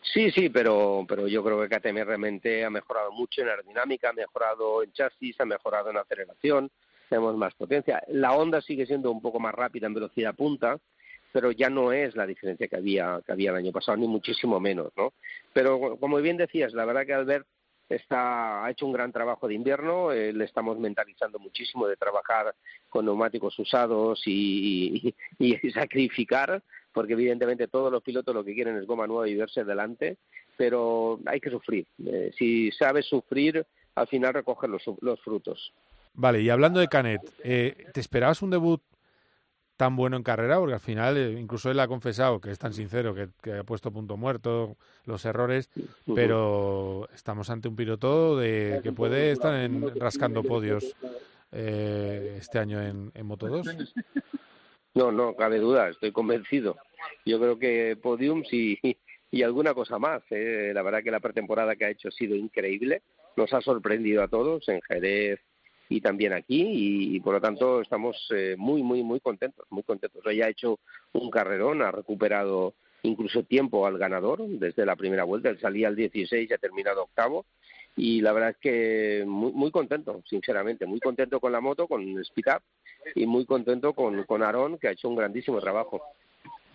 Sí, 0.00 0.30
sí, 0.30 0.48
pero, 0.48 1.04
pero 1.08 1.26
yo 1.26 1.42
creo 1.42 1.60
que 1.60 1.76
KTM 1.76 2.04
realmente 2.04 2.64
ha 2.64 2.70
mejorado 2.70 3.10
mucho 3.10 3.42
en 3.42 3.48
aerodinámica, 3.48 4.10
ha 4.10 4.12
mejorado 4.12 4.84
en 4.84 4.92
chasis, 4.92 5.40
ha 5.40 5.44
mejorado 5.44 5.90
en 5.90 5.96
aceleración, 5.96 6.70
tenemos 7.08 7.36
más 7.36 7.52
potencia. 7.54 8.00
La 8.06 8.34
Honda 8.34 8.60
sigue 8.60 8.86
siendo 8.86 9.10
un 9.10 9.20
poco 9.20 9.40
más 9.40 9.56
rápida 9.56 9.88
en 9.88 9.94
velocidad 9.94 10.36
punta, 10.36 10.78
pero 11.32 11.50
ya 11.50 11.68
no 11.68 11.90
es 11.90 12.14
la 12.14 12.26
diferencia 12.26 12.68
que 12.68 12.76
había, 12.76 13.20
que 13.26 13.32
había 13.32 13.50
el 13.50 13.56
año 13.56 13.72
pasado, 13.72 13.98
ni 13.98 14.06
muchísimo 14.06 14.60
menos, 14.60 14.92
¿no? 14.96 15.14
Pero 15.52 15.96
como 15.98 16.18
bien 16.18 16.36
decías, 16.36 16.72
la 16.74 16.84
verdad 16.84 17.04
que 17.04 17.14
Albert 17.14 17.48
está, 17.88 18.64
ha 18.64 18.70
hecho 18.70 18.86
un 18.86 18.92
gran 18.92 19.12
trabajo 19.12 19.48
de 19.48 19.54
invierno, 19.54 20.12
eh, 20.12 20.32
le 20.32 20.44
estamos 20.44 20.78
mentalizando 20.78 21.38
muchísimo 21.38 21.86
de 21.86 21.96
trabajar 21.96 22.54
con 22.88 23.04
neumáticos 23.04 23.58
usados 23.58 24.22
y, 24.26 25.14
sacrificar, 25.74 26.62
porque 26.92 27.14
evidentemente 27.14 27.68
todos 27.68 27.90
los 27.90 28.02
pilotos 28.02 28.34
lo 28.34 28.44
que 28.44 28.54
quieren 28.54 28.76
es 28.76 28.86
goma 28.86 29.06
nueva 29.06 29.28
y 29.28 29.36
verse 29.36 29.64
delante, 29.64 30.18
pero 30.56 31.20
hay 31.26 31.40
que 31.40 31.50
sufrir. 31.50 31.86
Eh, 32.04 32.30
si 32.36 32.70
sabes 32.72 33.06
sufrir, 33.06 33.64
al 33.94 34.06
final 34.06 34.34
recoger 34.34 34.70
los, 34.70 34.82
los 35.00 35.20
frutos. 35.20 35.72
Vale, 36.14 36.40
y 36.42 36.50
hablando 36.50 36.80
de 36.80 36.88
Canet, 36.88 37.20
eh, 37.44 37.86
¿te 37.92 38.00
esperabas 38.00 38.42
un 38.42 38.50
debut 38.50 38.82
tan 39.78 39.94
bueno 39.94 40.16
en 40.16 40.24
carrera, 40.24 40.58
porque 40.58 40.74
al 40.74 40.80
final 40.80 41.16
eh, 41.16 41.40
incluso 41.40 41.70
él 41.70 41.78
ha 41.78 41.86
confesado 41.86 42.40
que 42.40 42.50
es 42.50 42.58
tan 42.58 42.74
sincero, 42.74 43.14
que, 43.14 43.52
ha 43.52 43.62
puesto 43.62 43.92
punto 43.92 44.16
muerto, 44.16 44.76
los 45.06 45.24
errores, 45.24 45.70
pero 46.14 47.08
estamos 47.14 47.48
ante 47.48 47.68
un 47.68 47.76
piloto 47.76 48.36
de, 48.36 48.80
que 48.82 48.90
puede 48.92 49.30
estar 49.30 49.54
en, 49.54 49.96
rascando 49.98 50.42
podios 50.42 50.96
eh, 51.52 52.34
este 52.38 52.58
año 52.58 52.82
en, 52.82 53.12
en 53.14 53.26
Moto 53.26 53.46
2. 53.48 53.66
No, 54.94 55.12
no, 55.12 55.36
cabe 55.36 55.58
duda, 55.60 55.90
estoy 55.90 56.10
convencido. 56.10 56.76
Yo 57.24 57.38
creo 57.38 57.56
que 57.56 57.96
podiums 58.02 58.52
y, 58.52 58.76
y 59.30 59.42
alguna 59.44 59.72
cosa 59.72 59.96
más. 60.00 60.22
Eh. 60.30 60.72
La 60.74 60.82
verdad 60.82 61.04
que 61.04 61.12
la 61.12 61.20
pretemporada 61.20 61.76
que 61.76 61.84
ha 61.84 61.90
hecho 61.90 62.08
ha 62.08 62.10
sido 62.10 62.34
increíble, 62.34 63.02
nos 63.36 63.52
ha 63.52 63.60
sorprendido 63.60 64.24
a 64.24 64.28
todos 64.28 64.68
en 64.68 64.80
Jerez, 64.82 65.38
y 65.88 66.00
también 66.00 66.32
aquí 66.32 67.14
y, 67.14 67.20
por 67.20 67.34
lo 67.34 67.40
tanto 67.40 67.80
estamos 67.80 68.16
eh, 68.34 68.56
muy 68.58 68.82
muy 68.82 69.02
muy 69.02 69.20
contentos 69.20 69.66
muy 69.70 69.82
contentos. 69.82 70.22
Ella 70.26 70.46
ha 70.46 70.50
hecho 70.50 70.78
un 71.12 71.30
carrerón 71.30 71.82
ha 71.82 71.90
recuperado 71.90 72.74
incluso 73.02 73.42
tiempo 73.44 73.86
al 73.86 73.98
ganador 73.98 74.46
desde 74.46 74.84
la 74.84 74.96
primera 74.96 75.24
vuelta 75.24 75.50
él 75.50 75.60
salía 75.60 75.88
al 75.88 75.96
16 75.96 76.50
y 76.50 76.52
ha 76.52 76.58
terminado 76.58 77.04
octavo 77.04 77.46
y 77.96 78.20
la 78.20 78.32
verdad 78.32 78.50
es 78.50 78.56
que 78.58 79.24
muy, 79.26 79.52
muy 79.52 79.70
contento 79.70 80.22
sinceramente 80.28 80.84
muy 80.84 81.00
contento 81.00 81.40
con 81.40 81.52
la 81.52 81.60
moto 81.60 81.86
con 81.86 82.02
Speed 82.18 82.46
Up 82.56 82.62
y 83.14 83.26
muy 83.26 83.46
contento 83.46 83.92
con 83.92 84.24
con 84.24 84.42
Aaron 84.42 84.78
que 84.78 84.88
ha 84.88 84.92
hecho 84.92 85.08
un 85.08 85.16
grandísimo 85.16 85.60
trabajo 85.60 86.02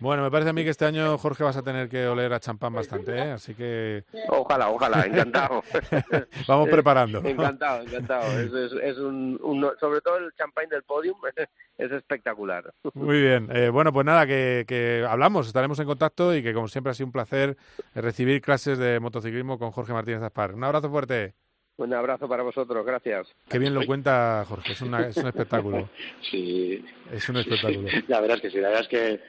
bueno, 0.00 0.22
me 0.22 0.30
parece 0.30 0.50
a 0.50 0.52
mí 0.52 0.64
que 0.64 0.70
este 0.70 0.84
año, 0.84 1.16
Jorge, 1.18 1.44
vas 1.44 1.56
a 1.56 1.62
tener 1.62 1.88
que 1.88 2.06
oler 2.06 2.32
a 2.32 2.40
champán 2.40 2.74
bastante, 2.74 3.16
¿eh? 3.16 3.32
Así 3.32 3.54
que... 3.54 4.04
Ojalá, 4.28 4.70
ojalá, 4.70 5.06
encantado. 5.06 5.62
Vamos 6.48 6.68
preparando. 6.68 7.20
Encantado, 7.24 7.82
encantado. 7.82 8.40
Es, 8.40 8.98
un, 8.98 9.38
sobre 9.80 10.00
todo 10.00 10.18
el 10.18 10.32
champán 10.34 10.68
del 10.68 10.82
podium 10.82 11.16
es 11.78 11.92
espectacular. 11.92 12.72
Muy 12.94 13.20
bien. 13.20 13.48
Eh, 13.52 13.68
bueno, 13.68 13.92
pues 13.92 14.04
nada, 14.04 14.26
que, 14.26 14.64
que 14.66 15.06
hablamos, 15.08 15.46
estaremos 15.46 15.78
en 15.78 15.86
contacto 15.86 16.34
y 16.34 16.42
que 16.42 16.52
como 16.52 16.68
siempre 16.68 16.90
ha 16.90 16.94
sido 16.94 17.06
un 17.06 17.12
placer 17.12 17.56
recibir 17.94 18.40
clases 18.40 18.78
de 18.78 19.00
motociclismo 19.00 19.58
con 19.58 19.70
Jorge 19.70 19.92
Martínez 19.92 20.22
Aspar. 20.22 20.54
Un 20.54 20.64
abrazo 20.64 20.90
fuerte. 20.90 21.34
Un 21.76 21.92
abrazo 21.92 22.28
para 22.28 22.44
vosotros, 22.44 22.86
gracias. 22.86 23.26
Qué 23.48 23.58
bien 23.58 23.74
lo 23.74 23.84
cuenta 23.84 24.44
Jorge, 24.46 24.72
es, 24.72 24.80
un 24.82 24.94
espectáculo. 24.94 25.88
Sí. 26.30 26.84
Es 27.12 27.28
un 27.28 27.38
espectáculo. 27.38 27.88
La 28.06 28.20
verdad 28.20 28.36
es 28.36 28.42
que 28.42 28.50
sí, 28.50 28.58
la 28.58 28.68
verdad 28.68 28.82
es 28.82 28.88
que 28.88 29.20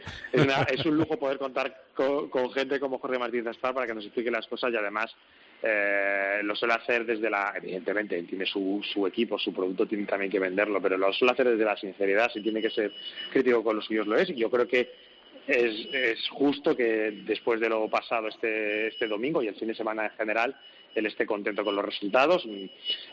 es, 0.74 0.86
un 0.86 0.98
lujo 0.98 1.18
poder 1.18 1.40
contar 1.40 1.86
con, 1.96 2.52
gente 2.52 2.80
como 2.80 3.00
Jorge 3.00 3.18
Martínez 3.18 3.48
Aspar 3.48 3.74
para 3.74 3.88
que 3.88 3.96
nos 3.96 4.06
explique 4.06 4.30
las 4.30 4.46
cosas 4.46 4.72
y 4.72 4.76
además 4.76 5.12
eh, 5.64 6.42
lo 6.44 6.56
suele 6.56 6.76
hacer 6.76 7.04
desde 7.06 7.32
la, 7.32 7.54
evidentemente, 7.56 8.20
él 8.20 8.28
tiene 8.28 8.46
su, 8.46 8.80
su 8.94 9.08
equipo, 9.08 9.40
su 9.40 9.52
producto 9.52 9.88
tiene 9.88 10.06
también 10.06 10.30
que 10.30 10.40
venderlo, 10.40 10.80
pero 10.80 10.98
lo 10.98 11.12
suele 11.14 11.34
hacer 11.34 11.50
desde 11.50 11.66
la 11.66 11.78
sinceridad, 11.78 12.30
si 12.32 12.42
tiene 12.42 12.62
que 12.62 12.70
ser 12.70 12.92
crítico 13.32 13.64
con 13.64 13.76
los 13.76 13.86
suyos 13.86 14.06
lo 14.06 14.18
es, 14.18 14.30
y 14.30 14.36
yo 14.36 14.52
creo 14.52 14.68
que 14.68 14.92
es, 15.48 15.88
es 15.92 16.30
justo 16.30 16.76
que 16.76 17.24
después 17.26 17.60
de 17.60 17.70
lo 17.70 17.90
pasado 17.90 18.28
este, 18.28 18.88
este 18.88 19.08
domingo 19.08 19.42
y 19.42 19.48
el 19.48 19.56
fin 19.56 19.68
de 19.68 19.76
semana 19.76 20.06
en 20.06 20.12
general, 20.12 20.56
él 20.96 21.06
esté 21.06 21.26
contento 21.26 21.64
con 21.64 21.76
los 21.76 21.86
resultados. 21.86 22.48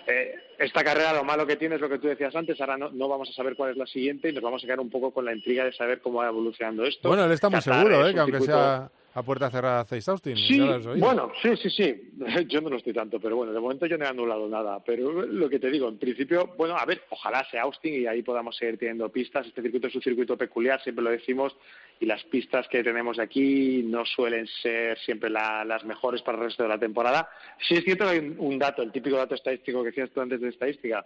Eh, 0.07 0.35
esta 0.59 0.85
carrera 0.85 1.13
lo 1.13 1.25
malo 1.25 1.47
que 1.47 1.57
tiene 1.57 1.75
es 1.75 1.81
lo 1.81 1.89
que 1.89 1.99
tú 1.99 2.07
decías 2.07 2.35
antes, 2.35 2.61
ahora 2.61 2.79
no, 2.79 2.91
no, 2.91 3.09
vamos 3.09 3.29
a 3.29 3.33
saber 3.33 3.57
cuál 3.57 3.73
es 3.73 3.77
la 3.77 3.87
siguiente 3.87 4.31
y 4.31 4.33
nos 4.33 4.43
vamos 4.43 4.63
a 4.63 4.67
quedar 4.67 4.81
un 4.81 4.91
poco 4.91 5.11
con 5.11 5.25
la 5.25 5.35
intriga 5.35 5.65
de 5.65 5.73
saber 5.73 6.01
cómo 6.01 6.21
va 6.21 6.29
evolucionando 6.29 6.85
esto. 6.85 7.09
Bueno, 7.09 7.25
él 7.25 7.33
está 7.33 7.51
muy 7.51 7.61
seguro, 7.61 8.07
¿eh? 8.09 8.15
que 8.15 8.21
aunque 8.21 8.41
sea 8.41 8.91
a 9.15 9.23
puerta 9.23 9.51
cerrada 9.51 9.85
Zeiss 9.85 10.09
Austin. 10.09 10.37
Sí, 10.37 10.61
bueno, 10.97 11.33
sí, 11.43 11.57
sí, 11.57 11.71
sí. 11.71 12.11
Yo 12.49 12.61
no 12.61 12.71
lo 12.71 12.77
estoy 12.77 12.93
tanto, 12.93 13.21
pero 13.21 13.37
bueno, 13.37 13.53
de 13.53 13.61
momento 13.61 13.87
yo 13.87 13.99
no 13.99 14.05
he 14.05 14.09
anulado 14.09 14.49
nada. 14.49 14.83
Pero 14.85 15.23
lo 15.23 15.49
que 15.49 15.59
te 15.59 15.71
digo, 15.71 15.89
en 15.89 15.99
principio, 15.99 16.55
bueno, 16.57 16.77
a 16.77 16.85
ver, 16.85 17.03
ojalá 17.11 17.47
sea 17.51 17.63
Austin 17.63 18.03
y 18.03 18.07
ahí 18.07 18.23
podamos 18.23 18.57
seguir 18.57 18.79
teniendo 18.79 19.09
pistas. 19.11 19.47
Este 19.47 19.63
circuito 19.63 19.89
es 19.89 19.95
un 19.95 20.03
circuito 20.03 20.37
peculiar, 20.37 20.83
siempre 20.83 21.05
lo 21.05 21.11
decimos, 21.11 21.55
y 22.01 22.07
las 22.07 22.23
pistas 22.25 22.67
que 22.69 22.83
tenemos 22.83 23.19
aquí 23.19 23.83
no 23.85 24.05
suelen 24.05 24.47
ser 24.47 24.99
siempre 24.99 25.31
las 25.31 25.85
mejores 25.85 26.23
para 26.23 26.39
el 26.39 26.45
resto 26.45 26.63
de 26.63 26.69
la 26.69 26.79
temporada. 26.79 27.29
Sí 27.67 27.75
es 27.75 27.85
cierto 27.85 28.05
que 28.05 28.11
hay 28.11 28.35
un, 28.39 28.59
dato, 28.59 28.83
el 28.83 28.93
típico 28.93 29.17
dato 29.17 29.35
estadístico 29.35 29.83
que 29.83 29.91
decías 29.91 30.11
tú 30.11 30.21
antes 30.21 30.41
de 30.41 30.49
estadística. 30.49 31.05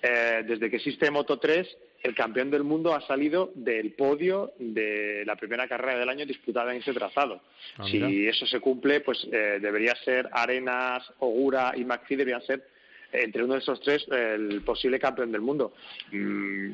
Eh, 0.00 0.44
desde 0.46 0.70
que 0.70 0.76
existe 0.76 1.10
Moto 1.10 1.38
3, 1.38 1.66
el 2.02 2.14
campeón 2.14 2.50
del 2.50 2.64
mundo 2.64 2.94
ha 2.94 3.00
salido 3.06 3.50
del 3.54 3.92
podio 3.92 4.52
de 4.58 5.24
la 5.26 5.36
primera 5.36 5.66
carrera 5.66 5.98
del 5.98 6.08
año 6.08 6.24
disputada 6.24 6.72
en 6.72 6.80
ese 6.80 6.92
trazado. 6.92 7.40
Ah, 7.76 7.84
si 7.84 8.26
eso 8.26 8.46
se 8.46 8.60
cumple, 8.60 9.00
pues 9.00 9.26
eh, 9.32 9.58
debería 9.60 9.94
ser 9.96 10.28
Arenas, 10.32 11.02
Ogura 11.18 11.72
y 11.76 11.84
McPhee 11.84 12.16
deberían 12.16 12.42
ser 12.42 12.64
eh, 13.12 13.22
entre 13.24 13.42
uno 13.42 13.54
de 13.54 13.60
esos 13.60 13.80
tres 13.80 14.06
el 14.10 14.62
posible 14.62 15.00
campeón 15.00 15.32
del 15.32 15.40
mundo. 15.40 15.72
Mm, 16.12 16.72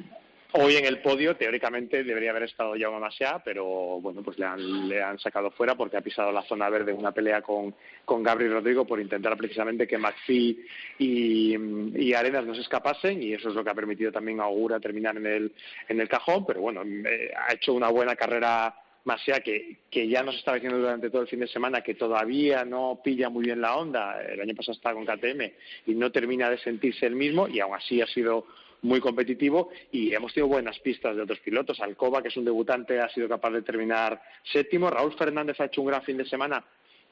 Hoy 0.56 0.76
en 0.76 0.84
el 0.84 1.00
podio, 1.00 1.34
teóricamente, 1.34 2.04
debería 2.04 2.30
haber 2.30 2.44
estado 2.44 2.74
Jaume 2.78 3.00
Masia, 3.00 3.42
pero 3.44 3.64
bueno, 4.00 4.22
pues 4.22 4.38
le 4.38 4.46
han, 4.46 4.88
le 4.88 5.02
han 5.02 5.18
sacado 5.18 5.50
fuera 5.50 5.74
porque 5.74 5.96
ha 5.96 6.00
pisado 6.00 6.30
la 6.30 6.42
zona 6.42 6.70
verde 6.70 6.92
una 6.92 7.10
pelea 7.10 7.42
con, 7.42 7.74
con 8.04 8.22
Gabriel 8.22 8.52
Rodrigo 8.52 8.86
por 8.86 9.00
intentar 9.00 9.36
precisamente 9.36 9.88
que 9.88 9.98
McPhee 9.98 10.64
y, 11.00 12.14
Arenas 12.14 12.46
no 12.46 12.54
se 12.54 12.60
escapasen 12.60 13.20
y 13.20 13.32
eso 13.32 13.48
es 13.48 13.56
lo 13.56 13.64
que 13.64 13.70
ha 13.70 13.74
permitido 13.74 14.12
también 14.12 14.38
a 14.38 14.44
Augura 14.44 14.78
terminar 14.78 15.16
en 15.16 15.26
el, 15.26 15.52
en 15.88 16.00
el 16.00 16.08
cajón, 16.08 16.46
pero 16.46 16.60
bueno, 16.60 16.82
eh, 16.84 17.32
ha 17.36 17.52
hecho 17.52 17.72
una 17.72 17.88
buena 17.88 18.14
carrera 18.14 18.76
más 19.02 19.20
sea 19.24 19.40
que, 19.40 19.78
que 19.90 20.06
ya 20.06 20.22
nos 20.22 20.36
estaba 20.36 20.54
diciendo 20.54 20.78
durante 20.78 21.10
todo 21.10 21.22
el 21.22 21.28
fin 21.28 21.40
de 21.40 21.48
semana 21.48 21.82
que 21.82 21.94
todavía 21.94 22.64
no 22.64 23.00
pilla 23.02 23.28
muy 23.28 23.46
bien 23.46 23.60
la 23.60 23.74
onda, 23.74 24.22
el 24.22 24.40
año 24.40 24.54
pasado 24.54 24.76
estaba 24.76 24.94
con 24.94 25.04
KTM 25.04 25.50
y 25.86 25.94
no 25.96 26.12
termina 26.12 26.48
de 26.48 26.58
sentirse 26.58 27.06
el 27.06 27.16
mismo 27.16 27.48
y 27.48 27.58
aún 27.58 27.74
así 27.74 28.00
ha 28.00 28.06
sido 28.06 28.46
muy 28.84 29.00
competitivo 29.00 29.70
y 29.90 30.14
hemos 30.14 30.32
tenido 30.32 30.48
buenas 30.48 30.78
pistas 30.78 31.16
de 31.16 31.22
otros 31.22 31.40
pilotos. 31.40 31.80
Alcoba, 31.80 32.22
que 32.22 32.28
es 32.28 32.36
un 32.36 32.44
debutante, 32.44 33.00
ha 33.00 33.08
sido 33.08 33.28
capaz 33.28 33.50
de 33.50 33.62
terminar 33.62 34.20
séptimo. 34.52 34.88
Raúl 34.90 35.12
Fernández 35.14 35.58
ha 35.60 35.64
hecho 35.64 35.80
un 35.80 35.88
gran 35.88 36.02
fin 36.02 36.16
de 36.18 36.26
semana, 36.26 36.62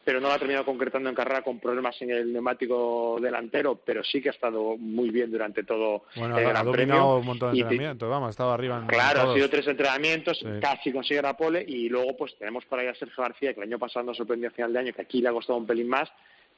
pero 0.04 0.20
no 0.20 0.28
lo 0.28 0.34
ha 0.34 0.38
terminado 0.38 0.64
concretando 0.64 1.08
en 1.08 1.14
carrera 1.14 1.42
con 1.42 1.60
problemas 1.60 1.94
en 2.02 2.10
el 2.10 2.32
neumático 2.32 3.18
delantero, 3.22 3.76
pero 3.84 4.02
sí 4.04 4.20
que 4.20 4.28
ha 4.28 4.32
estado 4.32 4.76
muy 4.76 5.10
bien 5.10 5.30
durante 5.30 5.62
todo 5.64 6.04
bueno, 6.16 6.36
el 6.38 6.44
ha 6.46 6.48
Gran 6.50 6.64
dominado 6.66 6.72
Premio. 7.00 7.16
un 7.18 7.26
montón 7.26 7.52
de 7.54 7.60
entrenamientos, 7.60 8.10
vamos, 8.10 8.26
ha 8.26 8.30
estado 8.30 8.50
arriba 8.52 8.78
en 8.78 8.86
Claro, 8.88 9.20
todos. 9.20 9.30
ha 9.32 9.36
sido 9.36 9.48
tres 9.50 9.66
entrenamientos, 9.68 10.38
Sí. 10.40 10.46
casi 10.60 10.92
consigue 10.92 11.22
la 11.22 11.36
pole 11.36 11.64
y 11.66 11.88
luego 11.88 12.16
pues 12.16 12.36
tenemos 12.36 12.64
por 12.66 12.80
ahí 12.80 12.88
a 12.88 12.94
Sergio 12.96 13.22
García, 13.22 13.54
que 13.54 13.60
el 13.60 13.68
año 13.68 13.78
pasado 13.78 14.04
nos 14.04 14.16
sorprendió 14.16 14.48
a 14.48 14.52
final 14.52 14.72
de 14.72 14.78
año, 14.80 14.92
que 14.92 15.02
aquí 15.02 15.22
le 15.22 15.28
ha 15.28 15.32
costado 15.32 15.58
un 15.58 15.66
pelín 15.66 15.88
más, 15.88 16.10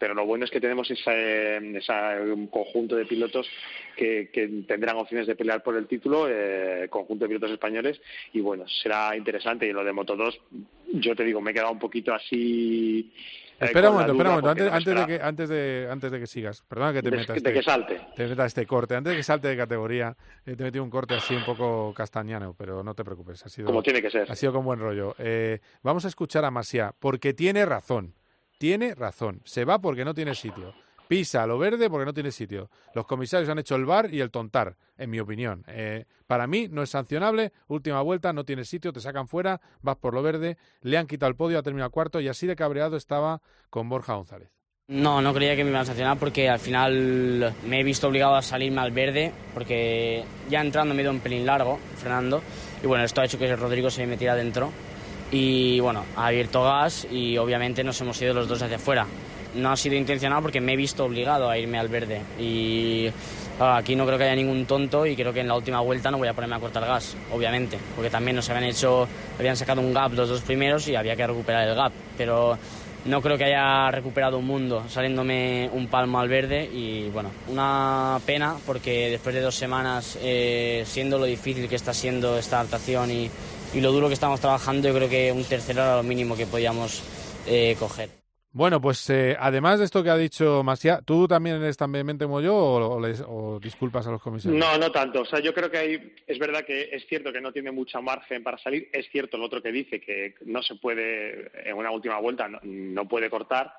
pero 0.05 0.13
lo 0.13 0.27
bueno 0.27 0.45
es 0.45 0.51
que 0.51 0.61
tenemos 0.61 0.91
ese, 0.91 1.57
esa- 1.79 2.21
un 2.21 2.49
conjunto 2.49 2.95
de 2.95 3.07
pilotos 3.07 3.49
que, 3.97 4.29
que 4.31 4.47
tendrán 4.69 4.99
opciones 4.99 5.27
de 5.27 5.35
pelear 5.35 5.63
por 5.63 5.77
el 5.77 5.87
título, 5.87 6.27
eh, 6.29 6.89
conjunto 6.91 7.25
de 7.25 7.29
pilotos 7.31 7.51
españoles, 7.53 7.99
y 8.35 8.41
bueno, 8.41 8.67
será 8.69 9.17
interesante. 9.17 9.67
Y 9.67 9.73
lo 9.73 9.83
de 9.83 9.95
Moto 9.95 10.15
2, 10.15 10.39
yo 10.93 11.17
te 11.17 11.25
digo, 11.25 11.41
me 11.41 11.53
he 11.53 11.55
quedado 11.55 11.73
un 11.73 11.79
poquito 11.79 12.13
así... 12.13 13.11
eh, 13.59 13.65
Espera 13.65 13.89
un 13.89 13.95
momento, 13.95 14.13
espera 14.13 14.29
un 14.29 14.35
momento, 14.43 14.51
antes, 14.51 14.67
no 14.67 14.77
antes 14.77 14.95
de 14.95 15.07
que, 15.07 15.25
antes, 15.25 15.49
de, 15.49 15.89
antes 15.91 16.13
de 16.13 16.21
que 16.21 16.27
sigas, 16.27 16.63
perdona 16.69 16.93
que 16.93 17.03
te 17.03 17.11
De- 17.11 17.17
meta 17.17 17.33
de 17.33 17.39
este, 17.39 17.53
que 17.55 17.63
salte. 17.63 18.01
te 18.15 18.27
meta 18.27 18.45
este 18.45 18.67
corte, 18.67 18.97
antes 18.97 19.11
de 19.13 19.17
que 19.17 19.23
salte 19.23 19.49
de 19.49 19.57
categoría, 19.57 20.15
eh, 20.45 20.55
te 20.55 20.63
he 20.65 20.67
metido 20.67 20.85
un 20.85 20.91
corte 20.91 21.15
así 21.15 21.35
un 21.35 21.45
poco 21.45 21.95
castañano, 21.95 22.55
pero 22.59 22.83
no 22.83 22.95
te 22.95 23.05
preocupes, 23.05 23.43
ha 23.47 23.49
sido, 23.49 23.69
Como 23.69 23.83
tiene 23.83 24.03
que 24.03 24.11
ser. 24.11 24.31
ha 24.31 24.35
sido 24.37 24.53
con 24.53 24.67
buen 24.67 24.81
rollo. 24.81 25.15
Eh, 25.19 25.61
vamos 25.83 26.05
a 26.05 26.09
escuchar 26.09 26.45
a 26.45 26.51
Masia, 26.51 26.93
porque 27.01 27.33
tiene 27.33 27.65
razón, 27.65 28.13
tiene 28.59 28.95
razón, 28.95 29.41
se 29.45 29.65
va 29.65 29.81
porque 29.81 30.05
no 30.05 30.15
tiene 30.15 30.35
sitio. 30.35 30.75
Pisa 31.09 31.47
lo 31.47 31.59
verde 31.59 31.91
porque 31.91 32.07
no 32.07 32.15
tiene 32.15 32.31
sitio. 32.31 32.71
Los 32.95 33.07
comisarios 33.07 33.49
han 33.51 33.59
hecho 33.59 33.77
el 33.77 33.85
bar 33.85 34.13
y 34.13 34.21
el 34.21 34.31
tontar, 34.31 34.77
en 34.97 35.11
mi 35.11 35.21
opinión. 35.21 35.65
Eh, 35.69 36.07
para 36.27 36.47
mí 36.47 36.69
no 36.71 36.83
es 36.83 36.91
sancionable. 36.91 37.53
Última 37.69 38.01
vuelta, 38.01 38.33
no 38.33 38.45
tiene 38.45 38.65
sitio, 38.65 38.93
te 38.93 39.01
sacan 39.01 39.29
fuera, 39.29 39.61
vas 39.83 39.97
por 39.97 40.15
lo 40.15 40.23
verde. 40.23 40.57
Le 40.81 40.97
han 40.97 41.07
quitado 41.07 41.29
el 41.29 41.37
podio, 41.37 41.59
ha 41.59 41.63
terminado 41.63 41.91
cuarto 41.91 42.21
y 42.21 42.29
así 42.29 42.47
de 42.47 42.57
cabreado 42.57 42.97
estaba 42.97 43.43
con 43.69 43.89
Borja 43.89 44.15
González. 44.15 44.49
No, 44.89 45.23
no 45.23 45.33
creía 45.33 45.57
que 45.57 45.65
me 45.65 45.71
iban 45.71 45.83
a 45.83 45.87
sancionar 45.87 46.19
porque 46.19 46.49
al 46.49 46.59
final 46.59 47.55
me 47.67 47.81
he 47.81 47.85
visto 47.85 48.07
obligado 48.07 48.35
a 48.35 48.43
salirme 48.43 48.83
al 48.83 48.91
verde 48.91 49.33
porque 49.55 50.23
ya 50.51 50.61
entrando 50.61 50.95
me 50.95 51.01
he 51.01 51.05
ido 51.05 51.13
un 51.13 51.21
pelín 51.21 51.47
largo, 51.47 51.79
frenando. 51.97 52.43
Y 52.83 52.87
bueno, 52.87 53.05
esto 53.05 53.23
ha 53.23 53.25
hecho 53.25 53.39
que 53.39 53.57
Rodrigo 53.57 53.91
se 53.91 54.03
me 54.03 54.09
metiera 54.09 54.35
adentro. 54.35 54.71
Y 55.35 55.80
bueno, 55.80 56.05
ha 56.14 56.28
abierto 56.28 56.62
gas 56.62 57.09
y 57.11 57.37
obviamente 57.39 57.82
nos 57.82 58.01
hemos 58.01 58.22
ido 58.22 58.35
los 58.35 58.47
dos 58.47 58.62
hacia 58.62 58.76
afuera. 58.76 59.05
No 59.57 59.72
ha 59.72 59.76
sido 59.76 59.97
intencional 59.97 60.41
porque 60.41 60.61
me 60.61 60.74
he 60.74 60.76
visto 60.76 61.05
obligado 61.05 61.51
a 61.51 61.59
irme 61.59 61.76
al 61.76 61.89
verde. 61.89 62.20
Y 62.39 63.09
claro, 63.59 63.74
aquí 63.74 63.97
no 63.97 64.07
creo 64.07 64.16
que 64.16 64.24
haya 64.24 64.37
ningún 64.37 64.64
tonto 64.64 65.05
y 65.05 65.16
creo 65.16 65.32
que 65.32 65.41
en 65.41 65.49
la 65.49 65.57
última 65.57 65.80
vuelta 65.80 66.12
no 66.12 66.18
voy 66.18 66.28
a 66.28 66.35
ponerme 66.35 66.55
a 66.55 66.61
cortar 66.61 66.87
gas, 66.87 67.16
obviamente. 67.32 67.78
Porque 67.97 68.11
también 68.11 68.37
nos 68.37 68.49
habían 68.49 68.70
hecho, 68.70 69.09
habían 69.37 69.57
sacado 69.57 69.80
un 69.80 69.93
gap 69.93 70.12
los 70.12 70.28
dos 70.28 70.41
primeros 70.43 70.87
y 70.87 70.95
había 70.95 71.16
que 71.16 71.26
recuperar 71.26 71.66
el 71.66 71.74
gap. 71.74 71.93
Pero 72.16 72.57
no 73.05 73.20
creo 73.20 73.37
que 73.37 73.45
haya 73.45 73.91
recuperado 73.91 74.39
un 74.39 74.47
mundo 74.47 74.85
saliéndome 74.89 75.68
un 75.72 75.89
palmo 75.89 76.20
al 76.20 76.28
verde 76.28 76.64
y 76.72 77.09
bueno, 77.09 77.30
una 77.49 78.20
pena 78.24 78.55
porque 78.64 79.11
después 79.11 79.35
de 79.35 79.41
dos 79.41 79.57
semanas, 79.57 80.16
eh, 80.22 80.85
siendo 80.87 81.18
lo 81.18 81.24
difícil 81.24 81.68
que 81.68 81.74
está 81.74 81.93
siendo 81.93 82.39
esta 82.39 82.61
adaptación 82.61 83.11
y, 83.11 83.30
y 83.75 83.81
lo 83.81 83.93
duro 83.93 84.09
que 84.09 84.14
estamos 84.14 84.41
trabajando, 84.41 84.89
yo 84.89 84.95
creo 84.95 85.09
que 85.09 85.33
un 85.33 85.45
tercero 85.45 85.83
era 85.83 85.97
lo 85.97 86.03
mínimo 86.03 86.37
que 86.37 86.47
podíamos 86.47 87.03
eh, 87.47 87.77
coger. 87.79 88.09
Bueno, 88.53 88.81
pues 88.81 89.11
eh, 89.11 89.37
además 89.39 89.81
de 89.81 89.85
esto 89.85 90.05
que 90.05 90.11
ha 90.11 90.16
dicho 90.16 90.62
Masia, 90.62 91.01
¿tú 91.05 91.27
también 91.27 91.57
eres 91.57 91.77
tan 91.77 91.91
vehemente 91.91 92.25
como 92.25 92.41
yo 92.41 92.55
o, 92.55 92.95
o 92.95 93.01
les- 93.01 93.25
o 93.27 93.59
disculpas 93.61 94.07
a 94.07 94.12
los 94.12 94.22
comisarios? 94.22 94.57
No, 94.61 94.79
no 94.79 94.93
tanto. 94.93 95.22
O 95.22 95.25
sea, 95.25 95.41
yo 95.41 95.53
creo 95.53 95.68
que 95.68 95.79
hay, 95.79 96.14
es 96.25 96.39
verdad 96.39 96.64
que 96.64 96.89
es 96.93 97.05
cierto 97.09 97.33
que 97.33 97.41
no 97.41 97.53
tiene 97.53 97.72
mucha 97.72 98.01
margen 98.01 98.45
para 98.45 98.57
salir. 98.59 98.89
Es 98.93 99.09
cierto 99.11 99.39
lo 99.39 99.47
otro 99.47 99.61
que 99.61 99.72
dice, 99.72 100.01
que 100.01 100.37
no 100.47 100.62
se 100.62 100.77
puede, 100.77 101.51
en 101.68 101.77
una 101.77 101.91
última 101.91 102.20
vuelta, 102.20 102.47
no, 102.47 102.61
no 102.62 103.09
puede 103.09 103.29
cortar 103.29 103.75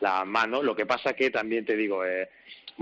la 0.00 0.24
mano. 0.24 0.64
Lo 0.64 0.74
que 0.74 0.84
pasa 0.84 1.12
que 1.12 1.30
también 1.30 1.64
te 1.64 1.76
digo, 1.76 2.04
eh, 2.04 2.28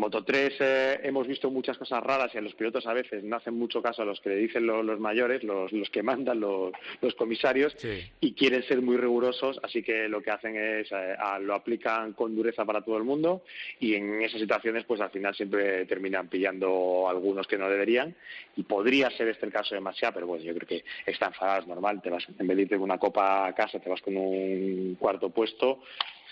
Moto 0.00 0.24
3 0.24 0.54
eh, 0.60 1.00
hemos 1.02 1.26
visto 1.28 1.50
muchas 1.50 1.76
cosas 1.76 2.02
raras 2.02 2.34
y 2.34 2.38
a 2.38 2.40
los 2.40 2.54
pilotos 2.54 2.86
a 2.86 2.94
veces 2.94 3.22
no 3.22 3.36
hacen 3.36 3.52
mucho 3.52 3.82
caso 3.82 4.00
a 4.00 4.06
los 4.06 4.18
que 4.22 4.30
le 4.30 4.36
dicen 4.36 4.66
lo- 4.66 4.82
los 4.82 4.98
mayores, 4.98 5.44
los, 5.44 5.70
los 5.72 5.90
que 5.90 6.02
mandan, 6.02 6.40
los, 6.40 6.72
los 7.02 7.14
comisarios, 7.14 7.76
y 8.20 8.32
quieren 8.32 8.62
ser 8.62 8.80
muy 8.80 8.96
rigurosos, 8.96 9.60
así 9.62 9.82
que 9.82 10.08
lo 10.08 10.22
que 10.22 10.30
hacen 10.30 10.56
es 10.56 10.90
eh, 10.90 11.14
a- 11.18 11.38
lo 11.38 11.54
aplican 11.54 12.14
con 12.14 12.34
dureza 12.34 12.64
para 12.64 12.80
todo 12.80 12.96
el 12.96 13.04
mundo 13.04 13.42
y 13.78 13.94
en 13.94 14.22
esas 14.22 14.40
situaciones 14.40 14.84
pues 14.84 15.02
al 15.02 15.10
final 15.10 15.34
siempre 15.34 15.84
terminan 15.84 16.28
pillando 16.28 17.06
algunos 17.06 17.46
que 17.46 17.58
no 17.58 17.68
deberían 17.68 18.14
y 18.56 18.62
podría 18.62 19.10
ser 19.10 19.28
este 19.28 19.44
el 19.44 19.52
caso 19.52 19.74
de 19.74 19.82
Masia, 19.82 20.12
pero 20.12 20.26
bueno, 20.26 20.42
yo 20.42 20.54
creo 20.54 20.66
que 20.66 20.84
está 21.04 21.26
enfadado, 21.26 21.60
es 21.60 21.66
normal, 21.66 22.00
te 22.00 22.08
vas, 22.08 22.26
en 22.38 22.46
vez 22.46 22.56
de 22.56 22.62
irte 22.62 22.76
con 22.76 22.84
una 22.84 22.98
copa 22.98 23.48
a 23.48 23.54
casa, 23.54 23.78
te 23.78 23.90
vas 23.90 24.00
con 24.00 24.16
un 24.16 24.96
cuarto 24.98 25.28
puesto, 25.28 25.82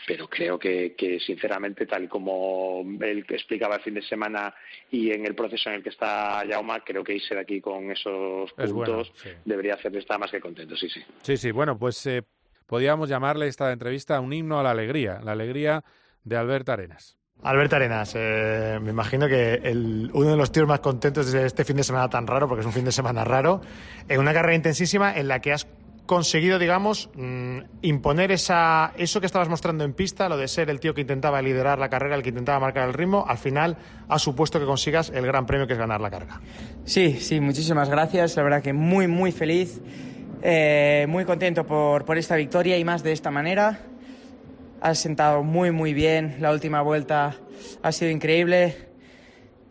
pero 0.06 0.26
creo 0.26 0.58
que, 0.58 0.94
que 0.94 1.20
sinceramente, 1.20 1.84
tal 1.84 2.04
y 2.04 2.08
como 2.08 2.82
él 3.02 3.26
el 3.66 3.82
fin 3.82 3.94
de 3.94 4.02
semana 4.02 4.54
y 4.90 5.10
en 5.10 5.26
el 5.26 5.34
proceso 5.34 5.68
en 5.70 5.76
el 5.76 5.82
que 5.82 5.90
está 5.90 6.42
Jauma, 6.48 6.80
creo 6.84 7.02
que 7.04 7.14
irse 7.14 7.34
de 7.34 7.40
aquí 7.40 7.60
con 7.60 7.90
esos 7.90 8.50
Es 8.56 8.72
bueno, 8.72 8.94
puntos 8.98 9.12
sí. 9.16 9.30
debería 9.44 9.74
hacerle 9.74 9.98
estar 10.00 10.18
más 10.18 10.30
que 10.30 10.40
contento, 10.40 10.76
sí, 10.76 10.88
sí. 10.88 11.00
Sí, 11.22 11.36
sí, 11.36 11.50
bueno, 11.50 11.78
pues 11.78 12.04
eh, 12.06 12.22
podríamos 12.66 13.08
llamarle 13.08 13.46
esta 13.48 13.70
entrevista 13.72 14.20
un 14.20 14.32
himno 14.32 14.58
a 14.58 14.62
la 14.62 14.70
alegría, 14.70 15.20
la 15.22 15.32
alegría 15.32 15.82
de 16.24 16.36
Albert 16.36 16.68
Arenas. 16.68 17.16
Albert 17.40 17.72
Arenas, 17.72 18.14
eh, 18.16 18.78
me 18.82 18.90
imagino 18.90 19.28
que 19.28 19.54
el- 19.54 20.10
uno 20.12 20.30
de 20.32 20.36
los 20.36 20.50
tíos 20.50 20.66
más 20.66 20.80
contentos 20.80 21.30
de 21.30 21.46
este 21.46 21.64
fin 21.64 21.76
de 21.76 21.84
semana 21.84 22.08
tan 22.08 22.26
raro, 22.26 22.48
porque 22.48 22.60
es 22.62 22.66
un 22.66 22.72
fin 22.72 22.84
de 22.84 22.90
semana 22.90 23.22
raro, 23.24 23.60
en 24.08 24.18
una 24.18 24.32
carrera 24.32 24.56
intensísima 24.56 25.16
en 25.16 25.28
la 25.28 25.40
que 25.40 25.52
has 25.52 25.64
conseguido, 26.08 26.58
digamos, 26.58 27.10
mm, 27.14 27.58
imponer 27.82 28.32
esa, 28.32 28.92
eso 28.96 29.20
que 29.20 29.26
estabas 29.26 29.48
mostrando 29.48 29.84
en 29.84 29.92
pista, 29.92 30.28
lo 30.28 30.36
de 30.36 30.48
ser 30.48 30.70
el 30.70 30.80
tío 30.80 30.94
que 30.94 31.02
intentaba 31.02 31.40
liderar 31.42 31.78
la 31.78 31.90
carrera, 31.90 32.16
el 32.16 32.22
que 32.22 32.30
intentaba 32.30 32.58
marcar 32.58 32.88
el 32.88 32.94
ritmo, 32.94 33.24
al 33.28 33.38
final 33.38 33.76
ha 34.08 34.18
supuesto 34.18 34.58
que 34.58 34.66
consigas 34.66 35.12
el 35.14 35.24
gran 35.26 35.46
premio 35.46 35.66
que 35.68 35.74
es 35.74 35.78
ganar 35.78 36.00
la 36.00 36.10
carga. 36.10 36.40
Sí, 36.84 37.20
sí, 37.20 37.40
muchísimas 37.40 37.90
gracias. 37.90 38.34
La 38.36 38.42
verdad 38.42 38.62
que 38.62 38.72
muy, 38.72 39.06
muy 39.06 39.30
feliz, 39.30 39.80
eh, 40.42 41.04
muy 41.08 41.24
contento 41.26 41.64
por, 41.64 42.04
por 42.04 42.16
esta 42.16 42.36
victoria 42.36 42.78
y 42.78 42.84
más 42.84 43.02
de 43.02 43.12
esta 43.12 43.30
manera. 43.30 43.78
Has 44.80 44.98
sentado 44.98 45.42
muy, 45.42 45.70
muy 45.72 45.92
bien. 45.92 46.36
La 46.40 46.52
última 46.52 46.80
vuelta 46.80 47.36
ha 47.82 47.92
sido 47.92 48.10
increíble. 48.10 48.88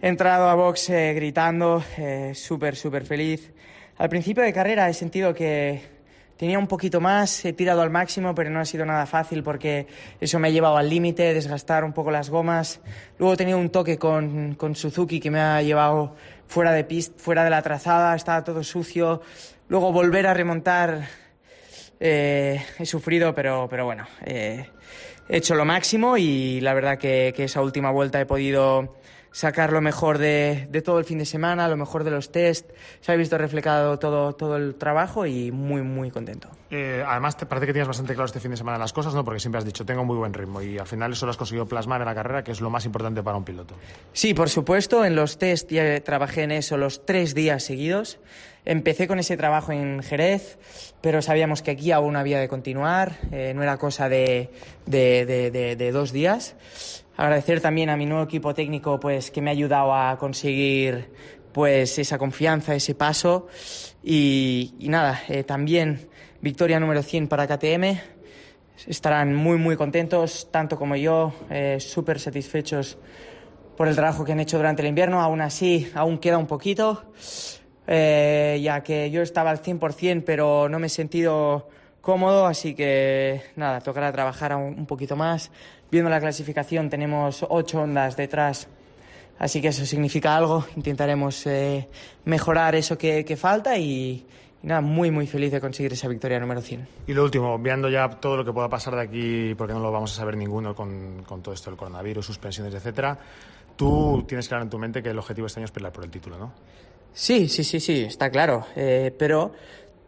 He 0.02 0.08
entrado 0.08 0.48
a 0.50 0.54
box 0.54 0.92
eh, 0.92 1.14
gritando, 1.16 1.84
eh, 1.98 2.34
súper, 2.36 2.76
súper 2.76 3.06
feliz. 3.06 3.52
Al 3.98 4.10
principio 4.10 4.44
de 4.44 4.54
carrera 4.54 4.88
he 4.88 4.94
sentido 4.94 5.34
que 5.34 5.97
tenía 6.38 6.60
un 6.60 6.68
poquito 6.68 7.02
más, 7.02 7.44
he 7.46 7.54
tirado 7.54 7.82
al 7.82 7.90
máximo, 7.90 8.34
pero 8.36 8.50
no 8.50 8.60
ha 8.60 8.66
sido 8.66 8.86
nada 8.86 9.06
fácil 9.06 9.44
porque 9.44 9.88
eso 10.22 10.40
me 10.40 10.48
ha 10.48 10.52
llevado 10.52 10.78
al 10.78 10.90
límite, 10.90 11.34
desgastar 11.34 11.84
un 11.84 11.94
poco 11.94 12.12
las 12.12 12.30
gomas. 12.30 12.80
Luego 13.18 13.34
he 13.34 13.38
tenido 13.38 13.58
un 13.58 13.70
toque 13.70 13.98
con, 13.98 14.56
con 14.56 14.76
Suzuki 14.76 15.20
que 15.20 15.32
me 15.32 15.40
ha 15.40 15.62
llevado 15.62 16.16
fuera 16.48 16.72
de, 16.72 16.84
pist, 16.84 17.20
fuera 17.20 17.44
de 17.44 17.50
la 17.50 17.62
trazada, 17.62 18.16
estaba 18.16 18.44
todo 18.44 18.64
sucio. 18.64 19.22
Luego 19.68 19.92
volver 19.92 20.28
a 20.28 20.34
remontar, 20.34 21.08
eh, 22.00 22.64
he 22.78 22.86
sufrido, 22.86 23.34
pero, 23.34 23.68
pero 23.70 23.86
bueno, 23.86 24.08
eh, 24.24 24.66
he 25.28 25.38
hecho 25.38 25.56
lo 25.56 25.66
máximo 25.66 26.18
y 26.18 26.62
la 26.62 26.74
verdad 26.74 26.98
que, 26.98 27.34
que 27.36 27.46
esa 27.46 27.62
última 27.62 27.92
vuelta 27.92 28.22
he 28.22 28.26
podido 28.26 28.97
sacar 29.38 29.72
lo 29.72 29.82
mejor 29.82 30.18
de, 30.18 30.68
de 30.72 30.82
todo 30.82 30.98
el 30.98 31.06
fin 31.06 31.20
de 31.20 31.26
semana, 31.26 31.68
lo 31.68 31.78
mejor 31.78 32.04
de 32.04 32.10
los 32.10 32.32
test. 32.32 32.72
Se 33.02 33.12
ha 33.12 33.16
visto 33.16 33.38
reflejado 33.38 34.00
todo, 34.00 34.34
todo 34.34 34.58
el 34.58 34.74
trabajo 34.74 35.28
y 35.28 35.52
muy, 35.52 35.84
muy 35.84 36.10
contento. 36.10 36.50
Eh, 36.72 37.04
además, 37.06 37.38
te 37.38 37.46
parece 37.46 37.68
que 37.68 37.74
tienes 37.74 37.88
bastante 37.88 38.16
claro 38.16 38.26
este 38.26 38.40
fin 38.40 38.50
de 38.50 38.58
semana 38.58 38.80
las 38.80 38.94
cosas, 38.94 39.14
¿no? 39.14 39.24
Porque 39.24 39.40
siempre 39.40 39.60
has 39.60 39.66
dicho, 39.66 39.86
tengo 39.86 40.04
muy 40.04 40.18
buen 40.18 40.34
ritmo 40.34 40.60
y 40.64 40.80
al 40.80 40.88
final 40.88 41.12
eso 41.12 41.28
lo 41.28 41.30
has 41.30 41.38
conseguido 41.38 41.68
plasmar 41.68 42.02
en 42.02 42.08
la 42.08 42.16
carrera, 42.16 42.44
que 42.44 42.52
es 42.52 42.62
lo 42.62 42.72
más 42.72 42.86
importante 42.86 43.22
para 43.22 43.38
un 43.38 43.44
piloto. 43.46 43.76
Sí, 44.12 44.34
por 44.34 44.50
supuesto, 44.50 45.06
en 45.06 45.16
los 45.16 45.38
test 45.38 45.70
ya 45.70 46.02
trabajé 46.02 46.42
en 46.42 46.52
eso 46.52 46.76
los 46.78 47.06
tres 47.06 47.36
días 47.36 47.62
seguidos. 47.64 48.20
Empecé 48.66 49.08
con 49.08 49.20
ese 49.20 49.38
trabajo 49.38 49.72
en 49.72 50.02
Jerez, 50.02 50.58
pero 51.00 51.22
sabíamos 51.22 51.62
que 51.62 51.72
aquí 51.72 51.92
aún 51.92 52.16
había 52.16 52.40
de 52.40 52.50
continuar, 52.50 53.14
eh, 53.32 53.54
no 53.56 53.62
era 53.62 53.78
cosa 53.78 54.10
de, 54.10 54.50
de, 54.88 55.26
de, 55.28 55.52
de, 55.52 55.76
de 55.76 55.92
dos 55.92 56.12
días. 56.12 56.56
Agradecer 57.18 57.62
también 57.62 57.90
a 57.90 57.98
mi 57.98 58.06
nuevo 58.06 58.24
equipo 58.24 58.54
técnico 58.54 59.00
pues, 59.00 59.32
que 59.32 59.42
me 59.42 59.50
ha 59.50 59.54
ayudado 59.54 59.92
a 59.92 60.20
conseguir 60.20 61.10
pues, 61.52 61.98
esa 61.98 62.20
confianza, 62.20 62.76
ese 62.76 62.94
paso. 62.94 63.48
Y, 64.04 64.76
nada, 64.82 65.24
eh, 65.28 65.44
también 65.44 66.10
victoria 66.42 66.80
número 66.80 67.02
100 67.02 67.28
para 67.28 67.48
KTM. 67.48 68.00
Estarán 68.86 69.34
muy, 69.34 69.58
muy 69.58 69.76
contentos, 69.76 70.50
tanto 70.52 70.78
como 70.78 70.96
yo, 70.96 71.34
eh, 71.50 71.78
súper 71.80 72.20
satisfechos 72.20 73.00
por 73.76 73.88
el 73.88 73.96
trabajo 73.96 74.24
que 74.24 74.34
han 74.34 74.40
hecho 74.40 74.58
durante 74.58 74.84
el 74.84 74.90
invierno. 74.90 75.20
Aún 75.20 75.42
así, 75.42 75.90
aún 75.96 76.20
queda 76.20 76.38
un 76.38 76.46
poquito, 76.46 77.12
eh, 77.88 78.60
ya 78.62 78.84
que 78.84 79.10
yo 79.10 79.24
estaba 79.24 79.50
al 79.50 79.64
100%, 79.64 80.24
pero 80.24 80.70
no 80.70 80.78
me 80.78 80.86
he 80.86 80.92
sentido 80.92 81.68
cómodo, 82.08 82.46
así 82.46 82.74
que 82.74 83.42
nada, 83.58 83.82
tocará 83.82 84.14
trabajar 84.14 84.56
un, 84.56 84.86
poquito 84.86 85.18
más. 85.18 85.52
Viendo 85.92 86.10
la 86.10 86.22
clasificación 86.22 86.90
tenemos 86.90 87.46
ocho 87.50 87.82
ondas 87.82 88.16
detrás, 88.16 88.70
así 89.38 89.62
que 89.62 89.68
eso 89.68 89.86
significa 89.86 90.38
algo. 90.38 90.64
Intentaremos 90.78 91.46
eh, 91.48 91.86
mejorar 92.24 92.76
eso 92.76 92.98
que, 92.98 93.38
falta 93.38 93.78
y, 93.78 94.26
nada, 94.64 94.80
muy 94.80 95.12
muy 95.12 95.28
feliz 95.28 95.52
de 95.52 95.60
conseguir 95.60 95.92
esa 95.92 96.08
victoria 96.08 96.40
número 96.40 96.62
100. 96.62 96.88
Y 97.08 97.14
lo 97.14 97.26
último, 97.26 97.60
viendo 97.60 97.90
ya 97.90 98.10
todo 98.10 98.38
lo 98.38 98.46
que 98.46 98.54
pueda 98.54 98.70
pasar 98.70 98.96
de 98.96 99.02
aquí, 99.02 99.54
porque 99.56 99.74
no 99.74 99.82
lo 99.82 99.92
vamos 99.92 100.14
a 100.14 100.16
saber 100.16 100.38
ninguno 100.38 100.74
con, 100.74 101.24
con 101.28 101.42
todo 101.42 101.54
esto 101.54 101.72
del 101.72 101.78
coronavirus, 101.78 102.26
suspensiones, 102.26 102.74
etcétera, 102.74 103.20
tú 103.76 104.24
tienes 104.26 104.48
claro 104.48 104.64
en 104.64 104.70
tu 104.70 104.80
mente 104.80 105.04
que 105.04 105.10
el 105.10 105.20
objetivo 105.20 105.48
este 105.48 105.60
año 105.60 105.66
es 105.66 105.72
pelear 105.72 105.92
por 105.92 106.06
el 106.06 106.10
título, 106.10 106.38
¿no? 106.38 106.54
Sí, 107.12 107.50
sí, 107.50 107.66
sí, 107.66 107.82
sí, 107.82 108.04
está 108.04 108.30
claro. 108.30 108.66
Eh, 108.78 109.14
pero 109.20 109.52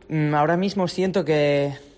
mm, 0.07 0.33
ahora 0.33 0.55
mismo 0.55 0.87
siento 0.87 1.25
que 1.25 1.88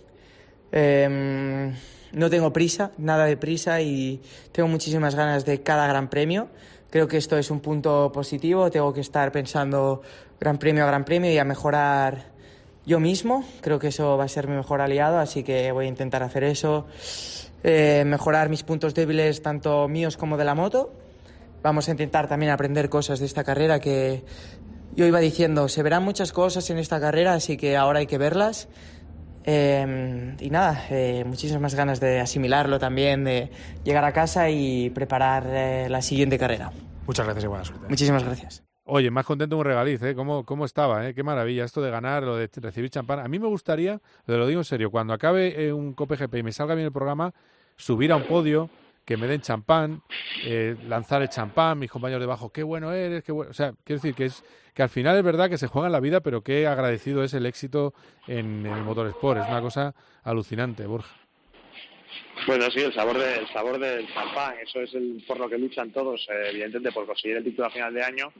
em, 0.71 1.73
no 2.13 2.29
tengo 2.29 2.51
prisa, 2.51 2.91
nada 2.97 3.25
de 3.25 3.37
prisa 3.37 3.81
y 3.81 4.21
tengo 4.51 4.69
muchísimas 4.69 5.15
ganas 5.15 5.45
de 5.45 5.61
cada 5.61 5.87
gran 5.87 6.09
premio. 6.09 6.49
Creo 6.89 7.07
que 7.07 7.17
esto 7.17 7.37
es 7.37 7.49
un 7.49 7.61
punto 7.61 8.11
positivo. 8.11 8.69
Tengo 8.69 8.93
que 8.93 9.01
estar 9.01 9.31
pensando 9.31 10.01
gran 10.39 10.57
premio 10.57 10.83
a 10.83 10.87
gran 10.87 11.05
premio 11.05 11.31
y 11.31 11.37
a 11.37 11.45
mejorar 11.45 12.31
yo 12.85 12.99
mismo. 12.99 13.45
Creo 13.61 13.79
que 13.79 13.87
eso 13.87 14.17
va 14.17 14.25
a 14.25 14.27
ser 14.27 14.47
mi 14.47 14.55
mejor 14.55 14.81
aliado, 14.81 15.19
así 15.19 15.43
que 15.43 15.71
voy 15.71 15.85
a 15.85 15.87
intentar 15.87 16.21
hacer 16.23 16.43
eso. 16.43 16.85
Eh, 17.63 18.03
mejorar 18.05 18.49
mis 18.49 18.63
puntos 18.63 18.93
débiles, 18.93 19.41
tanto 19.41 19.87
míos 19.87 20.17
como 20.17 20.35
de 20.35 20.43
la 20.43 20.55
moto. 20.55 20.91
Vamos 21.63 21.87
a 21.87 21.91
intentar 21.91 22.27
también 22.27 22.51
aprender 22.51 22.89
cosas 22.89 23.19
de 23.19 23.25
esta 23.25 23.43
carrera 23.43 23.79
que 23.79 24.23
yo 24.95 25.05
iba 25.05 25.19
diciendo, 25.19 25.69
se 25.69 25.83
verán 25.83 26.03
muchas 26.03 26.33
cosas 26.33 26.69
en 26.69 26.77
esta 26.77 26.99
carrera, 26.99 27.33
así 27.33 27.55
que 27.55 27.77
ahora 27.77 27.99
hay 27.99 28.07
que 28.07 28.17
verlas. 28.17 28.67
Em, 29.43 30.37
y 30.39 30.49
nada, 30.49 30.85
eh, 30.89 31.23
muchísimas 31.25 31.73
ganas 31.75 31.99
de 31.99 32.19
asimilarlo 32.19 32.79
también, 32.79 33.23
de 33.23 33.49
llegar 33.83 34.05
a 34.05 34.13
casa 34.13 34.49
y 34.49 34.89
preparar 34.91 35.45
eh, 35.47 35.87
la 35.89 36.01
siguiente 36.01 36.37
carrera. 36.37 36.71
Muchas 37.07 37.25
gracias 37.25 37.43
y 37.43 37.47
buena 37.47 37.65
suerte. 37.65 37.85
Muchísimas 37.89 38.23
gracias. 38.23 38.63
Oye, 38.83 39.11
más 39.11 39.25
contento 39.25 39.57
un 39.57 39.63
regaliz, 39.63 40.01
¿eh? 40.03 40.15
¿Cómo, 40.15 40.43
cómo 40.43 40.65
estaba? 40.65 41.07
¿eh? 41.07 41.13
Qué 41.13 41.23
maravilla 41.23 41.63
esto 41.63 41.81
de 41.81 41.91
ganar, 41.91 42.23
lo 42.23 42.35
de 42.35 42.49
recibir 42.55 42.89
champán. 42.89 43.19
A 43.19 43.27
mí 43.27 43.39
me 43.39 43.47
gustaría, 43.47 44.01
lo 44.25 44.47
digo 44.47 44.59
en 44.59 44.65
serio, 44.65 44.91
cuando 44.91 45.13
acabe 45.13 45.67
eh, 45.67 45.71
un 45.71 45.93
COPGP 45.93 46.35
y 46.35 46.43
me 46.43 46.51
salga 46.51 46.75
bien 46.75 46.87
el 46.87 46.91
programa, 46.91 47.33
subir 47.77 48.11
a 48.11 48.15
un 48.15 48.23
podio, 48.23 48.69
que 49.05 49.17
me 49.17 49.27
den 49.27 49.41
champán, 49.41 50.01
eh, 50.45 50.75
lanzar 50.87 51.21
el 51.21 51.29
champán, 51.29 51.79
mis 51.79 51.89
compañeros 51.89 52.21
debajo, 52.21 52.51
qué 52.51 52.63
bueno 52.63 52.91
eres, 52.91 53.23
qué 53.23 53.31
bueno. 53.31 53.51
O 53.51 53.53
sea, 53.53 53.73
quiero 53.83 54.01
decir 54.01 54.15
que 54.15 54.25
es 54.25 54.43
que 54.73 54.83
al 54.83 54.89
final 54.89 55.17
es 55.17 55.23
verdad 55.23 55.49
que 55.49 55.57
se 55.57 55.67
juega 55.67 55.87
en 55.87 55.91
la 55.91 55.99
vida, 55.99 56.21
pero 56.21 56.43
qué 56.43 56.67
agradecido 56.67 57.23
es 57.23 57.33
el 57.33 57.45
éxito 57.45 57.93
en, 58.27 58.65
el 58.65 58.83
motorsport. 58.83 59.41
Es 59.41 59.47
una 59.47 59.61
cosa 59.61 59.93
alucinante, 60.23 60.85
Borja. 60.85 61.15
Bueno, 62.47 62.65
sí, 62.71 62.79
el 62.79 62.93
sabor, 62.93 63.17
de, 63.17 63.47
sabor 63.53 63.79
del 63.79 64.07
champán, 64.13 64.55
eso 64.59 64.81
es 64.81 64.93
el, 64.93 65.23
por 65.27 65.39
lo 65.39 65.49
que 65.49 65.57
luchan 65.57 65.91
todos, 65.91 66.27
eh, 66.29 66.49
evidentemente 66.49 66.91
por 66.91 67.05
conseguir 67.05 67.37
el 67.37 67.43
título 67.43 67.67
a 67.67 67.71
final 67.71 67.93
de 67.93 68.03
año, 68.03 68.33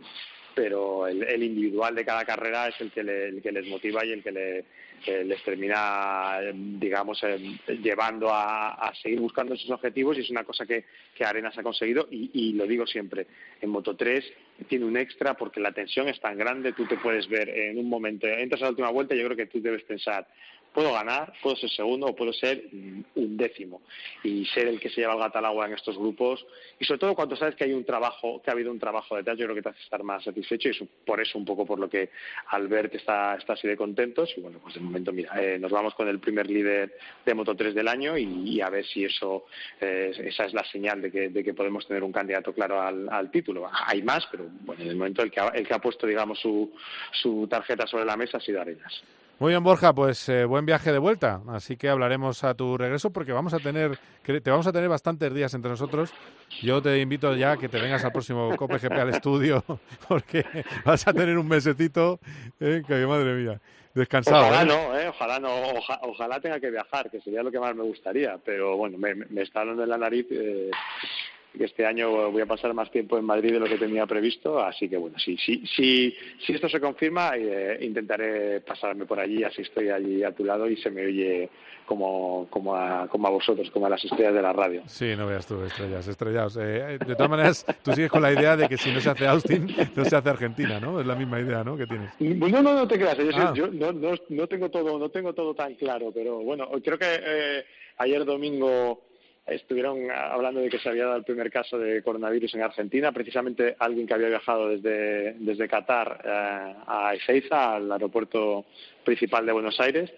pero 0.55 1.07
el, 1.07 1.43
individual 1.43 1.93
de 1.93 2.05
cada 2.05 2.26
carrera 2.26 2.68
es 2.68 2.82
el 2.82 2.91
que, 2.91 3.01
el 3.01 3.41
que 3.41 3.51
les 3.51 3.68
motiva 3.68 4.03
y 4.05 4.12
el 4.12 4.24
que 4.24 4.32
le, 4.32 4.66
les 5.05 5.43
termina, 5.43 6.39
digamos, 6.53 7.21
eh, 7.23 7.57
llevando 7.81 8.29
a, 8.31 8.91
seguir 9.01 9.19
buscando 9.19 9.53
esos 9.53 9.69
objetivos 9.69 10.17
y 10.17 10.21
es 10.21 10.29
una 10.29 10.43
cosa 10.43 10.65
que, 10.65 10.85
que 11.15 11.25
Arenas 11.25 11.57
ha 11.57 11.63
conseguido 11.63 12.07
y, 12.11 12.53
lo 12.53 12.65
digo 12.67 12.85
siempre, 12.85 13.27
en 13.61 13.69
Moto 13.69 13.95
3 13.95 14.23
tiene 14.67 14.85
un 14.85 14.97
extra 14.97 15.33
porque 15.33 15.59
la 15.59 15.71
tensión 15.71 16.07
es 16.07 16.19
tan 16.19 16.37
grande, 16.37 16.73
tú 16.73 16.85
te 16.85 16.97
puedes 16.97 17.27
ver 17.27 17.49
en 17.49 17.77
un 17.77 17.89
momento, 17.89 18.27
entras 18.27 18.61
a 18.61 18.65
la 18.65 18.71
última 18.71 18.89
vuelta 18.89 19.15
y 19.15 19.19
yo 19.19 19.25
creo 19.25 19.37
que 19.37 19.47
tú 19.47 19.61
debes 19.61 19.83
pensar, 19.83 20.27
puedo 20.74 20.93
ganar, 20.93 21.34
puedo 21.41 21.55
ser 21.55 21.69
segundo 21.69 22.07
o 22.07 22.15
puedo 22.15 22.32
ser 22.34 22.63
un 23.15 23.38
décimo 23.38 23.82
y 24.24 24.45
ser 24.45 24.67
el 24.67 24.80
que 24.80 24.89
se 24.89 25.01
lleva 25.01 25.13
el 25.13 25.19
gato 25.19 25.38
al 25.38 25.45
agua 25.45 25.65
en 25.67 25.74
estos 25.74 25.97
grupos 25.97 26.45
y 26.80 26.86
sobre 26.86 26.99
todo 26.99 27.15
cuando 27.15 27.36
sabes 27.36 27.55
que 27.55 27.65
hay 27.65 27.74
un 27.74 27.84
trabajo, 27.84 28.41
que 28.41 28.49
ha 28.49 28.53
habido 28.53 28.72
un 28.72 28.80
trabajo 28.80 29.15
detrás, 29.15 29.38
yo 29.38 29.45
creo 29.45 29.55
que 29.55 29.61
te 29.61 29.69
hace 29.69 29.84
estar 29.84 30.03
más 30.03 30.24
satisfecho 30.24 30.69
y 30.69 30.89
por 31.05 31.22
eso 31.22 31.38
un 31.38 31.45
poco 31.45 31.65
por 31.65 31.80
lo 31.80 31.89
que 31.89 32.09
Albert 32.47 32.95
está, 32.95 33.36
está 33.36 33.53
así 33.53 33.67
de 33.67 33.76
contentos 33.76 34.34
y 34.38 34.41
bueno, 34.41 34.59
pues 34.59 34.76
de 34.76 34.82
momento 34.82 35.11
mira, 35.11 35.34
eh, 35.41 35.59
nos 35.59 35.72
vamos 35.72 35.93
con 35.93 36.07
el 36.07 36.19
primer 36.19 36.49
líder 36.49 36.97
de 37.26 37.34
Moto 37.34 37.55
3 37.55 37.76
del 37.76 37.88
año 37.88 38.17
y, 38.17 38.61
a 38.61 38.69
ver 38.69 38.86
si 38.86 39.05
eso, 39.05 39.45
eh, 39.80 40.11
esa 40.26 40.45
es 40.45 40.53
la 40.53 40.63
señal 40.65 41.01
de 41.01 41.11
que, 41.11 41.30
de 41.30 41.43
que 41.43 41.53
podemos 41.53 41.88
tener 41.88 42.03
un 42.03 42.11
candidato 42.11 42.53
claro 42.53 42.82
al, 42.82 43.09
al 43.09 43.32
título. 43.32 43.69
Hay 43.88 44.01
más, 44.03 44.28
pero 44.30 44.47
bueno, 44.61 44.84
en 44.84 44.89
el 44.89 44.95
momento 44.95 45.24
el 45.24 45.32
que 45.32 45.39
ha, 45.39 45.47
el 45.49 45.67
que 45.67 45.74
ha 45.74 45.80
puesto 45.80 46.07
digamos 46.07 46.39
su, 46.39 46.72
su 47.11 47.47
tarjeta 47.47 47.88
sobre 47.88 48.05
la 48.05 48.17
mesa 48.17 48.38
ha 48.38 48.41
sido 48.41 48.61
Arenas. 48.61 49.03
Muy 49.41 49.53
bien, 49.53 49.63
Borja, 49.63 49.91
pues 49.91 50.29
eh, 50.29 50.45
buen 50.45 50.67
viaje 50.67 50.91
de 50.91 50.99
vuelta. 50.99 51.41
Así 51.47 51.75
que 51.75 51.89
hablaremos 51.89 52.43
a 52.43 52.53
tu 52.53 52.77
regreso 52.77 53.09
porque 53.09 53.31
vamos 53.31 53.55
a 53.55 53.57
tener, 53.57 53.97
te 54.23 54.51
vamos 54.51 54.67
a 54.67 54.71
tener 54.71 54.87
bastantes 54.87 55.33
días 55.33 55.51
entre 55.55 55.71
nosotros. 55.71 56.13
Yo 56.61 56.79
te 56.79 56.99
invito 56.99 57.35
ya 57.35 57.53
a 57.53 57.57
que 57.57 57.67
te 57.67 57.81
vengas 57.81 58.05
al 58.05 58.11
próximo 58.11 58.55
COPGP 58.55 58.91
al 58.91 59.09
estudio 59.09 59.63
porque 60.07 60.45
vas 60.85 61.07
a 61.07 61.13
tener 61.13 61.39
un 61.39 61.47
mesecito, 61.47 62.19
eh, 62.59 62.83
que 62.85 63.07
madre 63.07 63.33
mía, 63.33 63.59
descansado. 63.95 64.45
Ojalá 64.45 64.61
¿eh? 64.61 64.65
no, 64.67 64.99
eh, 64.99 65.07
ojalá 65.07 65.39
no, 65.39 65.49
ojalá 66.03 66.39
tenga 66.39 66.59
que 66.59 66.69
viajar, 66.69 67.09
que 67.09 67.19
sería 67.19 67.41
lo 67.41 67.49
que 67.49 67.59
más 67.59 67.75
me 67.75 67.81
gustaría. 67.81 68.37
Pero 68.45 68.77
bueno, 68.77 68.99
me, 68.99 69.15
me 69.15 69.41
está 69.41 69.65
dando 69.65 69.81
en 69.81 69.89
la 69.89 69.97
nariz 69.97 70.27
que 70.27 70.69
este 71.59 71.85
año 71.85 72.31
voy 72.31 72.41
a 72.41 72.45
pasar 72.45 72.73
más 72.73 72.89
tiempo 72.91 73.17
en 73.17 73.25
Madrid 73.25 73.51
de 73.53 73.59
lo 73.59 73.65
que 73.65 73.77
tenía 73.77 74.05
previsto, 74.05 74.59
así 74.59 74.87
que 74.87 74.97
bueno, 74.97 75.19
si, 75.19 75.37
si, 75.37 75.65
si, 75.67 76.15
si 76.45 76.53
esto 76.53 76.69
se 76.69 76.79
confirma, 76.79 77.31
eh, 77.35 77.77
intentaré 77.81 78.61
pasarme 78.61 79.05
por 79.05 79.19
allí, 79.19 79.43
así 79.43 79.61
estoy 79.61 79.89
allí 79.89 80.23
a 80.23 80.31
tu 80.31 80.45
lado 80.45 80.67
y 80.67 80.77
se 80.77 80.89
me 80.89 81.05
oye 81.05 81.49
como, 81.85 82.47
como, 82.49 82.75
a, 82.75 83.07
como 83.07 83.27
a 83.27 83.31
vosotros, 83.31 83.69
como 83.71 83.85
a 83.85 83.89
las 83.89 84.03
estrellas 84.03 84.33
de 84.33 84.41
la 84.41 84.53
radio. 84.53 84.83
Sí, 84.85 85.13
no 85.17 85.27
veas 85.27 85.45
tú, 85.45 85.61
estrellas, 85.63 86.07
estrellados. 86.07 86.57
Eh, 86.57 86.97
de 87.05 87.15
todas 87.15 87.29
maneras, 87.29 87.65
tú 87.83 87.91
sigues 87.91 88.09
con 88.09 88.21
la 88.21 88.31
idea 88.31 88.55
de 88.55 88.69
que 88.69 88.77
si 88.77 88.91
no 88.91 89.01
se 89.01 89.09
hace 89.09 89.27
Austin, 89.27 89.67
no 89.95 90.05
se 90.05 90.15
hace 90.15 90.29
Argentina, 90.29 90.79
¿no? 90.79 91.01
Es 91.01 91.05
la 91.05 91.15
misma 91.15 91.41
idea, 91.41 91.63
¿no? 91.63 91.75
Que 91.75 91.87
tienes. 91.87 92.11
No, 92.19 92.61
no, 92.61 92.73
no 92.73 92.87
te 92.87 92.97
creas, 92.97 93.17
yo, 93.17 93.29
ah. 93.35 93.53
no, 93.73 93.91
no, 93.91 94.13
no, 94.29 94.47
tengo 94.47 94.69
todo, 94.69 94.97
no 94.97 95.09
tengo 95.09 95.33
todo 95.33 95.53
tan 95.53 95.75
claro, 95.75 96.11
pero 96.13 96.39
bueno, 96.39 96.69
creo 96.81 96.97
que 96.97 97.07
eh, 97.09 97.65
ayer 97.97 98.23
domingo 98.23 99.11
estuvieron 99.55 100.09
hablando 100.11 100.61
de 100.61 100.69
que 100.69 100.79
se 100.79 100.89
había 100.89 101.05
dado 101.05 101.17
el 101.17 101.23
primer 101.23 101.51
caso 101.51 101.77
de 101.77 102.01
coronavirus 102.03 102.55
en 102.55 102.63
Argentina, 102.63 103.11
precisamente 103.11 103.75
alguien 103.79 104.07
que 104.07 104.13
había 104.13 104.29
viajado 104.29 104.69
desde, 104.69 105.33
desde 105.33 105.67
Qatar 105.67 106.21
eh, 106.23 106.75
a 106.87 107.13
Ezeiza, 107.15 107.75
al 107.75 107.91
aeropuerto 107.91 108.65
principal 109.03 109.45
de 109.45 109.51
Buenos 109.51 109.79
Aires, 109.79 110.11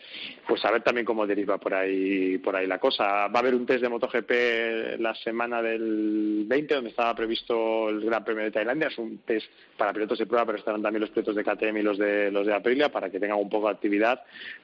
pues 0.48 0.64
a 0.66 0.72
ver 0.72 0.84
también 0.84 1.06
cómo 1.06 1.26
deriva 1.26 1.58
por 1.58 1.74
ahí 1.74 2.38
por 2.38 2.56
ahí 2.56 2.68
la 2.68 2.80
cosa. 2.80 3.28
Va 3.28 3.36
a 3.36 3.40
haber 3.40 3.56
un 3.56 3.66
test 3.66 3.82
de 3.82 3.90
MotoGP 3.90 5.00
la 5.00 5.16
semana 5.16 5.62
del 5.62 6.46
20, 6.48 6.76
donde 6.76 6.90
estaba 6.90 7.16
previsto 7.16 7.90
el 7.90 8.02
Gran 8.06 8.24
Premio 8.24 8.44
de 8.44 8.52
Tailandia. 8.52 8.88
Es 8.88 8.98
un 8.98 9.20
test 9.20 9.48
para 9.78 9.94
pilotos 9.94 10.20
de 10.20 10.26
prueba, 10.26 10.46
pero 10.46 10.58
estarán 10.58 10.82
también 10.82 11.02
los 11.02 11.10
pilotos 11.10 11.36
de 11.36 11.44
KTM 11.44 11.78
y 11.78 11.82
los 11.82 11.98
de 11.98 12.32
los 12.32 12.46
de 12.46 12.54
Aprilia 12.54 12.90
para 12.90 13.10
que 13.10 13.20
tengan 13.20 13.38
un 13.38 13.50
poco 13.50 13.68
de 13.68 13.74
actividad. 13.74 14.22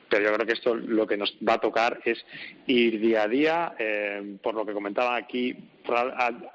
Pero 0.09 0.25
yo 0.25 0.33
creo 0.33 0.47
que 0.47 0.53
esto 0.53 0.75
lo 0.75 1.07
que 1.07 1.17
nos 1.17 1.35
va 1.47 1.55
a 1.55 1.59
tocar 1.59 1.99
es 2.05 2.23
ir 2.67 2.99
día 2.99 3.23
a 3.23 3.27
día. 3.27 3.73
Eh, 3.77 4.37
por 4.41 4.55
lo 4.55 4.65
que 4.65 4.73
comentaba 4.73 5.15
aquí, 5.15 5.55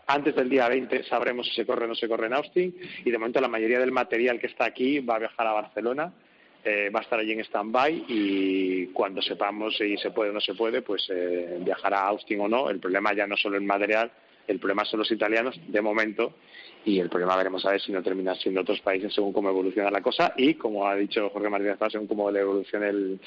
antes 0.06 0.34
del 0.34 0.48
día 0.48 0.68
20 0.68 1.04
sabremos 1.04 1.46
si 1.48 1.54
se 1.54 1.66
corre 1.66 1.84
o 1.84 1.88
no 1.88 1.94
se 1.94 2.08
corre 2.08 2.26
en 2.26 2.34
Austin 2.34 2.74
y 3.04 3.10
de 3.10 3.18
momento 3.18 3.40
la 3.40 3.48
mayoría 3.48 3.78
del 3.78 3.92
material 3.92 4.38
que 4.38 4.46
está 4.46 4.66
aquí 4.66 5.00
va 5.00 5.16
a 5.16 5.20
viajar 5.20 5.46
a 5.46 5.52
Barcelona 5.52 6.12
eh, 6.64 6.90
va 6.90 7.00
a 7.00 7.02
estar 7.02 7.18
allí 7.18 7.32
en 7.32 7.40
stand-by 7.40 8.06
y 8.08 8.86
cuando 8.88 9.20
sepamos 9.20 9.76
si 9.76 9.96
se 9.98 10.10
puede 10.10 10.30
o 10.30 10.32
no 10.32 10.40
se 10.40 10.54
puede, 10.54 10.82
pues 10.82 11.06
eh, 11.10 11.58
viajará 11.60 12.00
a 12.00 12.08
Austin 12.08 12.40
o 12.40 12.48
no. 12.48 12.70
El 12.70 12.80
problema 12.80 13.12
ya 13.14 13.26
no 13.26 13.36
solo 13.36 13.56
el 13.56 13.64
material, 13.64 14.10
el 14.46 14.58
problema 14.58 14.84
son 14.84 15.00
los 15.00 15.10
italianos 15.10 15.58
de 15.66 15.80
momento 15.80 16.34
y 16.84 16.98
el 16.98 17.08
problema 17.08 17.36
veremos 17.36 17.64
a 17.64 17.70
ver 17.70 17.80
si 17.80 17.92
no 17.92 18.02
termina 18.02 18.34
siendo 18.34 18.60
otros 18.60 18.80
países 18.80 19.12
según 19.14 19.32
cómo 19.32 19.48
evoluciona 19.48 19.90
la 19.90 20.02
cosa 20.02 20.34
y 20.36 20.54
como 20.54 20.86
ha 20.86 20.94
dicho 20.94 21.30
Jorge 21.30 21.48
Martínez 21.48 21.78
según 21.90 22.06
cómo 22.06 22.30
le 22.30 22.40
evolucione 22.40 23.18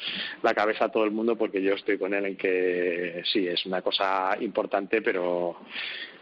la 0.43 0.53
cabeza 0.53 0.85
a 0.85 0.91
todo 0.91 1.05
el 1.05 1.11
mundo 1.11 1.35
porque 1.35 1.61
yo 1.61 1.73
estoy 1.73 1.97
con 1.97 2.13
él 2.13 2.25
en 2.25 2.37
que 2.37 3.23
sí 3.31 3.47
es 3.47 3.65
una 3.65 3.81
cosa 3.81 4.37
importante 4.39 5.01
pero 5.01 5.57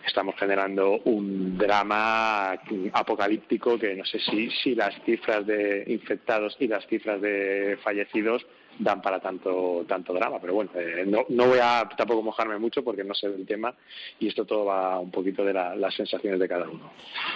estamos 0.05 0.35
generando 0.37 0.99
un 1.05 1.57
drama 1.57 2.51
apocalíptico 2.93 3.77
que 3.77 3.95
no 3.95 4.05
sé 4.05 4.19
si, 4.19 4.49
si 4.51 4.75
las 4.75 4.93
cifras 5.03 5.45
de 5.45 5.83
infectados 5.87 6.55
y 6.59 6.67
las 6.67 6.85
cifras 6.87 7.21
de 7.21 7.77
fallecidos 7.83 8.45
dan 8.79 9.01
para 9.01 9.19
tanto 9.19 9.85
tanto 9.87 10.13
drama. 10.13 10.37
Pero 10.39 10.53
bueno 10.53 10.71
eh, 10.75 11.03
no, 11.07 11.25
no 11.29 11.47
voy 11.47 11.59
a 11.61 11.87
tampoco 11.97 12.21
mojarme 12.21 12.57
mucho 12.57 12.83
porque 12.83 13.03
no 13.03 13.13
sé 13.13 13.29
del 13.29 13.45
tema 13.45 13.73
y 14.19 14.27
esto 14.27 14.45
todo 14.45 14.65
va 14.65 14.99
un 14.99 15.11
poquito 15.11 15.43
de 15.43 15.53
las 15.53 15.93
sensaciones 15.93 16.39
de 16.39 16.47
cada 16.47 16.69
uno. 16.69 16.91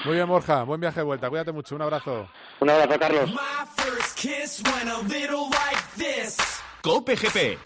Muy 0.05 0.15
bien 0.15 0.27
Borja 0.27 0.63
buen 0.63 0.81
viaje 0.81 0.99
de 0.99 1.05
vuelta. 1.05 1.29
Cuídate 1.29 1.51
mucho 1.51 1.75
un 1.75 1.81
abrazo. 1.81 2.29
Un 2.59 2.69
abrazo 2.69 2.99
Carlos. 2.99 3.31
Cope 6.81 7.15
GP 7.15 7.59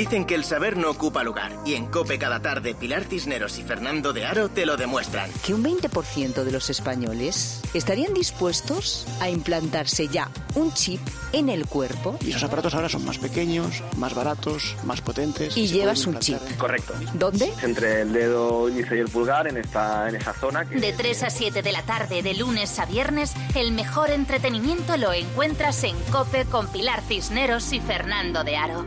Dicen 0.00 0.24
que 0.24 0.34
el 0.34 0.44
saber 0.44 0.78
no 0.78 0.88
ocupa 0.88 1.22
lugar 1.22 1.52
y 1.66 1.74
en 1.74 1.84
Cope 1.84 2.18
cada 2.18 2.40
tarde 2.40 2.74
Pilar 2.74 3.04
Cisneros 3.04 3.58
y 3.58 3.62
Fernando 3.62 4.14
de 4.14 4.24
Aro 4.24 4.48
te 4.48 4.64
lo 4.64 4.78
demuestran. 4.78 5.30
Que 5.44 5.52
un 5.52 5.62
20% 5.62 6.42
de 6.42 6.50
los 6.50 6.70
españoles 6.70 7.60
estarían 7.74 8.14
dispuestos 8.14 9.06
a 9.20 9.28
implantarse 9.28 10.08
ya 10.08 10.30
un 10.54 10.72
chip 10.72 11.02
en 11.34 11.50
el 11.50 11.66
cuerpo. 11.66 12.16
Y 12.24 12.30
esos 12.30 12.44
aparatos 12.44 12.72
ahora 12.72 12.88
son 12.88 13.04
más 13.04 13.18
pequeños, 13.18 13.82
más 13.98 14.14
baratos, 14.14 14.74
más 14.84 15.02
potentes. 15.02 15.54
Y 15.58 15.66
llevas 15.66 16.06
un 16.06 16.18
chip. 16.18 16.38
Correcto. 16.56 16.94
¿Dónde? 17.12 17.52
Entre 17.60 18.00
el 18.00 18.14
dedo 18.14 18.70
índice 18.70 18.96
y 18.96 19.00
el 19.00 19.08
pulgar 19.08 19.48
en 19.48 19.58
esta, 19.58 20.08
en 20.08 20.16
esa 20.16 20.32
zona. 20.32 20.64
Que... 20.64 20.76
De 20.76 20.94
3 20.94 21.24
a 21.24 21.28
7 21.28 21.60
de 21.60 21.72
la 21.72 21.82
tarde, 21.82 22.22
de 22.22 22.32
lunes 22.32 22.78
a 22.78 22.86
viernes, 22.86 23.34
el 23.54 23.72
mejor 23.72 24.08
entretenimiento 24.08 24.96
lo 24.96 25.12
encuentras 25.12 25.84
en 25.84 25.94
Cope 26.10 26.46
con 26.46 26.68
Pilar 26.68 27.02
Cisneros 27.02 27.70
y 27.74 27.80
Fernando 27.80 28.44
de 28.44 28.56
Aro. 28.56 28.86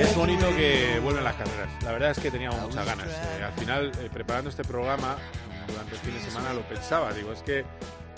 Es 0.00 0.16
bonito 0.16 0.46
que 0.56 0.98
vuelven 1.02 1.22
las 1.22 1.34
carreras. 1.34 1.68
La 1.84 1.92
verdad 1.92 2.12
es 2.12 2.18
que 2.18 2.30
teníamos 2.30 2.58
muchas 2.62 2.86
ganas. 2.86 3.06
Eh, 3.06 3.44
al 3.44 3.52
final, 3.52 3.92
eh, 4.00 4.08
preparando 4.10 4.48
este 4.48 4.64
programa, 4.64 5.18
durante 5.68 5.92
el 5.92 5.98
fin 5.98 6.14
de 6.14 6.20
semana 6.20 6.54
lo 6.54 6.62
pensaba. 6.62 7.12
Digo, 7.12 7.34
es 7.34 7.42
que 7.42 7.66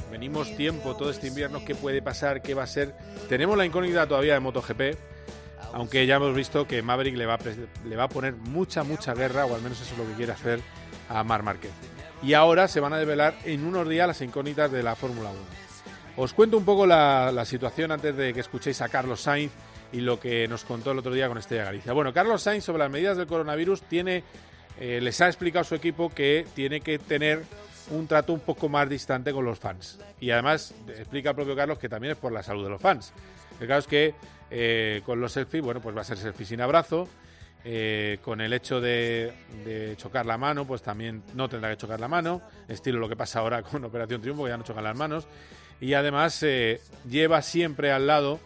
venimos 0.09 0.57
tiempo 0.57 0.95
todo 0.95 1.11
este 1.11 1.27
invierno, 1.27 1.65
¿qué 1.65 1.75
puede 1.75 2.01
pasar? 2.01 2.41
¿Qué 2.41 2.55
va 2.55 2.63
a 2.63 2.69
ser? 2.69 2.95
Tenemos 3.29 3.59
la 3.59 3.67
incógnita 3.67 4.07
todavía 4.07 4.35
de 4.35 4.39
MotoGP, 4.39 4.97
aunque 5.73 6.07
ya 6.07 6.17
hemos 6.17 6.37
visto 6.37 6.69
que 6.69 6.83
Maverick 6.83 7.17
le 7.17 7.27
va, 7.27 7.35
a, 7.35 7.39
le 7.85 7.97
va 7.97 8.05
a 8.05 8.09
poner 8.09 8.35
mucha, 8.35 8.85
mucha 8.85 9.13
guerra, 9.15 9.45
o 9.45 9.57
al 9.57 9.61
menos 9.61 9.81
eso 9.81 9.95
es 9.95 9.99
lo 9.99 10.07
que 10.07 10.13
quiere 10.13 10.31
hacer 10.31 10.61
a 11.09 11.25
Mar 11.25 11.43
Márquez. 11.43 11.73
Y 12.23 12.35
ahora 12.35 12.69
se 12.69 12.79
van 12.79 12.93
a 12.93 12.99
develar 12.99 13.35
en 13.45 13.65
unos 13.65 13.89
días 13.89 14.07
las 14.07 14.21
incógnitas 14.21 14.71
de 14.71 14.85
la 14.85 14.95
Fórmula 14.95 15.31
1. 15.31 15.39
Os 16.17 16.33
cuento 16.33 16.57
un 16.57 16.65
poco 16.65 16.87
la, 16.87 17.33
la 17.33 17.45
situación 17.45 17.91
antes 17.91 18.17
de 18.17 18.33
que 18.33 18.39
escuchéis 18.39 18.81
a 18.83 18.89
Carlos 18.89 19.23
Sainz 19.23 19.51
y 19.93 20.01
lo 20.01 20.19
que 20.19 20.49
nos 20.49 20.65
contó 20.65 20.93
el 20.93 20.99
otro 20.99 21.13
día 21.13 21.29
con 21.29 21.39
Estrella 21.39 21.65
Galicia. 21.65 21.93
Bueno, 21.93 22.13
Carlos 22.13 22.43
Sainz 22.43 22.65
sobre 22.65 22.81
las 22.81 22.91
medidas 22.91 23.17
del 23.17 23.27
coronavirus 23.27 23.83
tiene, 23.83 24.25
eh, 24.81 25.01
les 25.01 25.21
ha 25.21 25.27
explicado 25.27 25.65
su 25.65 25.75
equipo 25.75 26.09
que 26.09 26.47
tiene 26.55 26.81
que 26.81 26.99
tener 26.99 27.43
un 27.91 28.07
trato 28.07 28.33
un 28.33 28.41
poco 28.41 28.69
más 28.69 28.89
distante 28.89 29.33
con 29.33 29.45
los 29.45 29.59
fans. 29.59 30.01
Y 30.19 30.31
además 30.31 30.75
explica 30.89 31.31
el 31.31 31.37
propio 31.37 31.55
Carlos 31.55 31.79
que 31.79 31.89
también 31.89 32.13
es 32.13 32.19
por 32.19 32.33
la 32.33 32.43
salud 32.43 32.65
de 32.65 32.71
los 32.71 32.81
fans. 32.81 33.13
El 33.61 33.69
caso 33.69 33.81
es 33.81 33.87
que 33.87 34.15
eh, 34.51 35.03
con 35.05 35.21
los 35.21 35.33
selfies, 35.33 35.63
bueno, 35.63 35.81
pues 35.81 35.95
va 35.95 36.01
a 36.01 36.05
ser 36.05 36.17
selfie 36.17 36.47
sin 36.47 36.61
abrazo. 36.61 37.09
Eh, 37.65 38.19
con 38.23 38.41
el 38.41 38.53
hecho 38.55 38.81
de, 38.81 39.33
de, 39.65 39.95
chocar 39.97 40.27
la 40.27 40.37
mano, 40.37 40.67
pues 40.67 40.83
también 40.83 41.23
no 41.35 41.49
tendrá 41.49 41.71
que 41.71 41.77
chocar 41.77 42.01
la 42.01 42.09
mano, 42.09 42.43
estilo 42.67 42.99
lo 42.99 43.09
que 43.09 43.15
pasa 43.15 43.39
ahora 43.39 43.63
con 43.63 43.85
Operación 43.85 44.21
Triunfo, 44.21 44.43
que 44.43 44.51
ya 44.51 44.57
no 44.57 44.65
chocan 44.65 44.83
las 44.83 44.97
manos. 44.97 45.29
Y 45.81 45.95
además 45.95 46.45
lleva 47.09 47.43
siempre 47.43 47.93
al 47.93 48.07
lado 48.07 48.41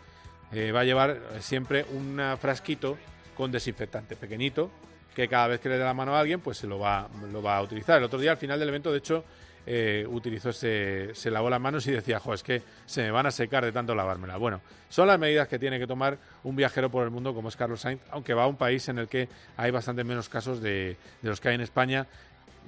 eh, 0.57 0.73
va 0.73 0.81
a 0.81 0.85
llevar 0.85 1.21
siempre 1.41 1.85
un 1.93 2.21
frasquito 2.41 2.97
con 3.37 3.53
desinfectante 3.53 4.17
pequeñito 4.17 4.71
que 5.15 5.29
cada 5.29 5.49
vez 5.49 5.61
que 5.61 5.69
le 5.69 5.79
dé 5.79 5.85
la 5.85 5.95
mano 5.95 6.15
a 6.15 6.21
alguien 6.21 6.41
pues 6.41 6.59
se 6.59 6.67
lo 6.67 6.79
va, 6.79 7.09
lo 7.33 7.43
va 7.43 7.57
a 7.57 7.63
utilizar. 7.63 7.99
El 7.99 8.05
otro 8.05 8.19
día 8.19 8.33
al 8.33 8.37
final 8.37 8.59
del 8.59 8.69
evento 8.69 8.93
de 8.93 8.99
hecho 8.99 9.25
eh, 9.69 10.07
utilizó 10.09 10.51
ese, 10.51 11.15
se 11.15 11.31
lavó 11.31 11.51
las 11.51 11.61
manos 11.61 11.87
y 11.87 11.91
decía, 11.91 12.21
jo, 12.21 12.33
es 12.33 12.43
que 12.43 12.63
se 12.87 13.03
me 13.03 13.11
van 13.11 13.27
a 13.27 13.31
secar 13.31 13.65
de 13.65 13.73
tanto 13.73 13.95
lavármela. 13.95 14.37
Bueno, 14.37 14.61
son 14.89 15.09
las 15.09 15.19
medidas 15.19 15.49
que 15.49 15.59
tiene 15.59 15.79
que 15.79 15.87
tomar 15.87 16.19
un 16.45 16.55
viajero 16.55 16.89
por 16.89 17.03
el 17.03 17.11
mundo 17.11 17.35
como 17.35 17.49
es 17.49 17.57
Carlos 17.57 17.81
Sainz, 17.81 18.01
aunque 18.11 18.33
va 18.33 18.45
a 18.45 18.47
un 18.47 18.57
país 18.57 18.89
en 18.89 18.99
el 18.99 19.09
que 19.09 19.29
hay 19.57 19.71
bastante 19.71 20.05
menos 20.05 20.29
casos 20.29 20.63
de, 20.63 20.97
los 21.23 21.41
que 21.41 21.49
hay 21.49 21.57
en 21.57 21.63
España, 21.63 22.07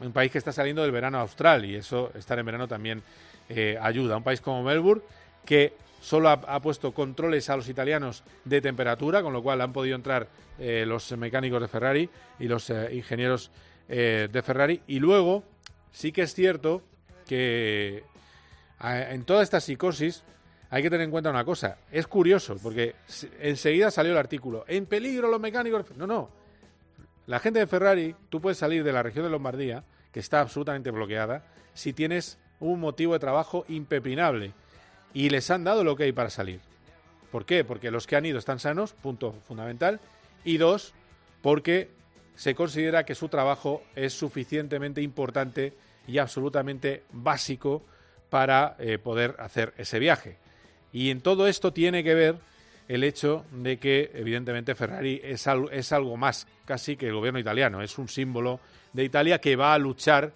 un 0.01 0.13
país 0.13 0.33
que 0.33 0.39
está 0.39 0.51
saliendo 0.51 0.83
del 0.83 0.91
verano 0.91 1.19
austral 1.19 1.65
y 1.65 1.77
eso, 1.77 2.11
estar 2.17 2.39
en 2.39 2.47
verano 2.47 2.67
también 2.67 3.03
eh, 3.49 3.79
ayuda. 3.81 4.17
Un 4.17 4.25
país 4.25 4.41
como 4.41 4.63
Melbourne 4.65 5.03
que 5.45 5.75
solo 6.01 6.29
ha, 6.29 6.61
puesto 6.61 6.93
controles 6.93 7.51
a 7.51 7.57
los 7.57 7.69
italianos 7.69 8.25
de 8.45 8.61
temperatura, 8.61 9.23
con 9.23 9.33
lo 9.33 9.43
cual 9.43 9.61
han 9.61 9.73
podido 9.73 9.97
entrar 9.97 10.29
eh, 10.59 10.85
los 10.87 11.11
mecánicos 11.17 11.61
de 11.61 11.69
Ferrari 11.69 12.11
y 12.39 12.49
los 12.49 12.71
eh, 12.71 12.91
ingenieros 12.93 13.51
eh, 13.89 14.29
de 14.31 14.43
Ferrari. 14.43 14.83
Y 14.87 14.99
luego, 14.99 15.45
sí 15.91 16.13
que 16.13 16.23
es 16.23 16.35
cierto 16.35 16.83
que 17.27 18.05
en 18.81 19.25
toda 19.25 19.43
esta 19.43 19.61
psicosis 19.61 20.23
hay 20.71 20.83
que 20.83 20.91
tener 20.91 21.05
en 21.05 21.11
cuenta 21.11 21.31
una 21.31 21.45
cosa. 21.45 21.79
Es 21.91 22.07
curioso, 22.07 22.57
porque 22.63 22.95
enseguida 23.41 23.91
salió 23.91 24.13
el 24.13 24.19
artículo. 24.19 24.65
En 24.69 24.87
peligro 24.87 25.29
los 25.29 25.41
mecánicos. 25.41 25.85
No, 25.97 26.07
no. 26.07 26.31
La 27.27 27.41
gente 27.41 27.59
de 27.59 27.67
Ferrari, 27.67 28.15
tú 28.29 28.41
puedes 28.41 28.59
salir 28.59 28.85
de 28.85 28.93
la 28.93 29.03
región 29.03 29.25
de 29.25 29.31
Lombardía, 29.31 29.85
que 30.13 30.21
está 30.21 30.41
absolutamente 30.41 30.91
bloqueada, 30.91 31.45
si 31.75 31.93
tienes 31.93 32.39
un 32.61 32.81
motivo 32.81 33.13
de 33.13 33.19
trabajo 33.19 33.65
impepinable 33.69 34.53
y 35.15 35.31
les 35.31 35.51
han 35.51 35.65
dado 35.65 35.85
lo 35.85 35.97
que 35.97 36.05
hay 36.05 36.13
para 36.13 36.31
salir. 36.31 36.61
¿Por 37.31 37.45
qué? 37.45 37.65
Porque 37.65 37.91
los 37.91 38.07
que 38.07 38.17
han 38.17 38.27
ido 38.27 38.39
están 38.39 38.59
sanos, 38.59 38.93
punto 38.93 39.33
fundamental. 39.47 40.01
Y 40.45 40.57
dos, 40.57 40.95
porque 41.43 41.91
se 42.37 42.55
considera 42.55 43.05
que 43.05 43.15
su 43.15 43.29
trabajo 43.29 43.83
es 43.95 44.13
suficientemente 44.13 45.03
importante 45.03 45.75
y 46.07 46.19
absolutamente 46.19 47.03
básico 47.13 47.83
para 48.31 48.77
eh, 48.79 48.99
poder 48.99 49.35
hacer 49.39 49.75
ese 49.77 49.99
viaje. 49.99 50.39
Y 50.93 51.11
en 51.11 51.21
todo 51.21 51.47
esto 51.47 51.73
tiene 51.73 52.03
que 52.03 52.15
ver 52.15 52.37
el 52.89 53.05
hecho 53.05 53.45
de 53.53 53.79
que, 53.79 54.11
evidentemente, 54.15 54.75
Ferrari 54.75 55.21
es, 55.23 55.47
es 55.73 55.93
algo 55.93 56.17
más 56.17 56.47
casi 56.65 56.97
que 56.97 57.09
el 57.09 57.15
gobierno 57.15 57.39
italiano. 57.39 57.83
Es 57.83 57.99
un 57.99 58.09
símbolo 58.09 58.61
de 58.93 59.05
Italia 59.05 59.41
que 59.41 59.57
va 59.57 59.75
a 59.75 59.79
luchar 59.79 60.33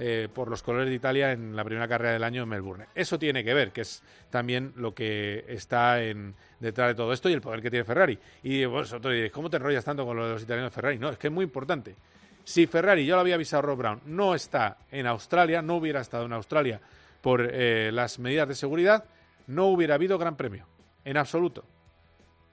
eh, 0.00 0.28
por 0.32 0.48
los 0.48 0.62
colores 0.62 0.88
de 0.88 0.94
Italia 0.94 1.32
en 1.32 1.56
la 1.56 1.64
primera 1.64 1.88
carrera 1.88 2.12
del 2.12 2.22
año 2.22 2.44
en 2.44 2.48
Melbourne. 2.48 2.86
Eso 2.94 3.18
tiene 3.18 3.42
que 3.42 3.52
ver, 3.52 3.72
que 3.72 3.80
es 3.80 4.00
también 4.30 4.72
lo 4.76 4.94
que 4.94 5.44
está 5.48 6.00
en, 6.00 6.36
detrás 6.60 6.88
de 6.88 6.94
todo 6.94 7.12
esto 7.12 7.28
y 7.28 7.32
el 7.32 7.40
poder 7.40 7.60
que 7.60 7.68
tiene 7.68 7.84
Ferrari. 7.84 8.16
Y 8.44 8.64
vosotros 8.64 9.12
diréis, 9.12 9.32
¿cómo 9.32 9.50
te 9.50 9.56
enrollas 9.56 9.84
tanto 9.84 10.06
con 10.06 10.16
los 10.16 10.40
italianos 10.40 10.70
de 10.70 10.74
Ferrari? 10.74 10.98
No, 10.98 11.08
es 11.08 11.18
que 11.18 11.26
es 11.26 11.32
muy 11.32 11.44
importante. 11.44 11.96
Si 12.44 12.68
Ferrari, 12.68 13.04
yo 13.04 13.16
lo 13.16 13.22
había 13.22 13.34
avisado 13.34 13.62
Rob 13.62 13.78
Brown, 13.78 14.00
no 14.06 14.36
está 14.36 14.78
en 14.92 15.08
Australia, 15.08 15.62
no 15.62 15.76
hubiera 15.76 16.00
estado 16.00 16.26
en 16.26 16.32
Australia 16.32 16.80
por 17.20 17.48
eh, 17.52 17.90
las 17.92 18.20
medidas 18.20 18.46
de 18.46 18.54
seguridad, 18.54 19.04
no 19.48 19.66
hubiera 19.66 19.96
habido 19.96 20.16
gran 20.16 20.36
premio, 20.36 20.64
en 21.04 21.16
absoluto. 21.16 21.64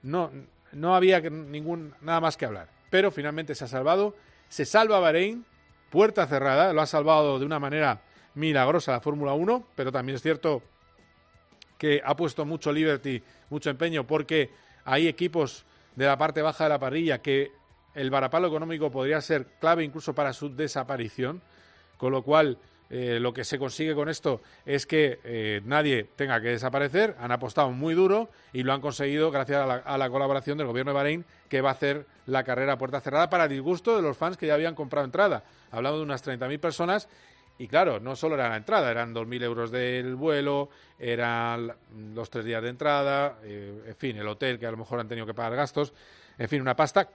No, 0.02 0.32
no 0.72 0.96
había 0.96 1.20
ningún, 1.20 1.94
nada 2.00 2.20
más 2.20 2.36
que 2.36 2.44
hablar. 2.44 2.68
Pero 2.90 3.10
finalmente 3.10 3.54
se 3.54 3.64
ha 3.64 3.68
salvado, 3.68 4.16
se 4.48 4.64
salva 4.64 4.98
Bahrein, 4.98 5.44
puerta 5.90 6.26
cerrada, 6.26 6.72
lo 6.72 6.80
ha 6.80 6.86
salvado 6.86 7.38
de 7.38 7.46
una 7.46 7.58
manera 7.58 8.00
milagrosa 8.34 8.92
la 8.92 9.00
Fórmula 9.00 9.32
1, 9.34 9.66
pero 9.74 9.90
también 9.92 10.16
es 10.16 10.22
cierto 10.22 10.62
que 11.78 12.00
ha 12.04 12.16
puesto 12.16 12.44
mucho 12.44 12.72
Liberty, 12.72 13.22
mucho 13.50 13.70
empeño, 13.70 14.06
porque 14.06 14.50
hay 14.84 15.08
equipos 15.08 15.64
de 15.94 16.06
la 16.06 16.16
parte 16.16 16.42
baja 16.42 16.64
de 16.64 16.70
la 16.70 16.78
parrilla 16.78 17.22
que 17.22 17.50
el 17.94 18.10
varapalo 18.10 18.48
económico 18.48 18.90
podría 18.90 19.20
ser 19.20 19.46
clave 19.58 19.84
incluso 19.84 20.14
para 20.14 20.32
su 20.32 20.54
desaparición, 20.54 21.42
con 21.96 22.12
lo 22.12 22.22
cual 22.22 22.58
eh, 22.88 23.18
lo 23.20 23.32
que 23.32 23.44
se 23.44 23.58
consigue 23.58 23.94
con 23.94 24.08
esto 24.08 24.40
es 24.64 24.86
que 24.86 25.18
eh, 25.24 25.60
nadie 25.64 26.04
tenga 26.16 26.40
que 26.40 26.48
desaparecer. 26.48 27.16
Han 27.18 27.32
apostado 27.32 27.70
muy 27.70 27.94
duro 27.94 28.28
y 28.52 28.62
lo 28.62 28.72
han 28.72 28.80
conseguido 28.80 29.30
gracias 29.30 29.62
a 29.62 29.66
la, 29.66 29.74
a 29.76 29.98
la, 29.98 30.08
colaboración 30.08 30.58
del 30.58 30.66
gobierno 30.68 30.92
de 30.92 30.96
Bahrein, 30.96 31.24
que 31.48 31.60
va 31.60 31.70
a 31.70 31.72
hacer 31.72 32.06
la 32.26 32.44
carrera 32.44 32.74
a 32.74 32.78
puerta 32.78 33.00
cerrada 33.00 33.28
para 33.28 33.48
disgusto 33.48 33.96
de 33.96 34.02
los 34.02 34.16
fans 34.16 34.36
que 34.36 34.46
ya 34.46 34.54
habían 34.54 34.74
comprado 34.74 35.04
entrada. 35.04 35.44
Hablamos 35.70 35.98
de 36.00 36.04
unas 36.04 36.24
30.000 36.26 36.60
personas. 36.60 37.08
Y 37.58 37.68
claro, 37.68 38.00
no 38.00 38.16
solo 38.16 38.34
era 38.34 38.50
la 38.50 38.58
entrada, 38.58 38.90
eran 38.90 39.14
2.000 39.14 39.42
euros 39.42 39.70
del 39.70 40.14
vuelo, 40.14 40.68
eran 40.98 41.72
los 42.14 42.28
tres 42.28 42.44
días 42.44 42.62
de 42.62 42.68
entrada, 42.68 43.38
eh, 43.44 43.82
en 43.86 43.96
fin, 43.96 44.16
el 44.18 44.28
hotel 44.28 44.58
que 44.58 44.66
a 44.66 44.70
lo 44.70 44.76
mejor 44.76 45.00
han 45.00 45.08
tenido 45.08 45.26
que 45.26 45.32
pagar 45.32 45.56
gastos, 45.56 45.94
en 46.36 46.50
fin, 46.50 46.60
una 46.60 46.76
pasta 46.76 47.08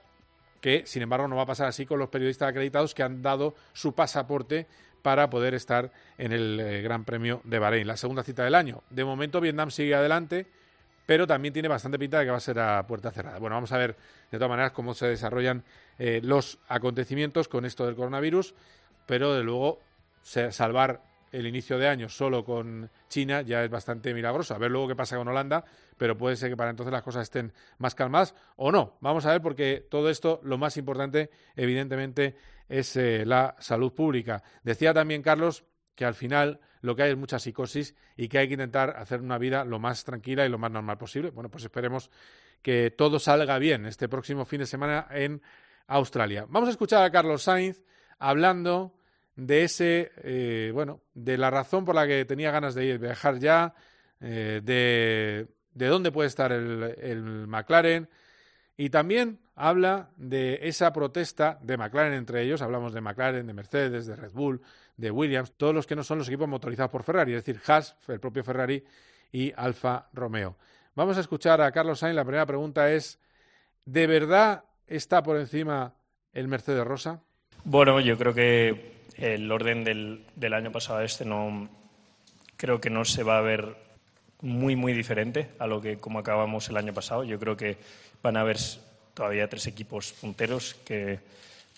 que, 0.62 0.84
sin 0.86 1.02
embargo, 1.02 1.28
no 1.28 1.36
va 1.36 1.42
a 1.42 1.46
pasar 1.46 1.66
así 1.66 1.84
con 1.84 1.98
los 1.98 2.08
periodistas 2.08 2.48
acreditados 2.48 2.94
que 2.94 3.02
han 3.02 3.20
dado 3.20 3.54
su 3.74 3.94
pasaporte 3.94 4.66
para 5.02 5.28
poder 5.28 5.54
estar 5.54 5.90
en 6.16 6.32
el 6.32 6.60
eh, 6.60 6.80
Gran 6.82 7.04
Premio 7.04 7.42
de 7.42 7.58
Bahrein, 7.58 7.86
la 7.86 7.96
segunda 7.96 8.22
cita 8.22 8.44
del 8.44 8.54
año. 8.54 8.82
De 8.88 9.04
momento 9.04 9.40
Vietnam 9.40 9.72
sigue 9.72 9.96
adelante, 9.96 10.46
pero 11.04 11.26
también 11.26 11.52
tiene 11.52 11.66
bastante 11.66 11.98
pinta 11.98 12.20
de 12.20 12.26
que 12.26 12.30
va 12.30 12.36
a 12.36 12.40
ser 12.40 12.60
a 12.60 12.86
puerta 12.86 13.10
cerrada. 13.10 13.40
Bueno, 13.40 13.56
vamos 13.56 13.72
a 13.72 13.76
ver 13.76 13.96
de 14.30 14.38
todas 14.38 14.50
maneras 14.50 14.70
cómo 14.70 14.94
se 14.94 15.08
desarrollan 15.08 15.64
eh, 15.98 16.20
los 16.22 16.60
acontecimientos 16.68 17.48
con 17.48 17.64
esto 17.64 17.84
del 17.84 17.96
coronavirus, 17.96 18.54
pero 19.04 19.34
de 19.34 19.42
luego 19.42 19.80
salvar 20.22 21.02
el 21.32 21.46
inicio 21.46 21.78
de 21.78 21.88
año 21.88 22.08
solo 22.08 22.44
con 22.44 22.90
China 23.08 23.42
ya 23.42 23.64
es 23.64 23.70
bastante 23.70 24.14
milagroso. 24.14 24.54
A 24.54 24.58
ver 24.58 24.70
luego 24.70 24.88
qué 24.88 24.96
pasa 24.96 25.16
con 25.16 25.26
Holanda, 25.26 25.64
pero 25.96 26.16
puede 26.16 26.36
ser 26.36 26.50
que 26.50 26.56
para 26.56 26.70
entonces 26.70 26.92
las 26.92 27.02
cosas 27.02 27.22
estén 27.22 27.52
más 27.78 27.94
calmadas 27.94 28.34
o 28.56 28.70
no. 28.70 28.98
Vamos 29.00 29.26
a 29.26 29.32
ver 29.32 29.40
porque 29.40 29.86
todo 29.90 30.10
esto, 30.10 30.40
lo 30.44 30.58
más 30.58 30.76
importante, 30.76 31.30
evidentemente, 31.56 32.36
es 32.68 32.96
eh, 32.96 33.24
la 33.24 33.56
salud 33.58 33.92
pública. 33.92 34.42
Decía 34.62 34.92
también 34.94 35.22
Carlos 35.22 35.64
que 35.94 36.04
al 36.04 36.14
final 36.14 36.60
lo 36.82 36.94
que 36.94 37.04
hay 37.04 37.10
es 37.12 37.16
mucha 37.16 37.38
psicosis 37.38 37.94
y 38.16 38.28
que 38.28 38.38
hay 38.38 38.48
que 38.48 38.54
intentar 38.54 38.90
hacer 38.96 39.20
una 39.20 39.38
vida 39.38 39.64
lo 39.64 39.78
más 39.78 40.04
tranquila 40.04 40.44
y 40.44 40.48
lo 40.48 40.58
más 40.58 40.70
normal 40.70 40.98
posible. 40.98 41.30
Bueno, 41.30 41.50
pues 41.50 41.64
esperemos 41.64 42.10
que 42.60 42.90
todo 42.90 43.18
salga 43.18 43.58
bien 43.58 43.86
este 43.86 44.08
próximo 44.08 44.44
fin 44.44 44.60
de 44.60 44.66
semana 44.66 45.06
en 45.10 45.42
Australia. 45.86 46.46
Vamos 46.48 46.68
a 46.68 46.72
escuchar 46.72 47.02
a 47.02 47.10
Carlos 47.10 47.42
Sainz 47.42 47.82
hablando 48.18 48.94
de 49.36 49.64
ese, 49.64 50.12
eh, 50.22 50.70
bueno, 50.74 51.00
de 51.14 51.38
la 51.38 51.50
razón 51.50 51.84
por 51.84 51.94
la 51.94 52.06
que 52.06 52.24
tenía 52.24 52.50
ganas 52.50 52.74
de 52.74 52.84
ir, 52.84 52.98
viajar 52.98 53.38
ya, 53.38 53.74
eh, 54.20 54.60
de, 54.62 55.48
de, 55.74 55.86
dónde 55.86 56.12
puede 56.12 56.28
estar 56.28 56.52
el, 56.52 56.94
el, 57.00 57.46
McLaren 57.46 58.08
y 58.76 58.90
también 58.90 59.40
habla 59.54 60.10
de 60.16 60.60
esa 60.62 60.92
protesta 60.92 61.58
de 61.62 61.76
McLaren 61.76 62.12
entre 62.12 62.42
ellos, 62.42 62.62
hablamos 62.62 62.92
de 62.92 63.00
McLaren, 63.00 63.46
de 63.46 63.52
Mercedes, 63.52 64.06
de 64.06 64.16
Red 64.16 64.32
Bull, 64.32 64.60
de 64.96 65.10
Williams, 65.10 65.52
todos 65.56 65.74
los 65.74 65.86
que 65.86 65.96
no 65.96 66.04
son 66.04 66.18
los 66.18 66.28
equipos 66.28 66.48
motorizados 66.48 66.90
por 66.90 67.02
Ferrari, 67.02 67.32
es 67.32 67.44
decir, 67.44 67.60
Haas, 67.66 67.96
el 68.08 68.20
propio 68.20 68.44
Ferrari 68.44 68.84
y 69.32 69.52
Alfa 69.56 70.08
Romeo. 70.12 70.56
Vamos 70.94 71.16
a 71.16 71.20
escuchar 71.20 71.60
a 71.62 71.72
Carlos 71.72 72.00
Sainz. 72.00 72.14
La 72.14 72.24
primera 72.24 72.44
pregunta 72.44 72.92
es, 72.92 73.18
¿de 73.86 74.06
verdad 74.06 74.64
está 74.86 75.22
por 75.22 75.38
encima 75.38 75.94
el 76.34 76.48
Mercedes 76.48 76.86
Rosa? 76.86 77.22
Bueno, 77.64 77.98
yo 78.00 78.18
creo 78.18 78.34
que 78.34 79.01
el 79.22 79.50
orden 79.52 79.84
del, 79.84 80.52
año 80.52 80.72
pasado 80.72 80.98
a 80.98 81.04
este 81.04 81.24
no 81.24 81.68
creo 82.56 82.80
que 82.80 82.90
no 82.90 83.04
se 83.04 83.22
va 83.22 83.38
a 83.38 83.40
ver 83.40 83.76
muy 84.40 84.74
muy 84.74 84.92
diferente 84.92 85.50
a 85.60 85.68
lo 85.68 85.80
que 85.80 85.98
como 85.98 86.18
acabamos 86.18 86.68
el 86.68 86.76
año 86.76 86.92
pasado. 86.92 87.22
Yo 87.22 87.38
creo 87.38 87.56
que 87.56 87.78
van 88.22 88.36
a 88.36 88.40
haber 88.40 88.58
todavía 89.14 89.48
tres 89.48 89.68
equipos 89.68 90.12
punteros 90.12 90.74
que 90.84 91.20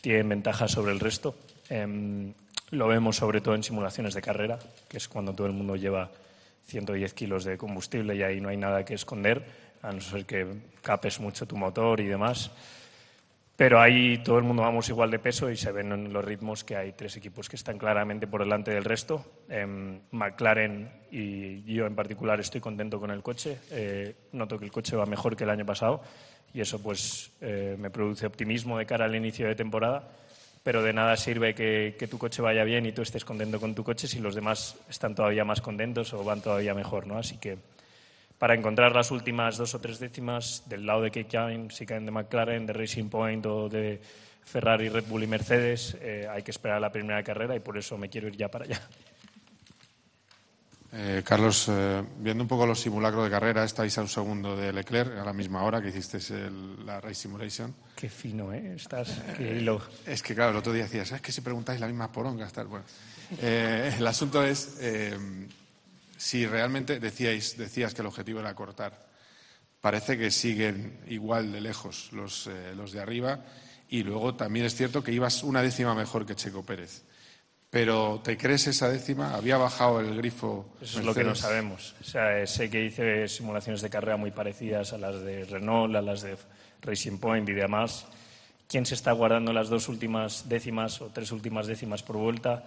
tienen 0.00 0.28
ventaja 0.28 0.68
sobre 0.68 0.92
el 0.92 1.00
resto. 1.00 1.36
Eh, 1.68 2.32
lo 2.70 2.88
vemos 2.88 3.16
sobre 3.16 3.42
todo 3.42 3.54
en 3.54 3.62
simulaciones 3.62 4.14
de 4.14 4.22
carrera, 4.22 4.58
que 4.88 4.96
es 4.96 5.06
cuando 5.06 5.34
todo 5.34 5.46
el 5.46 5.52
mundo 5.52 5.76
lleva 5.76 6.10
110 6.66 7.12
kilos 7.12 7.44
de 7.44 7.58
combustible 7.58 8.16
y 8.16 8.22
ahí 8.22 8.40
no 8.40 8.48
hay 8.48 8.56
nada 8.56 8.84
que 8.84 8.94
esconder, 8.94 9.44
a 9.82 9.92
no 9.92 10.00
ser 10.00 10.24
que 10.24 10.46
capes 10.80 11.20
mucho 11.20 11.46
tu 11.46 11.56
motor 11.56 12.00
y 12.00 12.06
demás. 12.06 12.50
Pero 13.56 13.80
ahí 13.80 14.18
todo 14.18 14.38
el 14.38 14.44
mundo 14.44 14.62
vamos 14.62 14.88
igual 14.88 15.12
de 15.12 15.20
peso 15.20 15.48
y 15.48 15.56
se 15.56 15.70
ven 15.70 15.92
en 15.92 16.12
los 16.12 16.24
ritmos 16.24 16.64
que 16.64 16.76
hay 16.76 16.92
tres 16.92 17.16
equipos 17.16 17.48
que 17.48 17.54
están 17.54 17.78
claramente 17.78 18.26
por 18.26 18.40
delante 18.40 18.72
del 18.72 18.82
resto. 18.82 19.24
Eh, 19.48 20.00
McLaren 20.10 20.90
y 21.12 21.62
yo 21.72 21.86
en 21.86 21.94
particular 21.94 22.40
estoy 22.40 22.60
contento 22.60 22.98
con 22.98 23.12
el 23.12 23.22
coche. 23.22 23.58
Eh, 23.70 24.14
noto 24.32 24.58
que 24.58 24.64
el 24.64 24.72
coche 24.72 24.96
va 24.96 25.06
mejor 25.06 25.36
que 25.36 25.44
el 25.44 25.50
año 25.50 25.64
pasado 25.64 26.02
y 26.52 26.60
eso 26.60 26.82
pues 26.82 27.30
eh, 27.40 27.76
me 27.78 27.90
produce 27.90 28.26
optimismo 28.26 28.76
de 28.76 28.86
cara 28.86 29.04
al 29.04 29.14
inicio 29.14 29.46
de 29.46 29.54
temporada 29.54 30.08
pero 30.64 30.82
de 30.82 30.94
nada 30.94 31.14
sirve 31.16 31.54
que, 31.54 31.94
que, 31.98 32.08
tu 32.08 32.16
coche 32.16 32.40
vaya 32.40 32.64
bien 32.64 32.86
y 32.86 32.92
tú 32.92 33.02
estés 33.02 33.22
contento 33.22 33.60
con 33.60 33.74
tu 33.74 33.84
coche 33.84 34.08
si 34.08 34.18
los 34.18 34.34
demás 34.34 34.76
están 34.88 35.14
todavía 35.14 35.44
más 35.44 35.60
contentos 35.60 36.14
o 36.14 36.24
van 36.24 36.40
todavía 36.40 36.72
mejor, 36.72 37.06
¿no? 37.06 37.18
Así 37.18 37.36
que 37.36 37.58
para 38.38 38.54
encontrar 38.54 38.94
las 38.94 39.10
últimas 39.10 39.56
dos 39.56 39.74
o 39.74 39.80
tres 39.80 39.98
décimas 39.98 40.64
del 40.66 40.86
lado 40.86 41.02
de 41.02 41.10
Kane, 41.10 41.70
si 41.70 41.86
caen 41.86 42.04
de 42.04 42.10
McLaren, 42.10 42.66
de 42.66 42.72
Racing 42.72 43.08
Point 43.08 43.46
o 43.46 43.68
de 43.68 44.00
Ferrari, 44.44 44.88
Red 44.88 45.04
Bull 45.06 45.22
y 45.22 45.26
Mercedes, 45.26 45.96
eh, 46.00 46.28
hay 46.30 46.42
que 46.42 46.50
esperar 46.50 46.76
a 46.78 46.80
la 46.80 46.92
primera 46.92 47.22
carrera 47.22 47.56
y 47.56 47.60
por 47.60 47.78
eso 47.78 47.96
me 47.96 48.08
quiero 48.08 48.28
ir 48.28 48.36
ya 48.36 48.48
para 48.48 48.64
allá. 48.64 48.80
Eh, 50.96 51.22
Carlos, 51.24 51.66
eh, 51.68 52.04
viendo 52.18 52.44
un 52.44 52.48
poco 52.48 52.66
los 52.66 52.78
simulacros 52.78 53.24
de 53.24 53.30
carrera, 53.30 53.64
estáis 53.64 53.98
a 53.98 54.02
un 54.02 54.08
segundo 54.08 54.56
de 54.56 54.72
Leclerc, 54.72 55.18
a 55.18 55.24
la 55.24 55.32
misma 55.32 55.64
hora 55.64 55.82
que 55.82 55.88
hicisteis 55.88 56.30
el, 56.30 56.86
la 56.86 57.00
Race 57.00 57.16
Simulation. 57.16 57.74
Qué 57.96 58.08
fino, 58.08 58.52
¿eh? 58.52 58.74
Estás. 58.76 59.10
Qué 59.36 59.56
hilo. 59.56 59.80
Es 60.06 60.22
que, 60.22 60.36
claro, 60.36 60.52
el 60.52 60.56
otro 60.58 60.72
día 60.72 60.84
decías, 60.84 61.10
es 61.10 61.20
que 61.20 61.32
si 61.32 61.40
preguntáis 61.40 61.80
la 61.80 61.88
misma 61.88 62.12
poronga, 62.12 62.46
tal. 62.48 62.68
Bueno, 62.68 62.84
el 63.40 64.06
asunto 64.06 64.44
es 64.44 64.76
eh, 64.80 65.18
si 66.16 66.46
realmente 66.46 67.00
decíais, 67.00 67.56
decías 67.56 67.94
que 67.94 68.02
el 68.02 68.06
objetivo 68.06 68.40
era 68.40 68.54
cortar. 68.54 69.06
Parece 69.80 70.16
que 70.16 70.30
siguen 70.30 71.00
igual 71.08 71.52
de 71.52 71.60
lejos 71.60 72.10
los, 72.12 72.46
eh, 72.46 72.74
los 72.74 72.92
de 72.92 73.00
arriba 73.00 73.44
y 73.88 74.02
luego 74.02 74.34
también 74.34 74.66
es 74.66 74.74
cierto 74.74 75.02
que 75.02 75.12
ibas 75.12 75.42
una 75.42 75.62
décima 75.62 75.94
mejor 75.94 76.24
que 76.24 76.34
Checo 76.34 76.64
Pérez. 76.64 77.02
Pero 77.70 78.20
¿te 78.22 78.36
crees 78.36 78.68
esa 78.68 78.88
décima? 78.88 79.34
¿Había 79.34 79.56
bajado 79.56 80.00
el 80.00 80.16
grifo? 80.16 80.76
Eso 80.80 81.00
es 81.00 81.04
lo 81.04 81.12
que 81.12 81.24
no 81.24 81.34
sabemos. 81.34 81.96
O 82.00 82.04
sea, 82.04 82.46
sé 82.46 82.70
que 82.70 82.84
hice 82.84 83.26
simulaciones 83.26 83.82
de 83.82 83.90
carrera 83.90 84.16
muy 84.16 84.30
parecidas 84.30 84.92
a 84.92 84.98
las 84.98 85.20
de 85.22 85.44
Renault, 85.44 85.96
a 85.96 86.00
las 86.00 86.22
de 86.22 86.36
Racing 86.82 87.18
Point 87.18 87.48
y 87.48 87.52
demás. 87.52 88.06
¿Quién 88.68 88.86
se 88.86 88.94
está 88.94 89.10
guardando 89.12 89.52
las 89.52 89.68
dos 89.68 89.88
últimas 89.88 90.48
décimas 90.48 91.00
o 91.00 91.10
tres 91.10 91.32
últimas 91.32 91.66
décimas 91.66 92.04
por 92.04 92.16
vuelta? 92.16 92.64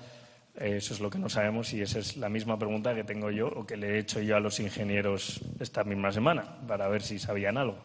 Eso 0.57 0.95
es 0.95 0.99
lo 0.99 1.11
que 1.11 1.19
no 1.19 1.29
sabemos 1.29 1.71
y 1.73 1.81
esa 1.83 1.99
es 1.99 2.17
la 2.17 2.29
misma 2.29 2.57
pregunta 2.57 2.95
que 2.95 3.03
tengo 3.03 3.29
yo 3.29 3.47
o 3.47 3.65
que 3.65 3.77
le 3.77 3.91
he 3.91 3.99
hecho 3.99 4.21
yo 4.21 4.35
a 4.35 4.39
los 4.39 4.59
ingenieros 4.59 5.39
esta 5.59 5.83
misma 5.83 6.11
semana 6.11 6.57
para 6.67 6.87
ver 6.87 7.03
si 7.03 7.19
sabían 7.19 7.57
algo. 7.57 7.77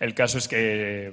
El 0.00 0.14
caso 0.14 0.38
es 0.38 0.48
que 0.48 1.12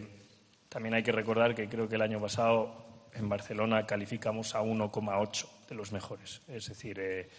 también 0.70 0.94
hay 0.94 1.04
que 1.04 1.12
recordar 1.12 1.54
que 1.54 1.68
creo 1.68 1.90
que 1.90 1.96
el 1.96 2.02
año 2.02 2.22
pasado 2.22 2.86
en 3.14 3.28
Barcelona 3.28 3.86
calificamos 3.86 4.56
a 4.56 4.62
1,8 4.62 5.46
de 5.68 5.76
los 5.76 5.92
mejores. 5.92 6.42
Es 6.48 6.70
decir, 6.70 6.98
eh, 6.98 7.30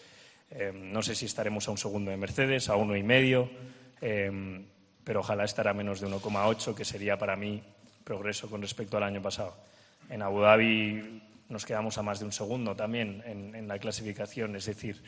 eh, 0.50 0.72
no 0.74 1.00
sé 1.00 1.14
si 1.14 1.24
estaremos 1.24 1.66
a 1.66 1.70
un 1.70 1.78
segundo 1.78 2.10
de 2.10 2.18
Mercedes, 2.18 2.68
a 2.68 2.76
uno 2.76 2.94
y 2.94 3.02
medio, 3.02 3.48
eh, 4.02 4.64
pero 5.02 5.20
ojalá 5.20 5.44
estar 5.44 5.66
a 5.66 5.72
menos 5.72 6.00
de 6.00 6.08
1,8, 6.08 6.74
que 6.74 6.84
sería 6.84 7.18
para 7.18 7.36
mí 7.36 7.62
progreso 8.04 8.50
con 8.50 8.60
respecto 8.60 8.98
al 8.98 9.04
año 9.04 9.22
pasado. 9.22 9.56
En 10.10 10.20
Abu 10.20 10.40
Dhabi 10.40 11.29
nos 11.50 11.66
quedamos 11.66 11.98
a 11.98 12.02
más 12.02 12.20
de 12.20 12.24
un 12.24 12.32
segundo 12.32 12.74
también 12.74 13.22
en, 13.26 13.68
la 13.68 13.78
clasificación. 13.78 14.56
Es 14.56 14.66
decir, 14.66 15.02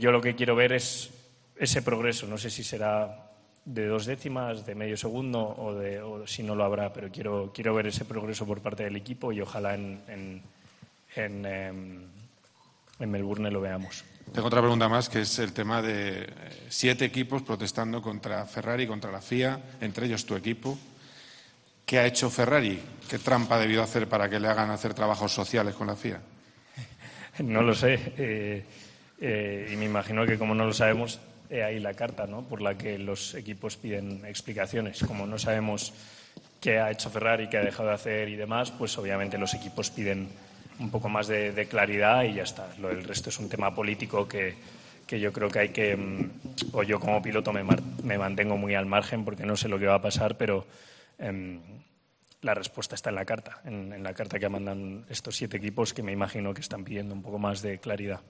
yo 0.00 0.10
lo 0.10 0.20
que 0.20 0.34
quiero 0.34 0.56
ver 0.56 0.72
es 0.72 1.10
ese 1.56 1.82
progreso. 1.82 2.26
No 2.26 2.38
sé 2.38 2.50
si 2.50 2.64
será 2.64 3.30
de 3.64 3.86
dos 3.86 4.06
décimas, 4.06 4.66
de 4.66 4.74
medio 4.74 4.96
segundo 4.96 5.40
o, 5.40 5.74
de, 5.74 6.00
o 6.00 6.26
si 6.26 6.42
no 6.42 6.54
lo 6.54 6.64
habrá, 6.64 6.92
pero 6.92 7.10
quiero, 7.10 7.52
quiero 7.54 7.74
ver 7.74 7.86
ese 7.86 8.04
progreso 8.04 8.44
por 8.46 8.60
parte 8.60 8.82
del 8.84 8.96
equipo 8.96 9.32
y 9.32 9.40
ojalá 9.40 9.74
en, 9.74 10.00
en, 10.08 10.42
en, 11.14 12.06
en 12.98 13.10
Melbourne 13.10 13.50
lo 13.50 13.60
veamos. 13.60 14.04
Tengo 14.32 14.46
otra 14.46 14.60
pregunta 14.60 14.88
más, 14.88 15.08
que 15.08 15.20
es 15.20 15.38
el 15.38 15.52
tema 15.52 15.82
de 15.82 16.26
siete 16.68 17.04
equipos 17.04 17.42
protestando 17.42 18.00
contra 18.00 18.46
Ferrari, 18.46 18.86
contra 18.86 19.12
la 19.12 19.20
FIA, 19.20 19.60
entre 19.80 20.06
ellos 20.06 20.24
tu 20.24 20.34
equipo. 20.34 20.78
¿Qué 21.86 21.98
ha 21.98 22.06
hecho 22.06 22.30
Ferrari? 22.30 22.80
¿Qué 23.08 23.18
trampa 23.18 23.56
ha 23.56 23.58
debido 23.58 23.82
hacer 23.82 24.08
para 24.08 24.28
que 24.28 24.40
le 24.40 24.48
hagan 24.48 24.70
hacer 24.70 24.94
trabajos 24.94 25.32
sociales 25.32 25.74
con 25.74 25.86
la 25.86 25.96
FIA? 25.96 26.20
No 27.40 27.62
lo 27.62 27.74
sé. 27.74 27.98
Eh, 28.18 28.64
eh, 29.20 29.70
y 29.72 29.76
me 29.76 29.86
imagino 29.86 30.26
que 30.26 30.36
como 30.36 30.54
no 30.54 30.66
lo 30.66 30.72
sabemos, 30.72 31.20
he 31.48 31.62
ahí 31.62 31.80
la 31.80 31.94
carta 31.94 32.26
¿no? 32.26 32.42
por 32.42 32.60
la 32.60 32.76
que 32.76 32.98
los 32.98 33.34
equipos 33.34 33.76
piden 33.76 34.24
explicaciones. 34.24 35.02
Como 35.06 35.26
no 35.26 35.38
sabemos 35.38 35.92
qué 36.60 36.78
ha 36.78 36.90
hecho 36.90 37.10
Ferrari, 37.10 37.48
qué 37.48 37.58
ha 37.58 37.62
dejado 37.62 37.88
de 37.88 37.94
hacer 37.94 38.28
y 38.28 38.36
demás, 38.36 38.70
pues 38.70 38.96
obviamente 38.96 39.36
los 39.36 39.52
equipos 39.54 39.90
piden 39.90 40.28
un 40.78 40.90
poco 40.90 41.08
más 41.08 41.26
de, 41.28 41.66
claridad 41.68 42.24
y 42.24 42.34
ya 42.34 42.44
está. 42.44 42.68
Lo 42.80 42.88
del 42.88 43.04
resto 43.04 43.28
es 43.30 43.38
un 43.38 43.48
tema 43.48 43.74
político 43.74 44.26
que, 44.26 44.54
que 45.06 45.20
yo 45.20 45.32
creo 45.32 45.50
que 45.50 45.58
hay 45.58 45.68
que, 45.68 45.96
mm, 45.96 46.30
o 46.72 46.82
yo 46.82 46.98
como 46.98 47.22
piloto 47.22 47.52
me, 47.52 47.64
me, 48.02 48.18
mantengo 48.18 48.56
muy 48.56 48.74
al 48.74 48.86
margen 48.86 49.24
porque 49.24 49.44
no 49.44 49.56
sé 49.56 49.68
lo 49.68 49.78
que 49.78 49.86
va 49.86 49.96
a 49.96 50.02
pasar, 50.02 50.36
pero 50.36 50.66
eh, 51.22 51.60
la 52.42 52.54
respuesta 52.54 52.94
está 52.94 53.10
en 53.10 53.16
la 53.16 53.24
carta, 53.24 53.60
en, 53.64 54.02
la 54.02 54.12
carta 54.14 54.38
que 54.38 54.48
mandan 54.48 55.06
estos 55.08 55.36
siete 55.36 55.56
equipos 55.56 55.94
que 55.94 56.02
me 56.02 56.12
imagino 56.12 56.52
que 56.52 56.60
están 56.60 56.84
pidiendo 56.84 57.14
un 57.14 57.22
poco 57.22 57.38
más 57.38 57.62
de 57.62 57.78
claridad. 57.78 58.20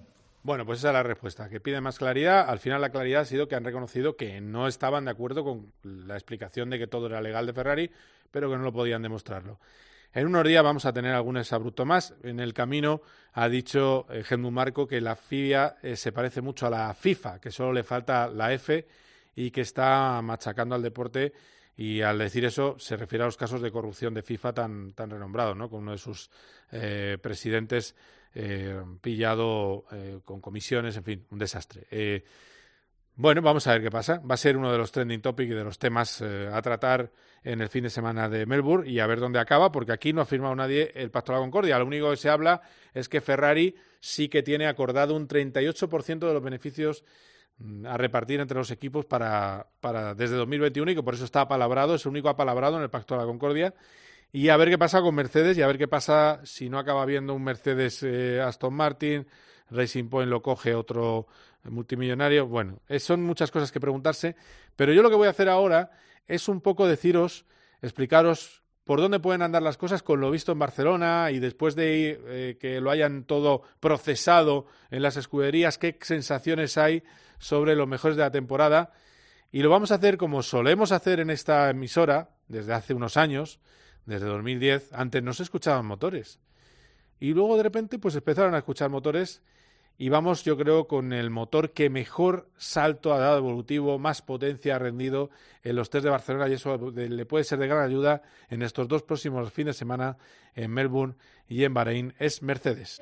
Bueno, 0.43 0.67
pues 0.67 0.81
esa 0.81 0.89
es 0.89 0.95
la 0.95 1.03
respuesta, 1.03 1.49
que 1.49 1.61
pide 1.61 1.81
más 1.81 1.99
claridad. 1.99 2.49
Al 2.49 2.59
final 2.59 2.81
la 2.81 2.91
claridad 2.91 3.23
ha 3.23 3.25
sido 3.25 3.49
que 3.49 3.55
han 3.55 3.65
reconocido 3.65 4.17
que 4.17 4.41
no 4.41 4.67
estaban 4.67 5.05
de 5.05 5.13
acuerdo 5.13 5.45
con 5.45 5.73
la 5.83 6.15
explicación 6.15 6.69
de 6.69 6.79
que 6.79 6.89
todo 6.89 7.07
era 7.07 7.23
legal 7.23 7.47
de 7.47 7.53
Ferrari, 7.53 7.91
pero 8.31 8.51
que 8.51 8.57
no 8.57 8.65
lo 8.65 8.73
podían 8.73 9.03
demostrarlo. 9.03 9.59
En 10.13 10.27
unos 10.27 10.45
días 10.45 10.63
vamos 10.63 10.85
a 10.85 10.93
tener 10.93 11.15
algún 11.15 11.39
exabrupto 11.39 11.87
más. 11.87 12.15
En 12.23 12.39
el 12.39 12.53
camino 12.53 13.01
ha 13.33 13.49
dicho 13.49 14.07
eh, 14.11 14.37
Marco 14.37 14.87
que 14.87 15.01
la 15.01 15.17
FIA 15.17 15.77
eh, 15.83 15.97
se 15.97 16.13
parece 16.13 16.43
mucho 16.43 16.67
a 16.67 16.71
la 16.71 16.93
FIFA, 16.93 17.41
que 17.41 17.51
solo 17.51 17.73
le 17.73 17.83
falta 17.83 18.29
la 18.29 18.53
F 18.53 18.87
y 19.35 19.51
que 19.51 19.63
está 19.63 20.21
machacando 20.23 20.75
al 20.75 20.83
deporte. 20.83 21.33
Y 21.77 22.03
al 22.03 22.19
decir 22.19 22.45
eso 22.45 22.77
se 22.79 22.97
refiere 22.97 23.23
a 23.25 23.27
los 23.27 23.37
casos 23.37 23.63
de 23.63 23.73
corrupción 23.73 24.15
de 24.15 24.23
FIFA 24.23 24.53
tan, 24.53 24.93
tan 24.93 25.11
renombrados, 25.11 25.57
¿no? 25.57 25.71
con 25.71 25.81
uno 25.81 25.93
de 25.93 25.99
sus 25.99 26.31
eh, 26.71 27.19
presidentes 27.21 27.95
eh, 28.35 28.83
pillado 29.01 29.85
eh, 29.93 30.21
con 30.25 30.41
comisiones, 30.41 30.97
en 30.97 31.05
fin, 31.05 31.27
un 31.31 31.39
desastre. 31.39 31.87
Eh, 31.91 32.25
bueno, 33.15 33.43
vamos 33.43 33.67
a 33.67 33.73
ver 33.73 33.83
qué 33.83 33.91
pasa. 33.91 34.21
Va 34.21 34.35
a 34.35 34.39
ser 34.39 34.57
uno 34.57 34.73
de 34.73 34.79
los 34.79 34.91
trending 34.91 35.21
topics 35.21 35.51
y 35.51 35.55
de 35.55 35.65
los 35.65 35.79
temas 35.79 36.23
eh, 36.23 36.49
a 36.51 36.63
tratar 36.63 37.13
en 37.45 37.61
el 37.61 37.69
fin 37.69 37.85
de 37.85 37.91
semana 37.91 38.29
de 38.29 38.47
Melbourne 38.47 38.89
y 38.89 39.01
a 39.01 39.07
ver 39.07 39.21
dónde 39.21 39.39
acaba, 39.39 39.71
porque 39.71 39.93
aquí 39.93 40.15
no 40.15 40.23
ha 40.23 40.25
firmado 40.25 40.55
nadie 40.55 40.93
el 40.95 41.11
Pacto 41.11 41.33
de 41.33 41.39
la 41.39 41.43
Concordia. 41.43 41.79
Lo 41.79 41.85
único 41.85 42.09
que 42.11 42.17
se 42.17 42.31
habla 42.31 42.63
es 42.95 43.11
que 43.11 43.21
Ferrari 43.21 43.75
sí 44.01 44.29
que 44.29 44.43
tiene 44.43 44.67
acordado 44.67 45.15
un 45.15 45.29
38% 45.29 46.27
de 46.27 46.33
los 46.33 46.43
beneficios 46.43 47.05
a 47.87 47.97
repartir 47.97 48.41
entre 48.41 48.59
los 48.59 48.71
equipos 48.71 49.05
para, 49.05 49.69
para 49.81 50.15
desde 50.15 50.37
2021 50.37 50.91
y 50.91 50.95
que 50.95 51.03
por 51.03 51.15
eso 51.15 51.25
está 51.25 51.43
apalabrado, 51.43 51.95
es 51.95 52.05
el 52.05 52.11
único 52.11 52.29
apalabrado 52.29 52.77
en 52.77 52.83
el 52.83 52.91
Pacto 52.91 53.15
de 53.15 53.21
la 53.21 53.27
Concordia 53.27 53.75
y 54.33 54.49
a 54.49 54.57
ver 54.57 54.71
qué 54.71 54.79
pasa 54.79 55.03
con 55.03 55.15
Mercedes 55.15 55.59
y 55.59 55.63
a 55.63 55.67
ver 55.67 55.79
qué 55.79 55.89
pasa 55.89 56.41
si 56.45 56.69
no 56.69 56.79
acaba 56.79 57.05
viendo 57.05 57.35
un 57.35 57.45
Mercedes 57.45 58.03
eh, 58.03 58.41
Aston 58.41 58.75
Martin, 58.75 59.27
Racing 59.71 60.09
Point 60.09 60.31
lo 60.31 60.43
coge 60.43 60.75
otro 60.75 61.27
multimillonario. 61.65 62.47
Bueno, 62.47 62.81
son 62.99 63.23
muchas 63.23 63.51
cosas 63.51 63.71
que 63.71 63.81
preguntarse, 63.81 64.35
pero 64.75 64.93
yo 64.93 65.03
lo 65.03 65.11
que 65.11 65.17
voy 65.17 65.27
a 65.27 65.31
hacer 65.31 65.49
ahora 65.49 65.91
es 66.27 66.49
un 66.49 66.61
poco 66.61 66.87
deciros, 66.87 67.45
explicaros 67.83 68.63
por 68.85 69.01
dónde 69.01 69.21
pueden 69.21 69.43
andar 69.43 69.63
las 69.63 69.77
cosas 69.77 70.03
con 70.03 70.21
lo 70.21 70.31
visto 70.31 70.53
en 70.53 70.59
Barcelona 70.59 71.31
y 71.31 71.39
después 71.39 71.77
de 71.77 72.21
eh, 72.27 72.59
que 72.59 72.81
lo 72.81 72.91
hayan 72.91 73.25
todo 73.25 73.63
procesado 73.81 74.67
en 74.91 75.03
las 75.03 75.17
escuderías, 75.17 75.79
qué 75.79 75.97
sensaciones 76.01 76.77
hay 76.79 77.05
sobre 77.43 77.75
los 77.75 77.89
mejores 77.89 78.17
de 78.17 78.23
la 78.23 78.31
temporada. 78.31 78.93
Y 79.51 79.63
lo 79.63 79.69
vamos 79.69 79.91
a 79.91 79.97
hacer 79.97 80.17
como 80.17 80.43
solemos 80.43 80.93
hacer 80.93 81.21
en 81.21 81.29
esta 81.29 81.69
emisora 81.69 82.31
desde 82.47 82.73
hace 82.73 82.95
unos 82.95 83.17
años, 83.17 83.59
desde 84.07 84.27
2010. 84.27 84.93
Antes 84.93 85.23
no 85.23 85.35
se 85.35 85.43
escuchaban 85.43 85.85
motores. 85.85 86.39
Y 87.19 87.35
luego 87.35 87.57
de 87.57 87.65
repente 87.65 87.99
pues 87.99 88.15
empezaron 88.15 88.55
a 88.55 88.59
escuchar 88.59 88.91
motores 88.91 89.43
y 89.99 90.09
vamos 90.09 90.45
yo 90.45 90.57
creo 90.57 90.87
con 90.87 91.13
el 91.13 91.31
motor 91.31 91.73
que 91.73 91.91
mejor 91.91 92.49
salto 92.57 93.13
ha 93.13 93.19
dado 93.19 93.39
evolutivo, 93.39 93.99
más 93.99 94.23
potencia 94.23 94.77
ha 94.77 94.79
rendido 94.79 95.31
en 95.63 95.77
los 95.77 95.91
test 95.91 96.05
de 96.05 96.11
Barcelona 96.11 96.49
y 96.49 96.55
eso 96.55 96.77
le 96.93 97.27
puede 97.27 97.45
ser 97.45 97.59
de 97.59 97.67
gran 97.67 97.85
ayuda 97.85 98.23
en 98.49 98.63
estos 98.63 98.89
dos 98.89 99.03
próximos 99.03 99.53
fines 99.53 99.75
de 99.75 99.79
semana 99.79 100.17
en 100.55 100.71
Melbourne 100.71 101.15
y 101.49 101.65
en 101.65 101.75
Bahrein, 101.75 102.15
es 102.19 102.41
Mercedes. 102.41 103.01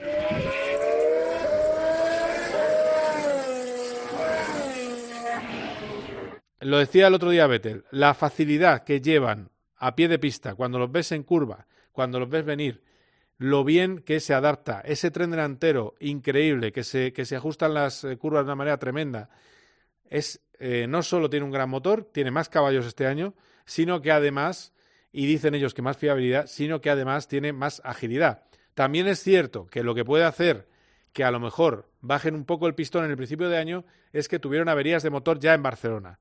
Lo 6.61 6.77
decía 6.77 7.07
el 7.07 7.15
otro 7.15 7.31
día 7.31 7.47
Vettel, 7.47 7.85
la 7.91 8.13
facilidad 8.13 8.85
que 8.85 9.01
llevan 9.01 9.51
a 9.77 9.97
pie 9.97 10.09
de 10.09 10.19
pista, 10.19 10.55
cuando 10.55 10.79
los 10.79 10.93
ves 10.93 11.11
en 11.13 11.23
curva, 11.23 11.67
cuando 11.91 12.21
los 12.21 12.29
ves 12.29 12.45
venir, 12.45 12.83
lo 13.39 13.65
bien 13.65 14.01
que 14.01 14.21
se 14.21 14.35
adapta, 14.35 14.83
ese 14.83 15.11
tren 15.11 15.31
delantero 15.31 15.95
increíble, 16.01 16.71
que 16.71 16.85
se, 16.85 17.15
que 17.15 17.25
se 17.25 17.37
ajustan 17.37 17.73
las 17.73 18.05
eh, 18.05 18.19
curvas 18.19 18.43
de 18.43 18.49
una 18.49 18.57
manera 18.57 18.79
tremenda, 18.79 19.31
es, 20.11 20.43
eh, 20.59 20.87
no 20.87 21.03
solo 21.03 21.31
tiene 21.31 21.47
un 21.47 21.51
gran 21.51 21.71
motor, 21.71 22.05
tiene 22.13 22.31
más 22.31 22.51
caballos 22.51 22.85
este 22.85 23.07
año, 23.07 23.33
sino 23.65 24.03
que 24.03 24.13
además, 24.13 24.75
y 25.13 25.25
dicen 25.25 25.55
ellos 25.55 25.73
que 25.73 25.81
más 25.81 25.97
fiabilidad, 25.97 26.47
sino 26.47 26.83
que 26.83 26.91
además 26.91 27.27
tiene 27.27 27.55
más 27.55 27.81
agilidad. 27.87 28.43
También 28.75 29.07
es 29.07 29.23
cierto 29.23 29.67
que 29.67 29.83
lo 29.83 29.95
que 29.95 30.05
puede 30.05 30.25
hacer 30.25 30.69
que 31.15 31.25
a 31.25 31.31
lo 31.31 31.41
mejor 31.41 31.89
bajen 32.03 32.35
un 32.35 32.45
poco 32.45 32.67
el 32.67 32.75
pistón 32.75 33.07
en 33.07 33.13
el 33.13 33.17
principio 33.17 33.49
de 33.49 33.57
año 33.57 33.87
es 34.13 34.29
que 34.29 34.39
tuvieron 34.39 34.69
averías 34.69 35.03
de 35.03 35.09
motor 35.09 35.39
ya 35.39 35.55
en 35.55 35.63
Barcelona. 35.63 36.21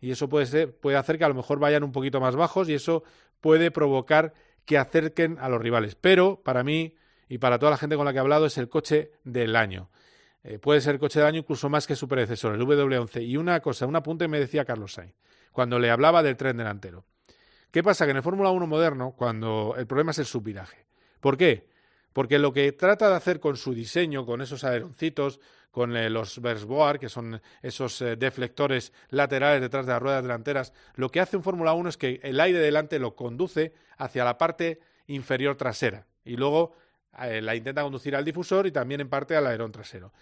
Y 0.00 0.10
eso 0.10 0.28
puede, 0.28 0.46
ser, 0.46 0.76
puede 0.76 0.96
hacer 0.96 1.18
que 1.18 1.24
a 1.24 1.28
lo 1.28 1.34
mejor 1.34 1.58
vayan 1.58 1.82
un 1.82 1.92
poquito 1.92 2.20
más 2.20 2.36
bajos 2.36 2.68
y 2.68 2.74
eso 2.74 3.02
puede 3.40 3.70
provocar 3.70 4.34
que 4.64 4.78
acerquen 4.78 5.38
a 5.40 5.48
los 5.48 5.60
rivales. 5.60 5.94
Pero 5.94 6.42
para 6.42 6.62
mí 6.62 6.96
y 7.28 7.38
para 7.38 7.58
toda 7.58 7.70
la 7.70 7.78
gente 7.78 7.96
con 7.96 8.04
la 8.04 8.12
que 8.12 8.18
he 8.18 8.20
hablado 8.20 8.46
es 8.46 8.58
el 8.58 8.68
coche 8.68 9.12
del 9.24 9.56
año. 9.56 9.90
Eh, 10.42 10.58
puede 10.58 10.80
ser 10.80 10.98
coche 10.98 11.18
del 11.18 11.28
año 11.28 11.38
incluso 11.38 11.68
más 11.68 11.86
que 11.86 11.96
su 11.96 12.06
predecesor, 12.06 12.54
el 12.54 12.60
W11. 12.60 13.26
Y 13.26 13.36
una 13.36 13.60
cosa, 13.60 13.86
un 13.86 13.96
apunte 13.96 14.28
me 14.28 14.38
decía 14.38 14.64
Carlos 14.64 14.92
Sainz 14.92 15.14
cuando 15.56 15.78
le 15.78 15.90
hablaba 15.90 16.22
del 16.22 16.36
tren 16.36 16.58
delantero. 16.58 17.06
¿Qué 17.70 17.82
pasa? 17.82 18.04
Que 18.04 18.10
en 18.10 18.18
el 18.18 18.22
Fórmula 18.22 18.50
1 18.50 18.66
moderno, 18.66 19.14
cuando 19.16 19.74
el 19.78 19.86
problema 19.86 20.10
es 20.10 20.18
el 20.18 20.26
subviraje. 20.26 20.84
¿Por 21.18 21.38
qué? 21.38 21.70
Porque 22.12 22.38
lo 22.38 22.52
que 22.52 22.72
trata 22.72 23.08
de 23.08 23.14
hacer 23.14 23.40
con 23.40 23.56
su 23.56 23.72
diseño, 23.72 24.26
con 24.26 24.42
esos 24.42 24.64
aeroncitos, 24.64 25.40
con 25.76 25.94
eh, 25.94 26.08
los 26.08 26.40
Versboard, 26.40 26.98
que 26.98 27.10
son 27.10 27.38
esos 27.60 28.00
eh, 28.00 28.16
deflectores 28.16 28.94
laterales 29.10 29.60
detrás 29.60 29.84
de 29.84 29.92
las 29.92 30.00
ruedas 30.00 30.22
delanteras, 30.22 30.72
lo 30.94 31.10
que 31.10 31.20
hace 31.20 31.36
un 31.36 31.42
Fórmula 31.42 31.74
1 31.74 31.90
es 31.90 31.98
que 31.98 32.18
el 32.22 32.40
aire 32.40 32.60
delante 32.60 32.98
lo 32.98 33.14
conduce 33.14 33.74
hacia 33.98 34.24
la 34.24 34.38
parte 34.38 34.80
inferior 35.06 35.54
trasera 35.54 36.06
y 36.24 36.38
luego 36.38 36.74
eh, 37.20 37.42
la 37.42 37.54
intenta 37.54 37.82
conducir 37.82 38.16
al 38.16 38.24
difusor 38.24 38.66
y 38.66 38.72
también 38.72 39.02
en 39.02 39.10
parte 39.10 39.36
al 39.36 39.46
alerón 39.46 39.70
trasero. 39.70 40.14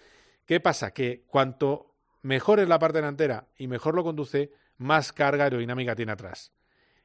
¿Qué 0.45 0.59
pasa? 0.59 0.91
Que 0.91 1.23
cuanto 1.29 1.95
mejor 2.23 2.59
es 2.59 2.67
la 2.67 2.81
parte 2.81 2.99
delantera 2.99 3.47
y 3.57 3.69
mejor 3.69 3.95
lo 3.95 4.03
conduce, 4.03 4.51
más 4.79 5.13
carga 5.13 5.45
aerodinámica 5.45 5.95
tiene 5.95 6.11
atrás. 6.11 6.51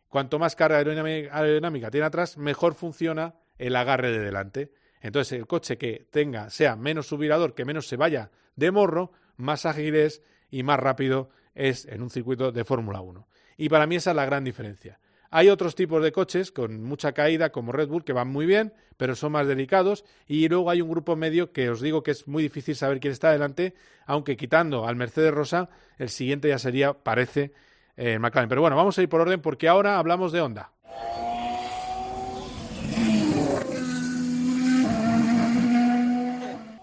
Cuanto 0.07 0.39
más 0.39 0.55
carga 0.55 0.77
aerodinámica 0.79 1.91
tiene 1.91 2.07
atrás, 2.07 2.35
mejor 2.35 2.73
funciona 2.73 3.35
el 3.59 3.75
agarre 3.75 4.11
de 4.11 4.17
delante. 4.17 4.71
Entonces, 5.01 5.39
el 5.39 5.47
coche 5.47 5.77
que 5.77 6.07
tenga, 6.11 6.49
sea 6.49 6.75
menos 6.75 7.07
subirador, 7.07 7.53
que 7.53 7.65
menos 7.65 7.87
se 7.87 7.95
vaya 7.95 8.31
de 8.55 8.71
morro, 8.71 9.11
más 9.37 9.65
ágil 9.65 9.95
es 9.95 10.21
y 10.51 10.63
más 10.63 10.79
rápido 10.79 11.29
es 11.55 11.85
en 11.85 12.01
un 12.01 12.09
circuito 12.09 12.51
de 12.51 12.63
Fórmula 12.63 13.01
1. 13.01 13.27
Y 13.57 13.69
para 13.69 13.87
mí 13.87 13.95
esa 13.95 14.11
es 14.11 14.15
la 14.15 14.25
gran 14.25 14.43
diferencia. 14.43 14.99
Hay 15.31 15.49
otros 15.49 15.75
tipos 15.75 16.01
de 16.01 16.11
coches 16.11 16.51
con 16.51 16.83
mucha 16.83 17.11
caída, 17.11 17.51
como 17.51 17.71
Red 17.71 17.87
Bull, 17.87 18.03
que 18.03 18.13
van 18.13 18.29
muy 18.29 18.47
bien, 18.47 18.73
pero 18.97 19.15
son 19.15 19.33
más 19.33 19.47
delicados. 19.47 20.03
Y 20.27 20.47
luego 20.49 20.71
hay 20.71 20.81
un 20.81 20.89
grupo 20.89 21.15
medio 21.15 21.51
que 21.51 21.69
os 21.69 21.81
digo 21.81 22.01
que 22.01 22.11
es 22.11 22.27
muy 22.27 22.41
difícil 22.41 22.75
saber 22.75 22.99
quién 22.99 23.13
está 23.13 23.29
adelante, 23.29 23.75
aunque 24.07 24.35
quitando 24.37 24.87
al 24.87 24.95
Mercedes 24.95 25.33
Rosa, 25.33 25.69
el 25.99 26.09
siguiente 26.09 26.47
ya 26.47 26.57
sería, 26.57 26.93
parece, 26.93 27.53
eh, 27.95 28.17
McLaren. 28.17 28.49
Pero 28.49 28.61
bueno, 28.61 28.75
vamos 28.75 28.97
a 28.97 29.03
ir 29.03 29.09
por 29.09 29.21
orden 29.21 29.41
porque 29.41 29.67
ahora 29.67 29.99
hablamos 29.99 30.31
de 30.31 30.41
Honda. 30.41 30.71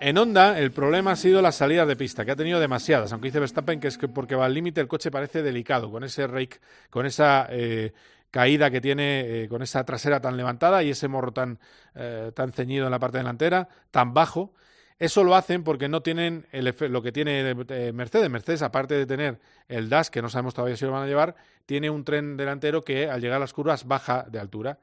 En 0.06 0.18
Honda 0.18 0.56
el 0.56 0.70
problema 0.70 1.10
ha 1.10 1.16
sido 1.16 1.42
las 1.42 1.56
salidas 1.56 1.88
de 1.88 1.96
pista, 1.96 2.24
que 2.24 2.30
ha 2.30 2.36
tenido 2.36 2.60
demasiadas, 2.60 3.10
aunque 3.10 3.26
dice 3.26 3.40
Verstappen 3.40 3.80
que 3.80 3.88
es 3.88 3.98
que 3.98 4.06
porque 4.06 4.36
va 4.36 4.44
al 4.46 4.54
límite 4.54 4.80
el 4.80 4.86
coche 4.86 5.10
parece 5.10 5.42
delicado, 5.42 5.90
con 5.90 6.04
ese 6.04 6.28
rake, 6.28 6.60
con 6.90 7.06
esa 7.06 7.48
eh, 7.50 7.92
caída 8.30 8.70
que 8.70 8.80
tiene, 8.80 9.42
eh, 9.42 9.48
con 9.48 9.62
esa 9.62 9.84
trasera 9.84 10.20
tan 10.20 10.36
levantada 10.36 10.84
y 10.84 10.90
ese 10.90 11.08
morro 11.08 11.32
tan, 11.32 11.58
eh, 11.96 12.30
tan 12.36 12.52
ceñido 12.52 12.84
en 12.84 12.92
la 12.92 13.00
parte 13.00 13.18
delantera, 13.18 13.68
tan 13.90 14.14
bajo. 14.14 14.54
Eso 15.00 15.24
lo 15.24 15.34
hacen 15.34 15.64
porque 15.64 15.88
no 15.88 16.02
tienen 16.02 16.46
el 16.52 16.72
lo 16.88 17.02
que 17.02 17.10
tiene 17.10 17.56
Mercedes. 17.92 18.30
Mercedes, 18.30 18.62
aparte 18.62 18.94
de 18.94 19.06
tener 19.06 19.40
el 19.66 19.88
DAS, 19.88 20.12
que 20.12 20.22
no 20.22 20.28
sabemos 20.28 20.54
todavía 20.54 20.76
si 20.76 20.84
lo 20.84 20.92
van 20.92 21.02
a 21.02 21.06
llevar, 21.08 21.34
tiene 21.66 21.90
un 21.90 22.04
tren 22.04 22.36
delantero 22.36 22.82
que 22.82 23.10
al 23.10 23.20
llegar 23.20 23.38
a 23.38 23.40
las 23.40 23.52
curvas 23.52 23.88
baja 23.88 24.24
de 24.30 24.38
altura 24.38 24.78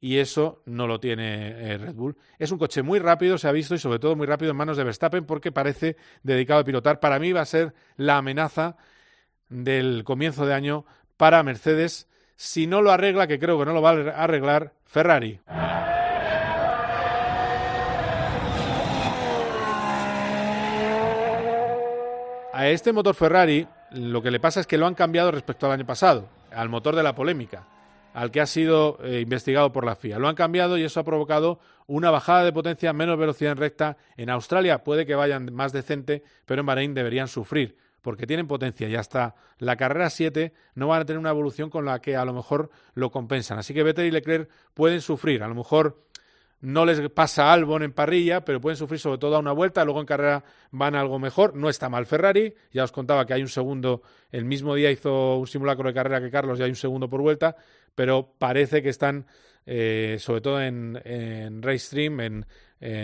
y 0.00 0.18
eso 0.18 0.62
no 0.66 0.86
lo 0.86 1.00
tiene 1.00 1.72
eh, 1.72 1.78
Red 1.78 1.94
Bull. 1.94 2.16
Es 2.38 2.52
un 2.52 2.58
coche 2.58 2.82
muy 2.82 2.98
rápido, 2.98 3.38
se 3.38 3.48
ha 3.48 3.52
visto, 3.52 3.74
y 3.74 3.78
sobre 3.78 3.98
todo 3.98 4.16
muy 4.16 4.26
rápido 4.26 4.50
en 4.50 4.56
manos 4.56 4.76
de 4.76 4.84
Verstappen 4.84 5.24
porque 5.24 5.52
parece 5.52 5.96
dedicado 6.22 6.60
a 6.60 6.64
pilotar. 6.64 7.00
Para 7.00 7.18
mí 7.18 7.32
va 7.32 7.40
a 7.40 7.46
ser 7.46 7.72
la 7.96 8.18
amenaza 8.18 8.76
del 9.48 10.04
comienzo 10.04 10.44
de 10.46 10.54
año 10.54 10.84
para 11.16 11.42
Mercedes. 11.42 12.08
Si 12.36 12.66
no 12.66 12.82
lo 12.82 12.90
arregla, 12.90 13.26
que 13.26 13.38
creo 13.38 13.58
que 13.58 13.64
no 13.64 13.72
lo 13.72 13.80
va 13.80 13.92
a 13.92 14.24
arreglar, 14.24 14.74
Ferrari. 14.84 15.40
A 22.52 22.68
este 22.68 22.92
motor 22.92 23.14
Ferrari 23.14 23.66
lo 23.92 24.22
que 24.22 24.30
le 24.30 24.38
pasa 24.38 24.60
es 24.60 24.66
que 24.66 24.78
lo 24.78 24.86
han 24.86 24.94
cambiado 24.94 25.30
respecto 25.30 25.66
al 25.66 25.72
año 25.72 25.86
pasado, 25.86 26.28
al 26.52 26.68
motor 26.68 26.94
de 26.94 27.02
la 27.02 27.14
polémica 27.14 27.66
al 28.14 28.30
que 28.30 28.40
ha 28.40 28.46
sido 28.46 28.98
eh, 29.02 29.20
investigado 29.20 29.72
por 29.72 29.84
la 29.84 29.96
FIA. 29.96 30.18
Lo 30.18 30.28
han 30.28 30.36
cambiado 30.36 30.78
y 30.78 30.84
eso 30.84 31.00
ha 31.00 31.04
provocado 31.04 31.58
una 31.86 32.10
bajada 32.10 32.44
de 32.44 32.52
potencia, 32.52 32.92
menos 32.94 33.18
velocidad 33.18 33.52
en 33.52 33.58
recta. 33.58 33.96
En 34.16 34.30
Australia 34.30 34.84
puede 34.84 35.04
que 35.04 35.16
vayan 35.16 35.52
más 35.52 35.72
decente, 35.72 36.22
pero 36.46 36.60
en 36.60 36.66
Bahrein 36.66 36.94
deberían 36.94 37.28
sufrir 37.28 37.76
porque 38.00 38.26
tienen 38.26 38.46
potencia 38.46 38.86
y 38.86 38.94
hasta 38.96 39.34
la 39.58 39.76
carrera 39.76 40.10
7 40.10 40.52
no 40.74 40.88
van 40.88 41.00
a 41.00 41.04
tener 41.06 41.18
una 41.18 41.30
evolución 41.30 41.70
con 41.70 41.86
la 41.86 42.00
que 42.00 42.16
a 42.16 42.24
lo 42.26 42.34
mejor 42.34 42.70
lo 42.92 43.10
compensan. 43.10 43.58
Así 43.58 43.72
que 43.72 43.82
Vettel 43.82 44.06
y 44.06 44.10
Leclerc 44.10 44.48
pueden 44.74 45.00
sufrir. 45.00 45.42
A 45.42 45.48
lo 45.48 45.54
mejor 45.54 46.04
no 46.64 46.84
les 46.84 46.98
pasa 47.10 47.52
Albon 47.52 47.82
en 47.82 47.92
parrilla, 47.92 48.44
pero 48.44 48.60
pueden 48.60 48.76
sufrir 48.76 48.98
sobre 48.98 49.18
todo 49.18 49.36
a 49.36 49.38
una 49.38 49.52
vuelta, 49.52 49.84
luego 49.84 50.00
en 50.00 50.06
carrera 50.06 50.44
van 50.70 50.94
algo 50.94 51.18
mejor. 51.18 51.54
No 51.54 51.68
está 51.68 51.88
mal 51.88 52.06
Ferrari, 52.06 52.54
ya 52.72 52.84
os 52.84 52.92
contaba 52.92 53.26
que 53.26 53.34
hay 53.34 53.42
un 53.42 53.48
segundo, 53.48 54.02
el 54.32 54.44
mismo 54.44 54.74
día 54.74 54.90
hizo 54.90 55.36
un 55.36 55.46
simulacro 55.46 55.88
de 55.88 55.94
carrera 55.94 56.20
que 56.20 56.30
Carlos 56.30 56.58
y 56.58 56.62
hay 56.62 56.70
un 56.70 56.76
segundo 56.76 57.08
por 57.08 57.20
vuelta, 57.20 57.56
pero 57.94 58.34
parece 58.38 58.82
que 58.82 58.88
están, 58.88 59.26
eh, 59.66 60.16
sobre 60.18 60.40
todo 60.40 60.60
en, 60.60 61.00
en 61.04 61.62
Race 61.62 61.80
Stream, 61.80 62.20
en 62.20 62.46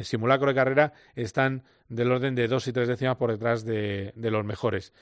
simulacro 0.04 0.48
de 0.48 0.54
carrera, 0.54 0.92
están 1.14 1.62
del 1.90 2.12
orden 2.12 2.34
de 2.34 2.48
dos 2.48 2.66
y 2.68 2.72
tres 2.72 2.88
décimas 2.88 3.16
por 3.16 3.30
detrás 3.30 3.64
de, 3.64 4.12
los 4.16 4.44
mejores. 4.44 4.94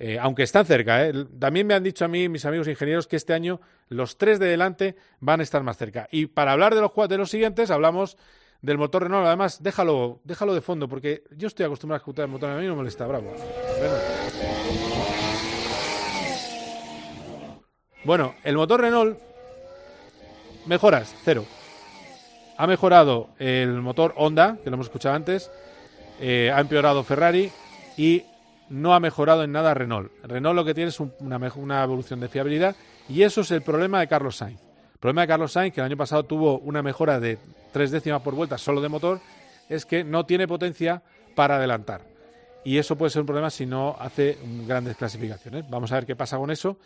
Eh, 0.00 0.16
aunque 0.20 0.44
están 0.44 0.64
cerca. 0.64 1.06
¿eh? 1.06 1.12
También 1.40 1.66
me 1.66 1.74
han 1.74 1.82
dicho 1.82 2.04
a 2.04 2.08
mí 2.08 2.28
mis 2.28 2.44
amigos 2.44 2.68
ingenieros 2.68 3.08
que 3.08 3.16
este 3.16 3.34
año 3.34 3.60
los 3.88 4.16
tres 4.16 4.38
de 4.38 4.46
delante 4.46 4.94
van 5.18 5.40
a 5.40 5.42
estar 5.42 5.64
más 5.64 5.76
cerca. 5.76 6.08
Y 6.12 6.26
para 6.26 6.52
hablar 6.52 6.76
de 6.76 6.80
los, 6.80 6.92
de 7.08 7.18
los 7.18 7.30
siguientes, 7.30 7.72
hablamos 7.72 8.16
del 8.62 8.78
motor 8.78 9.02
Renault. 9.02 9.26
Además, 9.26 9.60
déjalo, 9.60 10.20
déjalo 10.22 10.54
de 10.54 10.60
fondo, 10.60 10.88
porque 10.88 11.24
yo 11.36 11.48
estoy 11.48 11.66
acostumbrado 11.66 11.96
a 11.96 12.02
escuchar 12.02 12.26
el 12.26 12.30
motor, 12.30 12.50
a 12.50 12.56
mí 12.56 12.62
no 12.64 12.70
me 12.70 12.76
molesta, 12.76 13.06
bravo. 13.08 13.34
Bueno, 18.04 18.36
el 18.44 18.56
motor 18.56 18.80
Renault 18.80 19.18
Mejoras, 20.66 21.12
cero. 21.24 21.44
Ha 22.56 22.66
mejorado 22.66 23.30
el 23.38 23.80
motor 23.80 24.12
Honda, 24.16 24.58
que 24.62 24.70
lo 24.70 24.74
hemos 24.74 24.86
escuchado 24.86 25.14
antes, 25.14 25.50
eh, 26.20 26.52
ha 26.54 26.60
empeorado 26.60 27.02
Ferrari 27.04 27.50
y 27.96 28.24
no 28.70 28.94
ha 28.94 29.00
mejorado 29.00 29.44
en 29.44 29.52
nada 29.52 29.74
Renault. 29.74 30.10
Renault 30.22 30.56
lo 30.56 30.64
que 30.64 30.74
tiene 30.74 30.90
es 30.90 31.00
una, 31.00 31.38
una, 31.56 31.82
evolución 31.82 32.20
de 32.20 32.28
fiabilidad 32.28 32.76
y 33.08 33.22
eso 33.22 33.40
es 33.40 33.50
el 33.50 33.62
problema 33.62 34.00
de 34.00 34.08
Carlos 34.08 34.36
Sainz. 34.36 34.60
El 34.92 34.98
problema 34.98 35.22
de 35.22 35.28
Carlos 35.28 35.52
Sainz, 35.52 35.74
que 35.74 35.80
el 35.80 35.86
año 35.86 35.96
pasado 35.96 36.24
tuvo 36.24 36.58
una 36.58 36.82
mejora 36.82 37.20
de 37.20 37.38
tres 37.72 37.90
décimas 37.90 38.22
por 38.22 38.34
vuelta 38.34 38.58
solo 38.58 38.80
de 38.80 38.88
motor, 38.88 39.20
es 39.68 39.86
que 39.86 40.04
no 40.04 40.26
tiene 40.26 40.48
potencia 40.48 41.02
para 41.34 41.56
adelantar. 41.56 42.02
Y 42.64 42.78
eso 42.78 42.96
puede 42.96 43.10
ser 43.10 43.20
un 43.20 43.26
problema 43.26 43.50
si 43.50 43.64
no 43.64 43.96
hace 43.98 44.38
grandes 44.66 44.96
clasificaciones. 44.96 45.68
Vamos 45.70 45.92
a 45.92 45.96
ver 45.96 46.06
qué 46.06 46.16
pasa 46.16 46.36
con 46.36 46.50
eso, 46.50 46.78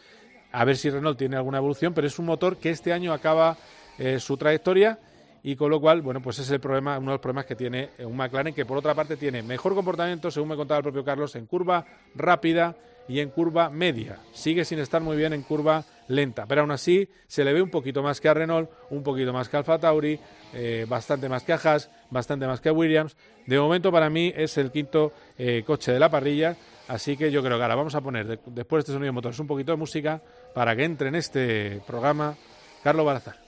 a 0.52 0.64
ver 0.64 0.76
si 0.76 0.90
Renault 0.90 1.18
tiene 1.18 1.36
alguna 1.36 1.58
evolución, 1.58 1.94
pero 1.94 2.06
es 2.06 2.18
un 2.18 2.26
motor 2.26 2.58
que 2.58 2.70
este 2.70 2.92
año 2.92 3.12
acaba 3.12 3.56
eh, 3.98 4.20
su 4.20 4.36
trayectoria 4.36 4.98
y 5.42 5.56
con 5.56 5.70
lo 5.70 5.80
cual, 5.80 6.02
bueno, 6.02 6.22
pues 6.22 6.38
ese 6.38 6.46
es 6.46 6.50
el 6.52 6.60
problema, 6.60 6.98
uno 6.98 7.10
de 7.10 7.14
los 7.14 7.20
problemas 7.20 7.46
que 7.46 7.56
tiene 7.56 7.90
un 7.98 8.16
McLaren, 8.16 8.54
que 8.54 8.64
por 8.64 8.78
otra 8.78 8.94
parte 8.94 9.16
tiene 9.16 9.42
mejor 9.42 9.74
comportamiento, 9.74 10.30
según 10.30 10.50
me 10.50 10.56
contaba 10.56 10.78
el 10.78 10.84
propio 10.84 11.04
Carlos, 11.04 11.34
en 11.34 11.46
curva 11.46 11.84
rápida 12.14 12.76
y 13.08 13.20
en 13.20 13.30
curva 13.30 13.68
media. 13.68 14.18
Sigue 14.32 14.64
sin 14.64 14.78
estar 14.78 15.02
muy 15.02 15.16
bien 15.16 15.32
en 15.32 15.42
curva 15.42 15.84
lenta, 16.08 16.46
pero 16.46 16.60
aún 16.60 16.70
así 16.70 17.08
se 17.26 17.44
le 17.44 17.52
ve 17.52 17.62
un 17.62 17.70
poquito 17.70 18.02
más 18.02 18.20
que 18.20 18.28
a 18.28 18.34
Renault, 18.34 18.70
un 18.90 19.02
poquito 19.02 19.32
más 19.32 19.48
que 19.48 19.56
a 19.56 19.60
Alfa 19.60 19.78
Tauri, 19.78 20.18
eh, 20.54 20.86
bastante 20.88 21.28
más 21.28 21.42
que 21.42 21.52
a 21.52 21.56
Haas, 21.56 21.90
bastante 22.10 22.46
más 22.46 22.60
que 22.60 22.68
a 22.68 22.72
Williams. 22.72 23.16
De 23.46 23.58
momento 23.58 23.90
para 23.90 24.08
mí 24.10 24.32
es 24.36 24.56
el 24.58 24.70
quinto 24.70 25.12
eh, 25.36 25.64
coche 25.66 25.92
de 25.92 25.98
la 25.98 26.10
parrilla, 26.10 26.56
así 26.86 27.16
que 27.16 27.32
yo 27.32 27.42
creo 27.42 27.56
que 27.56 27.62
ahora 27.62 27.74
vamos 27.74 27.94
a 27.94 28.00
poner, 28.00 28.38
después 28.46 28.78
de 28.78 28.80
este 28.80 28.92
sonido 28.92 29.06
de 29.06 29.12
motores, 29.12 29.38
un 29.40 29.46
poquito 29.48 29.72
de 29.72 29.78
música 29.78 30.22
para 30.54 30.76
que 30.76 30.84
entre 30.84 31.08
en 31.08 31.16
este 31.16 31.82
programa 31.86 32.36
Carlos 32.84 33.04
Barazar. 33.04 33.41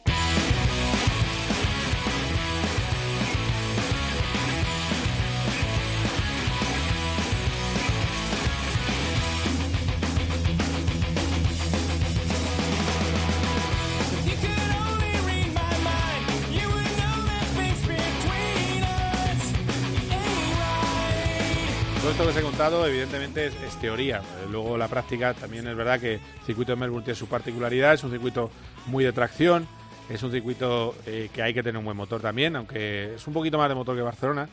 Evidentemente, 22.60 23.46
es, 23.46 23.80
teoría. 23.80 24.22
Luego 24.50 24.78
la 24.78 24.86
práctica 24.86 25.34
también 25.34 25.66
es 25.66 25.74
verdad 25.74 25.98
que 25.98 26.14
el 26.14 26.20
circuito 26.46 26.72
de 26.72 26.76
Melbourne 26.76 27.04
tiene 27.04 27.18
su 27.18 27.26
particularidad, 27.26 27.94
es 27.94 28.04
un 28.04 28.12
circuito 28.12 28.50
muy 28.86 29.02
de 29.02 29.12
tracción, 29.12 29.66
es 30.08 30.22
un 30.22 30.30
circuito 30.30 30.94
eh, 31.06 31.30
que 31.32 31.42
hay 31.42 31.52
que 31.52 31.62
tener 31.64 31.78
un 31.78 31.84
buen 31.84 31.96
motor 31.96 32.20
también, 32.20 32.54
aunque 32.54 33.14
es 33.16 33.26
un 33.26 33.34
poquito 33.34 33.58
más 33.58 33.68
de 33.68 33.74
motor 33.74 33.96
que 33.96 34.02
Barcelona. 34.02 34.48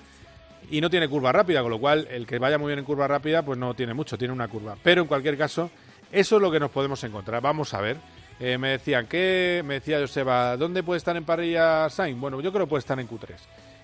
Y 0.72 0.82
no 0.82 0.90
tiene 0.90 1.08
curva 1.08 1.32
rápida, 1.32 1.62
con 1.62 1.70
lo 1.70 1.80
cual 1.80 2.08
el 2.10 2.26
que 2.26 2.40
vaya 2.40 2.58
muy 2.58 2.68
bien 2.70 2.80
en 2.80 2.86
curva 2.86 3.08
rápida, 3.08 3.44
pues 3.44 3.60
no 3.60 3.74
tiene 3.76 3.94
mucho, 3.94 4.18
tiene 4.18 4.34
una 4.34 4.48
curva. 4.48 4.76
Pero 4.82 5.04
en 5.04 5.08
cualquier 5.08 5.38
caso, 5.38 5.70
eso 6.12 6.36
es 6.38 6.42
lo 6.42 6.52
que 6.52 6.60
nos 6.60 6.72
podemos 6.72 7.04
encontrar. 7.04 7.42
Vamos 7.42 7.74
a 7.74 7.82
ver. 7.82 7.98
Eh, 8.40 8.58
me 8.58 8.70
decían, 8.70 9.06
¿qué? 9.06 9.62
Me 9.64 9.76
decía 9.76 10.00
Joseba, 10.00 10.58
¿dónde 10.58 10.82
puede 10.82 10.98
estar 10.98 11.16
en 11.16 11.24
parrilla 11.24 11.88
Sainz? 11.90 12.20
Bueno, 12.20 12.42
yo 12.42 12.52
creo 12.52 12.66
que 12.66 12.70
puede 12.70 12.80
estar 12.80 13.00
en 13.00 13.08
Q3. 13.08 13.36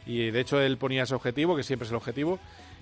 Y 0.07 0.31
de 0.31 0.39
hecho 0.39 0.59
él 0.59 0.77
ponía 0.77 1.03
ese 1.03 1.13
objetivo, 1.13 1.55
que 1.55 1.63
siempre 1.63 1.85
es 1.85 1.91
el 1.91 1.97
objetivo, 1.97 2.39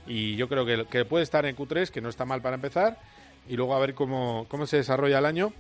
y 0.08 0.36
yo 0.36 0.48
creo 0.48 0.66
que, 0.66 0.86
que 0.86 1.06
puede 1.06 1.24
estar 1.24 1.46
en 1.46 1.56
Q3, 1.56 1.90
que 1.90 2.02
no 2.02 2.10
está 2.10 2.26
mal 2.26 2.42
para 2.42 2.56
empezar, 2.56 2.98
y 3.48 3.56
luego 3.56 3.76
a 3.76 3.80
ver 3.80 3.94
cómo, 3.94 4.46
cómo 4.50 4.66
se 4.66 4.78
desarrolla 4.78 5.20
el 5.20 5.26
año. 5.26 5.54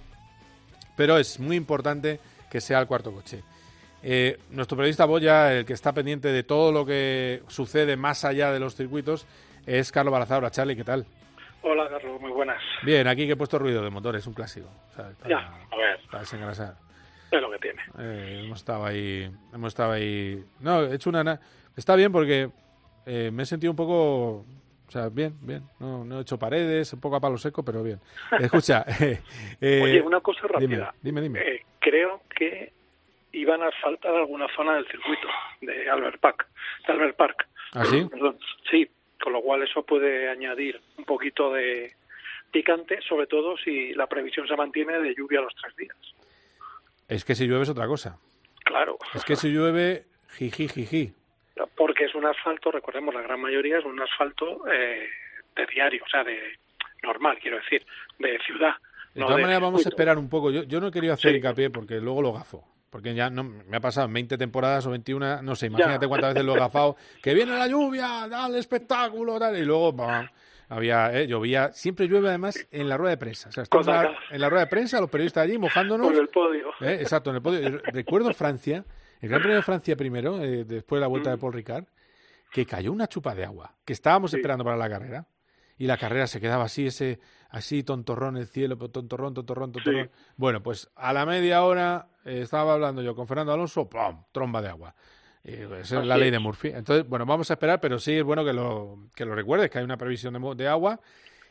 Pero 0.96 1.18
es 1.18 1.39
muy 1.39 1.56
importante 1.56 2.20
que 2.50 2.62
sea 2.62 2.80
el 2.80 2.88
cuarto 2.88 3.12
coche. 3.12 3.43
Eh, 4.02 4.38
nuestro 4.52 4.78
periodista 4.78 5.06
Boya, 5.06 5.52
el 5.52 5.66
que 5.66 5.74
está 5.74 5.91
pendiente 5.91 6.28
de 6.28 6.43
todo 6.43 6.72
lo 6.72 6.86
que 6.86 7.41
sucede 7.48 7.98
más 7.98 8.24
allá 8.24 8.52
de 8.52 8.60
los 8.60 8.76
circuitos, 8.76 9.26
es 9.66 9.91
Carlos 9.91 10.12
Balazar. 10.12 10.50
Charlie, 10.52 10.76
¿qué 10.76 10.84
tal? 10.84 11.06
Hola, 11.64 11.89
Carlos, 11.89 12.22
muy 12.22 12.32
buenas. 12.32 12.62
Bien, 12.84 13.08
aquí 13.08 13.26
que 13.26 13.34
he 13.34 13.36
puesto 13.36 13.58
ruido 13.58 13.84
de 13.84 13.89
motor, 13.89 14.16
es 14.16 14.28
un 14.28 14.34
clásico. 14.34 14.70
ya, 15.28 15.38
a 15.72 15.76
ver. 15.76 16.00
Para 16.12 16.20
desengrasar. 16.20 16.76
Es 17.32 17.41
lo 17.41 17.50
que 17.50 17.58
tiene. 17.58 17.82
Eh, 17.98 18.41
hemos 18.46 18.60
estado 18.60 18.86
ahí. 18.86 19.30
Hemos 19.52 19.70
estado 19.70 19.93
ahí. 19.93 20.46
No, 20.60 20.84
he 20.84 20.96
hecho 20.96 21.10
una. 21.10 21.39
Está 21.76 21.96
bien 21.96 22.12
porque 22.12 22.52
eh, 23.06 23.30
me 23.32 23.43
he 23.43 23.45
sentido 23.45 23.72
un 23.72 23.78
poco, 23.78 24.45
o 24.88 24.91
sea, 24.91 25.10
bien, 25.10 25.36
bien. 25.41 25.64
No, 25.80 26.03
no 26.03 26.20
he 26.20 26.22
hecho 26.22 26.39
paredes, 26.39 26.91
un 26.93 26.99
poco 26.99 27.16
a 27.16 27.20
palo 27.20 27.38
seco, 27.38 27.64
pero 27.64 27.84
bien. 27.84 27.99
Escucha. 28.39 28.86
Eh, 28.99 29.22
eh, 29.62 29.82
Oye, 29.84 30.01
una 30.01 30.20
cosa 30.22 30.47
rápida. 30.47 30.93
Dime, 31.01 31.22
dime. 31.22 31.64
creo 31.80 32.22
que 32.36 32.74
iban 33.34 33.62
a 33.62 33.72
faltar 33.82 34.16
alguna 34.16 34.47
zona 34.56 34.76
del 34.76 34.88
circuito 34.88 35.28
de 35.62 35.89
Albert 35.89 36.20
Park. 36.20 36.47
De 36.88 36.93
Albert 36.93 37.16
Park. 37.16 37.47
¿Ah, 37.74 37.86
sí? 37.86 38.08
Sí, 38.72 38.89
con 39.22 39.34
lo 39.34 39.41
cual 39.41 39.64
eso 39.64 39.84
puede 39.84 40.30
añadir 40.30 40.82
un 40.97 41.06
poquito 41.06 41.53
de 41.53 41.93
picante, 42.51 42.99
sobre 43.08 43.28
todo 43.28 43.56
si 43.58 43.93
la 43.93 44.08
previsión 44.08 44.47
se 44.47 44.56
mantiene 44.56 44.99
de 44.99 45.14
lluvia 45.16 45.41
los 45.41 45.53
tres 45.56 45.76
días. 45.76 45.97
Es 47.08 47.24
que 47.24 47.36
si 47.36 47.45
llueve 47.45 47.64
es 47.64 47.70
otra 47.70 47.88
cosa. 47.88 48.18
Claro. 48.64 48.97
Es 49.14 49.24
que 49.24 49.36
si 49.36 49.49
llueve, 49.49 50.06
jiji, 50.38 50.68
jiji 50.68 51.14
porque 51.76 52.06
es 52.06 52.16
un 52.16 52.26
asfalto, 52.26 52.72
recordemos, 52.72 53.14
la 53.14 53.22
gran 53.22 53.39
mayoría 53.39 53.80
es 53.80 53.86
un 53.86 54.01
asfalto 54.01 54.68
eh, 54.68 55.08
de 55.56 55.66
diario, 55.68 56.03
o 56.06 56.10
sea, 56.10 56.24
de 56.24 56.38
normal, 57.03 57.38
quiero 57.41 57.58
decir, 57.58 57.86
de 58.20 58.38
ciudad. 58.39 58.74
De 59.14 59.22
todas 59.22 59.39
maneras, 59.39 59.62
vamos 59.62 59.86
a 59.86 59.89
esperar 59.89 60.18
un 60.18 60.30
poco. 60.30 60.51
Yo, 60.51 60.64
yo 60.64 60.82
no 60.82 60.88
he 60.88 60.91
querido 60.91 61.14
hacer 61.14 61.36
hincapié 61.36 61.70
porque 61.70 62.01
luego 62.01 62.22
lo 62.22 62.34
gafo. 62.34 62.68
Porque 62.89 63.14
ya 63.14 63.30
no, 63.30 63.43
me 63.43 63.76
ha 63.76 63.82
pasado 63.82 64.08
en 64.08 64.14
20 64.14 64.38
temporadas 64.38 64.86
o 64.86 64.91
21, 64.91 65.41
no 65.41 65.56
sé, 65.56 65.66
imagínate 65.68 66.08
cuántas 66.08 66.34
veces 66.34 66.45
lo 66.45 66.56
he 66.56 66.60
gafado. 66.60 66.95
Que 67.22 67.34
viene 67.34 67.51
la 67.51 67.68
lluvia, 67.68 68.26
dale 68.30 68.60
espectáculo, 68.60 69.38
dale. 69.38 69.60
Y 69.60 69.66
luego, 69.66 69.93
había, 70.70 71.14
eh, 71.14 71.28
llovía, 71.28 71.74
siempre 71.74 72.08
llueve 72.08 72.30
además 72.30 72.68
en 72.72 72.88
la 72.88 72.95
rueda 72.95 73.12
de 73.12 73.18
prensa. 73.18 73.49
O 73.49 73.51
sea, 73.51 73.64
en 74.32 74.41
la, 74.41 74.49
rueda 74.49 74.64
de 74.64 74.70
prensa, 74.70 75.01
los 75.01 75.10
periodistas 75.10 75.43
allí 75.43 75.58
mojándonos. 75.58 76.10
En 76.10 76.20
el 76.20 76.30
podio. 76.30 76.70
Eh, 76.80 76.97
exacto, 77.01 77.32
en 77.32 77.36
el 77.36 77.41
podio. 77.41 77.82
Recuerdo 77.84 78.34
Francia, 78.34 78.86
el 79.22 79.30
Gran 79.30 79.41
Premio 79.41 79.57
de 79.57 79.63
Francia 79.63 79.95
primero, 79.95 80.41
eh, 80.41 80.66
después 80.66 80.97
de 80.97 81.01
la 81.01 81.07
vuelta 81.07 81.30
de 81.30 81.38
mm. 81.38 81.39
Paul 81.39 81.53
Ricard, 81.53 81.86
que 82.51 82.66
cayó 82.66 82.91
una 82.91 83.07
chupa 83.07 83.36
de 83.36 83.45
agua, 83.45 83.76
que 83.84 83.93
estábamos 83.93 84.34
esperando 84.34 84.63
para 84.63 84.78
la 84.78 84.89
carrera, 84.89 85.28
y 85.78 85.88
la 85.88 85.97
carrera 85.97 86.28
se 86.28 86.39
quedaba 86.39 86.66
así, 86.66 86.88
ese 86.88 87.20
así 87.49 87.84
tontorrón 87.84 88.38
el 88.38 88.47
cielo, 88.47 88.78
tontorrón, 88.78 89.34
tontorrón, 89.34 89.72
tontorrón. 89.72 90.09
Bueno, 90.38 90.63
pues 90.63 90.89
a 90.95 91.11
la 91.11 91.26
media 91.26 91.63
hora 91.63 92.07
eh, 92.24 92.41
estaba 92.41 92.74
hablando 92.74 93.01
yo 93.01 93.16
con 93.16 93.28
Fernando 93.28 93.53
Alonso, 93.53 93.89
¡pum! 93.89 94.24
tromba 94.32 94.61
de 94.61 94.70
agua. 94.70 94.95
esa 95.43 95.99
es 95.99 96.05
la 96.05 96.18
ley 96.18 96.32
de 96.32 96.39
Murphy. 96.39 96.70
Entonces, 96.70 97.07
bueno, 97.07 97.26
vamos 97.26 97.49
a 97.49 97.53
esperar, 97.53 97.82
pero 97.82 97.99
sí 97.99 98.13
es 98.13 98.24
bueno 98.24 98.45
que 98.45 98.53
lo, 98.53 99.09
que 99.16 99.26
lo 99.26 99.36
recuerdes, 99.36 99.70
que 99.70 99.80
hay 99.80 99.84
una 99.84 99.97
previsión 99.97 100.34
de, 100.34 100.55
de 100.55 100.68
agua 100.68 100.99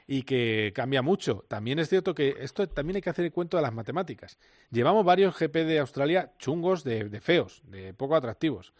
y 0.07 0.23
que 0.23 0.73
cambia 0.75 1.03
mucho. 1.03 1.45
También 1.49 1.79
es 1.79 1.89
cierto 1.89 2.15
que 2.15 2.37
esto 2.41 2.69
también 2.69 2.97
hay 2.97 3.03
que 3.03 3.11
hacer 3.11 3.25
el 3.25 3.33
cuento 3.33 3.57
de 3.57 3.63
las 3.63 3.73
matemáticas. 3.73 4.39
Llevamos 4.71 5.05
varios 5.05 5.39
GP 5.39 5.65
de 5.65 5.79
Australia 5.79 6.33
chungos 6.39 6.85
de, 6.85 7.21
feos, 7.21 7.63
de 7.65 7.95
poco 7.95 8.17
atractivos 8.17 8.75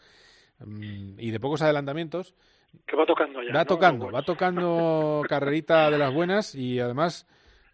mm, 0.59 1.19
y 1.19 1.31
de 1.31 1.39
pocos 1.39 1.61
adelantamientos. 1.61 2.35
Que 2.85 2.95
va 2.95 3.05
tocando 3.05 3.41
ya. 3.41 3.53
Va 3.53 3.65
tocando, 3.65 4.11
va 4.11 4.21
tocando 4.21 5.23
carrerita 5.29 5.89
de 5.89 5.97
las 5.97 6.13
buenas 6.13 6.53
y 6.53 6.79
además 6.79 7.27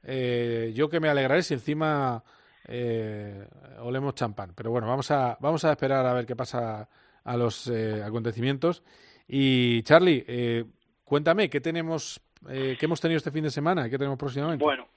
eh, 0.04 0.72
yo 0.74 0.90
que 0.90 1.00
me 1.00 1.10
alegraré 1.10 1.44
si 1.44 1.54
encima 1.54 2.24
eh, 2.68 3.48
olemos 3.80 4.16
champán. 4.16 4.54
Pero 4.56 4.72
bueno, 4.72 4.88
vamos 4.88 5.12
a, 5.12 5.38
vamos 5.42 5.66
a 5.66 5.72
esperar 5.72 6.06
a 6.06 6.14
ver 6.14 6.26
qué 6.26 6.36
pasa 6.36 6.88
a 7.24 7.38
los 7.38 7.68
eh, 7.68 8.02
acontecimientos. 8.02 8.84
Y 9.28 9.84
Charlie, 9.84 10.66
cuéntame, 11.06 11.50
¿qué 11.50 11.62
tenemos 11.62 12.22
eh, 12.50 12.76
¿qué 12.80 12.86
hemos 12.86 13.02
tenido 13.02 13.18
este 13.18 13.32
fin 13.32 13.44
de 13.44 13.52
semana? 13.52 13.90
¿Qué 13.90 13.98
tenemos 13.98 14.18
próximamente? 14.18 14.64
Bueno, 14.64 14.88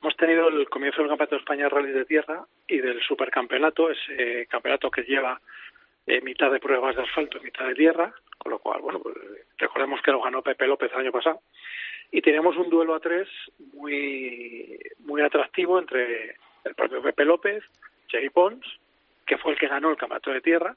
hemos 0.00 0.16
tenido 0.16 0.48
el 0.48 0.68
comienzo 0.68 1.02
del 1.02 1.08
Campeonato 1.08 1.36
de 1.36 1.40
España 1.40 1.68
Rally 1.68 1.92
de 1.92 2.04
Tierra 2.04 2.44
y 2.66 2.78
del 2.78 3.00
Supercampeonato, 3.02 3.90
ese 3.90 4.46
campeonato 4.46 4.90
que 4.90 5.02
lleva 5.02 5.40
eh, 6.06 6.20
mitad 6.20 6.50
de 6.50 6.60
pruebas 6.60 6.96
de 6.96 7.02
asfalto 7.02 7.38
y 7.38 7.44
mitad 7.44 7.66
de 7.66 7.74
tierra, 7.74 8.12
con 8.38 8.50
lo 8.50 8.58
cual, 8.58 8.80
bueno, 8.82 9.00
pues, 9.00 9.16
recordemos 9.58 10.00
que 10.02 10.10
lo 10.10 10.20
ganó 10.20 10.42
Pepe 10.42 10.66
López 10.66 10.90
el 10.92 11.00
año 11.00 11.12
pasado. 11.12 11.40
Y 12.10 12.20
tenemos 12.20 12.56
un 12.56 12.68
duelo 12.68 12.94
a 12.94 13.00
tres 13.00 13.28
muy, 13.72 14.78
muy 14.98 15.22
atractivo 15.22 15.78
entre 15.78 16.36
el 16.64 16.74
propio 16.74 17.02
Pepe 17.02 17.24
López, 17.24 17.62
Jay 18.10 18.28
Pons, 18.28 18.66
que 19.26 19.38
fue 19.38 19.52
el 19.52 19.58
que 19.58 19.68
ganó 19.68 19.90
el 19.90 19.96
campeonato 19.96 20.30
de 20.30 20.40
tierra, 20.40 20.76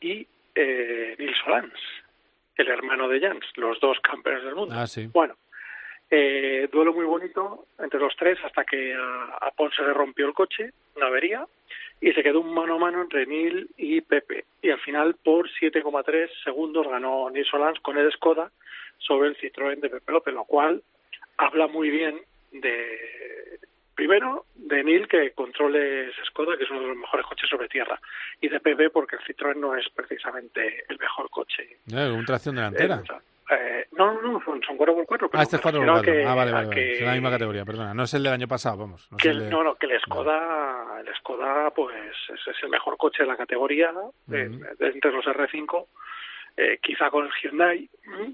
y 0.00 0.26
eh, 0.54 1.14
Nils 1.18 1.36
Solans, 1.44 1.78
el 2.56 2.68
hermano 2.68 3.08
de 3.08 3.20
Jans, 3.20 3.44
los 3.56 3.78
dos 3.80 4.00
campeones 4.00 4.42
del 4.44 4.54
mundo. 4.54 4.74
Ah, 4.76 4.86
sí. 4.86 5.08
Bueno, 5.12 5.36
eh, 6.14 6.68
duelo 6.70 6.92
muy 6.92 7.06
bonito 7.06 7.64
entre 7.78 7.98
los 7.98 8.14
tres 8.16 8.38
hasta 8.44 8.64
que 8.64 8.94
a, 8.94 9.50
Ponce 9.56 9.82
le 9.82 9.94
rompió 9.94 10.26
el 10.26 10.34
coche, 10.34 10.70
una 10.94 11.06
avería, 11.06 11.46
y 12.02 12.12
se 12.12 12.22
quedó 12.22 12.40
un 12.40 12.52
mano 12.52 12.74
a 12.74 12.78
mano 12.78 13.00
entre 13.00 13.24
Neil 13.24 13.70
y 13.78 14.02
Pepe. 14.02 14.44
Y 14.60 14.68
al 14.68 14.80
final, 14.80 15.16
por 15.24 15.48
7,3 15.48 16.28
segundos, 16.44 16.86
ganó 16.86 17.30
Neil 17.30 17.46
Solans 17.46 17.80
con 17.80 17.96
el 17.96 18.12
Skoda 18.12 18.50
sobre 18.98 19.30
el 19.30 19.38
Citroën 19.38 19.80
de 19.80 19.88
Pepe 19.88 20.12
López, 20.12 20.34
lo 20.34 20.44
cual 20.44 20.82
habla 21.38 21.66
muy 21.66 21.88
bien 21.88 22.20
de, 22.52 23.58
primero, 23.94 24.44
de 24.54 24.84
Neil 24.84 25.08
que 25.08 25.30
controle 25.30 26.10
ese 26.10 26.24
Skoda, 26.26 26.58
que 26.58 26.64
es 26.64 26.70
uno 26.70 26.82
de 26.82 26.88
los 26.88 26.96
mejores 26.98 27.24
coches 27.24 27.48
sobre 27.48 27.68
tierra, 27.68 27.98
y 28.38 28.48
de 28.48 28.60
Pepe 28.60 28.90
porque 28.90 29.16
el 29.16 29.22
Citroën 29.22 29.56
no 29.56 29.74
es 29.74 29.88
precisamente 29.88 30.84
el 30.90 30.98
mejor 30.98 31.30
coche. 31.30 31.78
Un 31.90 32.26
tracción 32.26 32.56
delantera. 32.56 32.96
Eh, 32.96 33.31
no, 33.92 34.20
no, 34.20 34.42
son, 34.44 34.62
son 34.62 34.78
4x4. 34.78 35.30
ah, 35.32 35.42
este 35.42 35.56
es 35.56 35.62
4x4. 35.62 36.24
Ah, 36.26 36.34
vale, 36.34 36.52
vale, 36.52 36.92
Es 36.94 37.00
la 37.02 37.12
misma 37.12 37.30
categoría, 37.30 37.64
perdona. 37.64 37.94
No 37.94 38.04
es 38.04 38.14
el 38.14 38.22
del 38.22 38.32
año 38.32 38.48
pasado, 38.48 38.78
vamos. 38.78 39.10
No, 39.10 39.16
que 39.16 39.32
no, 39.32 39.62
no, 39.62 39.74
que 39.76 39.86
el 39.86 40.00
Skoda, 40.00 41.00
el 41.00 41.14
Skoda, 41.16 41.70
pues 41.70 42.14
es, 42.28 42.62
el 42.62 42.68
mejor 42.68 42.96
coche 42.96 43.22
de 43.22 43.28
la 43.28 43.36
categoría, 43.36 43.92
de, 44.26 44.44
entre 44.80 45.12
los 45.12 45.24
R5. 45.24 45.86
eh, 46.56 46.78
quizá 46.82 47.10
con 47.10 47.24
el 47.26 47.32
Hyundai, 47.32 47.88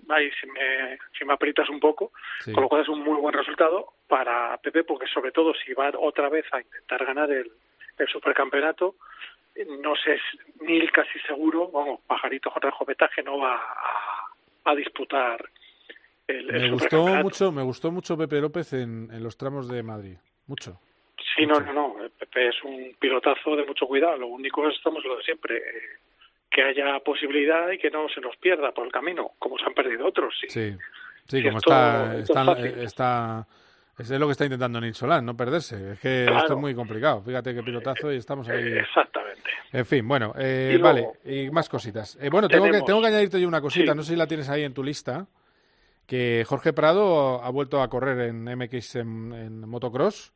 ahí 0.08 0.30
si 0.40 0.46
me, 0.48 0.98
si 1.16 1.24
me 1.24 1.34
aprietas 1.34 1.68
un 1.68 1.78
poco, 1.78 2.12
con 2.52 2.62
lo 2.62 2.68
cual 2.68 2.82
es 2.82 2.88
un 2.88 3.02
muy 3.02 3.20
buen 3.20 3.32
resultado 3.34 3.94
para 4.08 4.56
Pepe, 4.58 4.84
porque 4.84 5.06
sobre 5.06 5.30
todo 5.30 5.54
si 5.54 5.72
va 5.72 5.92
otra 5.98 6.28
vez 6.28 6.44
a 6.52 6.60
intentar 6.60 7.04
ganar 7.04 7.30
el, 7.30 7.50
el 7.96 8.08
supercampeonato, 8.08 8.96
no 9.80 9.94
sé, 9.96 10.20
ni 10.60 10.78
casi 10.88 11.18
seguro, 11.20 11.68
vamos, 11.68 12.00
pajarito 12.06 12.52
el 12.56 13.08
que 13.14 13.22
no 13.22 13.38
va 13.38 13.54
a, 13.54 14.27
a 14.70 14.74
disputar 14.74 15.48
el, 16.26 16.54
el 16.54 16.62
me 16.62 16.70
gustó 16.72 17.06
mucho 17.06 17.52
Me 17.52 17.62
gustó 17.62 17.90
mucho 17.90 18.16
Pepe 18.16 18.40
López 18.40 18.72
en, 18.74 19.08
en 19.10 19.22
los 19.22 19.36
tramos 19.36 19.68
de 19.68 19.82
Madrid, 19.82 20.16
mucho. 20.46 20.80
Sí, 21.36 21.46
no, 21.46 21.58
no, 21.60 21.72
no, 21.72 21.96
Pepe 22.18 22.48
es 22.48 22.62
un 22.64 22.94
pilotazo 22.98 23.56
de 23.56 23.64
mucho 23.64 23.86
cuidado, 23.86 24.18
lo 24.18 24.26
único 24.28 24.68
es, 24.68 24.76
estamos 24.76 25.04
lo 25.04 25.16
de 25.16 25.22
siempre, 25.22 25.56
eh, 25.56 25.98
que 26.50 26.62
haya 26.62 26.98
posibilidad 27.00 27.70
y 27.70 27.78
que 27.78 27.90
no 27.90 28.08
se 28.08 28.20
nos 28.20 28.36
pierda 28.36 28.72
por 28.72 28.86
el 28.86 28.92
camino, 28.92 29.32
como 29.38 29.58
se 29.58 29.64
han 29.64 29.74
perdido 29.74 30.06
otros. 30.06 30.34
Sí, 30.40 30.48
sí, 30.48 30.76
sí 31.26 31.42
como 31.42 31.58
está, 31.58 32.18
está, 32.18 32.52
está, 32.82 33.46
es 33.98 34.10
lo 34.10 34.26
que 34.26 34.32
está 34.32 34.44
intentando 34.44 34.80
Nils 34.80 34.96
Solán, 34.96 35.24
no 35.24 35.36
perderse. 35.36 35.92
Es 35.92 36.00
que 36.00 36.24
esto 36.24 36.54
es 36.54 36.58
muy 36.58 36.74
complicado. 36.74 37.20
Fíjate 37.22 37.54
qué 37.54 37.62
pilotazo 37.62 38.12
y 38.12 38.16
estamos 38.16 38.48
ahí. 38.48 38.78
Exactamente. 38.78 39.50
En 39.72 39.84
fin, 39.84 40.06
bueno, 40.06 40.32
eh, 40.38 40.78
vale, 40.80 41.08
y 41.24 41.50
más 41.50 41.68
cositas. 41.68 42.16
Eh, 42.20 42.30
bueno, 42.30 42.48
tengo 42.48 42.64
que, 42.66 42.80
tengo 42.82 43.00
que 43.00 43.08
añadirte 43.08 43.40
yo 43.40 43.48
una 43.48 43.60
cosita, 43.60 43.94
no 43.94 44.02
sé 44.02 44.12
si 44.12 44.16
la 44.16 44.26
tienes 44.26 44.48
ahí 44.48 44.62
en 44.62 44.72
tu 44.72 44.82
lista, 44.82 45.26
que 46.06 46.44
Jorge 46.46 46.72
Prado 46.72 47.42
ha 47.42 47.50
vuelto 47.50 47.82
a 47.82 47.88
correr 47.88 48.28
en 48.28 48.44
MX 48.44 48.96
en, 48.96 49.68
motocross 49.68 50.32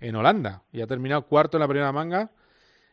en 0.00 0.16
Holanda 0.16 0.64
y 0.70 0.82
ha 0.82 0.86
terminado 0.86 1.22
cuarto 1.22 1.56
en 1.56 1.62
la 1.62 1.68
primera 1.68 1.92
manga 1.92 2.30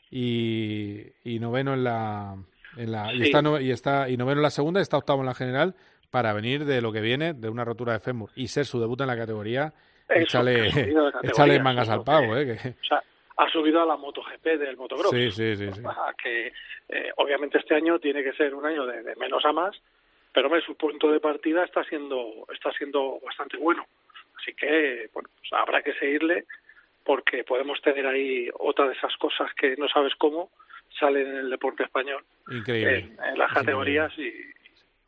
y, 0.09 1.07
y 1.25 1.39
noveno 1.39 1.73
en 1.73 1.83
la, 1.83 2.37
en 2.77 2.91
la 2.91 3.13
y, 3.13 3.23
está 3.23 3.41
y 3.61 3.71
está 3.71 4.09
y 4.09 4.15
noveno 4.15 4.39
en 4.39 4.43
la 4.43 4.49
segunda 4.49 4.79
y 4.79 4.83
está 4.83 4.97
octavo 4.97 5.21
en 5.21 5.25
la 5.25 5.33
general 5.33 5.75
para 6.09 6.31
venir 6.31 6.63
de 6.63 6.81
lo 6.81 6.93
que 6.93 7.01
viene 7.01 7.33
de 7.33 7.49
una 7.49 7.65
rotura 7.65 7.93
de 7.93 7.99
fémur 7.99 8.29
y 8.35 8.47
ser 8.47 8.65
su 8.65 8.79
debut 8.79 9.01
en 9.01 9.07
la 9.07 9.17
categoría 9.17 9.73
échale, 10.15 10.67
échale 11.23 11.59
mangas 11.59 11.89
al 11.89 12.03
pavo, 12.03 12.37
¿eh? 12.37 12.45
Que... 12.45 12.69
O 12.69 12.83
sea, 12.83 13.03
ha 13.41 13.49
subido 13.49 13.81
a 13.81 13.85
la 13.85 13.97
MotoGP 13.97 14.43
del 14.43 14.77
motocross. 14.77 15.11
Sí, 15.11 15.31
sí, 15.31 15.55
sí. 15.55 15.81
Que 16.21 16.53
eh, 16.89 17.11
obviamente 17.17 17.57
este 17.57 17.75
año 17.75 17.97
tiene 17.99 18.23
que 18.23 18.33
ser 18.33 18.53
un 18.53 18.65
año 18.65 18.85
de, 18.85 19.15
menos 19.15 19.43
a 19.45 19.51
más, 19.51 19.75
pero 20.31 20.47
hombre, 20.47 20.61
su 20.61 20.75
punto 20.75 21.11
de 21.11 21.19
partida 21.19 21.63
está 21.63 21.83
siendo, 21.85 22.45
está 22.53 22.71
siendo 22.73 23.19
bastante 23.25 23.57
bueno. 23.57 23.85
Así 24.39 24.53
que, 24.53 25.09
bueno, 25.13 25.29
pues 25.37 25.53
habrá 25.53 25.81
que 25.81 25.93
seguirle 25.93 26.45
porque 27.03 27.43
podemos 27.43 27.81
tener 27.81 28.05
ahí 28.05 28.47
otra 28.59 28.87
de 28.87 28.93
esas 28.93 29.15
cosas 29.17 29.51
que 29.55 29.75
no 29.75 29.87
sabes 29.87 30.13
cómo 30.15 30.51
salen 30.99 31.27
en 31.27 31.37
el 31.37 31.49
deporte 31.49 31.83
español. 31.83 32.23
Increíble. 32.49 33.09
En, 33.25 33.39
las 33.39 33.51
categorías 33.51 34.11
y, 34.19 34.31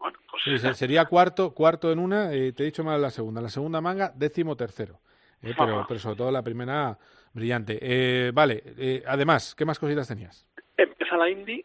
bueno, 0.04 0.20
pues... 0.30 0.62
Sí, 0.62 0.74
sería 0.74 1.06
cuarto, 1.06 1.54
cuarto 1.54 1.92
en 1.92 2.00
una, 2.00 2.34
eh, 2.34 2.52
te 2.52 2.64
he 2.64 2.66
dicho 2.66 2.84
mal 2.84 3.02
la 3.02 3.10
segunda. 3.10 3.42
La 3.42 3.50
segunda 3.50 3.80
manga, 3.80 4.12
décimo 4.14 4.56
tercero. 4.56 5.00
Eh, 5.42 5.54
pero, 5.58 5.86
pero 5.88 6.00
sobre 6.00 6.18
todo 6.18 6.32
la 6.32 6.44
primera, 6.44 6.98
brillante. 7.34 7.80
Eh, 7.82 8.32
vale, 8.34 9.02
además, 9.08 9.56
¿qué 9.56 9.64
más 9.64 9.80
cositas 9.80 10.08
tenías? 10.08 10.46
Empieza 10.78 11.16
la 11.16 11.30
Indy, 11.30 11.64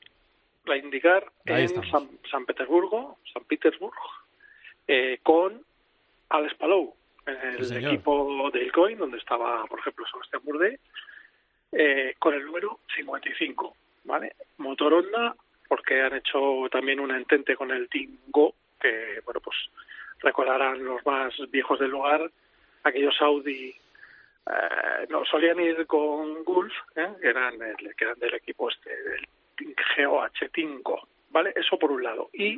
la 0.69 0.77
IndyCar 0.77 1.27
en 1.47 1.69
San, 1.91 2.09
San, 2.31 2.47
Petersburgo, 2.47 3.19
San 3.33 3.43
Petersburgo, 3.45 3.97
eh, 4.87 5.19
con 5.23 5.61
Alex 6.29 6.55
Palou, 6.55 6.95
el 7.27 7.85
equipo 7.85 8.51
del 8.53 8.71
Coin, 8.73 8.99
donde 8.99 9.19
estaba, 9.19 9.65
por 9.67 9.81
ejemplo, 9.81 10.07
Sebastián 10.07 10.43
Burde, 10.45 10.79
eh, 11.73 12.15
con 12.19 12.35
el 12.35 12.45
número 12.47 12.81
55, 12.97 13.77
¿vale? 14.05 14.37
Motor 14.59 14.95
Honda, 14.95 15.37
porque 15.69 16.01
han 16.01 16.17
hecho 16.17 16.67
también 16.71 17.01
un 17.01 17.11
entente 17.11 17.55
con 17.55 17.71
el 17.71 17.89
Team 17.89 18.19
Go, 18.29 18.55
que, 18.81 19.21
bueno, 19.25 19.41
pues 19.41 19.57
recordarán 20.21 20.85
los 20.85 21.05
más 21.05 21.35
viejos 21.51 21.79
del 21.79 21.91
lugar, 21.91 22.31
aquellos 22.83 23.21
Audi 23.21 23.75
eh, 24.49 25.07
no 25.11 25.25
solían 25.25 25.61
ir 25.61 25.87
con 25.87 26.43
Gulf, 26.45 26.73
¿eh? 26.97 27.09
que, 27.21 27.29
eran 27.29 27.59
que 27.59 28.05
eran 28.05 28.19
del 28.19 28.35
equipo 28.35 28.71
este, 28.71 28.91
del 28.91 29.27
GOH5, 29.97 31.07
¿vale? 31.31 31.53
Eso 31.55 31.79
por 31.79 31.91
un 31.91 32.03
lado. 32.03 32.31
Y 32.33 32.57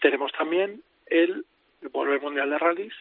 tenemos 0.00 0.30
también 0.32 0.82
el, 1.06 1.44
vuelve 1.90 2.14
el 2.14 2.20
Mundial 2.20 2.50
de 2.50 2.58
Rallys, 2.58 2.94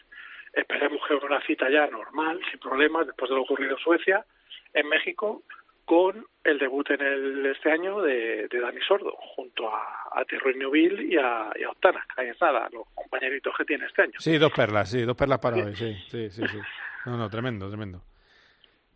esperemos 0.53 1.01
que 1.07 1.13
una 1.13 1.41
cita 1.41 1.69
ya 1.69 1.87
normal, 1.87 2.41
sin 2.49 2.59
problemas, 2.59 3.05
después 3.05 3.29
de 3.29 3.35
lo 3.35 3.43
ocurrido 3.43 3.73
en 3.73 3.83
Suecia, 3.83 4.25
en 4.73 4.87
México, 4.89 5.43
con 5.87 6.27
el 6.43 6.59
debut 6.59 6.91
en 6.91 7.01
el 7.01 7.45
este 7.45 7.71
año 7.71 8.01
de, 8.01 8.49
de 8.49 8.59
Dani 8.59 8.81
Sordo, 8.85 9.15
junto 9.35 9.73
a, 9.73 9.79
a 10.11 10.25
Neville 10.53 11.01
y 11.05 11.15
a, 11.15 11.49
y 11.57 11.63
a 11.63 11.69
Octana. 11.69 12.05
Ahí 12.17 12.27
está, 12.27 12.51
los 12.51 12.89
compañeritos 12.93 13.53
que 13.57 13.63
tiene 13.63 13.85
este 13.85 14.01
año. 14.01 14.19
Sí, 14.19 14.37
dos 14.37 14.51
perlas, 14.51 14.91
sí, 14.91 15.03
dos 15.03 15.15
perlas 15.15 15.39
para 15.39 15.63
hoy, 15.63 15.73
sí, 15.77 15.95
sí, 16.09 16.29
sí, 16.29 16.43
sí. 16.45 16.57
No, 17.05 17.15
no, 17.15 17.29
tremendo, 17.29 17.69
tremendo. 17.69 18.01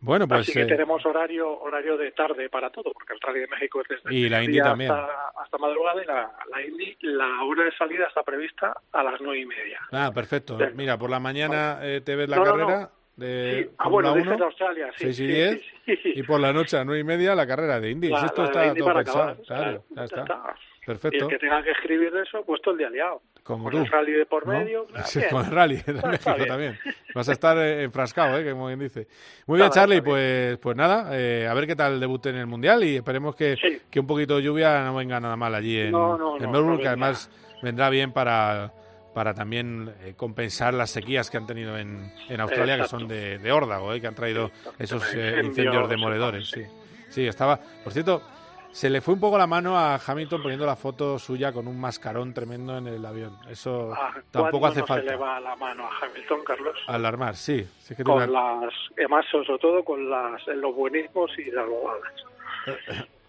Bueno, 0.00 0.28
pues. 0.28 0.40
Así 0.40 0.52
que 0.52 0.62
eh, 0.62 0.66
tenemos 0.66 1.06
horario 1.06 1.60
horario 1.60 1.96
de 1.96 2.12
tarde 2.12 2.50
para 2.50 2.68
todo, 2.68 2.92
porque 2.92 3.14
el 3.14 3.20
Rally 3.20 3.40
de 3.40 3.46
México 3.46 3.80
es 3.80 3.88
desde 3.88 4.14
y 4.14 4.28
la 4.28 4.44
Indy 4.44 4.58
también. 4.58 4.90
Hasta, 4.90 5.56
madrugada 5.56 6.02
y 6.02 6.06
la, 6.06 6.30
la 6.50 6.62
Indy, 6.62 6.94
la 7.00 7.42
hora 7.44 7.64
de 7.64 7.72
salida 7.72 8.06
está 8.06 8.22
prevista 8.22 8.76
a 8.92 9.02
las 9.02 9.18
nueve 9.22 9.40
y 9.40 9.46
media. 9.46 9.80
Ah, 9.92 10.10
perfecto. 10.12 10.58
Mira, 10.74 10.98
por 10.98 11.08
la 11.08 11.20
mañana 11.20 11.78
eh, 11.80 12.02
te 12.04 12.16
ves 12.16 12.28
la 12.28 12.42
carrera 12.42 12.90
de 13.16 13.64
sí. 13.68 13.74
ah, 13.78 13.88
bueno, 13.88 14.12
1, 14.14 14.36
de 14.36 14.44
Australia, 14.44 14.90
sí, 14.96 15.12
6 15.12 15.20
y 15.20 15.26
10, 15.26 15.62
y 16.04 16.22
por 16.22 16.40
la 16.40 16.52
noche 16.52 16.76
a 16.76 16.84
9 16.84 17.00
y 17.00 17.04
media 17.04 17.34
la 17.34 17.46
carrera 17.46 17.80
de 17.80 17.90
Indy. 17.90 18.12
Esto 18.12 18.44
está 18.44 18.74
todo 18.74 18.94
pensado. 18.94 19.36
claro, 19.46 19.84
ya 19.90 20.04
está. 20.04 20.54
Perfecto. 20.84 21.16
Y 21.16 21.20
el 21.22 21.28
que 21.28 21.38
tenga 21.38 21.62
que 21.62 21.70
escribir 21.70 22.10
de 22.10 22.22
eso, 22.22 22.42
puesto 22.44 22.72
el 22.72 22.78
día 22.78 22.90
liado. 22.90 23.22
Como 23.44 23.64
con 23.64 23.72
tú. 23.72 23.78
el 23.78 23.86
rally 23.86 24.12
de 24.12 24.26
por 24.26 24.46
medio. 24.46 24.86
Sí, 25.04 25.20
con 25.30 25.44
el 25.44 25.50
rally 25.52 25.76
de 25.76 25.92
México 25.94 26.46
también. 26.46 26.78
Vas 27.14 27.28
a 27.28 27.32
estar 27.32 27.56
eh, 27.58 27.84
enfrascado, 27.84 28.38
¿eh? 28.38 28.50
como 28.50 28.66
bien 28.66 28.80
dice. 28.80 29.06
Muy 29.46 29.58
bien, 29.58 29.70
Charlie, 29.70 30.00
pues, 30.00 30.58
pues 30.58 30.76
nada, 30.76 31.10
eh, 31.12 31.46
a 31.48 31.54
ver 31.54 31.66
qué 31.66 31.76
tal 31.76 31.94
el 31.94 32.00
debut 32.00 32.26
en 32.26 32.36
el 32.36 32.46
Mundial 32.46 32.82
y 32.82 32.96
esperemos 32.96 33.36
que, 33.36 33.80
que 33.90 34.00
un 34.00 34.06
poquito 34.06 34.36
de 34.36 34.42
lluvia 34.42 34.82
no 34.84 34.96
venga 34.96 35.20
nada 35.20 35.36
mal 35.36 35.54
allí 35.54 35.78
en, 35.78 35.94
en 35.94 36.50
Melbourne, 36.50 36.80
que 36.80 36.88
además 36.88 37.30
vendrá 37.62 37.88
bien 37.88 38.12
para 38.12 38.72
para 39.12 39.34
también 39.34 39.94
eh, 40.02 40.14
compensar 40.16 40.74
las 40.74 40.90
sequías 40.90 41.30
que 41.30 41.36
han 41.36 41.46
tenido 41.46 41.76
en, 41.76 42.12
en 42.28 42.40
Australia, 42.40 42.78
que 42.78 42.88
son 42.88 43.06
de, 43.06 43.38
de 43.38 43.52
órdago, 43.52 43.92
eh, 43.92 44.00
que 44.00 44.06
han 44.06 44.14
traído 44.14 44.50
esos 44.78 45.02
eh, 45.14 45.40
incendios 45.44 45.88
demoledores. 45.88 46.50
Sí. 46.50 46.62
sí, 47.08 47.26
estaba. 47.26 47.58
Por 47.84 47.92
cierto, 47.92 48.22
se 48.70 48.88
le 48.88 49.02
fue 49.02 49.14
un 49.14 49.20
poco 49.20 49.36
la 49.36 49.46
mano 49.46 49.78
a 49.78 49.96
Hamilton 49.96 50.42
poniendo 50.42 50.64
la 50.64 50.76
foto 50.76 51.18
suya 51.18 51.52
con 51.52 51.68
un 51.68 51.78
mascarón 51.78 52.32
tremendo 52.32 52.78
en 52.78 52.86
el 52.86 53.04
avión. 53.04 53.36
Eso 53.48 53.92
ah, 53.94 54.14
tampoco 54.30 54.66
hace 54.66 54.82
falta. 54.82 55.04
se 55.04 55.10
le 55.10 55.16
va 55.16 55.38
la 55.40 55.54
mano 55.56 55.84
a 55.84 56.04
Hamilton, 56.04 56.40
Carlos? 56.44 56.78
Alarmar, 56.86 57.36
sí. 57.36 57.68
sí 57.80 57.94
que 57.94 58.02
con 58.02 58.32
las, 58.32 58.72
además, 58.96 59.26
sobre 59.30 59.58
todo 59.58 59.84
con 59.84 60.08
las, 60.08 60.46
los 60.46 60.74
buenismos 60.74 61.30
y 61.38 61.50
las 61.50 61.68
bobadas. 61.68 62.12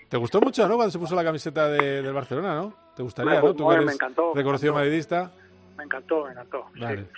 ¿Te 0.08 0.18
gustó 0.18 0.40
mucho, 0.40 0.68
no? 0.68 0.76
Cuando 0.76 0.92
se 0.92 1.00
puso 1.00 1.16
la 1.16 1.24
camiseta 1.24 1.68
de, 1.68 2.02
del 2.02 2.14
Barcelona, 2.14 2.56
¿no? 2.56 2.74
¿Te 2.96 3.04
gustaría, 3.04 3.42
no? 3.42 3.54
Tú 3.54 3.72
eres 3.72 3.86
me 3.86 3.94
encantó, 3.94 4.32
reconocido 4.36 4.74
madridista 4.74 5.32
me 5.78 5.84
encantó, 5.84 6.26
me 6.26 6.32
encantó. 6.32 6.66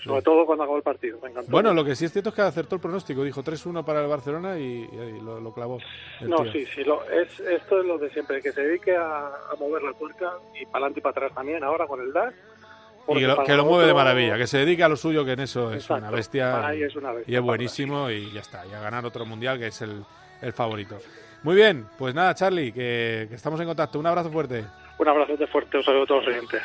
Sobre 0.04 0.22
todo 0.22 0.46
cuando 0.46 0.64
acabó 0.64 0.78
el 0.78 0.84
partido, 0.84 1.20
me 1.22 1.30
encantó. 1.30 1.52
Bueno, 1.52 1.74
lo 1.74 1.84
que 1.84 1.96
sí 1.96 2.06
es 2.06 2.12
cierto 2.12 2.30
es 2.30 2.36
que 2.36 2.42
acertó 2.42 2.76
el 2.76 2.82
pronóstico, 2.82 3.24
dijo 3.24 3.44
3-1 3.44 3.84
para 3.84 4.02
el 4.02 4.08
Barcelona 4.08 4.58
y, 4.58 4.88
lo, 5.22 5.54
clavó. 5.54 5.80
no, 6.22 6.52
sí, 6.52 6.66
sí, 6.66 6.84
lo, 6.84 7.04
es, 7.10 7.40
esto 7.40 7.80
es 7.80 7.86
lo 7.86 7.98
de 7.98 8.10
siempre, 8.12 8.42
que 8.42 8.52
se 8.52 8.62
dedique 8.62 8.96
a, 8.96 9.32
mover 9.60 9.84
la 9.84 9.94
tuerca 9.94 10.34
y 10.54 10.66
para 10.66 10.86
adelante 10.86 11.00
y 11.00 11.04
para 11.04 11.12
atrás 11.12 11.34
también 11.34 11.64
ahora 11.64 11.88
con 11.88 12.02
el 12.02 12.12
DAS. 12.12 12.34
Y 13.08 13.20
que 13.20 13.54
lo, 13.56 13.66
mueve 13.66 13.86
de 13.86 13.94
maravilla, 13.94 14.36
que 14.36 14.48
se 14.48 14.58
dedique 14.58 14.84
a 14.84 14.90
lo 14.90 14.96
suyo, 14.96 15.24
que 15.24 15.34
en 15.34 15.42
eso 15.42 15.72
es, 15.72 15.88
una 15.92 16.10
bestia, 16.10 16.74
y 17.28 17.36
es 17.36 17.42
buenísimo 17.42 18.10
y 18.10 18.32
ya 18.32 18.42
está, 18.42 18.66
y 18.66 18.74
a 18.74 18.80
ganar 18.80 19.06
otro 19.06 19.26
mundial 19.28 19.60
que 19.60 19.68
es 19.68 19.82
el, 19.82 20.04
el 20.42 20.54
favorito. 20.54 20.98
Muy 21.44 21.56
bien, 21.56 21.86
pues 22.00 22.16
nada, 22.16 22.34
Charlie, 22.34 22.72
que, 22.72 23.28
que 23.30 23.36
estamos 23.36 23.60
en 23.60 23.68
contacto. 23.68 24.00
Un 24.00 24.08
abrazo 24.08 24.32
fuerte. 24.32 24.66
Un 24.98 25.08
abrazo 25.08 25.36
fuerte, 25.48 25.78
un 25.78 25.84
saludo 25.84 26.04
a 26.04 26.08
todos 26.08 26.26
los 26.26 26.36
oyentes. 26.36 26.62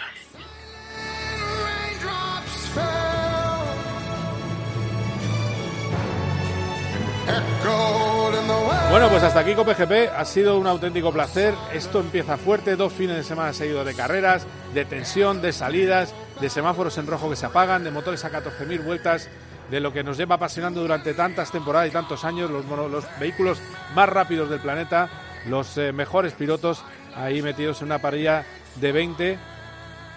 Bueno, 8.90 9.09
pues 9.09 9.23
hasta 9.23 9.40
aquí 9.40 9.55
PGP 9.55 10.12
Ha 10.16 10.24
sido 10.24 10.59
un 10.59 10.66
auténtico 10.66 11.12
placer. 11.12 11.55
Esto 11.73 12.01
empieza 12.01 12.36
fuerte. 12.36 12.74
Dos 12.77 12.93
fines 12.93 13.16
de 13.16 13.23
semana 13.23 13.52
seguidos 13.52 13.86
de 13.86 13.94
carreras, 13.94 14.47
de 14.74 14.85
tensión, 14.85 15.40
de 15.40 15.52
salidas, 15.52 16.12
de 16.40 16.51
semáforos 16.51 16.98
en 16.98 17.07
rojo 17.07 17.31
que 17.31 17.36
se 17.36 17.47
apagan, 17.47 17.85
de 17.85 17.90
motores 17.90 18.24
a 18.24 18.31
14.000 18.31 18.85
vueltas, 18.85 19.28
de 19.70 19.81
lo 19.81 19.93
que 19.93 20.02
nos 20.02 20.16
lleva 20.16 20.35
apasionando 20.35 20.81
durante 20.81 21.15
tantas 21.15 21.52
temporadas 21.52 21.89
y 21.89 21.93
tantos 21.93 22.24
años, 22.24 22.51
los, 22.51 22.65
los 22.66 23.05
vehículos 23.20 23.61
más 23.94 24.09
rápidos 24.09 24.51
del 24.51 24.59
planeta, 24.59 25.09
los 25.47 25.78
eh, 25.78 25.93
mejores 25.93 26.32
pilotos 26.32 26.82
ahí 27.15 27.43
metidos 27.43 27.81
en 27.81 27.86
una 27.86 28.01
parrilla 28.01 28.44
de 28.77 28.93
20 28.93 29.39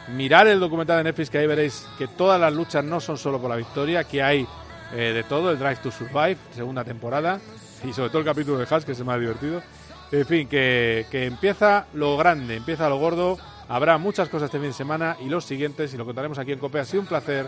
mirar 0.09 0.47
el 0.47 0.59
documental 0.59 0.97
de 0.97 1.05
Netflix 1.05 1.29
que 1.29 1.37
ahí 1.37 1.47
veréis 1.47 1.87
que 1.97 2.07
todas 2.07 2.39
las 2.39 2.53
luchas 2.53 2.83
no 2.83 2.99
son 2.99 3.17
solo 3.17 3.39
por 3.39 3.49
la 3.49 3.55
victoria, 3.55 4.03
que 4.03 4.21
hay 4.21 4.47
eh, 4.91 5.13
de 5.13 5.23
todo, 5.23 5.51
el 5.51 5.57
Drive 5.57 5.77
to 5.77 5.91
Survive, 5.91 6.37
segunda 6.53 6.83
temporada, 6.83 7.39
y 7.83 7.93
sobre 7.93 8.09
todo 8.09 8.19
el 8.19 8.25
capítulo 8.25 8.57
de 8.57 8.67
Hash, 8.69 8.83
que 8.83 8.91
es 8.91 8.99
el 8.99 9.05
más 9.05 9.19
divertido. 9.19 9.61
En 10.11 10.25
fin, 10.25 10.47
que, 10.47 11.05
que 11.09 11.25
empieza 11.25 11.87
lo 11.93 12.17
grande, 12.17 12.57
empieza 12.57 12.89
lo 12.89 12.97
gordo. 12.97 13.37
Habrá 13.67 13.97
muchas 13.97 14.29
cosas 14.29 14.47
este 14.47 14.59
fin 14.59 14.67
de 14.67 14.73
semana 14.73 15.17
y 15.19 15.29
los 15.29 15.45
siguientes, 15.45 15.93
y 15.93 15.97
lo 15.97 16.05
contaremos 16.05 16.37
aquí 16.37 16.51
en 16.51 16.59
COPE. 16.59 16.79
Ha 16.79 16.85
sido 16.85 17.01
un 17.01 17.07
placer. 17.07 17.47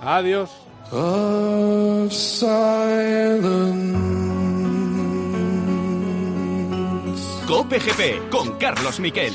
Adiós. 0.00 0.50
Of 7.48 7.72
con 8.30 8.58
Carlos 8.58 9.00
Miquel. 9.00 9.34